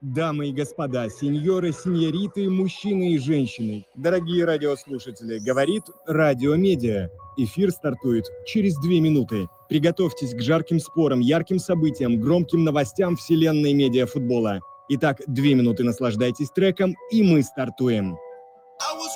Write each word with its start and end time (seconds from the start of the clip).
Дамы 0.00 0.50
и 0.50 0.52
господа, 0.52 1.08
сеньоры, 1.08 1.72
сеньориты, 1.72 2.48
мужчины 2.48 3.14
и 3.14 3.18
женщины, 3.18 3.84
дорогие 3.96 4.44
радиослушатели, 4.44 5.40
говорит 5.40 5.82
Радио 6.06 6.54
Медиа. 6.54 7.10
Эфир 7.36 7.72
стартует 7.72 8.24
через 8.46 8.76
две 8.76 9.00
минуты. 9.00 9.48
Приготовьтесь 9.68 10.34
к 10.34 10.40
жарким 10.40 10.78
спорам, 10.78 11.18
ярким 11.18 11.58
событиям, 11.58 12.20
громким 12.20 12.62
новостям 12.62 13.16
вселенной 13.16 13.72
медиафутбола. 13.72 14.60
Итак, 14.88 15.20
две 15.26 15.54
минуты 15.54 15.82
наслаждайтесь 15.82 16.50
треком, 16.50 16.94
и 17.10 17.24
мы 17.24 17.42
стартуем. 17.42 18.16
I 18.80 18.94
was 18.94 19.10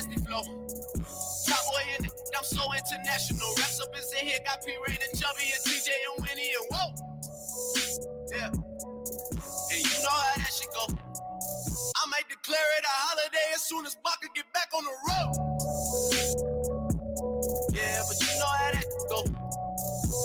nasty 0.00 0.20
flow. 0.24 0.42
Top 0.42 1.64
in 1.98 2.04
the, 2.04 2.10
I'm 2.36 2.44
so 2.44 2.62
international. 2.72 3.48
Reps 3.58 3.80
up 3.80 3.88
in 3.94 4.26
here, 4.26 4.38
got 4.44 4.64
P 4.64 4.72
Ray 4.86 4.96
and 4.96 5.20
Chubby 5.20 5.44
and 5.52 5.62
TJ 5.64 5.88
and 6.08 6.24
Winnie 6.24 6.52
and 6.56 6.66
whoa. 6.70 6.88
Yeah. 8.32 8.48
And 8.48 9.80
you 9.80 9.96
know 10.02 10.16
how 10.16 10.36
that 10.36 10.52
shit 10.52 10.68
go. 10.72 10.84
I 10.88 12.06
might 12.08 12.28
declare 12.28 12.70
it 12.78 12.84
a 12.84 12.88
holiday 12.88 13.46
as 13.54 13.62
soon 13.62 13.84
as 13.86 13.96
Baka 14.02 14.28
get 14.34 14.46
back 14.54 14.68
on 14.74 14.84
the 14.84 14.94
road. 15.08 15.32
Yeah, 17.72 18.02
but 18.08 18.16
you 18.20 18.32
know 18.38 18.46
how 18.46 18.70
that 18.72 18.86
go. 19.08 19.20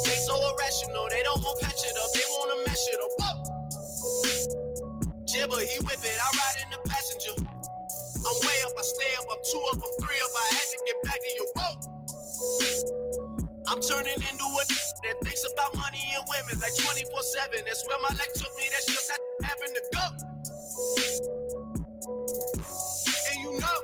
They 0.06 0.18
so 0.24 0.36
irrational, 0.36 1.08
they 1.10 1.24
don't 1.24 1.42
want 1.42 1.60
patch 1.62 1.84
it 1.84 1.98
up, 1.98 2.14
they 2.14 2.24
wanna 2.32 2.64
mash 2.66 2.88
it 2.94 3.00
up. 3.04 3.12
Whoa. 3.20 3.36
Jibber, 5.26 5.60
he 5.60 5.80
whip 5.84 6.00
it, 6.04 6.18
I 6.22 6.30
ride 6.32 6.64
in 6.64 6.70
the. 6.72 6.95
I'm 8.28 8.38
way 8.42 8.58
up, 8.66 8.74
I 8.78 8.82
stay 8.82 9.12
up, 9.20 9.28
I'm 9.32 9.38
two 9.46 9.62
up, 9.72 9.78
I'm 9.78 9.94
three 10.02 10.18
up, 10.18 10.34
I 10.34 10.56
had 10.56 10.68
to 10.74 10.80
get 10.86 10.98
back 11.04 11.22
in 11.22 11.34
your 11.38 11.50
road. 11.58 11.80
I'm 13.68 13.82
turning 13.82 14.18
into 14.18 14.46
a 14.46 14.64
that 15.06 15.22
thinks 15.24 15.46
about 15.54 15.76
money 15.78 16.02
and 16.16 16.26
women 16.30 16.60
like 16.62 16.76
24 16.76 17.22
7. 17.22 17.62
That's 17.66 17.88
where 17.88 17.98
my 18.02 18.10
life 18.18 18.34
took 18.34 18.50
me, 18.58 18.66
that's 18.72 18.86
just 18.88 19.12
how 19.12 19.48
having 19.48 19.74
to 19.74 19.82
go. 19.94 20.06
And 23.30 23.38
you 23.44 23.60
know, 23.60 23.80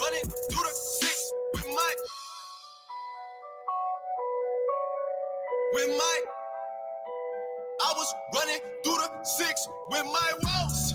running 0.00 0.26
through 0.50 0.64
the 0.66 0.74
six 0.74 1.32
with 1.54 1.66
my, 1.68 1.94
with 5.74 5.90
my, 5.96 6.22
I 7.80 7.92
was 7.96 8.14
running 8.34 8.60
through 8.84 8.98
the 8.98 9.24
six 9.24 9.68
with 9.90 10.04
my 10.06 10.32
woes. 10.42 10.91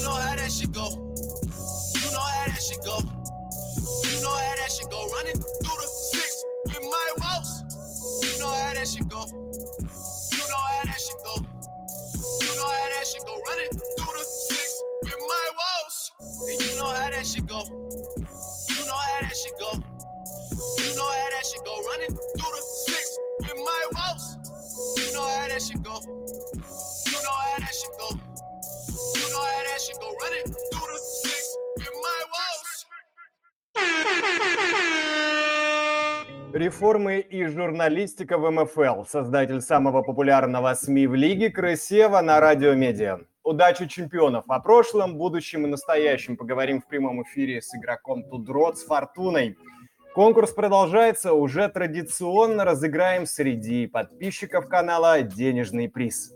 You 0.00 0.06
know 0.06 0.14
how 0.14 0.34
that 0.34 0.50
shit 0.50 0.72
go. 0.72 0.88
You 0.88 2.10
know 2.10 2.24
how 2.24 2.46
that 2.46 2.62
shit 2.62 2.80
go. 2.82 2.96
You 3.04 4.20
know 4.24 4.32
how 4.32 4.54
that 4.56 4.72
shit 4.72 4.88
go. 4.88 4.96
Running 5.12 5.36
through 5.36 5.76
the 5.76 5.88
six 6.08 6.42
with 6.64 6.80
my 6.80 7.08
woes. 7.20 7.52
You 8.24 8.38
know 8.40 8.48
how 8.48 8.72
that 8.72 8.88
shit 8.88 9.06
go. 9.10 9.28
You 9.28 10.44
know 10.48 10.56
how 10.56 10.84
that 10.88 11.00
shit 11.04 11.20
go. 11.20 11.34
You 12.40 12.56
know 12.56 12.64
how 12.64 12.88
that 12.96 13.06
shit 13.12 13.26
go. 13.26 13.34
Running 13.44 13.72
through 13.76 14.16
the 14.16 14.24
six 14.48 14.82
with 15.04 15.20
my 15.20 15.46
woes. 15.60 16.12
And 16.48 16.62
you 16.64 16.76
know 16.80 16.88
how 16.88 17.10
that 17.10 17.26
shit 17.26 17.46
go. 17.46 17.60
You 17.68 18.86
know 18.88 18.96
how 18.96 19.20
that 19.20 19.36
shit 19.36 19.52
go. 19.60 19.70
You 20.80 20.96
know 20.96 21.10
how 21.12 21.28
that 21.28 21.44
shit 21.44 21.62
go. 21.62 21.76
Running 21.76 22.16
through 22.16 22.54
the 22.56 22.64
six 22.88 23.18
with 23.40 23.56
my 23.68 23.84
woes. 23.92 24.24
You 24.96 25.12
know 25.12 25.28
how 25.28 25.48
that 25.48 25.60
shit 25.60 25.82
go. 25.82 26.00
You 26.00 27.20
know 27.20 27.36
how 27.36 27.58
that 27.58 27.74
shit 27.74 27.92
go. 28.00 28.29
Реформы 36.52 37.20
и 37.20 37.46
журналистика 37.46 38.36
в 38.36 38.50
МФЛ. 38.50 39.04
Создатель 39.04 39.60
самого 39.60 40.02
популярного 40.02 40.74
СМИ 40.74 41.06
в 41.06 41.14
лиге 41.14 41.48
Крысева 41.48 42.20
на 42.20 42.40
Радио 42.40 42.74
Медиа. 42.74 43.20
Удачи 43.44 43.86
чемпионов 43.86 44.44
о 44.48 44.58
прошлом, 44.58 45.16
будущем 45.16 45.64
и 45.64 45.68
настоящем. 45.68 46.36
Поговорим 46.36 46.82
в 46.82 46.88
прямом 46.88 47.22
эфире 47.22 47.62
с 47.62 47.72
игроком 47.74 48.24
Тудрот 48.24 48.78
с 48.78 48.84
Фортуной. 48.84 49.56
Конкурс 50.12 50.50
продолжается. 50.50 51.32
Уже 51.32 51.68
традиционно 51.68 52.64
разыграем 52.64 53.26
среди 53.26 53.86
подписчиков 53.86 54.66
канала 54.68 55.22
денежный 55.22 55.88
приз. 55.88 56.34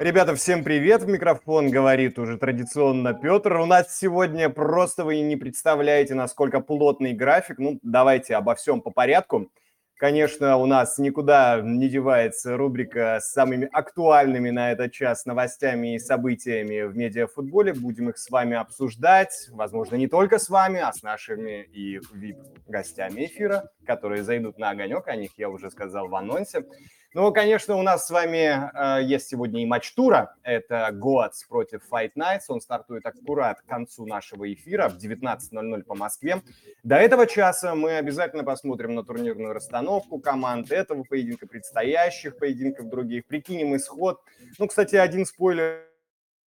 Ребята, 0.00 0.34
всем 0.34 0.64
привет! 0.64 1.02
В 1.02 1.08
микрофон 1.08 1.68
говорит 1.68 2.18
уже 2.18 2.38
традиционно 2.38 3.12
Петр. 3.12 3.58
У 3.58 3.66
нас 3.66 3.98
сегодня 3.98 4.48
просто 4.48 5.04
вы 5.04 5.20
не 5.20 5.36
представляете, 5.36 6.14
насколько 6.14 6.60
плотный 6.60 7.12
график. 7.12 7.58
Ну, 7.58 7.78
давайте 7.82 8.34
обо 8.36 8.54
всем 8.54 8.80
по 8.80 8.90
порядку. 8.90 9.50
Конечно, 9.96 10.56
у 10.56 10.64
нас 10.64 10.96
никуда 10.96 11.60
не 11.60 11.90
девается 11.90 12.56
рубрика 12.56 13.18
с 13.20 13.30
самыми 13.30 13.68
актуальными 13.70 14.48
на 14.48 14.72
этот 14.72 14.90
час 14.90 15.26
новостями 15.26 15.96
и 15.96 15.98
событиями 15.98 16.80
в 16.88 16.96
медиафутболе. 16.96 17.74
Будем 17.74 18.08
их 18.08 18.16
с 18.16 18.30
вами 18.30 18.56
обсуждать. 18.56 19.50
Возможно, 19.50 19.96
не 19.96 20.08
только 20.08 20.38
с 20.38 20.48
вами, 20.48 20.80
а 20.80 20.94
с 20.94 21.02
нашими 21.02 21.64
и 21.74 21.98
VIP-гостями 21.98 23.26
эфира, 23.26 23.70
которые 23.84 24.22
зайдут 24.22 24.56
на 24.56 24.70
огонек. 24.70 25.06
О 25.08 25.14
них 25.16 25.32
я 25.36 25.50
уже 25.50 25.70
сказал 25.70 26.08
в 26.08 26.14
анонсе. 26.14 26.64
Ну, 27.12 27.32
конечно, 27.32 27.74
у 27.74 27.82
нас 27.82 28.06
с 28.06 28.10
вами 28.10 29.00
э, 29.00 29.02
есть 29.02 29.28
сегодня 29.28 29.62
и 29.62 29.66
матч 29.66 29.92
тура. 29.94 30.36
Это 30.44 30.90
Гоатс 30.92 31.42
против 31.44 31.82
Fight 31.90 32.12
Nights. 32.16 32.42
Он 32.46 32.60
стартует 32.60 33.04
аккурат 33.04 33.60
к 33.62 33.66
концу 33.66 34.06
нашего 34.06 34.52
эфира 34.52 34.88
в 34.88 34.96
19.00 34.96 35.82
по 35.82 35.96
Москве. 35.96 36.40
До 36.84 36.94
этого 36.94 37.26
часа 37.26 37.74
мы 37.74 37.96
обязательно 37.96 38.44
посмотрим 38.44 38.94
на 38.94 39.02
турнирную 39.02 39.52
расстановку 39.52 40.20
команд 40.20 40.70
этого 40.70 41.02
поединка, 41.02 41.48
предстоящих 41.48 42.38
поединков 42.38 42.88
других. 42.88 43.26
Прикинем 43.26 43.74
исход. 43.74 44.20
Ну, 44.60 44.68
кстати, 44.68 44.94
один 44.94 45.26
спойлер 45.26 45.90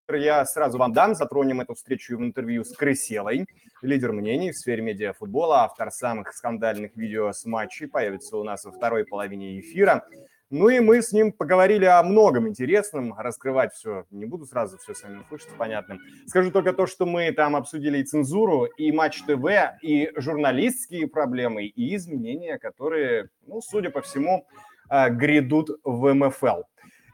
я 0.09 0.45
сразу 0.45 0.77
вам 0.77 0.93
дам, 0.93 1.15
затронем 1.15 1.59
эту 1.59 1.75
встречу 1.75 2.17
в 2.17 2.21
интервью 2.21 2.63
с 2.63 2.75
Крыселой, 2.75 3.47
лидер 3.81 4.11
мнений 4.11 4.51
в 4.51 4.57
сфере 4.57 4.81
медиафутбола, 4.81 5.63
автор 5.63 5.91
самых 5.91 6.33
скандальных 6.33 6.95
видео 6.95 7.31
с 7.31 7.45
матчей, 7.45 7.87
появится 7.87 8.37
у 8.37 8.43
нас 8.43 8.65
во 8.65 8.71
второй 8.71 9.05
половине 9.05 9.59
эфира. 9.59 10.05
Ну 10.55 10.69
и 10.69 10.79
мы 10.79 11.01
с 11.01 11.11
ним 11.11 11.31
поговорили 11.31 11.85
о 11.85 12.03
многом 12.03 12.47
интересном, 12.47 13.15
раскрывать 13.17 13.73
все 13.73 14.05
не 14.11 14.25
буду 14.25 14.45
сразу, 14.45 14.77
все 14.77 14.93
сами 14.93 15.21
услышите, 15.21 15.49
понятно. 15.57 15.97
Скажу 16.27 16.51
только 16.51 16.73
то, 16.73 16.85
что 16.85 17.07
мы 17.07 17.31
там 17.31 17.55
обсудили 17.55 17.97
и 17.97 18.03
цензуру, 18.03 18.65
и 18.65 18.91
Матч 18.91 19.23
ТВ, 19.23 19.43
и 19.81 20.11
журналистские 20.15 21.07
проблемы, 21.07 21.65
и 21.65 21.95
изменения, 21.95 22.59
которые, 22.59 23.29
ну, 23.47 23.61
судя 23.61 23.89
по 23.89 24.01
всему, 24.01 24.45
а, 24.89 25.09
грядут 25.09 25.71
в 25.83 26.13
МФЛ. 26.13 26.61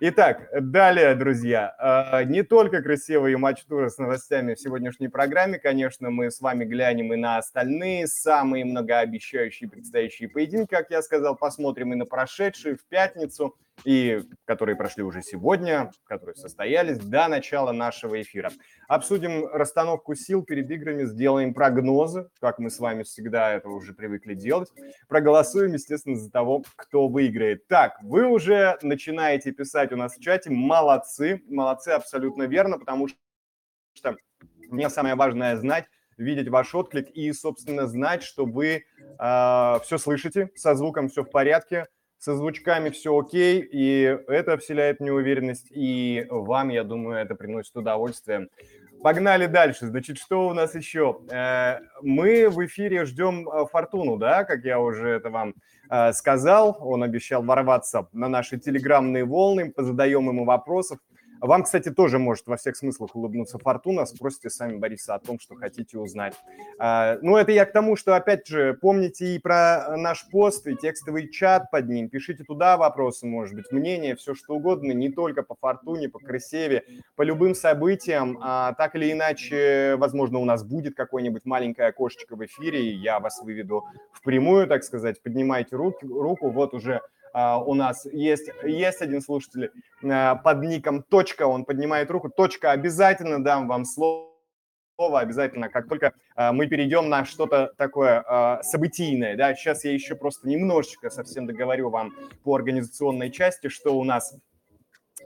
Итак, 0.02 0.48
далее, 0.54 1.14
друзья, 1.14 1.76
а, 1.78 2.24
не 2.24 2.42
только 2.44 2.82
красивые 2.82 3.36
матч-туры 3.36 3.90
с 3.90 3.98
новостями 3.98 4.54
в 4.54 4.60
сегодняшней 4.60 5.10
программе, 5.10 5.60
конечно, 5.60 6.10
мы 6.10 6.32
с 6.32 6.40
вами 6.40 6.64
глянем 6.64 7.12
и 7.12 7.18
на 7.18 7.38
остальные 7.38 8.08
самые 8.08 8.64
многообещающие 8.64 9.70
предстоящие 9.70 10.30
поединки, 10.30 10.70
как 10.70 10.90
я 10.90 11.02
сказал, 11.02 11.36
посмотрим 11.36 11.92
и 11.92 11.98
на 11.98 12.06
прошедшие 12.06 12.78
в 12.78 12.86
пятницу, 12.86 13.58
и 13.84 14.22
которые 14.46 14.76
прошли 14.76 15.04
уже 15.04 15.22
сегодня, 15.22 15.92
которые 16.04 16.36
состоялись 16.36 16.98
до 16.98 17.28
начала 17.28 17.72
нашего 17.72 18.22
эфира. 18.22 18.52
Обсудим 18.88 19.48
расстановку 19.48 20.16
сил 20.16 20.44
перед 20.44 20.70
играми, 20.70 21.06
сделаем 21.06 21.54
прогнозы, 21.54 22.30
как 22.40 22.60
мы 22.60 22.70
с 22.70 22.80
вами 22.80 23.04
всегда 23.04 23.54
это 23.54 23.70
уже 23.70 23.94
привыкли 23.94 24.34
делать. 24.34 24.70
Проголосуем, 25.08 25.74
естественно, 25.74 26.16
за 26.16 26.32
того, 26.32 26.64
кто 26.76 27.08
выиграет. 27.08 27.68
Так, 27.68 27.98
вы 28.02 28.26
уже 28.26 28.78
начинаете 28.82 29.52
писать 29.52 29.92
у 29.92 29.96
нас 29.96 30.16
в 30.16 30.22
чате. 30.22 30.50
Молодцы, 30.50 31.42
молодцы, 31.48 31.90
абсолютно 31.90 32.44
верно, 32.44 32.78
потому 32.78 33.08
что 33.08 34.18
мне 34.70 34.90
самое 34.90 35.16
важное 35.16 35.58
знать, 35.58 35.86
видеть 36.18 36.50
ваш 36.50 36.76
отклик 36.76 37.10
и, 37.10 37.32
собственно, 37.34 37.88
знать, 37.88 38.24
что 38.24 38.46
вы 38.46 38.84
э, 39.20 39.80
все 39.84 39.98
слышите, 39.98 40.50
со 40.56 40.76
звуком 40.76 41.10
все 41.10 41.24
в 41.24 41.32
порядке, 41.32 41.88
со 42.20 42.36
звучками 42.36 42.90
все 42.90 43.18
окей, 43.18 43.68
и 43.72 44.18
это 44.28 44.58
вселяет 44.58 45.00
мне 45.00 45.12
уверенность, 45.12 45.68
и 45.72 46.28
вам, 46.30 46.70
я 46.70 46.84
думаю, 46.84 47.18
это 47.18 47.34
приносит 47.34 47.76
удовольствие. 47.78 48.50
Погнали 49.02 49.46
дальше. 49.46 49.88
Значит, 49.88 50.18
что 50.18 50.50
у 50.50 50.54
нас 50.54 50.76
еще? 50.76 51.22
Э, 51.32 51.80
мы 52.02 52.50
в 52.50 52.66
эфире 52.66 53.06
ждем 53.06 53.48
э, 53.48 53.66
Фортуну, 53.72 54.18
да, 54.18 54.44
как 54.44 54.66
я 54.66 54.82
уже 54.82 55.08
это 55.08 55.30
вам 55.30 55.54
э, 55.90 56.12
сказал. 56.12 56.78
Он 56.82 57.04
обещал 57.04 57.42
ворваться 57.42 58.10
на 58.12 58.28
наши 58.28 58.60
телеграммные 58.60 59.24
волны, 59.24 59.72
позадаем 59.72 60.28
ему 60.28 60.44
вопросов. 60.44 61.00
Вам, 61.42 61.64
кстати, 61.64 61.90
тоже 61.90 62.20
может 62.20 62.48
во 62.48 62.58
всех 62.58 62.76
смыслах 62.76 63.16
улыбнуться 63.16 63.58
Фортуна. 63.60 64.06
Спросите 64.06 64.50
сами 64.50 64.78
Бориса 64.78 65.16
о 65.16 65.20
том, 65.20 65.40
что 65.40 65.56
хотите 65.56 65.98
узнать. 65.98 66.36
А, 66.80 67.18
ну, 67.22 67.38
это 67.38 67.52
я 67.52 67.66
к 67.66 67.72
тому, 67.72 67.96
что, 67.96 68.16
опять 68.16 68.46
же, 68.46 68.74
помните 68.74 69.36
и 69.36 69.40
про 69.40 69.96
наш 69.98 70.28
пост, 70.30 70.68
и 70.68 70.76
текстовый 70.76 71.30
чат 71.30 71.72
под 71.72 71.88
ним. 71.88 72.10
Пишите 72.10 72.44
туда 72.44 72.76
вопросы, 72.78 73.26
может 73.26 73.56
быть, 73.56 73.72
мнение, 73.72 74.16
все 74.16 74.36
что 74.36 74.56
угодно, 74.56 74.92
не 74.92 75.10
только 75.10 75.44
по 75.44 75.56
Фортуне, 75.56 76.10
по 76.10 76.20
Крысеве, 76.20 76.84
по 77.16 77.22
любым 77.22 77.56
событиям. 77.56 78.38
А, 78.42 78.74
так 78.74 78.96
или 78.96 79.12
иначе, 79.12 79.96
возможно, 79.98 80.40
у 80.40 80.46
нас 80.46 80.64
будет 80.64 80.96
какое-нибудь 80.96 81.46
маленькое 81.46 81.90
окошечко 81.90 82.36
в 82.36 82.46
эфире, 82.46 82.86
и 82.86 82.96
я 82.96 83.20
вас 83.20 83.42
выведу 83.42 83.86
в 84.12 84.22
прямую, 84.24 84.68
так 84.68 84.84
сказать. 84.84 85.22
Поднимайте 85.24 85.76
руку, 85.76 86.06
руку 86.06 86.50
вот 86.50 86.74
уже 86.74 87.02
у 87.34 87.74
нас 87.74 88.06
есть, 88.06 88.50
есть 88.64 89.02
один 89.02 89.22
слушатель 89.22 89.72
uh, 90.04 90.42
под 90.42 90.64
ником 90.64 91.04
Точка, 91.04 91.48
он 91.48 91.66
поднимает 91.66 92.10
руку. 92.12 92.30
Точка, 92.30 92.72
обязательно 92.72 93.44
дам 93.44 93.68
вам 93.68 93.86
слово, 93.86 94.30
обязательно, 94.98 95.70
как 95.70 95.88
только 95.88 96.14
uh, 96.36 96.52
мы 96.52 96.68
перейдем 96.68 97.10
на 97.10 97.26
что-то 97.26 97.74
такое 97.78 98.62
событийное. 98.64 99.36
Да? 99.36 99.54
Сейчас 99.56 99.86
я 99.86 99.94
еще 99.94 100.16
просто 100.16 100.48
немножечко 100.48 101.10
совсем 101.10 101.46
договорю 101.46 101.90
вам 101.90 102.14
по 102.44 102.56
организационной 102.56 103.32
части, 103.32 103.70
что 103.70 103.98
у 103.98 104.04
нас 104.04 104.36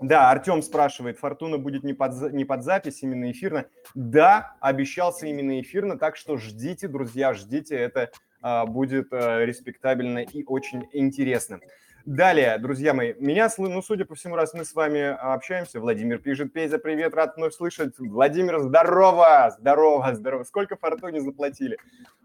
да, 0.01 0.31
Артем 0.31 0.61
спрашивает, 0.61 1.19
Фортуна 1.19 1.57
будет 1.57 1.83
не 1.83 1.93
под, 1.93 2.33
не 2.33 2.45
под 2.45 2.63
запись, 2.63 3.03
именно 3.03 3.31
эфирно. 3.31 3.67
Да, 3.93 4.55
обещался 4.59 5.27
именно 5.27 5.61
эфирно, 5.61 5.97
так 5.97 6.15
что 6.15 6.37
ждите, 6.37 6.87
друзья, 6.87 7.33
ждите, 7.33 7.75
это 7.75 8.09
а, 8.41 8.65
будет 8.65 9.07
а, 9.11 9.45
респектабельно 9.45 10.19
и 10.19 10.43
очень 10.43 10.87
интересно. 10.93 11.59
Далее, 12.05 12.57
друзья 12.57 12.93
мои, 12.93 13.13
меня, 13.17 13.47
ну, 13.57 13.81
судя 13.81 14.03
по 14.03 14.13
всему, 14.13 14.35
раз 14.35 14.53
мы 14.53 14.65
с 14.65 14.75
вами 14.75 14.99
общаемся, 14.99 15.79
Владимир 15.79 16.19
пишет, 16.19 16.51
Петя, 16.51 16.77
привет, 16.77 17.13
рад 17.13 17.37
вновь 17.37 17.53
слышать. 17.53 17.97
Владимир, 17.97 18.59
здорово, 18.59 19.55
здорово, 19.57 20.13
здорово. 20.13 20.43
Сколько 20.43 20.75
фортуне 20.75 21.21
заплатили? 21.21 21.77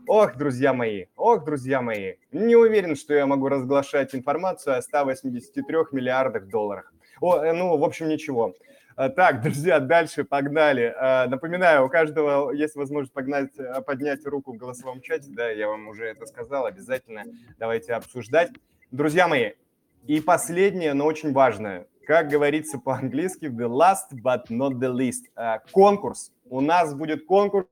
Ох, 0.09 0.37
друзья 0.37 0.73
мои, 0.73 1.05
ох, 1.15 1.45
друзья 1.45 1.81
мои, 1.81 2.15
не 2.33 2.57
уверен, 2.57 2.97
что 2.97 3.15
я 3.15 3.25
могу 3.27 3.49
разглашать 3.49 4.17
информацию 4.17 4.77
о 4.77 4.83
183 4.83 5.77
миллиардах 5.93 6.49
долларов. 6.49 6.85
О, 7.21 7.37
э, 7.37 7.53
ну, 7.53 7.77
в 7.77 7.85
общем, 7.85 8.09
ничего. 8.09 8.57
А, 8.97 9.11
так, 9.11 9.41
друзья, 9.43 9.79
дальше 9.79 10.25
погнали. 10.25 10.93
А, 10.99 11.29
напоминаю, 11.29 11.87
у 11.87 11.89
каждого 11.89 12.51
есть 12.51 12.75
возможность 12.75 13.13
погнать, 13.13 13.57
э, 13.57 13.81
поднять 13.83 14.27
руку 14.27 14.55
в 14.55 14.57
голосовом 14.57 15.01
чате, 15.03 15.29
да, 15.31 15.49
я 15.51 15.69
вам 15.69 15.87
уже 15.87 16.05
это 16.05 16.27
сказал, 16.27 16.67
обязательно 16.67 17.23
давайте 17.61 17.93
обсуждать. 17.93 18.51
Друзья 18.91 19.29
мои, 19.29 19.53
и 20.09 20.21
последнее, 20.23 20.95
но 20.95 21.05
очень 21.05 21.33
важное. 21.33 21.87
Как 22.07 22.31
говорится 22.31 22.79
по-английски, 22.79 23.45
the 23.45 23.69
last 23.69 24.17
but 24.25 24.45
not 24.49 24.81
the 24.81 24.91
least. 24.91 25.27
А, 25.37 25.59
конкурс. 25.71 26.33
У 26.49 26.63
нас 26.63 26.95
будет 26.95 27.27
конкурс. 27.27 27.69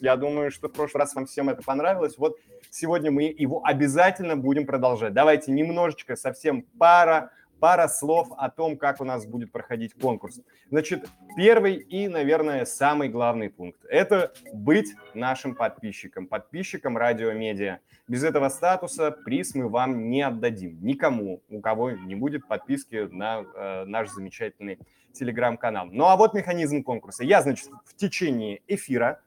Я 0.00 0.14
думаю, 0.14 0.52
что 0.52 0.68
в 0.68 0.72
прошлый 0.72 1.00
раз 1.00 1.16
вам 1.16 1.26
всем 1.26 1.48
это 1.48 1.60
понравилось. 1.60 2.16
Вот 2.16 2.38
сегодня 2.70 3.10
мы 3.10 3.24
его 3.24 3.60
обязательно 3.64 4.36
будем 4.36 4.66
продолжать. 4.66 5.14
Давайте 5.14 5.50
немножечко, 5.50 6.14
совсем 6.14 6.62
пара 6.78 7.32
пара 7.62 7.86
слов 7.86 8.26
о 8.36 8.50
том, 8.50 8.76
как 8.76 9.00
у 9.00 9.04
нас 9.04 9.24
будет 9.24 9.52
проходить 9.52 9.94
конкурс. 9.94 10.40
Значит, 10.68 11.08
первый 11.36 11.76
и, 11.76 12.08
наверное, 12.08 12.64
самый 12.64 13.08
главный 13.08 13.50
пункт– 13.50 13.78
это 13.88 14.32
быть 14.52 14.88
нашим 15.14 15.54
подписчиком, 15.54 16.26
подписчиком 16.26 16.98
радиомедиа. 16.98 17.78
Без 18.08 18.24
этого 18.24 18.48
статуса 18.48 19.12
приз 19.12 19.54
мы 19.54 19.68
вам 19.68 20.10
не 20.10 20.22
отдадим. 20.22 20.76
Никому, 20.82 21.40
у 21.48 21.60
кого 21.60 21.92
не 21.92 22.16
будет 22.16 22.48
подписки 22.48 23.08
на 23.12 23.44
э, 23.54 23.84
наш 23.84 24.08
замечательный 24.08 24.80
телеграм-канал. 25.12 25.86
Ну 25.92 26.06
а 26.06 26.16
вот 26.16 26.34
механизм 26.34 26.82
конкурса. 26.82 27.22
Я, 27.22 27.42
значит, 27.42 27.68
в 27.84 27.94
течение 27.94 28.60
эфира 28.66 29.20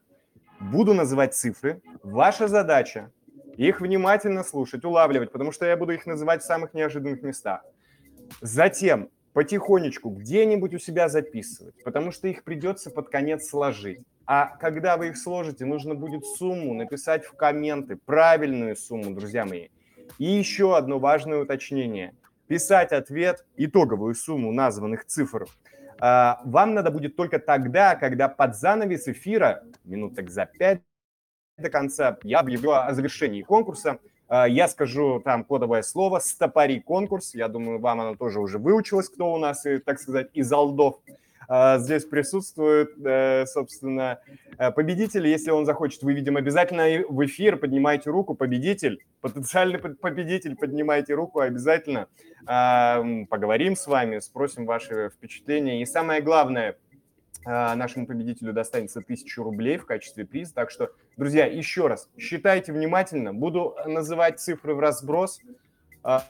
буду 0.60 0.92
называть 0.92 1.34
цифры. 1.34 1.80
Ваша 2.02 2.48
задача 2.48 3.10
их 3.56 3.80
внимательно 3.80 4.44
слушать, 4.44 4.84
улавливать, 4.84 5.32
потому 5.32 5.52
что 5.52 5.64
я 5.64 5.74
буду 5.78 5.92
их 5.92 6.04
называть 6.04 6.42
в 6.42 6.46
самых 6.46 6.74
неожиданных 6.74 7.22
местах. 7.22 7.64
Затем 8.40 9.10
потихонечку 9.32 10.10
где-нибудь 10.10 10.74
у 10.74 10.78
себя 10.78 11.08
записывать, 11.08 11.74
потому 11.84 12.10
что 12.10 12.28
их 12.28 12.42
придется 12.42 12.90
под 12.90 13.10
конец 13.10 13.48
сложить. 13.48 14.00
А 14.26 14.56
когда 14.56 14.96
вы 14.96 15.08
их 15.08 15.18
сложите, 15.18 15.64
нужно 15.64 15.94
будет 15.94 16.24
сумму 16.24 16.74
написать 16.74 17.24
в 17.24 17.34
комменты, 17.34 17.96
правильную 17.96 18.76
сумму, 18.76 19.14
друзья 19.14 19.44
мои. 19.44 19.68
И 20.18 20.24
еще 20.24 20.76
одно 20.76 20.98
важное 20.98 21.38
уточнение. 21.38 22.14
Писать 22.48 22.92
ответ, 22.92 23.44
итоговую 23.56 24.14
сумму 24.14 24.52
названных 24.52 25.04
цифр, 25.04 25.46
а, 25.98 26.40
вам 26.44 26.74
надо 26.74 26.90
будет 26.90 27.16
только 27.16 27.38
тогда, 27.38 27.94
когда 27.94 28.28
под 28.28 28.56
занавес 28.56 29.08
эфира, 29.08 29.64
минуток 29.84 30.30
за 30.30 30.46
пять 30.46 30.82
до 31.56 31.70
конца, 31.70 32.18
я 32.22 32.40
объявлю 32.40 32.72
о 32.72 32.92
завершении 32.92 33.42
конкурса, 33.42 33.98
я 34.28 34.68
скажу 34.68 35.20
там 35.24 35.44
кодовое 35.44 35.82
слово 35.82 36.18
«стопори 36.18 36.80
конкурс». 36.80 37.34
Я 37.34 37.48
думаю, 37.48 37.78
вам 37.78 38.00
оно 38.00 38.16
тоже 38.16 38.40
уже 38.40 38.58
выучилось, 38.58 39.08
кто 39.08 39.32
у 39.32 39.38
нас, 39.38 39.64
так 39.84 40.00
сказать, 40.00 40.28
из 40.34 40.52
алдов 40.52 41.00
а, 41.48 41.78
здесь 41.78 42.04
присутствует, 42.04 42.92
э, 43.04 43.46
собственно, 43.46 44.18
э, 44.58 44.70
победитель. 44.72 45.26
Если 45.26 45.50
он 45.50 45.64
захочет, 45.64 46.02
выведем 46.02 46.36
обязательно 46.36 47.04
в 47.08 47.24
эфир, 47.24 47.56
поднимайте 47.56 48.10
руку, 48.10 48.34
победитель, 48.34 49.04
потенциальный 49.20 49.78
победитель, 49.78 50.56
поднимайте 50.56 51.14
руку 51.14 51.40
обязательно. 51.40 52.08
А, 52.46 53.04
поговорим 53.28 53.76
с 53.76 53.86
вами, 53.86 54.18
спросим 54.18 54.66
ваши 54.66 55.10
впечатления. 55.10 55.82
И 55.82 55.86
самое 55.86 56.20
главное– 56.20 56.76
а, 56.85 56.85
нашему 57.46 58.06
победителю 58.06 58.52
достанется 58.52 58.98
1000 58.98 59.42
рублей 59.42 59.78
в 59.78 59.86
качестве 59.86 60.26
приза. 60.26 60.54
Так 60.54 60.70
что, 60.70 60.90
друзья, 61.16 61.46
еще 61.46 61.86
раз, 61.86 62.10
считайте 62.18 62.72
внимательно. 62.72 63.32
Буду 63.32 63.76
называть 63.86 64.40
цифры 64.40 64.74
в 64.74 64.80
разброс. 64.80 65.40
А, 66.02 66.22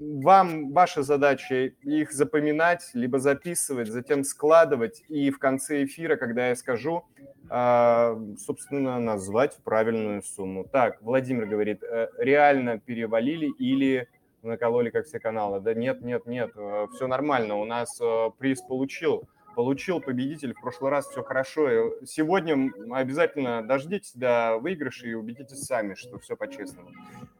вам 0.00 0.72
ваша 0.72 1.02
задача 1.02 1.66
их 1.82 2.10
запоминать, 2.10 2.90
либо 2.94 3.20
записывать, 3.20 3.88
затем 3.88 4.24
складывать. 4.24 5.04
И 5.08 5.30
в 5.30 5.38
конце 5.38 5.84
эфира, 5.84 6.16
когда 6.16 6.48
я 6.48 6.56
скажу, 6.56 7.04
а, 7.48 8.16
собственно, 8.38 8.98
назвать 8.98 9.56
правильную 9.62 10.22
сумму. 10.22 10.64
Так, 10.64 11.02
Владимир 11.02 11.46
говорит, 11.46 11.82
э, 11.82 12.08
реально 12.18 12.78
перевалили 12.78 13.46
или 13.58 14.08
накололи, 14.42 14.90
как 14.90 15.06
все 15.06 15.20
каналы? 15.20 15.60
Да 15.60 15.74
нет, 15.74 16.00
нет, 16.02 16.26
нет, 16.26 16.50
э, 16.56 16.86
все 16.94 17.06
нормально. 17.06 17.56
У 17.56 17.64
нас 17.64 18.00
э, 18.00 18.30
приз 18.38 18.62
получил 18.62 19.28
получил 19.54 20.00
победитель 20.00 20.54
в 20.54 20.60
прошлый 20.60 20.90
раз, 20.90 21.08
все 21.08 21.22
хорошо. 21.22 21.94
Сегодня 22.04 22.72
обязательно 22.90 23.62
дождитесь 23.62 24.12
до 24.14 24.58
выигрыша 24.58 25.06
и 25.06 25.14
убедитесь 25.14 25.64
сами, 25.64 25.94
что 25.94 26.18
все 26.18 26.36
по-честному. 26.36 26.90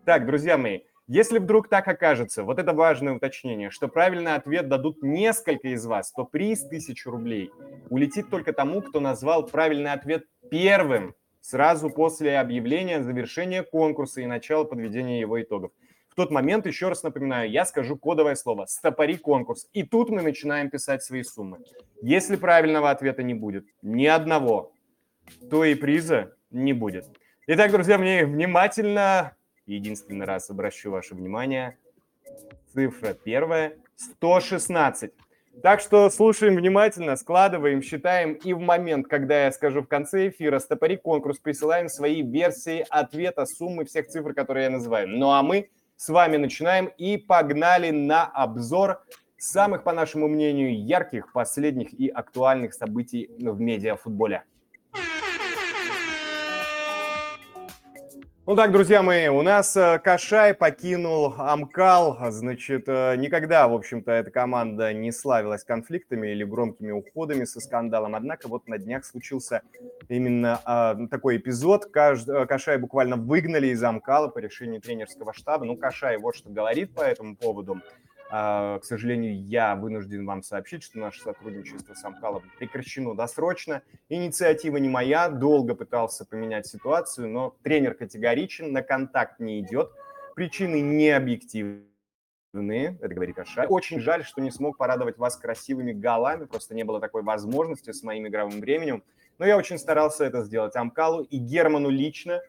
Так, 0.04 0.26
друзья 0.26 0.58
мои, 0.58 0.80
если 1.06 1.38
вдруг 1.38 1.68
так 1.68 1.88
окажется, 1.88 2.44
вот 2.44 2.58
это 2.58 2.72
важное 2.72 3.14
уточнение, 3.14 3.70
что 3.70 3.88
правильный 3.88 4.34
ответ 4.34 4.68
дадут 4.68 5.02
несколько 5.02 5.68
из 5.68 5.84
вас, 5.84 6.12
то 6.12 6.24
приз 6.24 6.64
1000 6.64 7.10
рублей 7.10 7.50
улетит 7.88 8.30
только 8.30 8.52
тому, 8.52 8.80
кто 8.80 9.00
назвал 9.00 9.46
правильный 9.46 9.92
ответ 9.92 10.24
первым, 10.50 11.14
сразу 11.40 11.90
после 11.90 12.38
объявления 12.38 13.02
завершения 13.02 13.62
конкурса 13.62 14.20
и 14.20 14.26
начала 14.26 14.64
подведения 14.64 15.20
его 15.20 15.40
итогов 15.42 15.72
тот 16.14 16.30
момент, 16.30 16.66
еще 16.66 16.88
раз 16.88 17.02
напоминаю, 17.02 17.50
я 17.50 17.64
скажу 17.64 17.96
кодовое 17.96 18.34
слово 18.34 18.66
«стопори 18.66 19.16
конкурс». 19.16 19.68
И 19.72 19.82
тут 19.82 20.10
мы 20.10 20.22
начинаем 20.22 20.70
писать 20.70 21.02
свои 21.02 21.22
суммы. 21.22 21.58
Если 22.02 22.36
правильного 22.36 22.90
ответа 22.90 23.22
не 23.22 23.34
будет, 23.34 23.66
ни 23.82 24.06
одного, 24.06 24.72
то 25.50 25.64
и 25.64 25.74
приза 25.74 26.34
не 26.50 26.72
будет. 26.72 27.06
Итак, 27.46 27.72
друзья, 27.72 27.98
мне 27.98 28.24
внимательно, 28.26 29.36
единственный 29.66 30.26
раз 30.26 30.50
обращу 30.50 30.90
ваше 30.90 31.14
внимание, 31.14 31.78
цифра 32.72 33.14
первая, 33.14 33.76
116. 33.96 35.12
Так 35.62 35.80
что 35.80 36.08
слушаем 36.10 36.56
внимательно, 36.56 37.16
складываем, 37.16 37.82
считаем, 37.82 38.32
и 38.32 38.52
в 38.52 38.60
момент, 38.60 39.08
когда 39.08 39.44
я 39.44 39.52
скажу 39.52 39.82
в 39.82 39.88
конце 39.88 40.28
эфира, 40.28 40.58
стопори 40.58 40.96
конкурс, 40.96 41.38
присылаем 41.38 41.88
свои 41.88 42.22
версии 42.22 42.86
ответа, 42.88 43.44
суммы 43.44 43.84
всех 43.84 44.08
цифр, 44.08 44.32
которые 44.32 44.64
я 44.64 44.70
называю. 44.70 45.08
Ну 45.08 45.30
а 45.32 45.42
мы 45.42 45.68
с 46.00 46.08
вами 46.08 46.38
начинаем 46.38 46.86
и 46.96 47.18
погнали 47.18 47.90
на 47.90 48.24
обзор 48.24 49.04
самых, 49.36 49.84
по 49.84 49.92
нашему 49.92 50.28
мнению, 50.28 50.82
ярких, 50.82 51.30
последних 51.30 51.92
и 51.92 52.08
актуальных 52.08 52.72
событий 52.72 53.30
в 53.38 53.60
медиафутболе. 53.60 54.44
Ну 58.46 58.56
так, 58.56 58.72
друзья 58.72 59.02
мои, 59.02 59.28
у 59.28 59.42
нас 59.42 59.76
э, 59.76 59.98
Кашай 60.02 60.54
покинул 60.54 61.34
Амкал. 61.36 62.16
Значит, 62.30 62.84
э, 62.86 63.14
никогда, 63.16 63.68
в 63.68 63.74
общем-то, 63.74 64.10
эта 64.10 64.30
команда 64.30 64.94
не 64.94 65.12
славилась 65.12 65.62
конфликтами 65.62 66.28
или 66.28 66.42
громкими 66.42 66.90
уходами 66.90 67.44
со 67.44 67.60
скандалом. 67.60 68.14
Однако 68.14 68.48
вот 68.48 68.66
на 68.66 68.78
днях 68.78 69.04
случился 69.04 69.60
именно 70.08 70.58
э, 70.66 71.06
такой 71.08 71.36
эпизод. 71.36 71.94
Э, 71.94 72.46
Кашай 72.46 72.78
буквально 72.78 73.16
выгнали 73.16 73.66
из 73.68 73.82
Амкала 73.84 74.28
по 74.28 74.38
решению 74.38 74.80
тренерского 74.80 75.34
штаба. 75.34 75.66
Ну, 75.66 75.76
Кашай 75.76 76.16
вот 76.16 76.34
что 76.34 76.48
говорит 76.48 76.94
по 76.94 77.02
этому 77.02 77.36
поводу. 77.36 77.82
А, 78.32 78.78
к 78.78 78.84
сожалению, 78.84 79.44
я 79.44 79.74
вынужден 79.74 80.24
вам 80.24 80.42
сообщить, 80.42 80.84
что 80.84 81.00
наше 81.00 81.20
сотрудничество 81.20 81.94
с 81.94 82.04
Амкалом 82.04 82.44
прекращено 82.58 83.14
досрочно. 83.14 83.82
Инициатива 84.08 84.76
не 84.76 84.88
моя, 84.88 85.28
долго 85.28 85.74
пытался 85.74 86.24
поменять 86.24 86.66
ситуацию, 86.66 87.28
но 87.28 87.56
тренер 87.64 87.94
категоричен, 87.94 88.72
на 88.72 88.82
контакт 88.82 89.40
не 89.40 89.60
идет. 89.60 89.90
Причины 90.36 90.80
не 90.80 91.10
объективны 91.10 91.90
это 92.52 93.14
говорит 93.14 93.38
Аша. 93.38 93.66
Очень 93.68 94.00
жаль, 94.00 94.24
что 94.24 94.40
не 94.40 94.50
смог 94.50 94.76
порадовать 94.76 95.18
вас 95.18 95.36
красивыми 95.36 95.92
голами, 95.92 96.46
просто 96.46 96.74
не 96.74 96.82
было 96.84 97.00
такой 97.00 97.22
возможности 97.22 97.92
с 97.92 98.02
моим 98.02 98.26
игровым 98.26 98.60
временем. 98.60 99.04
Но 99.38 99.46
я 99.46 99.56
очень 99.56 99.78
старался 99.78 100.24
это 100.24 100.42
сделать 100.42 100.74
Амкалу 100.74 101.22
и 101.22 101.38
Герману 101.38 101.90
лично, 101.90 102.40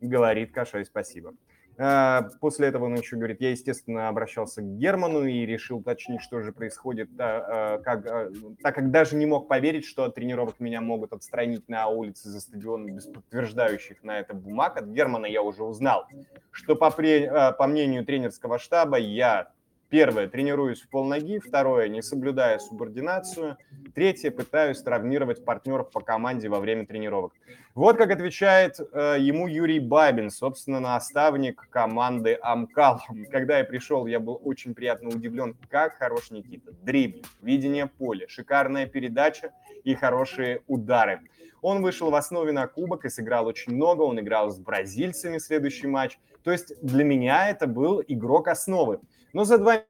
говорит 0.00 0.52
Кашай 0.52 0.84
спасибо. 0.84 1.34
А, 1.78 2.28
после 2.40 2.68
этого 2.68 2.86
он 2.86 2.94
еще 2.94 3.16
говорит, 3.16 3.40
я, 3.40 3.50
естественно, 3.50 4.08
обращался 4.08 4.62
к 4.62 4.76
Герману 4.78 5.24
и 5.24 5.44
решил 5.44 5.78
уточнить, 5.78 6.22
что 6.22 6.40
же 6.40 6.52
происходит, 6.52 7.10
а, 7.18 7.80
а, 7.84 8.30
так 8.62 8.74
как 8.74 8.90
даже 8.90 9.16
не 9.16 9.26
мог 9.26 9.46
поверить, 9.46 9.84
что 9.84 10.04
от 10.04 10.14
тренировок 10.14 10.58
меня 10.58 10.80
могут 10.80 11.12
отстранить 11.12 11.68
на 11.68 11.88
улице 11.88 12.30
за 12.30 12.40
стадион 12.40 12.86
без 12.86 13.06
подтверждающих 13.06 14.02
на 14.02 14.18
это 14.18 14.32
бумаг. 14.32 14.78
От 14.78 14.86
Германа 14.86 15.26
я 15.26 15.42
уже 15.42 15.64
узнал, 15.64 16.06
что 16.50 16.76
по, 16.76 16.90
по 16.90 17.66
мнению 17.66 18.06
тренерского 18.06 18.58
штаба 18.58 18.96
я 18.96 19.50
Первое, 19.88 20.26
тренируюсь 20.26 20.82
в 20.82 20.88
полноги. 20.88 21.38
Второе, 21.38 21.88
не 21.88 22.02
соблюдая 22.02 22.58
субординацию. 22.58 23.56
Третье, 23.94 24.32
пытаюсь 24.32 24.82
травмировать 24.82 25.44
партнеров 25.44 25.90
по 25.92 26.00
команде 26.00 26.48
во 26.48 26.58
время 26.58 26.86
тренировок. 26.86 27.32
Вот 27.74 27.96
как 27.96 28.10
отвечает 28.10 28.80
э, 28.80 29.16
ему 29.20 29.46
Юрий 29.46 29.78
Бабин, 29.78 30.30
собственно, 30.30 30.80
наставник 30.80 31.68
команды 31.70 32.36
Амкал. 32.42 33.00
Когда 33.30 33.58
я 33.58 33.64
пришел, 33.64 34.06
я 34.06 34.18
был 34.18 34.40
очень 34.42 34.74
приятно 34.74 35.10
удивлен, 35.10 35.56
как 35.70 35.98
хорош 35.98 36.30
Никита. 36.30 36.72
Дрибл, 36.82 37.20
видение 37.40 37.86
поля, 37.86 38.26
шикарная 38.28 38.86
передача 38.86 39.52
и 39.84 39.94
хорошие 39.94 40.62
удары. 40.66 41.20
Он 41.62 41.82
вышел 41.82 42.10
в 42.10 42.14
основе 42.14 42.52
на 42.52 42.66
кубок 42.66 43.04
и 43.04 43.08
сыграл 43.08 43.46
очень 43.46 43.74
много. 43.74 44.02
Он 44.02 44.18
играл 44.18 44.50
с 44.50 44.58
бразильцами 44.58 45.38
следующий 45.38 45.86
матч. 45.86 46.18
То 46.42 46.52
есть 46.52 46.74
для 46.80 47.04
меня 47.04 47.50
это 47.50 47.66
был 47.66 48.02
игрок 48.06 48.48
основы. 48.48 49.00
Но 49.36 49.44
за 49.44 49.58
два 49.58 49.82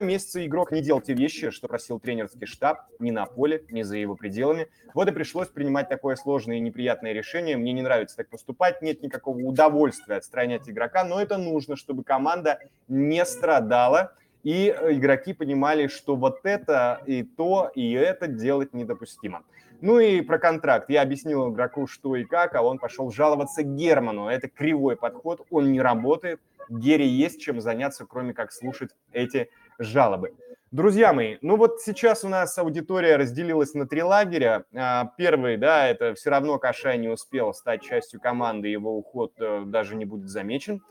месяца 0.00 0.44
игрок 0.44 0.72
не 0.72 0.82
делал 0.82 1.00
те 1.00 1.14
вещи, 1.14 1.50
что 1.50 1.68
просил 1.68 2.00
тренерский 2.00 2.48
штаб, 2.48 2.88
ни 2.98 3.12
на 3.12 3.24
поле, 3.24 3.64
ни 3.70 3.82
за 3.82 3.96
его 3.98 4.16
пределами. 4.16 4.66
Вот 4.94 5.06
и 5.06 5.12
пришлось 5.12 5.46
принимать 5.46 5.88
такое 5.88 6.16
сложное 6.16 6.56
и 6.56 6.60
неприятное 6.60 7.12
решение. 7.12 7.56
Мне 7.56 7.72
не 7.72 7.82
нравится 7.82 8.16
так 8.16 8.30
поступать, 8.30 8.82
нет 8.82 9.00
никакого 9.00 9.38
удовольствия 9.38 10.16
отстранять 10.16 10.68
игрока, 10.68 11.04
но 11.04 11.22
это 11.22 11.38
нужно, 11.38 11.76
чтобы 11.76 12.02
команда 12.02 12.58
не 12.88 13.24
страдала, 13.24 14.16
и 14.42 14.70
игроки 14.70 15.34
понимали, 15.34 15.86
что 15.86 16.16
вот 16.16 16.40
это 16.42 17.00
и 17.06 17.22
то, 17.22 17.70
и 17.76 17.92
это 17.92 18.26
делать 18.26 18.74
недопустимо. 18.74 19.44
Ну 19.82 20.00
и 20.00 20.20
про 20.20 20.40
контракт. 20.40 20.90
Я 20.90 21.02
объяснил 21.02 21.48
игроку, 21.52 21.86
что 21.86 22.16
и 22.16 22.24
как, 22.24 22.56
а 22.56 22.62
он 22.62 22.80
пошел 22.80 23.12
жаловаться 23.12 23.62
Герману. 23.62 24.26
Это 24.26 24.48
кривой 24.48 24.96
подход, 24.96 25.46
он 25.48 25.70
не 25.70 25.80
работает– 25.80 26.40
Гере 26.68 27.06
есть 27.06 27.40
чем 27.40 27.60
заняться, 27.60 28.06
кроме 28.06 28.34
как 28.34 28.52
слушать 28.52 28.90
эти 29.12 29.50
жалобы. 29.78 30.34
Друзья 30.70 31.12
мои, 31.12 31.36
ну 31.40 31.56
вот 31.56 31.80
сейчас 31.80 32.24
у 32.24 32.28
нас 32.28 32.58
аудитория 32.58 33.14
разделилась 33.16 33.74
на 33.74 33.86
три 33.86 34.02
лагеря. 34.02 34.64
А, 34.74 35.12
первый, 35.16 35.56
да, 35.56 35.86
это 35.86 36.14
все 36.14 36.30
равно 36.30 36.58
Кашай 36.58 36.98
не 36.98 37.08
успел 37.08 37.54
стать 37.54 37.82
частью 37.82 38.20
команды, 38.20 38.66
его 38.66 38.98
уход 38.98 39.34
э, 39.38 39.62
даже 39.66 39.94
не 39.94 40.04
будет 40.04 40.28
замечен. 40.28 40.82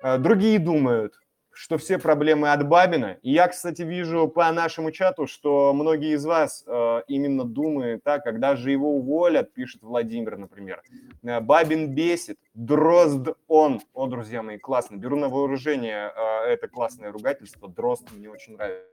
А, 0.00 0.16
другие 0.16 0.58
думают, 0.58 1.20
что 1.56 1.78
все 1.78 1.98
проблемы 1.98 2.52
от 2.52 2.68
Бабина. 2.68 3.16
И 3.22 3.32
я, 3.32 3.48
кстати, 3.48 3.80
вижу 3.80 4.28
по 4.28 4.52
нашему 4.52 4.90
чату, 4.90 5.26
что 5.26 5.72
многие 5.72 6.12
из 6.12 6.24
вас 6.26 6.62
э, 6.66 7.02
именно 7.08 7.44
думают, 7.44 8.04
так, 8.04 8.24
когда 8.24 8.56
же 8.56 8.70
его 8.70 8.94
уволят, 8.96 9.54
пишет 9.54 9.82
Владимир, 9.82 10.36
например. 10.36 10.82
Э, 11.22 11.40
Бабин 11.40 11.94
бесит, 11.94 12.38
дрозд 12.52 13.28
он. 13.48 13.80
О, 13.94 14.06
друзья 14.06 14.42
мои, 14.42 14.58
классно. 14.58 14.96
Беру 14.96 15.16
на 15.16 15.30
вооружение 15.30 16.12
э, 16.14 16.48
это 16.48 16.68
классное 16.68 17.10
ругательство. 17.10 17.70
Дрозд 17.70 18.06
мне 18.12 18.28
очень 18.28 18.52
нравится. 18.52 18.84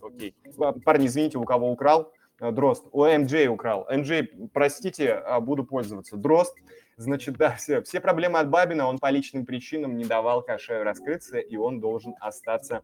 Окей. 0.00 0.36
Парни, 0.84 1.06
извините, 1.08 1.38
у 1.38 1.44
кого 1.44 1.72
украл. 1.72 2.12
Э, 2.40 2.50
дрозд. 2.50 2.86
О, 2.92 3.06
МД 3.06 3.48
украл. 3.48 3.86
МД, 3.90 4.50
простите, 4.52 5.12
а, 5.12 5.40
буду 5.40 5.64
пользоваться. 5.64 6.16
Дрозд. 6.16 6.54
Значит, 6.96 7.36
да, 7.38 7.52
все, 7.52 7.82
все 7.82 8.00
проблемы 8.00 8.38
от 8.38 8.50
Бабина, 8.50 8.86
он 8.86 8.98
по 8.98 9.10
личным 9.10 9.46
причинам 9.46 9.96
не 9.96 10.04
давал 10.04 10.42
Кашаю 10.42 10.84
раскрыться, 10.84 11.38
и 11.38 11.56
он 11.56 11.80
должен 11.80 12.14
остаться 12.20 12.82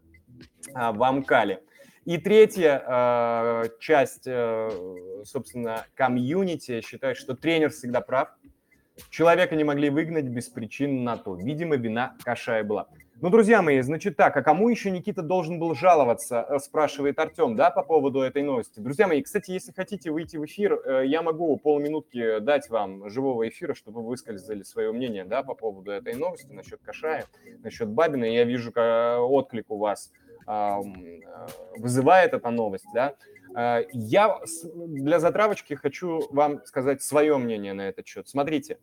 а, 0.73 0.91
в 0.91 1.03
Амкале. 1.03 1.61
И 2.03 2.17
третья 2.17 2.83
э, 2.83 3.63
часть, 3.79 4.23
э, 4.25 4.71
собственно, 5.23 5.85
комьюнити 5.93 6.81
считает, 6.81 7.15
что 7.15 7.35
тренер 7.35 7.69
всегда 7.69 8.01
прав. 8.01 8.29
Человека 9.11 9.55
не 9.55 9.63
могли 9.63 9.91
выгнать 9.91 10.25
без 10.25 10.49
причин 10.49 11.03
на 11.03 11.15
то. 11.17 11.35
Видимо, 11.35 11.75
вина 11.75 12.15
Кашая 12.23 12.63
была. 12.63 12.87
Ну, 13.23 13.29
друзья 13.29 13.61
мои, 13.61 13.79
значит 13.81 14.17
так, 14.17 14.35
а 14.35 14.41
кому 14.41 14.67
еще 14.67 14.89
Никита 14.89 15.21
должен 15.21 15.59
был 15.59 15.75
жаловаться, 15.75 16.43
э, 16.49 16.57
спрашивает 16.57 17.19
Артем, 17.19 17.55
да, 17.55 17.69
по 17.69 17.83
поводу 17.83 18.21
этой 18.21 18.41
новости. 18.41 18.79
Друзья 18.79 19.07
мои, 19.07 19.21
кстати, 19.21 19.51
если 19.51 19.71
хотите 19.71 20.09
выйти 20.09 20.37
в 20.37 20.45
эфир, 20.45 20.73
э, 20.73 21.05
я 21.05 21.21
могу 21.21 21.55
полминутки 21.57 22.39
дать 22.39 22.67
вам 22.71 23.07
живого 23.11 23.47
эфира, 23.47 23.75
чтобы 23.75 24.01
вы 24.01 24.07
высказали 24.07 24.63
свое 24.63 24.91
мнение, 24.91 25.23
да, 25.23 25.43
по 25.43 25.53
поводу 25.53 25.91
этой 25.91 26.15
новости, 26.15 26.51
насчет 26.51 26.81
Кашая, 26.81 27.25
насчет 27.63 27.89
Бабина. 27.89 28.25
Я 28.25 28.43
вижу 28.43 28.71
отклик 28.75 29.69
у 29.69 29.77
вас 29.77 30.11
э, 30.47 30.77
вызывает 31.77 32.33
эта 32.33 32.49
новость, 32.49 32.87
да. 32.91 33.13
Я 33.93 34.39
для 34.63 35.19
затравочки 35.19 35.73
хочу 35.73 36.21
вам 36.31 36.65
сказать 36.65 37.03
свое 37.03 37.37
мнение 37.37 37.73
на 37.73 37.81
этот 37.81 38.07
счет. 38.07 38.29
Смотрите, 38.29 38.77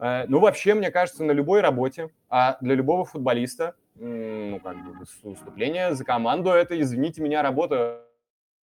ну, 0.00 0.40
вообще, 0.40 0.74
мне 0.74 0.90
кажется, 0.90 1.24
на 1.24 1.32
любой 1.32 1.60
работе, 1.60 2.10
а 2.28 2.56
для 2.60 2.74
любого 2.74 3.04
футболиста 3.04 3.74
ну, 4.00 4.60
как 4.60 4.76
бы, 4.82 5.06
выступление 5.22 5.94
за 5.94 6.04
команду– 6.04 6.50
это, 6.50 6.80
извините 6.80 7.20
меня, 7.20 7.42
работа 7.42 8.06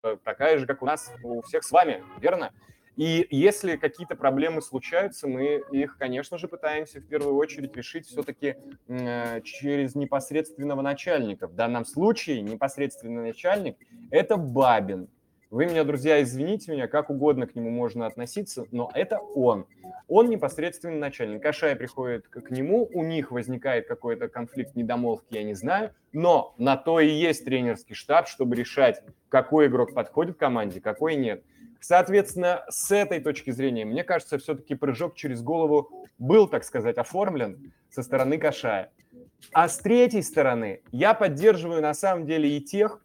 э, 0.02 0.16
такая 0.24 0.58
же, 0.58 0.66
как 0.66 0.82
у 0.82 0.86
нас, 0.86 1.12
у 1.22 1.42
всех 1.42 1.62
с 1.62 1.70
вами, 1.70 2.02
верно? 2.20 2.52
И 2.96 3.26
если 3.30 3.76
какие-то 3.76 4.16
проблемы 4.16 4.62
случаются, 4.62 5.28
мы 5.28 5.62
их, 5.70 5.98
конечно 5.98 6.38
же, 6.38 6.48
пытаемся 6.48 7.00
в 7.00 7.06
первую 7.06 7.36
очередь 7.36 7.76
решить 7.76 8.06
все-таки 8.06 8.56
э, 8.88 9.42
через 9.42 9.94
непосредственного 9.94 10.80
начальника. 10.80 11.46
В 11.46 11.54
данном 11.54 11.84
случае 11.84 12.40
непосредственный 12.40 13.22
начальник– 13.22 13.76
это 14.10 14.38
Бабин. 14.38 15.08
Вы 15.56 15.64
меня, 15.64 15.84
друзья, 15.84 16.22
извините 16.22 16.70
меня, 16.70 16.86
как 16.86 17.08
угодно 17.08 17.46
к 17.46 17.54
нему 17.54 17.70
можно 17.70 18.04
относиться, 18.04 18.66
но 18.72 18.90
это 18.92 19.20
он. 19.20 19.64
Он 20.06 20.28
непосредственный 20.28 20.98
начальник. 20.98 21.42
Кашай 21.42 21.75
приходит 21.75 22.28
к 22.28 22.50
нему, 22.50 22.86
у 22.92 23.02
них 23.02 23.30
возникает 23.30 23.88
какой-то 23.88 24.28
конфликт 24.28 24.76
недомолвки, 24.76 25.28
я 25.30 25.44
не 25.44 25.54
знаю, 25.54 25.94
но 26.12 26.54
на 26.58 26.76
то 26.76 27.00
и 27.00 27.08
есть 27.08 27.46
тренерский 27.46 27.94
штаб, 27.94 28.28
чтобы 28.28 28.54
решать, 28.54 29.02
какой 29.30 29.68
игрок 29.68 29.94
подходит 29.94 30.36
команде, 30.36 30.82
какой 30.82 31.16
нет. 31.16 31.42
Соответственно, 31.80 32.66
с 32.68 32.90
этой 32.90 33.20
точки 33.20 33.50
зрения, 33.50 33.86
мне 33.86 34.04
кажется, 34.04 34.36
все-таки 34.36 34.75
прыжок 34.75 35.14
через 35.14 35.40
голову 35.40 36.06
был, 36.18 36.48
так 36.48 36.64
сказать, 36.64 36.98
оформлен 36.98 37.72
со 37.88 38.02
стороны 38.02 38.36
Кашая. 38.36 38.92
А 39.54 39.70
с 39.70 39.78
третьей 39.78 40.20
стороны, 40.20 40.82
я 40.92 41.14
поддерживаю 41.14 41.80
на 41.80 41.94
самом 41.94 42.26
деле 42.26 42.58
и 42.58 42.60
тех, 42.60 43.00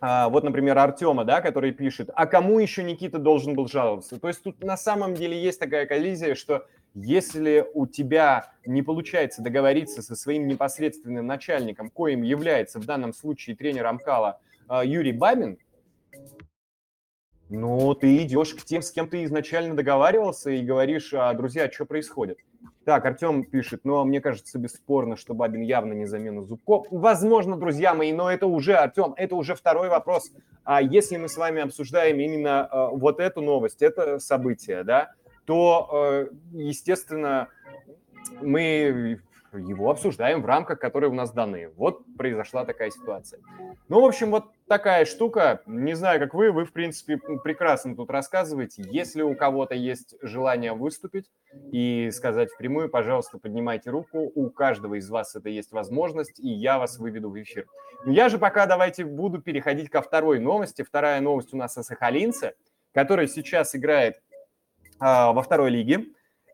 вот, 0.00 0.42
например, 0.42 0.78
Артема, 0.78 1.24
да, 1.24 1.40
который 1.40 1.72
пишет, 1.72 2.10
а 2.14 2.26
кому 2.26 2.58
еще 2.58 2.82
Никита 2.82 3.18
должен 3.18 3.54
был 3.54 3.68
жаловаться? 3.68 4.18
То 4.18 4.28
есть 4.28 4.42
тут 4.42 4.62
на 4.64 4.76
самом 4.76 5.14
деле 5.14 5.40
есть 5.40 5.60
такая 5.60 5.86
коллизия, 5.86 6.34
что 6.34 6.66
если 6.94 7.66
у 7.72 7.86
тебя 7.86 8.52
не 8.66 8.82
получается 8.82 9.42
договориться 9.42 10.02
со 10.02 10.14
своим 10.14 10.46
непосредственным 10.46 11.26
начальником, 11.26 11.90
коим 11.90 12.22
является 12.22 12.78
в 12.78 12.84
данном 12.84 13.14
случае 13.14 13.56
тренер 13.56 13.86
Амкала 13.86 14.40
а, 14.68 14.84
Юрий 14.84 15.12
Бабин, 15.12 15.58
ну, 17.48 17.94
ты 17.94 18.24
идешь 18.24 18.54
к 18.54 18.64
тем, 18.64 18.82
с 18.82 18.90
кем 18.90 19.08
ты 19.08 19.24
изначально 19.24 19.74
договаривался 19.74 20.50
и 20.50 20.64
говоришь, 20.64 21.12
а, 21.14 21.32
друзья, 21.34 21.70
что 21.70 21.86
происходит? 21.86 22.38
Так, 22.84 23.06
Артем 23.06 23.44
пишет, 23.44 23.82
ну, 23.84 23.98
а 23.98 24.04
мне 24.04 24.20
кажется, 24.20 24.58
бесспорно, 24.58 25.16
что 25.16 25.34
Бабин 25.34 25.62
явно 25.62 25.92
не 25.92 26.06
замена 26.06 26.42
Зубко. 26.42 26.82
Возможно, 26.90 27.56
друзья 27.56 27.94
мои, 27.94 28.12
но 28.12 28.30
это 28.30 28.46
уже, 28.46 28.74
Артем, 28.74 29.14
это 29.16 29.36
уже 29.36 29.54
второй 29.54 29.88
вопрос. 29.88 30.32
А 30.64 30.82
если 30.82 31.16
мы 31.16 31.28
с 31.28 31.36
вами 31.36 31.62
обсуждаем 31.62 32.18
именно 32.18 32.68
э, 32.70 32.88
вот 32.96 33.20
эту 33.20 33.40
новость, 33.40 33.82
это 33.82 34.18
событие, 34.18 34.82
да, 34.82 35.12
то, 35.44 35.88
э, 35.92 36.26
естественно, 36.52 37.48
мы 38.40 39.20
его 39.58 39.90
обсуждаем 39.90 40.42
в 40.42 40.46
рамках, 40.46 40.78
которые 40.78 41.10
у 41.10 41.14
нас 41.14 41.32
даны. 41.32 41.68
Вот 41.76 42.02
произошла 42.16 42.64
такая 42.64 42.90
ситуация. 42.90 43.40
Ну, 43.88 44.00
в 44.00 44.04
общем, 44.04 44.30
вот 44.30 44.46
такая 44.66 45.04
штука. 45.04 45.62
Не 45.66 45.94
знаю, 45.94 46.20
как 46.20 46.34
вы, 46.34 46.52
вы, 46.52 46.64
в 46.64 46.72
принципе, 46.72 47.18
прекрасно 47.18 47.94
тут 47.94 48.10
рассказываете. 48.10 48.82
Если 48.90 49.22
у 49.22 49.34
кого-то 49.34 49.74
есть 49.74 50.14
желание 50.22 50.72
выступить 50.72 51.30
и 51.70 52.10
сказать 52.12 52.50
впрямую, 52.50 52.88
пожалуйста, 52.88 53.38
поднимайте 53.38 53.90
руку. 53.90 54.30
У 54.34 54.50
каждого 54.50 54.94
из 54.94 55.08
вас 55.10 55.36
это 55.36 55.48
есть 55.48 55.72
возможность, 55.72 56.40
и 56.40 56.48
я 56.48 56.78
вас 56.78 56.98
выведу 56.98 57.30
в 57.30 57.40
эфир. 57.40 57.66
Я 58.06 58.28
же 58.28 58.38
пока 58.38 58.66
давайте 58.66 59.04
буду 59.04 59.40
переходить 59.40 59.90
ко 59.90 60.02
второй 60.02 60.40
новости. 60.40 60.82
Вторая 60.82 61.20
новость 61.20 61.54
у 61.54 61.56
нас 61.56 61.76
о 61.76 61.82
Сахалинце, 61.82 62.54
который 62.92 63.28
сейчас 63.28 63.74
играет 63.76 64.20
а, 64.98 65.32
во 65.32 65.42
второй 65.42 65.70
лиге. 65.70 66.06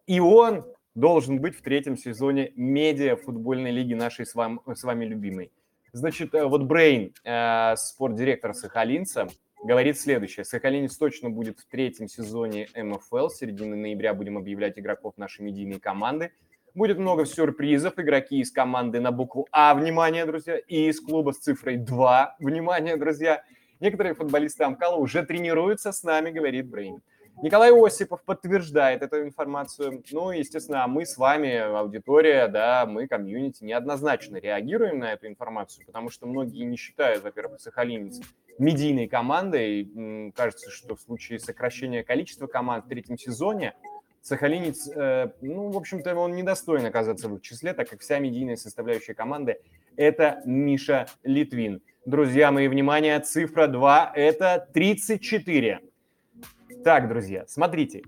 И 0.07 0.21
он 0.21 0.65
должен 0.99 1.41
быть 1.41 1.57
в 1.57 1.63
третьем 1.63 1.97
сезоне 1.97 2.53
медиа 2.57 3.17
футбольной 3.17 3.71
лиги 3.71 3.95
нашей 3.95 4.27
с 4.27 4.35
вами, 4.35 4.59
с 4.75 4.83
вами 4.83 5.05
любимой. 5.05 5.53
Значит, 5.93 6.35
э, 6.35 6.45
вот 6.45 6.65
Брейн, 6.65 7.15
э, 7.25 7.77
спортдиректор 7.77 8.53
Сахалинца, 8.53 9.29
говорит 9.63 9.99
следующее. 9.99 10.45
Сахалинец 10.45 10.97
точно 10.97 11.31
будет 11.31 11.61
в 11.61 11.67
третьем 11.69 12.09
сезоне 12.09 12.69
МФЛ. 12.75 13.29
С 13.29 13.39
середины 13.39 13.77
ноября 13.77 14.13
будем 14.13 14.37
объявлять 14.37 14.79
игроков 14.79 15.15
нашей 15.17 15.43
медийной 15.43 15.79
команды. 15.79 16.33
Будет 16.75 16.99
много 16.99 17.27
сюрпризов. 17.27 17.99
Игроки 17.99 18.41
из 18.41 18.51
команды 18.51 19.01
на 19.01 19.13
букву 19.13 19.47
А, 19.53 19.75
внимание, 19.75 20.27
друзья, 20.27 20.59
и 20.59 20.89
из 20.89 21.01
клуба 21.01 21.31
с 21.33 21.39
цифрой 21.39 21.77
2, 21.77 22.37
внимание, 22.41 22.97
друзья. 22.97 23.43
Некоторые 23.81 24.15
футболисты 24.15 24.65
Амкала 24.65 24.97
уже 24.97 25.25
тренируются 25.25 25.93
с 25.93 26.03
нами, 26.03 26.31
говорит 26.31 26.69
Брейн. 26.69 27.01
Николай 27.41 27.71
Осипов 27.73 28.23
подтверждает 28.25 29.03
эту 29.03 29.23
информацию. 29.23 30.03
Ну, 30.11 30.33
естественно, 30.33 30.87
мы 30.89 31.07
с 31.07 31.17
вами, 31.17 31.57
аудитория, 31.57 32.49
да, 32.49 32.85
мы, 32.85 33.07
комьюнити, 33.07 33.63
неоднозначно 33.63 34.39
реагируем 34.39 34.99
на 34.99 35.13
эту 35.13 35.29
информацию, 35.29 35.87
потому 35.87 36.11
что 36.11 36.27
многие 36.27 36.65
не 36.65 36.77
считают, 36.77 37.23
во-первых, 37.23 37.61
Сахалинец 37.61 38.21
медийной 38.59 39.07
командой. 39.07 40.33
Кажется, 40.35 40.71
что 40.71 40.97
в 40.97 41.01
случае 41.01 41.39
сокращения 41.39 42.03
количества 42.03 42.49
команд 42.49 42.87
в 42.87 42.89
третьем 42.89 43.17
сезоне 43.17 43.75
Сахалинец, 44.21 44.89
э, 44.95 45.31
ну, 45.41 45.71
в 45.71 45.77
общем-то, 45.77 46.15
он 46.17 46.35
недостоин 46.35 46.85
оказаться 46.85 47.29
в 47.29 47.37
их 47.37 47.43
числе, 47.43 47.73
так 47.73 47.89
как 47.89 48.01
вся 48.01 48.19
медийная 48.19 48.57
составляющая 48.57 49.15
команды– 49.15 49.61
это 49.97 50.43
Миша 50.45 51.07
Литвин. 51.23 51.83
Друзья 52.05 52.51
мои, 52.51 52.69
внимание, 52.69 53.21
цифра 53.21 53.69
2– 53.69 54.13
это 54.15 54.69
34. 54.75 55.81
Так, 56.85 57.09
друзья, 57.09 57.45
смотрите. 57.49 58.03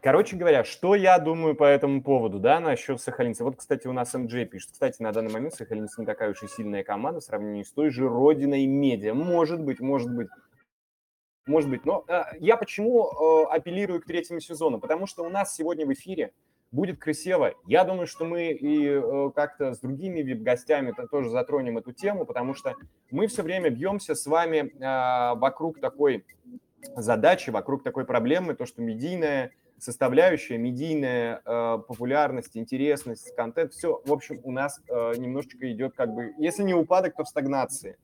Короче 0.00 0.36
говоря, 0.36 0.62
что 0.62 0.94
я 0.94 1.18
думаю 1.18 1.56
по 1.56 1.64
этому 1.64 2.02
поводу, 2.02 2.38
да, 2.38 2.60
насчет 2.60 3.00
Сахалинца. 3.00 3.42
Вот, 3.42 3.56
кстати, 3.56 3.88
у 3.88 3.92
нас 3.92 4.14
МДЖ 4.14 4.46
пишет. 4.48 4.70
Кстати, 4.72 5.02
на 5.02 5.12
данный 5.12 5.32
момент 5.32 5.54
Сахалинец 5.54 5.98
не 5.98 6.06
такая 6.06 6.30
уж 6.30 6.42
и 6.42 6.46
сильная 6.46 6.84
команда 6.84 7.20
в 7.20 7.24
сравнении 7.24 7.64
с 7.64 7.72
той 7.72 7.90
же 7.90 8.08
родиной 8.08 8.66
медиа. 8.66 9.14
Может 9.14 9.60
быть, 9.60 9.80
может 9.80 10.14
быть. 10.14 10.28
Может 11.46 11.70
быть, 11.70 11.84
но 11.86 12.04
э, 12.06 12.22
я 12.38 12.56
почему 12.56 13.06
э, 13.06 13.46
апеллирую 13.50 14.00
к 14.00 14.04
третьему 14.04 14.38
сезону? 14.40 14.78
Потому 14.78 15.06
что 15.06 15.24
у 15.24 15.30
нас 15.30 15.54
сегодня 15.54 15.86
в 15.86 15.92
эфире 15.92 16.32
будет 16.70 17.00
красиво. 17.00 17.54
Я 17.66 17.84
думаю, 17.84 18.06
что 18.06 18.24
мы 18.24 18.52
и 18.52 18.86
э, 18.86 19.30
как-то 19.34 19.72
с 19.72 19.80
другими 19.80 20.20
вип-гостями 20.20 20.94
тоже 21.10 21.30
затронем 21.30 21.78
эту 21.78 21.92
тему, 21.92 22.26
потому 22.26 22.54
что 22.54 22.74
мы 23.10 23.26
все 23.26 23.42
время 23.42 23.70
бьемся 23.70 24.14
с 24.14 24.26
вами 24.26 24.58
э, 24.58 25.38
вокруг 25.38 25.80
такой 25.80 26.26
задачи 26.96 27.50
вокруг 27.50 27.82
такой 27.82 28.04
проблемы, 28.04 28.54
то, 28.54 28.66
что 28.66 28.82
медийная 28.82 29.52
составляющая, 29.78 30.58
медийная 30.58 31.40
э, 31.44 31.78
популярность, 31.86 32.56
интересность, 32.56 33.34
контент, 33.36 33.72
все, 33.72 34.02
в 34.04 34.12
общем, 34.12 34.40
у 34.42 34.50
нас 34.50 34.80
э, 34.88 35.12
немножечко 35.16 35.70
идет 35.70 35.94
как 35.94 36.12
бы, 36.12 36.34
если 36.38 36.62
не 36.62 36.74
упадок, 36.74 37.14
то 37.16 37.24
в 37.24 37.28
стагнации. 37.28 37.96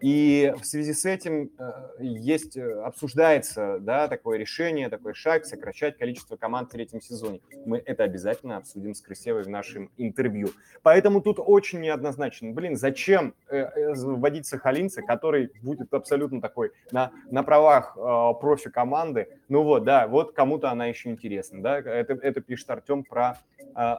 И 0.00 0.54
в 0.60 0.64
связи 0.64 0.92
с 0.92 1.04
этим 1.04 1.50
э, 1.58 1.72
есть, 1.98 2.56
э, 2.56 2.82
обсуждается 2.82 3.78
да, 3.80 4.06
такое 4.06 4.38
решение, 4.38 4.88
такой 4.88 5.12
шаг 5.12 5.44
сокращать 5.44 5.98
количество 5.98 6.36
команд 6.36 6.68
в 6.68 6.72
третьем 6.72 7.00
сезоне. 7.00 7.40
Мы 7.66 7.82
это 7.84 8.04
обязательно 8.04 8.58
обсудим 8.58 8.94
с 8.94 9.00
Крысевой 9.00 9.42
в 9.42 9.48
нашем 9.48 9.90
интервью. 9.96 10.50
Поэтому 10.82 11.20
тут 11.20 11.38
очень 11.40 11.80
неоднозначно. 11.80 12.52
Блин, 12.52 12.76
зачем 12.76 13.34
э, 13.48 13.92
вводить 13.94 14.46
Сахалинца, 14.46 15.02
который 15.02 15.50
будет 15.62 15.92
абсолютно 15.92 16.40
такой 16.40 16.70
на, 16.92 17.10
на 17.30 17.42
правах 17.42 17.96
профи 18.40 18.70
команды? 18.70 19.28
Ну 19.48 19.64
вот, 19.64 19.82
да, 19.84 20.06
вот 20.06 20.32
кому-то 20.32 20.70
она 20.70 20.86
еще 20.86 21.10
интересна. 21.10 21.60
Да? 21.60 21.78
Это, 21.78 22.14
это 22.14 22.40
пишет 22.40 22.70
Артем 22.70 23.02
про 23.02 23.38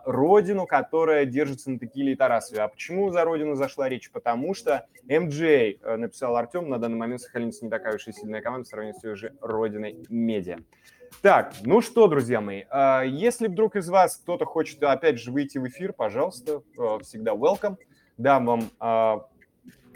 родину, 0.05 0.65
которая 0.65 1.25
держится 1.25 1.69
на 1.69 1.79
текиле 1.79 2.13
и 2.13 2.15
Тарасове. 2.15 2.61
А 2.61 2.67
почему 2.67 3.11
за 3.11 3.23
родину 3.23 3.55
зашла 3.55 3.87
речь? 3.87 4.11
Потому 4.11 4.53
что 4.53 4.87
МДЖ 5.07 5.41
Э, 5.49 5.95
написал 5.95 6.35
Артем, 6.37 6.69
на 6.69 6.77
данный 6.77 6.97
момент 6.97 7.21
Сахалинец 7.21 7.61
не 7.61 7.69
такая 7.69 7.95
уж 7.95 8.07
и 8.07 8.11
сильная 8.11 8.41
команда 8.41 8.65
в 8.65 8.69
сравнении 8.69 8.97
с 8.97 9.03
ее 9.03 9.15
же 9.15 9.33
родиной 9.41 10.05
медиа. 10.09 10.59
Так, 11.21 11.53
ну 11.63 11.81
что, 11.81 12.07
друзья 12.07 12.39
мои, 12.39 12.65
а, 12.69 13.01
если 13.01 13.47
вдруг 13.47 13.75
из 13.75 13.89
вас 13.89 14.17
кто-то 14.17 14.45
хочет, 14.45 14.83
опять 14.83 15.19
же, 15.19 15.31
выйти 15.31 15.57
в 15.57 15.67
эфир, 15.67 15.91
пожалуйста, 15.93 16.61
э, 16.77 16.99
всегда 17.01 17.33
welcome. 17.33 17.77
Дам 18.17 18.45
вам 18.45 19.27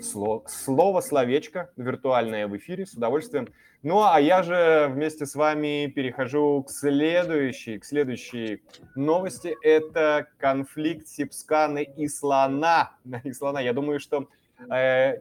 слово, 0.02 0.44
слово, 0.48 1.02
словечко 1.02 1.70
виртуальное 1.76 2.48
в 2.48 2.56
эфире 2.58 2.86
с 2.86 2.94
удовольствием. 2.94 3.50
Ну, 3.84 4.02
а 4.02 4.18
я 4.20 4.44
же 4.44 4.88
вместе 4.90 5.26
с 5.26 5.36
вами 5.36 5.92
перехожу 5.94 6.64
к 6.64 6.72
следующей, 6.72 7.80
к 7.80 7.86
следующей 7.86 8.64
новости. 8.96 9.58
Это 9.62 10.28
конфликт 10.38 11.08
Сипсканы 11.10 11.84
и 11.84 12.08
слона. 12.08 12.96
И 13.26 13.34
слона. 13.34 13.60
Я 13.60 13.74
думаю, 13.74 14.00
что 14.00 14.30
Э, 14.30 14.42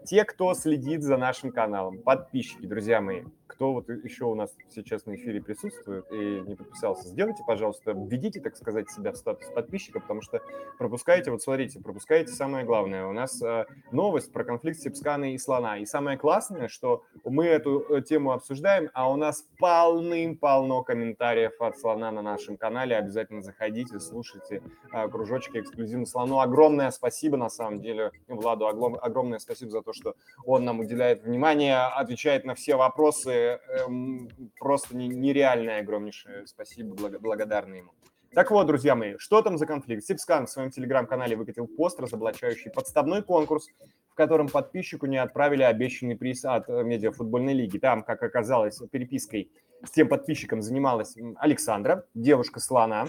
те, 0.07 0.25
кто 0.25 0.55
следит 0.55 1.03
за 1.03 1.17
нашим 1.17 1.53
каналом, 1.53 1.99
подписчики, 1.99 2.67
друзья 2.67 3.01
мои, 3.01 3.23
кто 3.63 3.75
вот 3.75 3.89
еще 3.89 4.25
у 4.25 4.35
нас 4.35 4.57
сейчас 4.75 5.07
на 5.07 5.15
эфире 5.15 5.41
присутствует 5.41 6.11
и 6.11 6.41
не 6.41 6.57
подписался, 6.57 7.07
сделайте, 7.07 7.45
пожалуйста, 7.47 7.93
введите, 7.93 8.41
так 8.41 8.57
сказать, 8.57 8.91
себя 8.91 9.13
в 9.13 9.17
статус 9.17 9.49
подписчика, 9.51 10.01
потому 10.01 10.21
что 10.21 10.43
пропускаете, 10.79 11.31
вот 11.31 11.43
смотрите, 11.43 11.79
пропускаете 11.79 12.33
самое 12.33 12.65
главное. 12.65 13.07
У 13.07 13.13
нас 13.13 13.41
э, 13.41 13.67
новость 13.93 14.33
про 14.33 14.43
конфликт 14.43 14.81
Сипскана 14.81 15.33
и 15.33 15.39
слона. 15.39 15.79
И 15.79 15.87
самое 15.87 16.19
классное, 16.19 16.67
что 16.67 17.05
мы 17.25 17.45
эту 17.45 17.87
э, 17.89 18.03
тему 18.03 18.33
обсуждаем, 18.33 18.91
а 18.95 19.09
у 19.09 19.15
нас 19.15 19.47
полным-полно 19.61 20.83
комментариев 20.83 21.53
от 21.61 21.79
слона 21.79 22.11
на 22.11 22.21
нашем 22.21 22.57
канале. 22.57 22.97
Обязательно 22.97 23.43
заходите, 23.43 24.01
слушайте 24.01 24.61
э, 24.93 25.09
кружочки 25.09 25.59
эксклюзивно 25.59 26.07
слону. 26.07 26.41
Огромное 26.41 26.91
спасибо, 26.91 27.37
на 27.37 27.49
самом 27.49 27.81
деле, 27.81 28.11
Владу, 28.27 28.67
огромное 28.67 29.39
спасибо 29.39 29.71
за 29.71 29.83
то, 29.83 29.93
что 29.93 30.17
он 30.45 30.65
нам 30.65 30.81
уделяет 30.81 31.23
внимание, 31.23 31.77
отвечает 31.77 32.45
на 32.45 32.57
все 32.57 32.75
вопросы, 32.75 33.52
Эм, 33.69 34.29
просто 34.59 34.97
нереальное 34.97 35.81
огромнейшее 35.81 36.47
спасибо, 36.47 36.95
благодарны 37.19 37.77
ему. 37.77 37.93
Так 38.35 38.51
вот, 38.51 38.67
друзья 38.67 38.95
мои, 38.95 39.19
что 39.19 39.43
там 39.43 39.59
за 39.59 39.67
конфликт? 39.67 40.05
Сибскана 40.05 40.47
в 40.47 40.51
своем 40.51 40.71
телеграм-канале 40.71 41.37
выкатил 41.37 41.67
пост, 41.67 42.01
разоблачающий 42.01 42.71
подставной 42.71 43.23
конкурс, 43.23 43.69
в 44.09 44.15
котором 44.15 44.49
подписчику 44.49 45.05
не 45.05 45.19
отправили 45.19 45.63
обещанный 45.63 46.17
приз 46.17 46.45
от 46.47 46.67
э, 46.71 46.83
медиафутбольной 46.83 47.53
лиги. 47.53 47.77
Там, 47.77 48.03
как 48.03 48.23
оказалось, 48.23 48.81
перепиской 48.91 49.51
с 49.85 49.91
тем 49.91 50.09
подписчиком 50.09 50.63
занималась 50.63 51.15
Александра, 51.37 52.07
девушка 52.15 52.59
слона. 52.59 53.09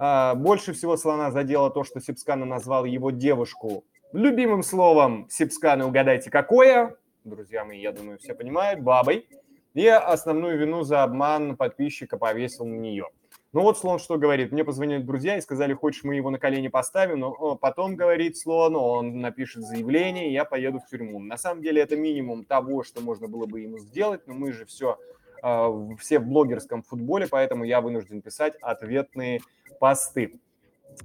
А, 0.00 0.34
больше 0.34 0.72
всего 0.72 0.96
слона 0.96 1.30
задело 1.30 1.70
то, 1.70 1.84
что 1.84 2.00
Сибскана 2.00 2.44
назвал 2.44 2.86
его 2.86 3.12
девушку 3.12 3.84
любимым 4.12 4.62
словом 4.62 5.28
Сибскана, 5.30 5.86
угадайте, 5.86 6.30
какое? 6.30 6.96
Друзья 7.24 7.64
мои, 7.64 7.80
я 7.80 7.92
думаю, 7.92 8.18
все 8.18 8.34
понимают, 8.34 8.80
бабой 8.80 9.28
и 9.76 9.86
основную 9.86 10.58
вину 10.58 10.82
за 10.82 11.02
обман 11.02 11.54
подписчика 11.54 12.16
повесил 12.16 12.64
на 12.64 12.76
нее. 12.76 13.08
Ну 13.52 13.60
вот 13.60 13.78
Слон 13.78 13.98
что 13.98 14.16
говорит, 14.16 14.50
мне 14.50 14.64
позвонили 14.64 15.02
друзья 15.02 15.36
и 15.36 15.40
сказали, 15.42 15.74
хочешь 15.74 16.02
мы 16.02 16.16
его 16.16 16.30
на 16.30 16.38
колени 16.38 16.68
поставим, 16.68 17.20
но 17.20 17.56
потом 17.56 17.94
говорит 17.94 18.38
Слон, 18.38 18.74
он 18.74 19.20
напишет 19.20 19.64
заявление, 19.64 20.30
и 20.30 20.32
я 20.32 20.46
поеду 20.46 20.80
в 20.80 20.88
тюрьму. 20.88 21.20
На 21.20 21.36
самом 21.36 21.62
деле 21.62 21.82
это 21.82 21.94
минимум 21.94 22.44
того, 22.44 22.82
что 22.84 23.02
можно 23.02 23.28
было 23.28 23.44
бы 23.44 23.60
ему 23.60 23.78
сделать, 23.78 24.26
но 24.26 24.32
мы 24.32 24.52
же 24.52 24.64
все, 24.64 24.98
а, 25.42 25.70
все 26.00 26.20
в 26.20 26.26
блогерском 26.26 26.82
футболе, 26.82 27.26
поэтому 27.30 27.64
я 27.64 27.82
вынужден 27.82 28.22
писать 28.22 28.54
ответные 28.62 29.42
посты. 29.78 30.40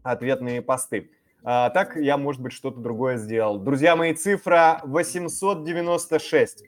Ответные 0.02 0.62
посты. 0.62 1.12
А, 1.44 1.72
так 1.72 1.98
я, 1.98 2.18
может 2.18 2.42
быть, 2.42 2.54
что-то 2.54 2.80
другое 2.80 3.18
сделал. 3.18 3.60
Друзья 3.60 3.98
мои, 3.98 4.14
цифра 4.14 4.80
896. 4.86 6.64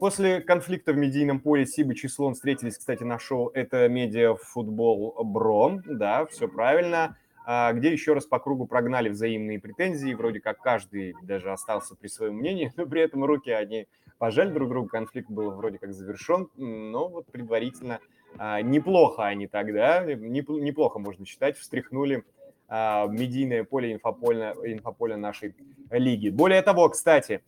После 0.00 0.40
конфликта 0.40 0.94
в 0.94 0.96
медийном 0.96 1.40
поле 1.40 1.66
Сибыч 1.66 2.04
и 2.04 2.08
Слон 2.08 2.32
встретились, 2.32 2.78
кстати, 2.78 3.02
на 3.02 3.18
шоу 3.18 3.50
«Это 3.52 3.86
медиа 3.86 4.34
футбол 4.34 5.14
Бро». 5.22 5.78
Да, 5.84 6.24
все 6.24 6.48
правильно. 6.48 7.18
А, 7.44 7.74
где 7.74 7.92
еще 7.92 8.14
раз 8.14 8.24
по 8.24 8.38
кругу 8.38 8.66
прогнали 8.66 9.10
взаимные 9.10 9.60
претензии. 9.60 10.14
Вроде 10.14 10.40
как 10.40 10.62
каждый 10.62 11.14
даже 11.22 11.52
остался 11.52 11.96
при 11.96 12.08
своем 12.08 12.36
мнении, 12.36 12.72
но 12.78 12.86
при 12.86 13.02
этом 13.02 13.26
руки 13.26 13.50
они 13.50 13.88
пожали 14.16 14.50
друг 14.50 14.70
другу. 14.70 14.88
Конфликт 14.88 15.28
был 15.28 15.50
вроде 15.50 15.76
как 15.76 15.92
завершен, 15.92 16.48
но 16.56 17.08
вот 17.08 17.26
предварительно 17.26 18.00
а, 18.38 18.62
неплохо 18.62 19.26
они 19.26 19.48
тогда, 19.48 20.02
неплохо 20.02 20.98
можно 20.98 21.26
считать, 21.26 21.58
встряхнули 21.58 22.24
а, 22.68 23.06
медийное 23.06 23.64
поле, 23.64 23.92
инфополе, 23.92 24.54
инфополе 24.64 25.16
нашей 25.16 25.54
лиги. 25.90 26.30
Более 26.30 26.62
того, 26.62 26.88
кстати, 26.88 27.42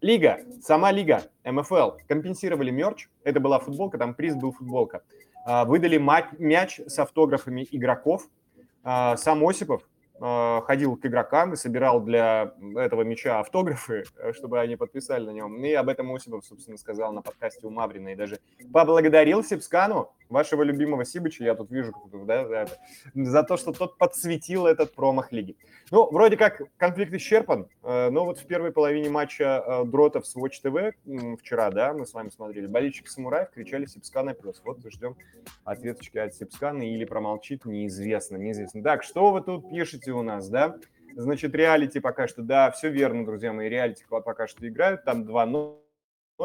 лига, 0.00 0.40
сама 0.62 0.90
лига, 0.92 1.22
МФЛ, 1.44 1.92
компенсировали 2.06 2.70
мерч. 2.70 3.08
Это 3.24 3.40
была 3.40 3.58
футболка, 3.58 3.98
там 3.98 4.14
приз 4.14 4.34
был 4.34 4.52
футболка. 4.52 5.02
А, 5.44 5.64
выдали 5.64 5.98
мяч 6.38 6.80
с 6.86 6.98
автографами 6.98 7.66
игроков. 7.70 8.28
Сам 8.84 9.46
Осипов 9.46 9.82
а, 10.20 10.62
ходил 10.62 10.96
к 10.96 11.06
игрокам 11.06 11.52
и 11.52 11.56
собирал 11.56 12.00
для 12.00 12.52
этого 12.76 13.02
мяча 13.02 13.38
автографы, 13.38 14.04
э, 14.16 14.32
чтобы 14.32 14.60
они 14.60 14.76
подписали 14.76 15.24
на 15.24 15.30
нем. 15.30 15.62
И 15.64 15.72
об 15.72 15.88
этом 15.88 16.12
Осипов, 16.12 16.44
собственно, 16.44 16.76
сказал 16.76 17.12
на 17.12 17.22
подкасте 17.22 17.66
у 17.66 17.70
Маврина. 17.70 18.08
И 18.08 18.14
даже 18.16 18.40
поблагодарил 18.72 19.44
Сипскану, 19.44 20.10
вашего 20.28 20.62
любимого 20.62 21.04
Сибыча, 21.04 21.44
я 21.44 21.54
тут 21.54 21.70
вижу, 21.70 21.92
да, 22.24 22.66
за 23.14 23.42
то, 23.42 23.56
что 23.56 23.72
тот 23.72 23.98
подсветил 23.98 24.66
этот 24.66 24.94
промах 24.94 25.32
лиги. 25.32 25.56
Ну, 25.90 26.10
вроде 26.10 26.36
как 26.36 26.62
конфликт 26.76 27.12
исчерпан, 27.14 27.68
э, 27.82 28.10
но 28.10 28.24
вот 28.24 28.38
в 28.38 28.46
первой 28.46 28.72
половине 28.72 29.10
матча 29.10 29.64
э, 29.64 29.84
Дротов 29.84 30.26
с 30.26 30.36
Watch 30.36 30.62
TV 30.62 30.92
вчера, 31.36 31.70
да, 31.70 31.92
мы 31.92 32.06
с 32.06 32.12
вами 32.12 32.28
смотрели, 32.30 32.66
болельщики 32.66 33.08
самураев 33.08 33.50
кричали 33.50 33.86
Сипскана 33.86 34.34
плюс. 34.34 34.60
Вот 34.64 34.78
ждем 34.90 35.16
ответочки 35.64 36.18
от 36.18 36.34
Сипскана 36.34 36.82
или 36.82 37.04
промолчит, 37.04 37.64
неизвестно, 37.64 38.36
неизвестно. 38.36 38.82
Так, 38.82 39.02
что 39.02 39.30
вы 39.30 39.40
тут 39.40 39.70
пишете 39.70 40.12
у 40.12 40.22
нас, 40.22 40.48
да? 40.48 40.76
Значит, 41.16 41.54
реалити 41.54 42.00
пока 42.00 42.28
что, 42.28 42.42
да, 42.42 42.70
все 42.70 42.90
верно, 42.90 43.24
друзья 43.24 43.52
мои, 43.52 43.68
реалити 43.68 44.04
пока 44.08 44.46
что 44.46 44.68
играют, 44.68 45.04
там 45.04 45.22
2-0 45.22 45.78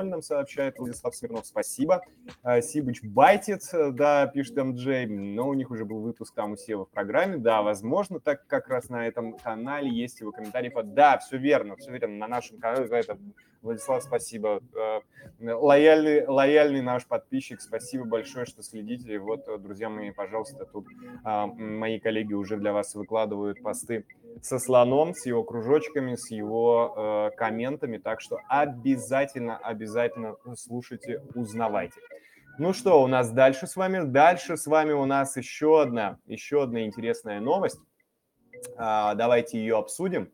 нам 0.02 0.22
сообщает 0.22 0.78
Владислав 0.80 1.16
Смирнов. 1.16 1.46
Спасибо. 1.46 2.02
А, 2.42 2.62
Сибыч 2.62 3.04
байтит, 3.04 3.62
да, 3.72 4.28
пишет 4.28 4.58
МДЖ, 4.58 5.06
но 5.08 5.48
у 5.48 5.54
них 5.54 5.70
уже 5.72 5.86
был 5.86 6.00
выпуск 6.00 6.34
там 6.34 6.54
у 6.54 6.58
Сева 6.58 6.86
в 6.86 6.90
программе. 6.90 7.38
Да, 7.38 7.62
возможно, 7.62 8.20
так 8.20 8.48
как 8.48 8.68
раз 8.68 8.90
на 8.90 9.08
этом 9.08 9.38
канале 9.38 9.90
есть 9.90 10.20
его 10.20 10.32
комментарий 10.32 10.72
под 10.72 10.94
«Да, 10.94 11.18
все 11.20 11.38
верно, 11.38 11.76
все 11.76 11.92
верно, 11.92 12.18
на 12.18 12.28
нашем 12.28 12.60
канале 12.60 12.88
это 12.88 13.18
Владислав, 13.64 14.04
спасибо. 14.04 14.62
А, 14.78 15.02
лояльный, 15.40 16.28
лояльный 16.28 16.82
наш 16.82 17.08
подписчик, 17.08 17.62
спасибо 17.62 18.04
большое, 18.04 18.46
что 18.46 18.62
следите. 18.62 19.18
Вот, 19.20 19.46
друзья 19.62 19.90
мои, 19.90 20.12
пожалуйста, 20.12 20.66
тут 20.66 20.86
а, 21.24 21.48
мои 21.48 21.98
коллеги 21.98 22.34
уже 22.34 22.58
для 22.58 22.74
вас 22.74 22.94
выкладывают 22.94 23.64
посты 23.64 24.06
со 24.42 24.60
слоном, 24.60 25.14
с 25.16 25.26
его 25.26 25.44
кружочками, 25.44 26.16
с 26.16 26.30
его 26.30 27.30
э, 27.32 27.38
комментами. 27.38 28.00
Так 28.00 28.20
что 28.20 28.40
обязательно, 28.50 29.58
обязательно 29.58 30.36
слушайте, 30.56 31.22
узнавайте. 31.34 32.02
Ну 32.58 32.74
что, 32.74 33.02
у 33.02 33.08
нас 33.08 33.32
дальше 33.32 33.68
с 33.68 33.76
вами? 33.76 34.04
Дальше 34.04 34.58
с 34.58 34.68
вами 34.68 34.92
у 34.92 35.06
нас 35.06 35.38
еще 35.38 35.82
одна, 35.82 36.18
еще 36.26 36.64
одна 36.64 36.86
интересная 36.86 37.40
новость. 37.40 37.80
А, 38.76 39.16
давайте 39.16 39.60
ее 39.60 39.78
обсудим. 39.78 40.32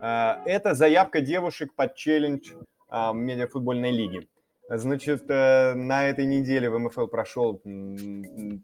А, 0.00 0.42
это 0.46 0.74
заявка 0.74 1.20
девушек 1.20 1.74
под 1.74 1.94
челлендж 1.94 2.52
а, 2.88 3.12
медиафутбольной 3.12 3.90
лиги. 3.90 4.28
Значит, 4.68 5.24
э, 5.28 5.74
на 5.74 6.08
этой 6.08 6.24
неделе 6.24 6.70
в 6.70 6.78
МФЛ 6.78 7.06
прошел 7.06 7.60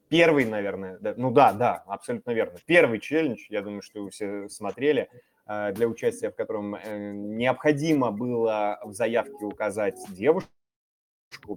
первый, 0.09 0.47
наверное, 0.47 0.99
ну 1.17 1.31
да, 1.31 1.53
да, 1.53 1.83
абсолютно 1.87 2.31
верно, 2.31 2.59
первый 2.65 2.99
челлендж, 2.99 3.41
я 3.51 3.61
думаю, 3.61 3.83
что 3.83 4.03
вы 4.03 4.11
все 4.11 4.49
смотрели, 4.49 5.11
э, 5.47 5.73
для 5.73 5.87
участия 5.87 6.31
в 6.31 6.35
котором 6.35 6.77
э, 6.77 7.13
необходимо 7.13 8.11
было 8.11 8.81
в 8.85 8.95
заявке 8.95 9.45
указать 9.45 9.99
девушку. 10.09 10.51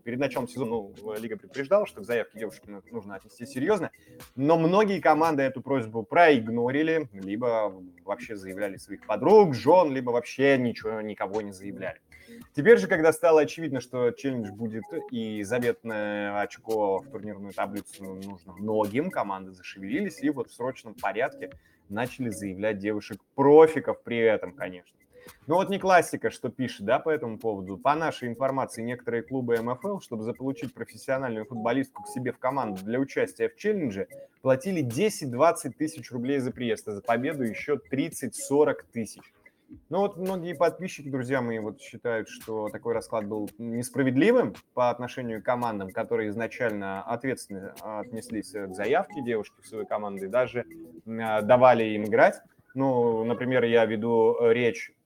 Перед 0.04 0.20
началом 0.20 0.48
сезона 0.48 0.72
ну, 0.72 0.94
Лига 1.20 1.38
предупреждала, 1.38 1.86
что 1.86 2.02
к 2.02 2.06
заявке 2.06 2.40
девушек 2.40 2.64
нужно 2.92 3.16
отнести 3.16 3.46
серьезно, 3.46 3.92
но 4.36 4.58
многие 4.58 5.00
команды 5.00 5.44
эту 5.44 5.62
просьбу 5.62 6.04
проигнорили, 6.04 7.10
либо 7.14 7.74
вообще 8.06 8.36
заявляли 8.36 8.78
своих 8.78 9.06
подруг, 9.06 9.54
жен, 9.54 9.92
либо 9.92 10.12
вообще 10.12 10.58
ничего, 10.58 11.02
никого 11.02 11.42
не 11.42 11.52
заявляли. 11.52 12.00
Теперь 12.54 12.78
же, 12.78 12.88
когда 12.88 13.12
стало 13.12 13.42
очевидно, 13.42 13.82
что 13.82 14.12
челлендж 14.12 14.52
будет 14.52 14.84
и 15.12 15.44
заветное 15.44 16.40
очко 16.40 17.00
в 17.00 17.10
турнирную 17.10 17.54
таблицу 17.54 18.04
нужно 18.04 18.54
многим, 18.54 19.10
команды 19.10 19.52
зашевелились 19.52 20.22
и 20.22 20.30
вот 20.30 20.50
в 20.50 20.54
срочном 20.54 20.94
порядке 20.94 21.52
начали 21.90 22.30
заявлять 22.30 22.80
девушек-профиков 22.80 24.02
при 24.04 24.18
этом, 24.20 24.54
конечно. 24.54 25.01
Ну 25.48 25.56
вот 25.56 25.70
не 25.70 25.80
классика, 25.80 26.30
что 26.30 26.50
пишет, 26.50 26.86
да, 26.86 27.00
по 27.00 27.10
этому 27.10 27.38
поводу. 27.38 27.78
По 27.78 27.96
нашей 27.96 28.30
информации, 28.30 28.82
некоторые 28.84 29.24
клубы 29.24 29.58
МФЛ, 29.62 30.00
чтобы 30.00 30.24
заполучить 30.24 30.74
профессиональную 30.74 31.46
футболистку 31.46 32.04
к 32.04 32.08
себе 32.08 32.32
в 32.32 32.38
команду 32.38 32.84
для 32.84 33.00
участия 33.00 33.50
в 33.50 33.56
челлендже, 33.56 34.08
платили 34.42 34.84
10-20 34.84 35.72
тысяч 35.78 36.12
рублей 36.12 36.40
за 36.40 36.52
приезд, 36.52 36.88
а 36.88 36.94
за 36.94 37.02
победу 37.02 37.44
еще 37.44 37.80
30-40 37.92 38.76
тысяч. 38.94 39.24
Ну 39.90 40.00
вот 40.00 40.18
многие 40.18 40.54
подписчики, 40.54 41.10
друзья 41.10 41.42
мои, 41.42 41.60
вот 41.60 41.82
считают, 41.82 42.30
что 42.30 42.70
такой 42.70 42.94
расклад 42.94 43.26
был 43.26 43.50
несправедливым 43.58 44.54
по 44.74 44.90
отношению 44.90 45.42
к 45.42 45.46
командам, 45.46 45.92
которые 45.92 46.30
изначально 46.30 47.02
ответственно 47.04 47.74
отнеслись 47.82 48.52
к 48.52 48.74
заявке 48.74 49.22
девушки 49.22 49.56
в 49.62 49.68
свою 49.68 49.86
команду 49.86 50.26
и 50.26 50.28
даже 50.28 50.66
давали 51.06 51.84
им 51.86 52.06
играть. 52.06 52.42
Ну, 52.74 53.24
например, 53.24 53.64
я 53.64 53.86
веду 53.86 54.38
речь 54.42 54.92
а, 54.92 55.01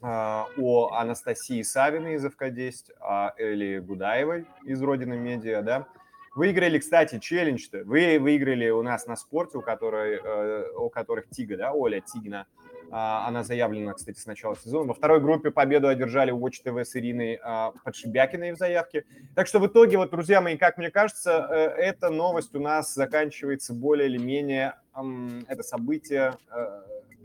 о 0.00 0.90
Анастасии 0.94 1.62
Савиной 1.62 2.14
из 2.14 2.24
ФК-10, 2.24 2.92
о 3.00 3.32
Эли 3.36 3.78
Гудаевой 3.78 4.46
из 4.64 4.82
Родины 4.82 5.16
Медиа, 5.16 5.62
да. 5.62 5.86
Выиграли, 6.34 6.78
кстати, 6.78 7.18
челлендж-то. 7.18 7.82
Вы 7.84 8.18
выиграли 8.20 8.70
у 8.70 8.82
нас 8.82 9.06
на 9.06 9.16
спорте, 9.16 9.58
у, 9.58 9.60
которой, 9.60 10.20
э, 10.22 10.70
у 10.76 10.88
которых 10.88 11.28
Тига, 11.30 11.56
да, 11.56 11.72
Оля 11.72 12.00
Тигна– 12.00 12.46
а, 12.90 13.26
она 13.26 13.44
заявлена, 13.44 13.92
кстати, 13.94 14.18
с 14.18 14.26
начала 14.26 14.56
сезона. 14.56 14.88
Во 14.88 14.94
второй 14.94 15.20
группе 15.20 15.50
победу 15.50 15.88
одержали 15.88 16.32
Watch 16.32 16.62
TV 16.64 16.84
с 16.84 16.96
Ириной 16.96 17.38
а, 17.42 17.72
Подшибякиной 17.84 18.52
в 18.52 18.56
заявке. 18.56 19.04
Так 19.34 19.46
что 19.46 19.58
в 19.58 19.66
итоге, 19.66 19.98
вот, 19.98 20.10
друзья 20.10 20.40
мои, 20.40 20.56
как 20.56 20.78
мне 20.78 20.90
кажется, 20.90 21.46
э, 21.50 21.54
эта 21.82 22.08
новость 22.10 22.54
у 22.54 22.60
нас 22.60 22.94
заканчивается 22.94 23.74
более 23.74 24.08
или 24.08 24.18
менее, 24.18 24.74
это 25.46 25.62
событие 25.62 26.34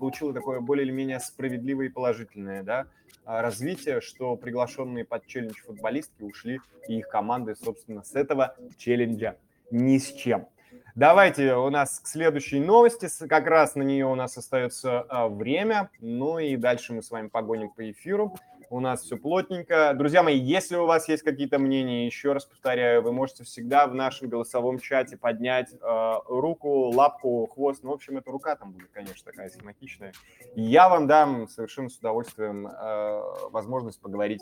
получило 0.04 0.34
такое 0.34 0.60
более 0.60 0.86
или 0.86 0.92
менее 0.92 1.22
справедливое 1.22 1.86
и 1.86 1.89
положительное 1.89 2.62
да, 2.62 2.88
а, 3.24 3.42
развитие, 3.42 4.02
что 4.02 4.36
приглашенные 4.36 5.06
под 5.06 5.26
челлендж 5.28 5.62
футболистки 5.66 6.24
ушли, 6.24 6.60
и 6.89 6.98
их 6.98 7.08
команды, 7.08 7.56
собственно, 7.56 8.04
с 8.04 8.13
этого 8.13 8.54
челленджа 8.78 9.38
ни 9.72 9.98
с 9.98 10.12
чем. 10.12 10.50
Давайте 10.94 11.56
у 11.56 11.70
нас 11.70 12.02
к 12.02 12.08
следующей 12.08 12.60
новости. 12.60 13.08
Как 13.30 13.48
раз 13.48 13.76
на 13.76 13.84
нее 13.84 14.06
у 14.06 14.16
нас 14.16 14.38
остается 14.38 15.00
а, 15.08 15.30
время. 15.30 15.89
Ну 16.02 16.38
и 16.38 16.58
дальше 16.58 16.92
мы 16.92 17.02
с 17.02 17.10
вами 17.10 17.30
погоним 17.30 17.70
по 17.70 17.89
эфиру. 17.89 18.36
У 18.73 18.79
нас 18.79 19.03
все 19.03 19.17
плотненько. 19.17 19.93
Друзья 19.95 20.23
мои, 20.23 20.36
если 20.36 20.77
у 20.77 20.88
вас 20.88 21.07
есть 21.07 21.21
какие-то 21.21 21.59
мнения, 21.59 22.07
еще 22.07 22.33
раз 22.33 22.45
повторяю, 22.45 23.03
вы 23.03 23.12
можете 23.12 23.43
всегда 23.43 23.86
в 23.86 23.93
нашем 23.93 24.29
голосовом 24.29 24.79
чате 24.79 25.15
поднять 25.15 25.71
э, 25.79 26.13
руку, 26.27 26.89
лапку, 26.89 27.45
хвост. 27.53 27.83
Ну, 27.83 27.91
в 27.91 27.93
общем, 27.93 28.17
эта 28.17 28.31
рука 28.31 28.55
там 28.55 28.71
будет, 28.71 28.89
конечно, 28.91 29.23
такая 29.25 29.49
схематичная. 29.49 30.13
Я 30.55 30.89
вам 30.89 31.05
дам 31.05 31.47
совершенно 31.49 31.88
с 31.88 31.99
удовольствием 31.99 32.65
э, 32.65 33.21
возможность 33.51 34.01
поговорить 34.01 34.41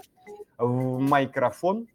в 0.57 1.01
микрофон. 1.01 1.89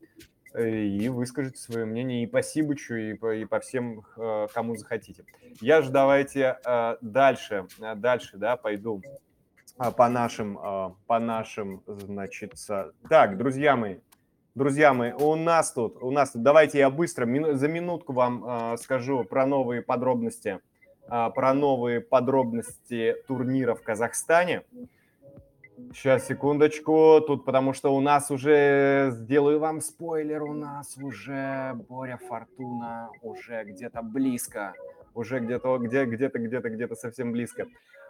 Э, 0.56 0.68
и 0.68 1.08
выскажите 1.08 1.58
свое 1.58 1.86
мнение 1.86 2.22
и 2.22 2.26
по 2.26 2.42
Сибучу, 2.42 2.96
и 2.96 3.14
по, 3.14 3.34
и 3.34 3.46
по 3.46 3.60
всем, 3.60 4.04
э, 4.16 4.46
кому 4.52 4.76
захотите. 4.76 5.24
Я 5.62 5.80
же 5.80 5.90
давайте 5.90 6.58
э, 6.66 6.96
дальше, 7.00 7.66
дальше, 7.96 8.36
да, 8.36 8.56
пойду 8.56 9.02
по 9.76 10.08
нашим, 10.08 10.58
по 11.06 11.18
нашим, 11.18 11.82
значит, 11.86 12.54
так, 13.08 13.36
друзья 13.36 13.76
мои, 13.76 13.96
друзья 14.54 14.94
мои, 14.94 15.12
у 15.12 15.34
нас 15.34 15.72
тут, 15.72 16.02
у 16.02 16.10
нас 16.10 16.32
тут, 16.32 16.42
давайте 16.42 16.78
я 16.78 16.90
быстро, 16.90 17.26
за 17.54 17.68
минутку 17.68 18.12
вам 18.12 18.76
скажу 18.78 19.24
про 19.24 19.46
новые 19.46 19.82
подробности, 19.82 20.60
про 21.08 21.54
новые 21.54 22.00
подробности 22.00 23.16
турнира 23.28 23.74
в 23.74 23.82
Казахстане. 23.82 24.62
Сейчас, 25.92 26.26
секундочку, 26.26 27.20
тут 27.26 27.44
потому 27.44 27.74
что 27.74 27.94
у 27.94 28.00
нас 28.00 28.30
уже, 28.30 29.10
сделаю 29.12 29.58
вам 29.60 29.82
спойлер, 29.82 30.42
у 30.42 30.54
нас 30.54 30.96
уже 30.96 31.74
Боря 31.86 32.16
Фортуна 32.16 33.10
уже 33.20 33.62
где-то 33.64 34.00
близко, 34.00 34.72
уже 35.12 35.38
где-то, 35.38 35.76
где, 35.76 36.06
где-то, 36.06 36.38
где-то, 36.38 36.70
где-то 36.70 36.94
совсем 36.94 37.30
близко. 37.30 37.66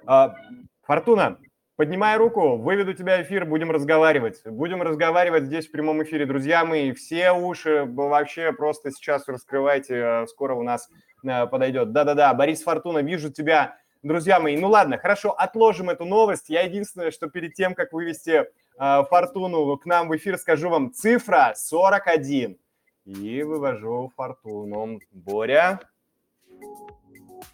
А, 0.07 0.37
Фортуна, 0.85 1.39
поднимай 1.77 2.17
руку, 2.17 2.57
выведу 2.57 2.95
тебя 2.95 3.23
эфир, 3.23 3.45
будем 3.45 3.71
разговаривать. 3.71 4.43
Будем 4.45 4.83
разговаривать 4.83 5.45
здесь 5.45 5.69
в 5.69 5.71
прямом 5.71 6.03
эфире, 6.03 6.27
друзья 6.27 6.65
мои, 6.65 6.93
все 6.93 7.33
уши 7.33 7.85
вообще 7.87 8.53
просто 8.53 8.91
сейчас 8.91 9.29
раскрывайте, 9.29 10.03
а, 10.03 10.27
скоро 10.27 10.55
у 10.55 10.63
нас 10.63 10.89
а, 11.27 11.47
подойдет. 11.47 11.93
Да-да-да, 11.93 12.33
Борис 12.35 12.63
Фортуна, 12.63 12.99
вижу 12.99 13.31
тебя 13.31 13.77
друзья 14.03 14.41
мои, 14.41 14.57
ну 14.57 14.69
ладно, 14.69 14.99
хорошо, 14.99 15.33
отложим 15.33 15.91
эту 15.91 16.05
новость. 16.05 16.49
Я 16.49 16.63
единственное, 16.63 17.11
что 17.11 17.29
перед 17.29 17.55
тем, 17.55 17.75
как 17.75 17.93
вывести 17.93 18.31
э, 18.31 18.45
Фортуну 18.79 19.77
к 19.79 19.87
нам 19.87 20.09
в 20.09 20.17
эфир, 20.17 20.39
скажу 20.39 20.69
вам 20.71 20.93
цифра 20.93 21.53
41. 21.57 22.57
И 23.05 23.43
вывожу 23.43 24.13
Фортуну. 24.17 25.01
Боря. 25.11 25.81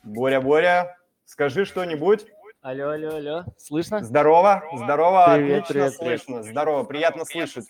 Боря, 0.02 0.40
Боря. 0.40 0.96
скажи 1.24 1.64
что-нибудь. 1.64 2.26
Алло, 2.62 2.90
алло, 2.90 3.16
алло. 3.16 3.44
Слышно? 3.58 4.04
Здорово, 4.04 4.62
здорово, 4.72 5.34
Привет, 5.34 5.64
отлично 5.64 5.72
привет, 5.74 5.98
привет. 5.98 6.22
слышно. 6.22 6.42
Здорово, 6.44 6.84
приятно 6.84 7.24
слышать. 7.24 7.64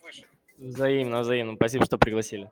Взаимно, 0.59 1.21
взаимно. 1.21 1.55
Спасибо, 1.55 1.87
что 1.87 1.97
пригласили. 1.97 2.51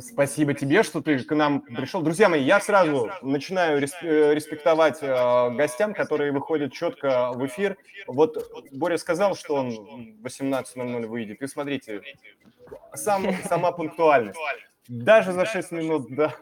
Спасибо 0.00 0.54
тебе, 0.54 0.82
что 0.82 1.02
ты 1.02 1.18
к 1.22 1.34
нам 1.34 1.60
пришел. 1.60 2.00
Друзья 2.00 2.30
мои, 2.30 2.42
я 2.42 2.58
сразу 2.60 3.10
начинаю 3.20 3.82
э, 3.82 4.34
респектовать 4.34 5.00
э, 5.02 5.50
гостям, 5.50 5.92
которые 5.92 6.32
выходят 6.32 6.72
четко 6.72 7.32
в 7.34 7.44
эфир. 7.44 7.76
Вот 8.06 8.50
Боря 8.72 8.96
сказал, 8.96 9.36
что 9.36 9.56
он 9.56 10.16
в 10.22 10.26
18.00 10.26 11.06
выйдет. 11.06 11.42
И 11.42 11.46
смотрите, 11.46 12.00
сам, 12.94 13.26
сама 13.44 13.72
пунктуальность. 13.72 14.40
Даже 14.88 15.32
за 15.32 15.46
6 15.46 15.72
минут, 15.72 16.06
да. 16.10 16.34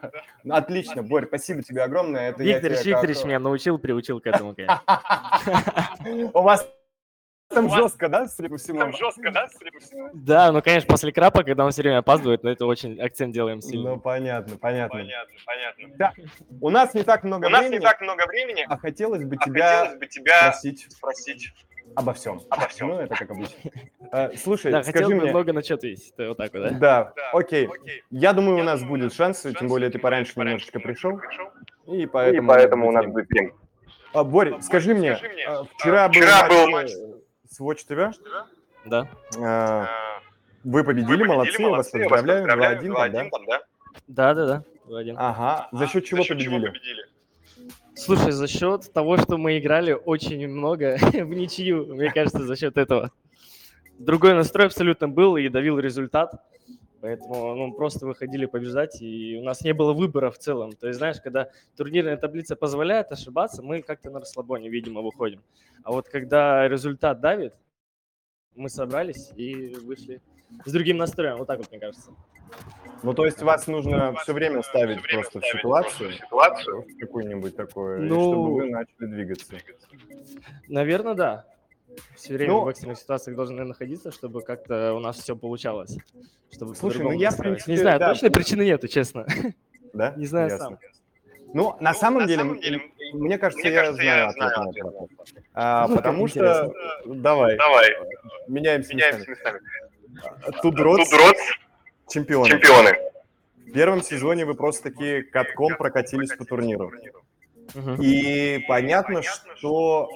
Отлично, 0.49 1.01
Борь, 1.01 1.27
спасибо 1.27 1.63
тебе 1.63 1.83
огромное. 1.83 2.29
Это 2.29 2.43
я 2.43 2.59
Викторович, 2.59 3.23
меня 3.23 3.39
научил, 3.39 3.77
приучил 3.77 4.19
к 4.19 4.27
этому, 4.27 4.53
конечно. 4.55 4.81
У 6.33 6.41
вас 6.41 6.67
там 7.53 7.69
жестко, 7.69 8.09
да, 8.09 8.27
судя 8.27 8.49
по 8.49 8.57
всему? 8.57 8.91
Да, 10.13 10.51
ну, 10.51 10.61
конечно, 10.61 10.87
после 10.87 11.11
крапа, 11.11 11.43
когда 11.43 11.65
он 11.65 11.71
все 11.71 11.83
время 11.83 11.99
опаздывает, 11.99 12.43
но 12.43 12.49
это 12.49 12.65
очень 12.65 12.99
акцент 12.99 13.33
делаем 13.33 13.57
Ну, 13.57 13.69
сильно. 13.69 13.97
понятно, 13.97 14.57
понятно. 14.57 15.05
Да, 15.97 16.13
у 16.61 16.69
нас 16.69 16.93
не 16.93 17.03
так 17.03 17.23
много 17.23 17.45
У 17.45 17.49
нас 17.49 17.61
времени, 17.61 17.79
не 17.79 17.85
так 17.85 18.01
много 18.01 18.25
времени, 18.27 18.65
а 18.67 18.77
хотелось 18.77 19.23
бы 19.23 19.37
а 19.39 19.45
тебя 19.45 19.79
хотелось 19.79 19.99
бы 19.99 20.07
тебя 20.07 20.51
спросить 20.51 20.91
спросить 20.91 21.53
обо 21.95 22.13
всем. 22.13 22.41
обо 22.49 22.67
всем. 22.67 22.89
Ну, 22.89 22.99
это 22.99 23.15
как 23.15 23.31
обычно. 23.31 23.55
Э, 24.15 24.29
Слушай, 24.37 24.71
Да, 24.71 24.83
скажи 24.83 25.07
мне... 25.15 25.31
много 25.31 25.53
на 25.53 25.63
что 25.63 25.73
ответить. 25.73 26.13
Это 26.15 26.29
вот 26.29 26.37
так 26.37 26.53
вот, 26.53 26.61
да? 26.61 26.69
Да, 26.69 27.13
Да, 27.15 27.31
окей. 27.31 27.65
Окей. 27.67 28.03
Я 28.11 28.33
думаю, 28.33 28.59
у 28.59 28.63
нас 28.63 28.81
думаю, 28.81 28.99
будет 28.99 29.13
шансы, 29.15 29.53
тем 29.53 29.67
более 29.67 29.89
ты 29.89 29.97
пораньше 29.97 30.33
немножечко 30.35 30.79
пришел, 30.79 31.19
и 31.87 32.03
И 32.03 32.05
поэтому, 32.05 32.47
поэтому 32.47 32.87
у 32.89 32.91
нас 32.91 33.07
будет 33.07 33.27
время. 33.29 33.53
А, 34.13 34.23
Борь, 34.23 34.61
скажи 34.61 34.93
мне, 34.93 35.15
скажи 35.15 35.33
мне, 35.33 35.43
э, 35.45 35.63
вчера 35.77 36.07
был 36.07 36.13
вчера 36.13 36.47
был 36.47 36.69
матч 36.69 36.91
с 37.49 37.59
Watch 37.59 37.79
TV, 37.89 38.13
Да. 38.85 39.07
э, 39.35 39.41
А, 39.41 39.87
вы 40.63 40.83
победили, 40.83 41.23
молодцы, 41.23 41.67
вас 41.67 41.89
поздравляю, 41.89 42.45
2-1 42.45 43.29
там, 43.31 43.45
да? 43.47 43.63
да? 44.07 44.33
Да, 44.33 44.45
да. 44.45 44.63
Ага, 45.17 45.69
за 45.71 45.87
счет 45.87 46.05
чего 46.05 46.23
победили? 46.23 46.71
Слушай, 47.95 48.31
за 48.31 48.47
счет 48.47 48.91
того, 48.91 49.17
что 49.17 49.37
мы 49.37 49.59
играли 49.59 49.93
очень 49.93 50.47
много 50.47 50.97
в 51.01 51.33
ничью, 51.33 51.95
мне 51.95 52.11
кажется, 52.11 52.43
за 52.43 52.55
счет 52.55 52.77
этого. 52.77 53.11
Другой 53.99 54.33
настрой 54.33 54.65
абсолютно 54.65 55.07
был 55.07 55.37
и 55.37 55.47
давил 55.47 55.79
результат. 55.79 56.33
Поэтому 57.01 57.53
ну, 57.55 57.73
просто 57.73 58.07
выходили 58.07 58.45
побеждать, 58.45 59.01
и 59.01 59.37
у 59.37 59.43
нас 59.43 59.61
не 59.61 59.73
было 59.73 59.91
выбора 59.91 60.31
в 60.31 60.37
целом. 60.37 60.71
То 60.71 60.87
есть, 60.87 60.99
знаешь, 60.99 61.19
когда 61.21 61.49
турнирная 61.75 62.15
таблица 62.15 62.55
позволяет 62.55 63.11
ошибаться, 63.11 63.61
мы 63.61 63.81
как-то 63.81 64.09
на 64.09 64.21
расслабоне, 64.21 64.69
видимо, 64.69 65.01
выходим. 65.01 65.43
А 65.83 65.91
вот 65.91 66.07
когда 66.07 66.65
результат 66.69 67.19
давит, 67.19 67.53
мы 68.55 68.69
собрались 68.69 69.31
и 69.35 69.75
вышли 69.75 70.21
с 70.65 70.71
другим 70.71 70.97
настроем. 70.97 71.37
Вот 71.37 71.47
так 71.47 71.57
вот, 71.57 71.69
мне 71.71 71.79
кажется. 71.79 72.11
Ну, 73.03 73.13
то 73.13 73.25
есть 73.25 73.41
вас 73.41 73.67
нужно 73.67 74.15
все 74.23 74.33
время 74.33 74.61
ставить 74.63 74.99
Всё 74.99 75.07
время 75.07 75.21
просто 75.23 75.39
в 75.39 75.43
ставить 75.43 75.59
ситуацию, 75.59 76.07
просто 76.09 76.23
в 76.23 76.25
ситуацию. 76.27 76.81
в 76.83 76.99
какую-нибудь 76.99 77.55
такую, 77.55 78.01
Ну, 78.03 78.15
чтобы 78.21 78.53
вы 78.55 78.69
начали 78.69 79.05
двигаться. 79.07 79.53
Наверное, 80.67 81.13
да. 81.13 81.45
Все 82.15 82.33
время 82.33 82.53
Ну, 82.53 82.61
в 82.61 82.67
экстренных 82.69 82.97
ситуациях 82.97 83.35
должны 83.37 83.63
находиться, 83.65 84.11
чтобы 84.11 84.41
как-то 84.41 84.93
у 84.93 84.99
нас 84.99 85.17
все 85.17 85.35
получалось. 85.35 85.97
Чтобы 86.51 86.75
Слушай, 86.75 87.03
ну 87.03 87.11
я, 87.11 87.29
в 87.31 87.37
принципе, 87.37 87.71
Не 87.73 87.77
знаю, 87.77 87.99
да, 87.99 88.09
точной 88.09 88.31
причины 88.31 88.63
нету, 88.63 88.87
честно. 88.87 89.27
Да? 89.93 90.13
Не 90.17 90.25
знаю 90.25 90.49
Ясно. 90.49 90.65
сам. 90.65 90.79
Ну, 91.53 91.75
на 91.79 91.91
Ну, 91.91 91.97
самом 91.99 92.21
на 92.21 92.27
деле, 92.27 92.39
самом 92.39 92.59
деле, 92.59 92.81
мне 93.13 93.37
кажется, 93.37 93.63
мне 93.63 93.73
я 93.75 93.79
кажется, 93.81 94.01
знаю 94.01 94.17
я 94.17 94.25
ответ 94.29 94.35
знаю 94.37 94.57
на 94.63 94.69
ответ 94.69 94.85
этот 94.85 94.99
вопрос. 95.01 95.33
А, 95.53 95.87
Ну, 95.87 95.95
потому 95.97 96.27
что... 96.27 96.39
интересно. 96.39 96.73
Давай, 97.21 97.57
Давай, 97.57 97.89
меняемся 98.47 98.93
меняемся 98.95 99.29
местами. 99.29 99.59
местами. 99.59 100.61
Тут 100.63 100.79
рот, 100.79 101.01
чемпионы. 102.13 102.49
чемпионы. 102.49 102.91
В 103.67 103.71
первом 103.73 104.01
сезоне 104.03 104.45
вы 104.45 104.53
просто 104.55 104.83
такие 104.91 105.23
катком 105.23 105.75
прокатились 105.77 106.33
по 106.35 106.45
турниру. 106.45 106.91
И 107.99 108.63
понятно, 108.67 109.21
что 109.23 110.09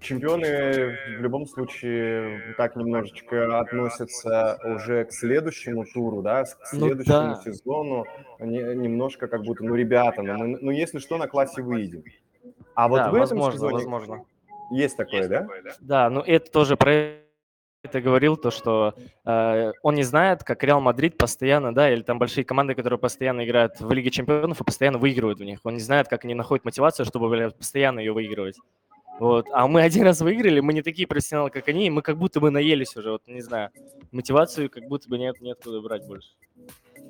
чемпионы 0.00 0.98
в 1.18 1.22
любом 1.22 1.46
случае 1.46 2.54
так 2.58 2.76
немножечко 2.76 3.58
относятся 3.58 4.58
уже 4.64 5.06
к 5.06 5.12
следующему 5.12 5.86
туру, 5.86 6.20
да, 6.20 6.44
к 6.44 6.72
Ну 6.74 6.78
следующему 6.88 7.36
да. 7.36 7.40
сезону. 7.42 8.04
Не- 8.38 8.74
немножко 8.74 9.28
как 9.28 9.42
будто, 9.42 9.64
ну, 9.64 9.74
ребята, 9.74 10.22
ну, 10.22 10.36
мы- 10.36 10.58
ну, 10.60 10.70
если 10.70 10.98
что, 10.98 11.16
на 11.16 11.26
классе 11.26 11.62
выйдем. 11.62 12.04
А 12.74 12.88
вот 12.88 12.96
Да, 12.98 13.04
в 13.10 13.14
этом 13.14 13.20
возможно, 13.20 13.52
сезоне 13.52 13.74
возможно. 13.76 14.24
есть 14.72 14.96
такое, 14.96 15.18
Есть 15.20 15.30
да? 15.30 15.40
такое, 15.40 15.62
да? 15.62 15.70
Да, 15.80 16.10
ну 16.10 16.20
это 16.20 16.50
тоже 16.50 16.76
про 16.76 17.12
это 17.84 18.00
говорил, 18.00 18.36
то, 18.36 18.50
что 18.50 18.94
э, 19.24 19.72
он 19.82 19.94
не 19.94 20.02
знает, 20.02 20.42
как 20.42 20.64
Реал 20.64 20.80
Мадрид 20.80 21.18
постоянно, 21.18 21.74
да, 21.74 21.92
или 21.92 22.02
там 22.02 22.18
большие 22.18 22.44
команды, 22.44 22.74
которые 22.74 22.98
постоянно 22.98 23.44
играют 23.44 23.78
в 23.78 23.92
Лиге 23.92 24.10
Чемпионов 24.10 24.60
и 24.60 24.64
постоянно 24.64 24.98
выигрывают 24.98 25.38
в 25.38 25.44
них. 25.44 25.60
Он 25.64 25.74
не 25.74 25.80
знает, 25.80 26.08
как 26.08 26.24
они 26.24 26.34
находят 26.34 26.64
мотивацию, 26.64 27.04
чтобы 27.04 27.28
бля, 27.28 27.50
постоянно 27.50 28.00
ее 28.00 28.12
выигрывать. 28.12 28.56
Вот. 29.20 29.46
А 29.52 29.66
мы 29.68 29.82
один 29.88 30.04
раз 30.04 30.22
выиграли, 30.22 30.60
мы 30.60 30.72
не 30.72 30.82
такие 30.82 31.06
профессионалы, 31.06 31.50
как 31.50 31.68
они, 31.68 31.86
и 31.86 31.90
мы 31.90 32.00
как 32.00 32.16
будто 32.16 32.40
бы 32.40 32.50
наелись 32.50 32.96
уже, 32.96 33.12
вот 33.12 33.22
не 33.26 33.42
знаю. 33.42 33.70
Мотивацию 34.12 34.70
как 34.70 34.84
будто 34.84 35.08
бы 35.08 35.18
нет, 35.18 35.40
нет 35.40 35.58
куда 35.62 35.80
брать 35.80 36.06
больше. 36.06 36.30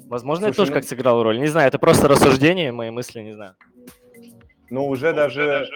Возможно, 0.06 0.46
это 0.46 0.54
Слушай, 0.54 0.66
тоже 0.66 0.70
ну- 0.72 0.74
как 0.80 0.88
сыграло 0.88 1.22
роль. 1.22 1.38
Не 1.38 1.46
знаю, 1.46 1.68
это 1.68 1.78
просто 1.78 2.08
рассуждение, 2.08 2.72
мои 2.72 2.90
мысли, 2.90 3.20
не 3.20 3.32
знаю. 3.32 3.54
Но 4.70 4.88
уже 4.88 5.10
Уже 5.10 5.12
даже, 5.14 5.68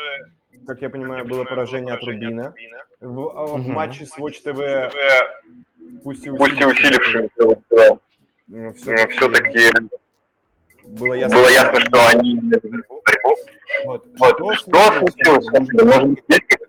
как 0.69 0.83
я 0.83 0.91
понимаю, 0.91 1.25
было 1.25 1.45
поражение 1.45 1.95
от 1.95 2.05
Рубина. 2.05 2.53
В, 3.01 3.21
а, 3.31 3.47
в 3.47 3.67
матче 3.69 4.05
с 4.05 4.19
Watch 4.19 4.43
TV, 4.45 4.91
ТВ, 4.91 6.03
пусть 6.05 6.27
и 6.27 6.31
усилившись, 6.31 7.31
усилившись, 7.31 7.31
но 8.49 8.73
все-таки 8.75 9.15
все-таки 9.15 9.71
было 10.85 11.15
ясно, 11.15 11.39
было 11.39 11.49
ясно, 11.49 11.81
что 11.81 12.07
они... 12.09 12.39
Вот. 13.85 14.05
Вот, 14.17 14.59
Что 14.59 14.93
случилось? 14.99 15.47
Может 15.53 16.09
быть, 16.11 16.25
есть? 16.29 16.68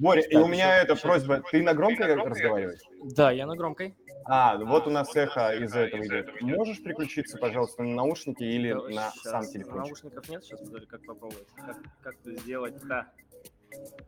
Боря, 0.00 0.22
и 0.22 0.36
у 0.36 0.46
меня 0.46 0.78
эта 0.82 0.96
просьба. 0.96 1.42
Ты 1.50 1.62
на 1.62 1.74
громкой 1.74 2.14
разговариваешь? 2.14 2.80
Да, 3.04 3.30
я 3.30 3.46
на 3.46 3.56
громкой. 3.56 3.96
А, 4.24 4.56
вот 4.56 4.86
у 4.86 4.90
нас 4.90 5.14
эхо 5.16 5.52
эхо 5.52 5.64
из 5.64 5.74
этого 5.74 6.04
идет. 6.06 6.40
Можешь 6.42 6.82
переключиться, 6.82 7.38
пожалуйста, 7.38 7.82
на 7.82 7.94
наушники 7.94 8.44
или 8.44 8.72
Да, 8.72 8.88
на 8.88 9.10
сам 9.10 9.44
телефон? 9.44 9.78
Наушников 9.78 10.28
нет, 10.28 10.44
сейчас 10.44 10.60
подожди, 10.60 10.86
как 10.86 11.04
попробовать. 11.04 11.46
Как, 11.56 11.76
как 12.02 12.14
это 12.20 12.36
сделать-то? 12.40 13.06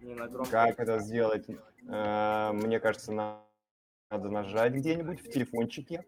Не 0.02 0.14
на 0.14 0.28
громкой. 0.28 0.52
Как 0.52 0.78
это 0.78 0.98
сделать? 1.00 1.46
Э, 1.88 2.50
Мне 2.52 2.78
кажется, 2.80 3.12
на- 3.12 3.40
надо 4.10 4.28
нажать 4.28 4.72
где-нибудь 4.74 5.20
в 5.20 5.30
телефончике. 5.30 6.04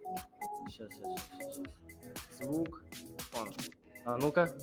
Сейчас, 0.68 0.90
сейчас, 0.92 1.58
Звук. 2.38 2.82
Он. 3.34 3.52
А 4.04 4.16
ну-ка. 4.18 4.54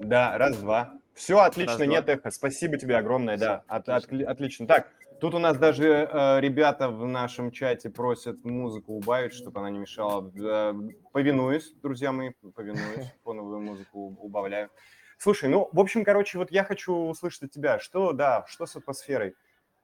Да, 0.00 0.36
раз, 0.36 0.56
два. 0.58 0.94
Все, 1.16 1.38
отлично, 1.38 1.78
Раз, 1.78 1.88
нет 1.88 2.08
эхо. 2.10 2.30
Спасибо 2.30 2.76
тебе 2.76 2.96
огромное, 2.98 3.38
да. 3.38 3.60
Всё, 3.60 3.74
От- 3.74 3.88
отлично. 3.88 4.16
отли- 4.16 4.24
отлично. 4.24 4.66
Так, 4.66 4.92
тут 5.18 5.34
у 5.34 5.38
нас 5.38 5.56
даже 5.56 5.88
э, 5.88 6.40
ребята 6.40 6.90
в 6.90 7.06
нашем 7.06 7.50
чате 7.50 7.88
просят 7.88 8.44
музыку 8.44 8.92
убавить, 8.92 9.32
чтобы 9.32 9.60
она 9.60 9.70
не 9.70 9.78
мешала. 9.78 10.30
Э, 10.38 10.74
повинуюсь, 11.12 11.72
друзья 11.82 12.12
мои, 12.12 12.32
повинуюсь. 12.54 13.10
Фоновую 13.24 13.60
музыку 13.62 14.14
убавляю. 14.20 14.68
Слушай, 15.16 15.48
ну, 15.48 15.70
в 15.72 15.80
общем, 15.80 16.04
короче, 16.04 16.36
вот 16.36 16.50
я 16.50 16.64
хочу 16.64 16.94
услышать 16.94 17.44
от 17.44 17.50
тебя, 17.50 17.78
что, 17.78 18.12
да, 18.12 18.44
что 18.46 18.66
с 18.66 18.76
атмосферой? 18.76 19.34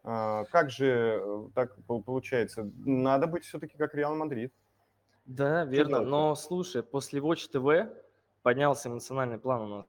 Э, 0.05 0.45
как 0.53 0.69
же 0.71 1.19
э, 1.25 1.49
так 1.55 1.75
пол- 1.87 2.03
получается? 2.03 2.71
Надо 2.85 3.27
быть 3.27 3.45
все-таки 3.47 3.79
как 3.79 3.95
Реал 3.95 4.15
Мадрид. 4.15 4.53
Да, 5.25 5.65
верно. 5.65 6.01
Но 6.01 6.35
слушай, 6.35 6.83
после 6.83 7.21
Watch 7.21 7.51
TV 7.51 7.89
поднялся 8.43 8.91
эмоциональный 8.91 9.39
план 9.39 9.63
у 9.63 9.77
нас 9.77 9.87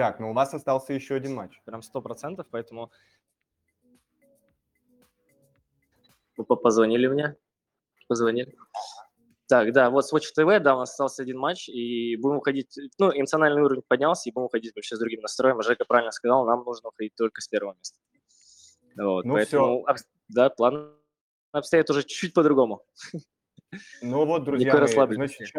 Так, 0.00 0.18
ну 0.18 0.30
у 0.30 0.32
вас 0.32 0.54
остался 0.54 0.94
еще 0.94 1.16
один 1.16 1.34
матч. 1.34 1.60
прям 1.66 1.82
сто 1.82 2.00
процентов, 2.00 2.46
поэтому... 2.50 2.90
Вы 6.38 6.44
по- 6.46 6.56
позвонили 6.56 7.06
мне? 7.06 7.36
Позвонили. 8.08 8.56
Так, 9.46 9.74
да, 9.74 9.90
вот 9.90 10.06
с 10.06 10.14
Watch 10.14 10.32
TV, 10.34 10.58
да, 10.58 10.74
у 10.74 10.78
нас 10.78 10.92
остался 10.92 11.20
один 11.22 11.36
матч, 11.36 11.68
и 11.68 12.16
будем 12.16 12.38
уходить, 12.38 12.74
ну, 12.98 13.10
эмоциональный 13.14 13.60
уровень 13.60 13.82
поднялся, 13.86 14.30
и 14.30 14.32
будем 14.32 14.46
уходить 14.46 14.74
вообще 14.74 14.96
с 14.96 14.98
другим 14.98 15.20
настроем. 15.20 15.60
Жека 15.60 15.84
правильно 15.84 16.12
сказал, 16.12 16.46
нам 16.46 16.64
нужно 16.64 16.88
уходить 16.88 17.14
только 17.14 17.42
с 17.42 17.48
первого 17.48 17.74
места. 17.74 17.98
Вот, 18.96 19.26
Ну, 19.26 19.34
поэтому, 19.34 19.86
обс- 19.86 20.06
да, 20.28 20.48
план 20.48 20.96
обстоит 21.52 21.90
уже 21.90 22.04
чуть-чуть 22.04 22.32
по-другому. 22.32 22.86
Ну 24.00 24.24
вот, 24.24 24.44
друзья 24.44 24.74
мои, 24.74 25.14
значит, 25.14 25.52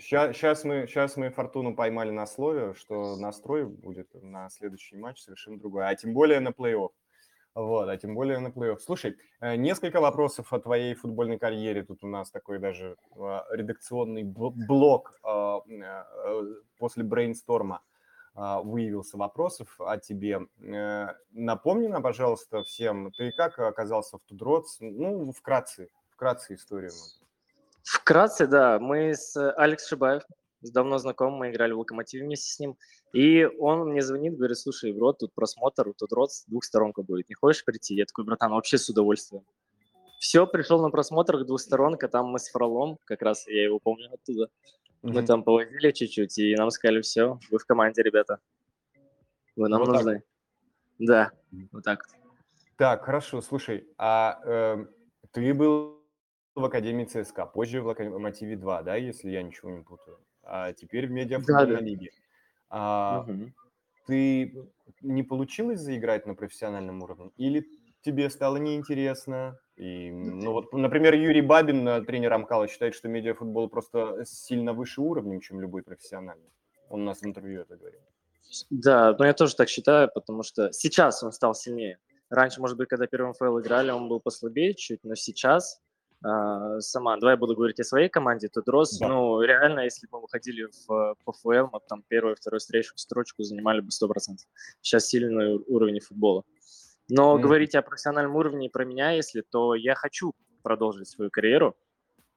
сейчас 0.00 0.64
мы, 0.64 0.86
сейчас 0.86 1.16
мы 1.16 1.30
Фортуну 1.30 1.74
поймали 1.74 2.10
на 2.10 2.26
слове, 2.26 2.74
что 2.74 3.16
настрой 3.16 3.64
будет 3.66 4.08
на 4.14 4.48
следующий 4.50 4.96
матч 4.96 5.20
совершенно 5.20 5.58
другой, 5.58 5.86
а 5.88 5.94
тем 5.94 6.14
более 6.14 6.40
на 6.40 6.50
плей-офф. 6.50 6.90
Вот, 7.54 7.88
а 7.88 7.96
тем 7.96 8.14
более 8.14 8.38
на 8.38 8.48
плей-офф. 8.48 8.78
Слушай, 8.78 9.16
э, 9.40 9.56
несколько 9.56 10.00
вопросов 10.00 10.52
о 10.52 10.60
твоей 10.60 10.94
футбольной 10.94 11.38
карьере. 11.38 11.82
Тут 11.82 12.04
у 12.04 12.06
нас 12.06 12.30
такой 12.30 12.58
даже 12.58 12.96
э, 13.16 13.40
редакционный 13.50 14.22
бл- 14.22 14.52
блок 14.54 15.18
э, 15.24 15.58
э, 15.68 16.44
после 16.78 17.02
брейнсторма. 17.04 17.82
а, 18.40 18.60
выявился 18.62 19.16
вопросов 19.16 19.80
о 19.80 19.98
тебе. 19.98 20.46
Э, 20.60 21.08
Напомни 21.32 21.88
нам, 21.88 22.02
пожалуйста, 22.02 22.62
всем, 22.62 23.10
ты 23.10 23.32
как 23.32 23.58
оказался 23.58 24.18
в 24.18 24.22
Тудроц? 24.22 24.76
Ну, 24.78 25.32
вкратце, 25.32 25.88
вкратце 26.10 26.54
историю. 26.54 26.92
Вкратце, 27.88 28.46
да, 28.46 28.78
мы 28.78 29.14
с 29.14 29.34
Алекс 29.56 29.88
Шибаев, 29.88 30.22
давно 30.60 30.98
знакомы, 30.98 31.38
мы 31.38 31.50
играли 31.50 31.72
в 31.72 31.78
Локомотиве 31.78 32.26
вместе 32.26 32.52
с 32.52 32.58
ним, 32.58 32.76
и 33.14 33.46
он 33.46 33.88
мне 33.88 34.02
звонит, 34.02 34.36
говорит, 34.36 34.58
слушай, 34.58 34.92
бро, 34.92 35.14
тут 35.14 35.32
просмотр, 35.32 35.94
тут 35.96 36.12
рот 36.12 36.28
двухсторонка 36.48 37.02
будет, 37.02 37.30
не 37.30 37.34
хочешь 37.34 37.64
прийти? 37.64 37.94
Я 37.94 38.04
такой, 38.04 38.26
братан, 38.26 38.50
вообще 38.52 38.76
с 38.76 38.90
удовольствием. 38.90 39.42
Все, 40.18 40.46
пришел 40.46 40.82
на 40.82 40.90
просмотр 40.90 41.42
двухсторонка, 41.46 42.08
там 42.08 42.26
мы 42.26 42.38
с 42.38 42.50
Фролом, 42.50 42.98
как 43.06 43.22
раз 43.22 43.48
я 43.48 43.64
его 43.64 43.78
помню 43.78 44.12
оттуда, 44.12 44.50
мы 45.00 45.20
Мгм. 45.20 45.26
там 45.26 45.42
повозили 45.42 45.90
чуть-чуть, 45.90 46.36
и 46.36 46.54
нам 46.56 46.70
сказали, 46.70 47.00
все, 47.00 47.40
вы 47.50 47.58
в 47.58 47.64
команде, 47.64 48.02
ребята. 48.02 48.38
Вы 49.56 49.70
нам 49.70 49.80
Вот 49.80 49.86
так 49.86 49.94
нужны. 49.94 50.22
Да, 50.98 51.32
вот 51.72 51.84
так 51.84 52.06
вот. 52.06 52.32
Так, 52.76 53.06
хорошо, 53.06 53.40
слушай, 53.40 53.88
а 53.96 54.40
э, 54.44 54.84
ты 55.32 55.54
был 55.54 55.97
в 56.58 56.64
Академии 56.64 57.04
ЦСКА, 57.04 57.46
позже 57.46 57.80
в 57.82 57.86
Локомотиве 57.86 58.56
2, 58.56 58.82
да, 58.82 58.96
если 58.96 59.30
я 59.30 59.42
ничего 59.42 59.70
не 59.70 59.82
путаю, 59.82 60.18
а 60.42 60.72
теперь 60.72 61.06
в 61.06 61.10
медиафутбольной 61.10 61.66
Да-да. 61.74 61.80
лиге. 61.80 62.10
А, 62.70 63.24
Мгм. 63.26 63.54
ты 64.06 64.54
не 65.02 65.22
получилось 65.22 65.80
заиграть 65.80 66.26
на 66.26 66.34
профессиональном 66.34 67.02
уровне? 67.02 67.30
Или 67.36 67.66
тебе 68.02 68.30
стало 68.30 68.56
неинтересно? 68.56 69.58
И, 69.76 70.10
ну 70.10 70.52
вот, 70.52 70.72
например, 70.72 71.14
Юрий 71.14 71.42
Бабин, 71.42 72.04
тренер 72.04 72.32
Амкала, 72.32 72.68
считает, 72.68 72.94
что 72.94 73.08
медиафутбол 73.08 73.68
просто 73.68 74.24
сильно 74.24 74.72
выше 74.72 75.00
уровнем, 75.00 75.40
чем 75.40 75.60
любой 75.60 75.82
профессиональный. 75.82 76.50
Он 76.88 77.02
у 77.02 77.04
нас 77.04 77.20
в 77.20 77.26
интервью 77.26 77.60
это 77.62 77.76
говорил. 77.76 78.00
Да, 78.70 79.14
но 79.18 79.26
я 79.26 79.34
тоже 79.34 79.54
так 79.54 79.68
считаю, 79.68 80.10
потому 80.12 80.42
что 80.42 80.72
сейчас 80.72 81.22
он 81.22 81.32
стал 81.32 81.54
сильнее. 81.54 81.98
Раньше, 82.30 82.60
может 82.60 82.76
быть, 82.76 82.88
когда 82.88 83.06
первый 83.06 83.30
МФЛ 83.30 83.60
играли, 83.60 83.90
он 83.90 84.08
был 84.08 84.20
послабее 84.20 84.74
чуть, 84.74 85.04
но 85.04 85.14
сейчас 85.14 85.80
а, 86.22 86.80
сама, 86.80 87.16
давай 87.16 87.34
я 87.34 87.36
буду 87.36 87.54
говорить 87.54 87.78
о 87.80 87.84
своей 87.84 88.08
команде, 88.08 88.48
тут 88.48 88.68
Рос, 88.68 88.98
Да. 88.98 89.08
ну, 89.08 89.40
реально, 89.40 89.80
если 89.80 90.06
бы 90.06 90.18
мы 90.18 90.22
выходили 90.22 90.68
в 90.86 91.14
ПФЛ, 91.24 91.68
мы 91.72 91.80
там 91.88 92.02
первую, 92.08 92.34
вторую 92.36 92.60
встречу, 92.60 92.92
строчку 92.96 93.42
занимали 93.42 93.80
бы 93.80 93.90
100%. 93.90 94.38
Сейчас 94.80 95.06
сильный 95.06 95.54
ур- 95.54 95.64
уровень 95.68 96.00
футбола. 96.00 96.44
Но 97.08 97.34
Мгм. 97.34 97.42
говорить 97.42 97.74
о 97.74 97.82
профессиональном 97.82 98.36
уровне 98.36 98.66
и 98.66 98.70
про 98.70 98.84
меня, 98.84 99.12
если, 99.12 99.42
то 99.42 99.74
я 99.74 99.94
хочу 99.94 100.34
продолжить 100.62 101.08
свою 101.08 101.30
карьеру, 101.30 101.76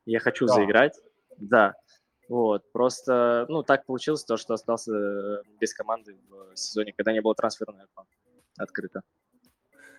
я 0.06 0.20
хочу 0.20 0.48
Да. 0.48 0.54
заиграть, 0.54 0.94
да. 1.38 1.76
Вот, 2.30 2.72
просто, 2.72 3.46
ну, 3.50 3.64
так 3.64 3.86
получилось 3.86 4.24
то, 4.24 4.38
что 4.38 4.54
остался 4.54 4.94
э, 4.94 5.44
без 5.60 5.74
команды 5.74 6.18
в 6.30 6.56
сезоне, 6.56 6.94
когда 6.94 7.12
не 7.12 7.20
было 7.22 7.36
трансферного 7.36 7.84
окна 7.96 8.06
открыто. 8.58 9.02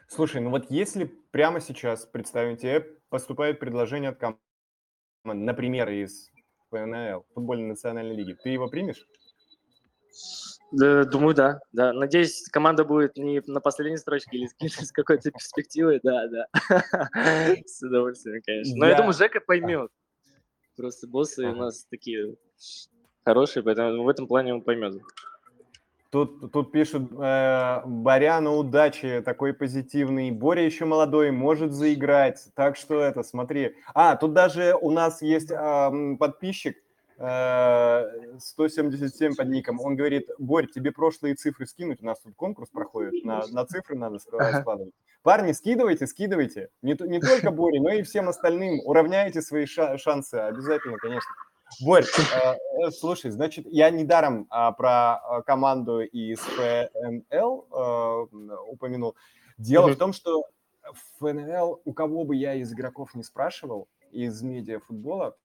Слушай, 0.09 0.41
ну 0.41 0.51
вот 0.51 0.71
если 0.71 1.05
прямо 1.31 1.61
сейчас, 1.61 2.07
представим 2.07 2.57
тебе, 2.57 2.99
поступает 3.13 3.61
предложение 3.61 4.11
от 4.11 4.19
команды, 4.19 4.41
например, 5.25 5.91
из 5.91 6.31
ФНЛ, 6.71 7.27
футбольной 7.35 7.67
национальной 7.69 8.17
лиги, 8.17 8.33
ты 8.43 8.49
его 8.49 8.69
примешь? 8.69 9.07
Да, 10.73 11.05
думаю, 11.05 11.35
да, 11.35 11.61
да. 11.73 11.93
Надеюсь, 11.93 12.49
команда 12.51 12.85
будет 12.87 13.17
не 13.19 13.43
на 13.47 13.61
последней 13.61 13.99
строчке 13.99 14.39
или 14.39 14.47
с- 14.47 14.91
какой-то 14.93 15.31
перспективой, 15.31 16.01
да, 16.03 16.27
да. 16.29 16.47
С 17.67 17.83
удовольствием, 17.83 18.41
конечно. 18.45 18.75
Но 18.79 18.87
я 18.87 18.95
думаю, 18.97 19.13
Жека 19.13 19.41
поймет. 19.41 19.91
Просто 20.75 21.07
боссы 21.07 21.47
у 21.47 21.55
нас 21.55 21.85
такие 21.91 22.35
хорошие, 23.27 23.63
поэтому 23.63 24.05
в 24.05 24.09
этом 24.09 24.27
плане 24.27 24.55
он 24.55 24.63
поймет. 24.63 24.95
Тут, 26.13 26.53
тут 26.53 26.73
пишут, 26.73 27.11
э, 27.19 27.81
Боряна, 27.87 28.53
удачи, 28.53 29.23
такой 29.25 29.55
позитивный. 29.55 30.31
Боря 30.31 30.63
еще 30.63 30.85
молодой, 30.85 31.31
может 31.31 31.73
заиграть. 31.73 32.49
Так 32.55 32.77
что 32.77 33.01
это, 33.01 33.23
смотри. 33.23 33.77
А, 33.95 34.17
тут 34.17 34.35
даже 34.35 34.77
у 34.79 34.91
нас 34.91 35.23
есть 35.23 35.51
м, 35.51 36.19
подписчик, 36.19 36.77
э, 37.17 38.37
177 38.39 39.35
под 39.37 39.49
ником. 39.49 39.81
Он 39.81 39.97
говорит, 39.97 40.29
Борь, 40.39 40.67
тебе 40.67 40.93
прошлые 40.93 41.35
цифры 41.35 41.65
скинуть? 41.65 42.03
У 42.03 42.05
нас 42.05 42.21
тут 42.21 42.35
конкурс 42.37 42.69
проходит, 42.69 43.25
на, 43.25 43.47
на 43.51 43.65
цифры 43.65 43.97
надо 43.97 44.19
складывать. 44.19 44.93
Парни, 45.23 45.53
скидывайте, 45.53 46.07
скидывайте. 46.07 46.69
Не, 46.83 46.95
не 47.09 47.21
только 47.21 47.51
Боре, 47.53 47.81
но 47.81 47.89
и 47.91 48.03
всем 48.03 48.29
остальным. 48.29 48.81
Уравняйте 48.85 49.41
свои 49.41 49.65
ша- 49.65 49.97
шансы. 49.97 50.35
Обязательно, 50.35 50.99
конечно. 50.99 51.31
Борь, 51.81 52.05
э, 52.05 52.57
э, 52.87 52.91
слушай, 52.91 53.31
значит, 53.31 53.67
я 53.69 53.91
недаром 53.91 54.47
а, 54.51 54.73
про 54.73 55.17
а, 55.17 55.43
команду 55.43 56.01
из 56.01 56.41
ФНЛ 56.41 57.67
э, 57.71 58.57
упомянул. 58.69 59.17
Дело 59.59 59.87
Мгм. 59.87 59.95
в 59.95 59.99
том, 59.99 60.13
что 60.13 60.45
ФНЛ, 61.19 61.81
у 61.85 61.93
кого 61.93 62.25
бы 62.25 62.37
я 62.37 62.55
из 62.55 62.73
игроков 62.73 63.15
не 63.15 63.23
спрашивал, 63.23 63.89
из 64.11 64.43
медиафутбола, 64.43 65.37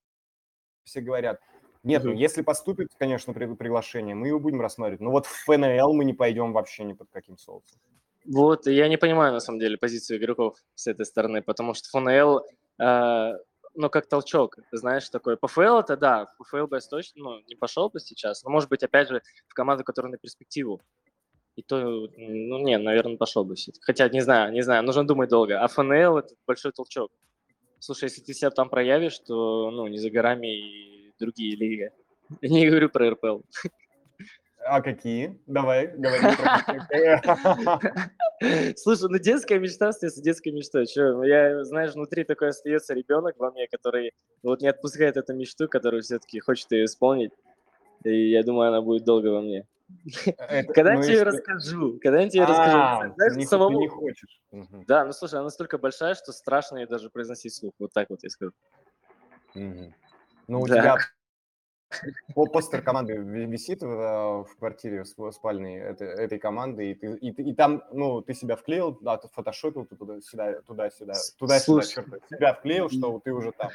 все 0.83 1.01
говорят, 1.01 1.39
нет, 1.83 2.03
ну 2.03 2.11
Мгм. 2.11 2.19
если 2.19 2.41
поступит, 2.41 2.89
конечно, 2.97 3.33
при- 3.33 3.53
приглашение, 3.55 4.15
мы 4.15 4.27
его 4.27 4.39
будем 4.39 4.61
рассматривать. 4.61 5.01
Но 5.01 5.11
вот 5.11 5.25
в 5.25 5.45
ФНЛ 5.45 5.93
мы 5.93 6.05
не 6.05 6.13
пойдем 6.13 6.53
вообще 6.53 6.83
ни 6.83 6.93
под 6.93 7.09
каким 7.11 7.37
соусом. 7.37 7.79
Вот, 8.25 8.67
я 8.67 8.89
не 8.89 8.97
понимаю, 8.97 9.31
на 9.31 9.39
самом 9.39 9.59
деле, 9.59 9.77
позицию 9.77 10.19
игроков 10.19 10.57
с 10.75 10.87
этой 10.87 11.05
стороны, 11.05 11.41
потому 11.41 11.73
что 11.73 11.87
ФНЛ, 11.89 12.41
э, 12.79 13.33
ну, 13.77 13.89
как 13.89 14.07
толчок, 14.07 14.57
знаешь, 14.71 15.07
такой. 15.09 15.37
ПФЛ 15.37 15.79
это 15.79 15.95
да, 15.95 16.25
в 16.25 16.43
ПФЛ 16.43 16.65
бы 16.65 16.77
я 16.77 16.81
точно 16.81 17.23
ну, 17.23 17.39
не 17.47 17.55
пошел 17.55 17.89
бы 17.89 17.99
сейчас, 17.99 18.43
но, 18.43 18.49
может 18.49 18.69
быть, 18.69 18.83
опять 18.83 19.07
же, 19.07 19.21
в 19.47 19.53
команду, 19.53 19.83
которая 19.83 20.11
на 20.11 20.17
перспективу. 20.17 20.81
И 21.55 21.61
то, 21.61 21.77
ну, 21.79 22.59
не, 22.59 22.77
наверное, 22.77 23.17
пошел 23.17 23.43
бы 23.43 23.55
все 23.55 23.71
Хотя, 23.81 24.09
не 24.09 24.21
знаю, 24.21 24.51
не 24.51 24.61
знаю, 24.61 24.83
нужно 24.83 25.05
думать 25.05 25.29
долго. 25.29 25.59
А 25.61 25.67
ФНЛ– 25.67 26.17
это 26.19 26.35
большой 26.45 26.71
толчок. 26.71 27.11
Слушай, 27.79 28.05
если 28.05 28.21
ты 28.21 28.33
себя 28.33 28.49
там 28.49 28.69
проявишь, 28.69 29.19
то, 29.19 29.71
ну, 29.71 29.87
не 29.87 29.97
за 29.97 30.09
горами 30.09 30.47
и 30.47 31.13
другие 31.19 31.55
лиги. 31.55 31.91
Я 32.41 32.49
не 32.49 32.67
говорю 32.67 32.89
про 32.89 33.11
РПЛ. 33.11 33.41
А 34.69 34.81
какие? 34.81 35.39
Давай, 35.47 35.87
говори. 35.87 36.21
Слушай, 38.77 39.09
ну 39.09 39.17
детская 39.17 39.59
мечта 39.59 39.89
остается 39.89 40.21
детской 40.21 40.49
мечтой. 40.49 40.85
Че, 40.85 41.23
я, 41.23 41.63
знаешь, 41.63 41.93
внутри 41.93 42.23
такой 42.23 42.49
остается 42.49 42.93
ребенок 42.93 43.35
во 43.37 43.51
мне, 43.51 43.67
который 43.67 44.13
вот 44.43 44.61
не 44.61 44.67
отпускает 44.67 45.17
эту 45.17 45.33
мечту, 45.33 45.67
которую 45.67 46.03
все-таки 46.03 46.39
хочет 46.39 46.71
ее 46.71 46.85
исполнить. 46.85 47.31
И 48.03 48.29
я 48.29 48.43
думаю, 48.43 48.69
она 48.69 48.81
будет 48.81 49.05
долго 49.05 49.27
во 49.27 49.41
мне. 49.41 49.65
Когда 50.73 50.93
ну, 50.93 50.99
я 50.99 51.03
тебе 51.03 51.13
если- 51.13 51.23
расскажу, 51.23 51.99
когда 52.01 52.19
я 52.21 52.29
тебе 52.29 52.43
А, 52.43 52.47
расскажу, 52.47 53.13
знаешь, 53.15 53.47
самому... 53.47 53.79
не 53.79 53.87
хочешь. 53.87 54.41
Да, 54.85 55.05
ну 55.05 55.13
слушай, 55.13 55.35
она 55.35 55.45
настолько 55.45 55.77
большая, 55.77 56.13
что 56.15 56.33
страшно 56.33 56.77
ее 56.77 56.87
даже 56.87 57.09
произносить 57.09 57.53
вслух. 57.53 57.73
Вот 57.79 57.93
так 57.93 58.09
вот 58.09 58.19
я 58.21 58.29
скажу. 58.29 58.51
Ну, 59.55 60.61
у 60.61 60.67
тебя 60.67 60.97
постер 62.35 62.81
команды 62.81 63.13
ви- 63.17 63.45
висит 63.45 63.81
в, 63.81 63.85
э, 63.85 64.43
в 64.43 64.55
квартире 64.59 65.01
сп- 65.03 65.31
спальной 65.31 65.75
этой, 65.75 66.39
команды, 66.39 66.91
и, 66.91 66.95
ты, 66.95 67.13
и, 67.15 67.29
и 67.51 67.53
там, 67.55 67.83
ну, 67.91 68.21
ты 68.21 68.33
себя 68.33 68.55
вклеил, 68.55 68.97
да, 69.01 69.17
ты 69.17 69.27
фотошопил 69.29 69.85
туда-сюда, 69.85 70.61
туда-сюда, 70.67 71.13
туда-сюда, 71.39 71.81
черт, 71.83 72.07
себя 72.29 72.53
вклеил, 72.53 72.89
что 72.89 73.19
ты 73.23 73.31
уже 73.33 73.51
там. 73.51 73.69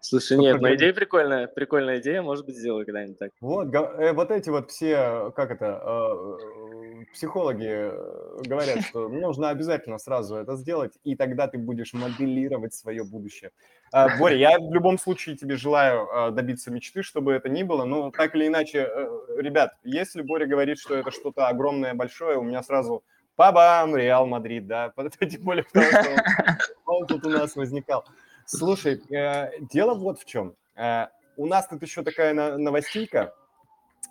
Слушай, 0.00 0.36
Ну, 0.36 0.42
нет, 0.42 0.54
но 0.54 0.58
проблема- 0.58 0.76
идея 0.76 0.92
прикольная, 0.94 1.46
прикольная 1.46 2.00
идея, 2.00 2.22
может 2.22 2.44
быть, 2.44 2.56
сделаю 2.56 2.84
когда-нибудь 2.84 3.18
так. 3.18 3.30
Вот, 3.40 3.72
э, 3.74 4.12
вот 4.12 4.30
эти 4.32 4.50
вот 4.50 4.70
все, 4.70 5.32
как 5.36 5.50
это, 5.52 5.80
э, 5.84 6.36
психологи 7.12 7.68
э, 7.68 8.42
говорят, 8.44 8.80
что 8.88 9.08
нужно 9.08 9.50
обязательно 9.50 9.98
сразу 9.98 10.36
это 10.36 10.56
сделать, 10.56 10.92
и 11.04 11.16
тогда 11.16 11.48
ты 11.48 11.58
будешь 11.58 11.92
моделировать 11.92 12.74
свое 12.74 13.04
будущее. 13.04 13.50
А, 13.92 14.16
Боря, 14.18 14.36
я 14.36 14.58
в 14.58 14.72
любом 14.72 14.98
случае 14.98 15.36
тебе 15.36 15.56
желаю 15.56 16.06
э, 16.06 16.30
добиться 16.30 16.70
мечты, 16.70 17.02
чтобы 17.02 17.32
это 17.32 17.48
ни 17.48 17.62
было, 17.62 17.84
но 17.84 18.10
так 18.10 18.34
или 18.34 18.46
иначе, 18.46 18.88
э, 18.90 19.18
ребят, 19.38 19.74
если 19.84 20.22
Боря 20.22 20.46
говорит, 20.46 20.78
что 20.78 20.94
это 20.94 21.10
что-то 21.10 21.48
огромное, 21.48 21.94
большое, 21.94 22.38
у 22.38 22.42
меня 22.42 22.62
сразу 22.62 23.02
Пабам, 23.36 23.96
Реал 23.96 24.26
Мадрид, 24.26 24.66
да, 24.66 24.92
тем 25.20 25.42
более 25.42 25.64
потому, 25.64 25.86
что 25.86 26.58
он, 26.86 27.06
тут 27.06 27.26
у 27.26 27.30
нас 27.30 27.56
возникал. 27.56 28.04
Слушай, 28.44 29.00
дело 29.72 29.94
вот 29.94 30.18
в 30.18 30.24
чем. 30.24 30.54
У 31.36 31.46
нас 31.46 31.66
тут 31.68 31.80
еще 31.80 32.02
такая 32.02 32.34
новостейка 32.34 33.32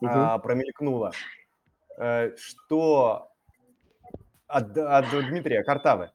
а, 0.03 0.37
промелькнула, 0.39 1.11
что 2.37 3.31
от, 4.47 4.77
от 4.77 5.09
Дмитрия 5.29 5.63
Картавы, 5.63 6.11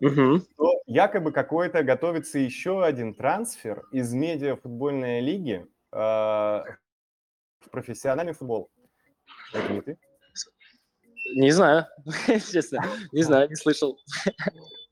Мгм. 0.00 0.42
что 0.42 0.82
якобы 0.86 1.32
какой-то 1.32 1.82
готовится 1.82 2.38
еще 2.38 2.84
один 2.84 3.14
трансфер 3.14 3.84
из 3.92 4.12
медиафутбольной 4.12 5.20
лиги 5.20 5.66
э, 5.92 5.96
в 5.96 6.66
профессиональный 7.70 8.32
футбол. 8.32 8.70
Это 9.54 9.72
не 9.72 9.80
ты? 9.80 9.98
Не 11.36 11.50
знаю, 11.50 11.86
честно, 12.52 12.84
не 13.12 13.22
знаю, 13.22 13.48
не 13.48 13.56
слышал. 13.56 13.98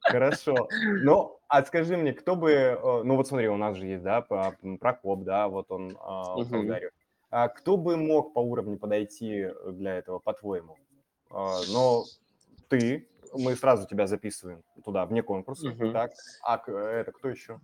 Хорошо. 0.02 0.68
Ну, 1.02 1.38
а 1.48 1.62
скажи 1.64 1.96
мне, 1.96 2.12
кто 2.12 2.34
бы... 2.36 2.50
э, 2.52 3.02
Ну, 3.04 3.16
вот 3.16 3.28
смотри, 3.28 3.48
у 3.48 3.56
нас 3.56 3.76
же 3.76 3.86
есть, 3.86 4.02
да, 4.02 4.22
Про- 4.22 4.56
Прокоп, 4.80 5.24
да, 5.24 5.48
вот 5.48 5.70
он 5.70 5.98
а, 6.00 6.36
в 6.36 6.50
Мгм. 6.50 6.74
А 7.30 7.48
кто 7.48 7.76
бы 7.76 7.96
мог 7.96 8.34
по 8.34 8.40
уровню 8.40 8.76
подойти 8.78 9.48
для 9.66 9.96
этого, 9.96 10.18
по-твоему? 10.18 10.76
А, 11.30 11.60
Но 11.72 12.04
ты, 12.68 13.08
мы 13.32 13.54
сразу 13.54 13.86
тебя 13.86 14.06
записываем 14.06 14.62
туда, 14.84 15.06
вне 15.06 15.22
конкурса, 15.22 15.68
Мгм. 15.68 15.92
так? 15.92 16.12
А 16.42 16.60
это 16.68 17.12
кто 17.12 17.28
еще? 17.28 17.60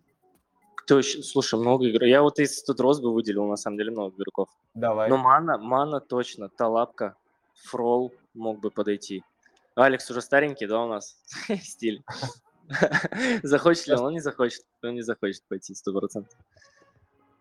Кто 0.76 0.98
еще? 0.98 1.20
Слушай, 1.22 1.58
много 1.58 1.88
игроков. 1.90 2.08
Я 2.08 2.22
вот 2.22 2.38
из 2.38 2.62
тут 2.62 2.78
бы 2.78 3.12
выделил, 3.12 3.46
на 3.46 3.56
самом 3.56 3.76
деле, 3.76 3.90
много 3.90 4.14
игроков. 4.16 4.48
Давай. 4.74 5.08
Ну, 5.10 5.16
Мана, 5.16 5.58
Мана 5.58 6.00
точно, 6.00 6.48
Талапка, 6.48 7.16
Фрол 7.64 8.12
мог 8.34 8.60
бы 8.60 8.70
подойти. 8.70 9.24
Алекс 9.74 10.08
уже 10.10 10.20
старенький, 10.22 10.66
да, 10.66 10.84
у 10.84 10.88
нас? 10.88 11.18
Стиль. 11.60 12.04
Захочет 13.42 13.88
ли 13.88 13.94
он? 13.94 14.04
Он 14.06 14.12
не 14.12 14.20
захочет. 14.20 14.62
Он 14.82 14.94
не 14.94 15.02
захочет 15.02 15.42
пойти, 15.48 15.74
сто 15.74 15.92
процентов. 15.92 16.38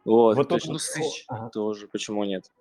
Вот, 0.05 0.37
Вот 0.37 0.47
точно. 0.47 0.73
Ну, 0.73 0.79
Сыч 0.79 1.25
ага. 1.27 1.49
тоже, 1.49 1.87
почему 1.87 2.23
нет? 2.23 2.51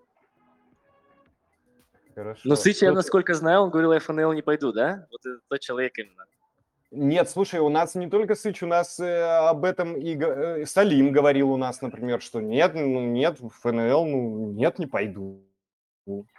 Хорошо. 2.15 2.41
Ну, 2.45 2.57
Сыч, 2.57 2.81
я 2.81 2.93
насколько 2.93 3.35
знаю, 3.35 3.61
он 3.61 3.71
говорил, 3.71 3.99
ФНЛ 3.99 4.33
не 4.33 4.43
пойду, 4.43 4.73
да? 4.73 5.07
Вот 5.11 5.21
это 5.27 5.41
тот 5.49 5.61
человек 5.61 5.99
именно. 5.99 6.25
Нет, 6.91 7.29
слушай, 7.29 7.61
у 7.61 7.69
нас 7.69 7.95
не 7.97 8.09
только 8.09 8.35
Сыч, 8.35 8.63
у 8.63 8.67
нас 8.67 8.99
э, 8.99 9.23
об 9.49 9.65
этом 9.65 9.97
и 9.97 10.17
э, 10.17 10.65
Салим 10.65 11.13
говорил 11.13 11.51
у 11.51 11.57
нас, 11.57 11.83
например, 11.83 12.23
что 12.23 12.41
нет, 12.41 12.75
ну 12.75 13.01
нет, 13.01 13.41
в 13.41 13.51
ФНЛ, 13.51 14.07
ну 14.07 14.53
нет, 14.53 14.79
не 14.79 14.87
пойду. 14.87 15.43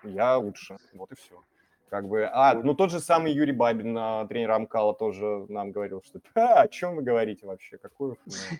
Я 0.03 0.38
лучше. 0.38 0.78
Вот 0.93 1.12
и 1.12 1.16
все. 1.16 1.43
Как 1.89 2.08
бы, 2.08 2.28
а, 2.32 2.56
ну 2.56 2.74
тот 2.74 2.89
же 2.89 2.99
самый 2.99 3.34
Юрий 3.34 3.51
Бабин, 3.51 3.93
тренер 4.28 4.51
Амкала, 4.51 4.95
тоже 4.95 5.45
нам 5.49 5.72
говорил, 5.72 6.01
что 6.03 6.20
«А, 6.36 6.62
о 6.62 6.68
чем 6.68 6.95
вы 6.95 7.03
говорите 7.03 7.45
вообще, 7.45 7.78
какой 7.78 8.16
ФНЛ?» 8.16 8.58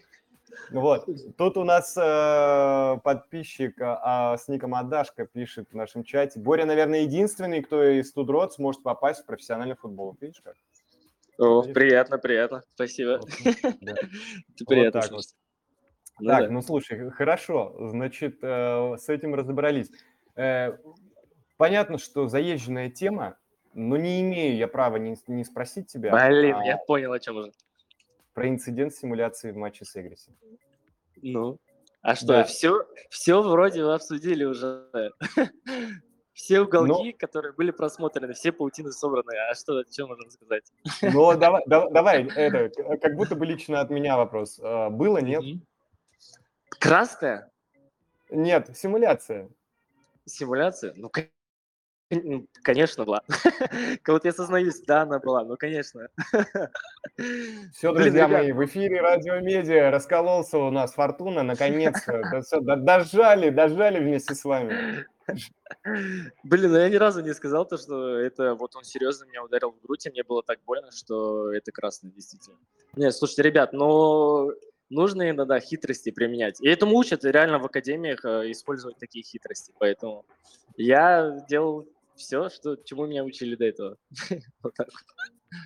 Вот, 0.72 1.08
тут 1.38 1.58
у 1.58 1.64
нас 1.64 1.96
э, 1.98 3.00
подписчик 3.04 3.76
а, 3.80 4.38
с 4.38 4.48
ником 4.48 4.76
Адашка 4.76 5.26
пишет 5.26 5.70
в 5.72 5.76
нашем 5.76 6.04
чате. 6.04 6.40
Боря, 6.40 6.66
наверное, 6.66 7.02
единственный, 7.02 7.62
кто 7.62 7.84
из 7.84 8.12
Тудрот 8.14 8.54
сможет 8.54 8.84
попасть 8.84 9.24
в 9.24 9.26
профессиональный 9.26 9.76
футбол. 9.76 10.16
Видишь 10.22 10.42
как? 10.44 10.56
О, 11.38 11.62
Видишь? 11.62 11.74
приятно, 11.74 12.18
приятно. 12.18 12.64
Спасибо. 12.76 13.20
Да. 13.82 13.96
Приятно 14.68 15.02
так 15.02 15.12
вот. 15.12 15.26
Ну 16.20 16.30
Так, 16.30 16.44
да. 16.46 16.50
ну 16.50 16.62
слушай, 16.62 17.10
хорошо, 17.12 17.76
значит, 17.90 18.38
э, 18.42 18.96
с 18.98 19.10
этим 19.10 19.36
разобрались. 19.36 19.92
Э, 20.36 20.78
Понятно, 21.58 21.98
что 21.98 22.28
заезженная 22.28 22.90
тема, 22.90 23.38
но 23.74 23.96
не 23.98 24.22
имею 24.22 24.58
я 24.58 24.68
права 24.68 24.98
не, 24.98 25.16
не 25.28 25.46
спросить 25.46 25.88
тебя 25.88 26.12
Блин, 26.12 26.56
а, 26.56 26.66
я 26.66 26.78
понял, 26.78 27.14
о 27.14 27.20
чем 27.20 27.38
уже. 27.38 27.52
Про 28.36 28.50
инцидент 28.50 28.94
симуляции 28.94 29.52
в 29.52 29.56
матче 29.56 29.86
с 29.86 29.96
Эгриси. 29.96 30.36
Ну, 31.22 31.58
а 32.02 32.16
что, 32.16 32.28
Да. 32.28 32.44
все, 32.44 32.86
все 33.10 33.42
вроде 33.42 33.84
вы 33.84 33.94
обсудили 33.96 34.44
уже. 34.44 34.88
Все 36.34 36.60
уголки, 36.60 37.14
которые 37.14 37.54
были 37.54 37.72
просмотрены, 37.72 38.34
все 38.34 38.52
паутины 38.52 38.92
собраны. 38.92 39.32
А 39.50 39.56
что, 39.56 39.84
что 39.90 40.06
можно 40.06 40.30
сказать? 40.30 40.70
Но 41.02 41.34
давай, 41.38 41.64
да- 41.66 41.90
давай, 41.90 42.26
это, 42.28 42.98
как 42.98 43.16
будто 43.16 43.38
бы 43.38 43.46
лично 43.46 43.80
от 43.80 43.90
меня 43.90 44.18
вопрос. 44.18 44.60
Э, 44.60 44.90
Было, 44.90 45.20
нет? 45.20 45.42
Красная 46.78 47.50
Нет, 48.30 48.76
симуляция. 48.76 49.50
симуляция? 50.26 50.92
Ну, 50.98 51.10
конечно, 52.62 53.06
была. 53.06 53.22
Вот 54.08 54.26
я 54.26 54.32
сознаюсь, 54.32 54.82
да, 54.82 55.02
она 55.02 55.20
была, 55.20 55.44
ну, 55.44 55.58
конечно. 55.58 56.08
Все, 57.74 57.94
друзья 57.94 58.28
мои, 58.28 58.52
в 58.52 58.64
эфире 58.66 59.02
Радио 59.02 59.40
Медиа 59.40 59.92
раскололся 59.92 60.58
у 60.58 60.72
нас 60.72 60.94
Фортуна, 60.94 61.44
наконец-то. 61.44 62.22
Дожали, 62.62 63.50
дожали 63.50 64.00
вместе 64.00 64.36
с 64.36 64.44
вами. 64.44 65.06
Блин, 66.44 66.72
ну 66.72 66.78
я 66.78 66.90
ни 66.90 66.96
разу 66.96 67.22
не 67.22 67.34
сказал 67.34 67.66
то, 67.66 67.78
что 67.78 68.20
это 68.20 68.54
вот 68.54 68.76
он 68.76 68.84
серьезно 68.84 69.26
меня 69.26 69.44
ударил 69.44 69.72
в 69.72 69.82
грудь, 69.82 70.06
и 70.06 70.12
мне 70.12 70.24
было 70.24 70.44
так 70.44 70.60
больно, 70.66 70.92
что 70.92 71.52
это 71.52 71.72
красное, 71.72 72.12
действительно. 72.12 72.58
Нет, 72.96 73.16
слушайте, 73.16 73.42
ребят, 73.42 73.74
но 73.74 74.52
нужно 74.90 75.30
иногда 75.30 75.60
хитрости 75.60 76.12
применять. 76.12 76.62
И 76.62 76.68
этому 76.68 76.96
учат 76.96 77.26
реально 77.26 77.58
в 77.58 77.66
академиях 77.66 78.24
э, 78.24 78.52
использовать 78.52 78.98
такие 78.98 79.24
хитрости. 79.24 79.74
Поэтому 79.80 80.26
я 80.78 81.44
делал 81.50 81.88
все, 82.16 82.50
что, 82.50 82.76
чему 82.78 83.06
меня 83.06 83.24
учили 83.24 83.56
до 83.56 83.66
этого. 83.66 83.98
Вот 84.64 84.74
так 84.76 84.88
вот. 84.88 85.60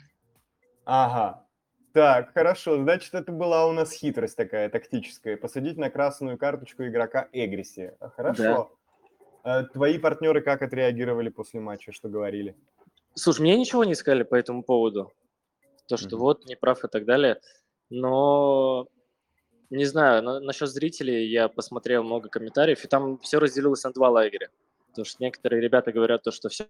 Ага. 0.86 1.45
Так, 1.93 2.34
хорошо. 2.34 2.78
Значит, 2.78 3.14
это 3.14 3.32
была 3.32 3.66
у 3.68 3.72
нас 3.72 3.91
хитрость 3.91 4.36
такая 4.36 4.70
тактическая. 4.70 5.38
Посадить 5.38 5.78
на 5.78 5.89
красную 5.89 6.38
карточку 6.38 6.84
игрока 6.86 7.28
Эгриси. 7.32 7.95
Хорошо. 8.16 8.72
Э, 9.43 9.64
Твои 9.74 9.97
партнеры 9.97 10.41
как 10.41 10.62
отреагировали 10.62 11.30
после 11.30 11.60
матча? 11.60 11.91
Что 11.91 12.10
говорили? 12.10 12.56
Слушай, 13.16 13.41
мне 13.41 13.58
ничего 13.58 13.84
не 13.84 13.95
сказали 13.95 14.24
по 14.24 14.36
этому 14.36 14.64
поводу. 14.64 15.12
То, 15.88 15.97
что 15.97 16.16
Мгм. 16.16 16.20
вот, 16.20 16.45
не 16.45 16.56
прав 16.56 16.84
и 16.84 16.88
так 16.88 17.06
далее. 17.06 17.39
Но 17.89 18.88
не 19.72 19.86
знаю, 19.86 20.24
на- 20.24 20.39
насчет 20.39 20.70
зрителей 20.70 21.28
я 21.28 21.47
посмотрел 21.50 22.04
много 22.04 22.30
комментариев, 22.30 22.84
и 22.84 22.88
там 22.88 23.18
все 23.20 23.39
разделилось 23.39 23.84
на 23.84 23.91
два 23.91 24.10
лагеря. 24.10 24.50
Потому 24.90 25.06
что 25.06 25.24
некоторые 25.24 25.62
ребята 25.62 25.92
говорят 25.92 26.24
то, 26.24 26.32
что 26.32 26.50
все 26.50 26.68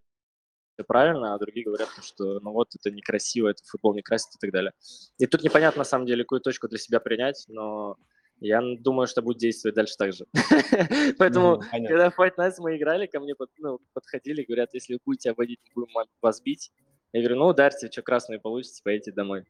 правильно, 0.88 1.34
а 1.34 1.40
другие 1.40 1.66
говорят, 1.66 1.90
то, 1.96 2.02
что 2.02 2.40
ну 2.40 2.52
вот 2.52 2.70
это 2.76 2.92
некрасиво, 2.92 3.50
это 3.50 3.64
футбол 3.66 3.94
не 3.96 4.02
красит 4.02 4.36
и 4.36 4.40
так 4.40 4.52
далее. 4.52 4.72
И 5.18 5.26
тут 5.26 5.44
непонятно 5.44 5.80
на 5.80 5.86
самом 5.86 6.06
деле, 6.06 6.24
какую 6.24 6.42
точку 6.42 6.68
для 6.68 6.78
себя 6.78 7.00
принять, 7.00 7.46
но 7.48 7.98
я 8.40 8.62
думаю, 8.80 9.08
что 9.08 9.22
будет 9.22 9.38
действовать 9.38 9.76
дальше 9.76 9.96
так 9.98 10.14
же. 10.14 10.26
Поэтому 11.18 11.60
понятно. 11.72 11.88
когда 11.88 12.10
в 12.10 12.20
Fight 12.20 12.36
Nights 12.38 12.56
мы 12.60 12.78
играли, 12.78 13.08
ко 13.08 13.20
мне 13.20 13.36
ну, 13.58 13.80
подходили, 13.94 14.44
говорят, 14.44 14.74
если 14.74 14.94
вы 14.94 15.00
будете 15.06 15.32
обводить, 15.32 15.60
будем 15.76 15.90
вас 16.22 16.42
бить. 16.42 16.72
Я 17.12 17.22
говорю, 17.22 17.40
ну 17.40 17.48
ударьте, 17.48 17.90
что 17.92 18.02
красные 18.02 18.40
получите, 18.40 18.82
поедете 18.84 19.12
домой. 19.12 19.46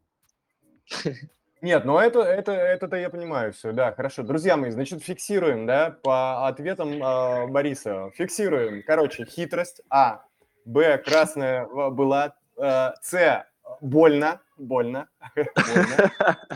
Нет, 1.62 1.84
ну 1.84 1.98
это, 1.98 2.22
это, 2.22 2.54
это-то 2.54 2.96
я 2.96 3.10
понимаю 3.10 3.52
все, 3.52 3.74
да, 3.74 3.92
хорошо. 3.92 4.24
Друзья 4.24 4.56
мои, 4.56 4.72
значит, 4.72 5.04
фиксируем, 5.04 5.66
да, 5.66 5.98
по 6.04 6.48
ответам 6.48 7.04
э, 7.04 7.48
Бориса. 7.48 8.12
Фиксируем. 8.16 8.82
Короче, 8.86 9.26
хитрость. 9.26 9.82
А. 9.90 10.24
Б. 10.64 10.98
Красная 11.00 11.66
была. 11.68 12.34
Э, 12.58 12.92
С. 13.02 13.46
Больно. 13.82 14.40
Больно. 14.58 15.08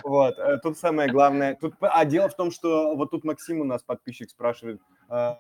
Вот. 0.04 0.40
э, 0.40 0.58
Тут 0.64 0.78
самое 0.78 1.12
главное. 1.12 1.56
Тут, 1.60 1.74
а 1.82 2.06
дело 2.06 2.30
в 2.30 2.36
том, 2.36 2.52
что 2.52 2.96
вот 2.96 3.12
тут 3.12 3.26
Максим 3.26 3.60
у 3.60 3.66
нас 3.66 3.84
подписчик 3.84 4.30
спрашивает, 4.30 4.80
э, 5.10 5.34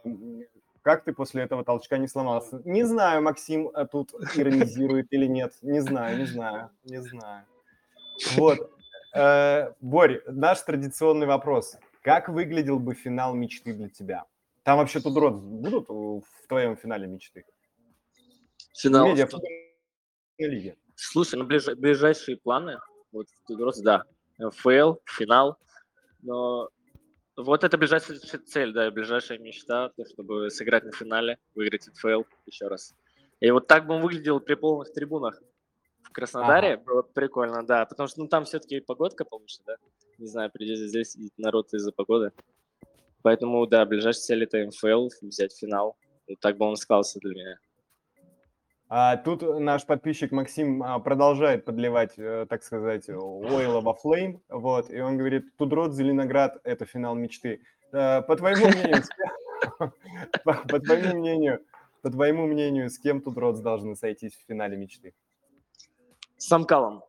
как 0.81 1.05
ты 1.05 1.13
после 1.13 1.43
этого 1.43 1.63
толчка 1.63 1.97
не 1.97 2.07
сломался? 2.09 2.61
Не 2.65 2.83
знаю, 2.83 3.21
Максим 3.21 3.69
э, 3.69 3.85
тут 3.89 4.13
иронизирует 4.35 5.07
или 5.11 5.25
нет. 5.25 5.53
Не 5.61 5.79
знаю, 5.79 6.17
не 6.17 6.25
знаю, 6.25 6.69
не 6.83 6.97
знаю. 6.99 7.45
Вот. 8.35 8.69
Э, 9.13 9.73
Борь, 9.79 10.23
наш 10.27 10.61
традиционный 10.61 11.27
вопрос. 11.27 11.77
Как 12.01 12.29
выглядел 12.29 12.79
бы 12.79 12.95
финал 12.95 13.35
мечты 13.35 13.73
для 13.73 13.89
тебя? 13.89 14.25
Там 14.63 14.77
вообще 14.77 14.99
тут 14.99 15.15
род 15.17 15.35
будут 15.35 15.87
в 15.89 16.47
твоем 16.47 16.75
финале 16.75 17.07
мечты? 17.07 17.45
Финал. 18.75 19.07
Медиа 19.07 19.27
лиги. 20.39 20.75
Слушай, 20.95 21.35
ну 21.35 21.45
ближ- 21.45 21.75
ближайшие 21.75 22.37
планы, 22.37 22.79
вот 23.11 23.27
Тудорос, 23.47 23.79
да, 23.79 24.03
ФЛ, 24.39 24.95
финал, 25.05 25.57
но 26.21 26.69
вот 27.35 27.63
это 27.63 27.77
ближайшая 27.77 28.17
цель, 28.17 28.73
да, 28.73 28.89
ближайшая 28.91 29.37
мечта, 29.39 29.89
то, 29.89 30.05
чтобы 30.05 30.49
сыграть 30.49 30.83
на 30.83 30.91
финале, 30.91 31.37
выиграть 31.55 31.89
ФЛ 31.97 32.23
еще 32.45 32.67
раз. 32.67 32.95
И 33.39 33.51
вот 33.51 33.67
так 33.67 33.85
бы 33.85 33.95
он 33.95 34.01
выглядел 34.01 34.39
при 34.39 34.55
полных 34.55 34.91
трибунах 34.93 35.41
в 36.03 36.11
Краснодаре, 36.11 36.77
было 36.77 37.01
бы 37.01 37.09
прикольно, 37.13 37.65
да, 37.65 37.85
потому 37.85 38.07
что 38.07 38.21
ну, 38.21 38.27
там 38.27 38.45
все-таки 38.45 38.79
погодка 38.79 39.25
получше, 39.25 39.61
да, 39.65 39.75
не 40.17 40.27
знаю, 40.27 40.51
придется 40.51 40.87
здесь 40.87 41.17
народ 41.37 41.73
из-за 41.73 41.91
погоды. 41.91 42.31
Поэтому, 43.23 43.65
да, 43.67 43.85
ближайшая 43.85 44.21
цель 44.21 44.43
это 44.43 44.65
МФЛ, 44.65 45.09
взять 45.21 45.57
финал. 45.57 45.95
И 46.27 46.35
так 46.35 46.57
бы 46.57 46.65
он 46.65 46.75
сказался 46.75 47.19
для 47.19 47.31
меня. 47.33 47.57
А 48.89 49.17
тут 49.17 49.41
наш 49.59 49.85
подписчик 49.85 50.31
Максим 50.31 50.83
а, 50.83 50.99
продолжает 50.99 51.65
подливать, 51.65 52.13
э, 52.17 52.45
так 52.47 52.63
сказать, 52.63 53.09
ойла 53.09 53.81
во 53.81 53.95
флейм, 53.95 54.41
вот, 54.49 54.91
и 54.91 54.99
он 54.99 55.17
говорит, 55.17 55.45
Тудрот, 55.57 55.95
Зеленоград– 55.95 56.59
это 56.63 56.85
финал 56.85 57.15
мечты. 57.15 57.61
Э, 57.91 58.21
По 58.21 58.35
твоему 58.35 58.67
мнению, 58.67 59.01
по 60.43 60.79
твоему 60.79 61.17
мнению, 61.17 61.65
по 62.03 62.11
твоему 62.11 62.45
мнению, 62.45 62.89
с 62.89 62.99
кем 62.99 63.21
Тудрот 63.21 63.63
должны 63.63 63.95
сойтись 63.95 64.35
в 64.35 64.45
финале 64.47 64.77
мечты? 64.77 65.15
С 66.43 66.51
Амкалом. 66.51 67.01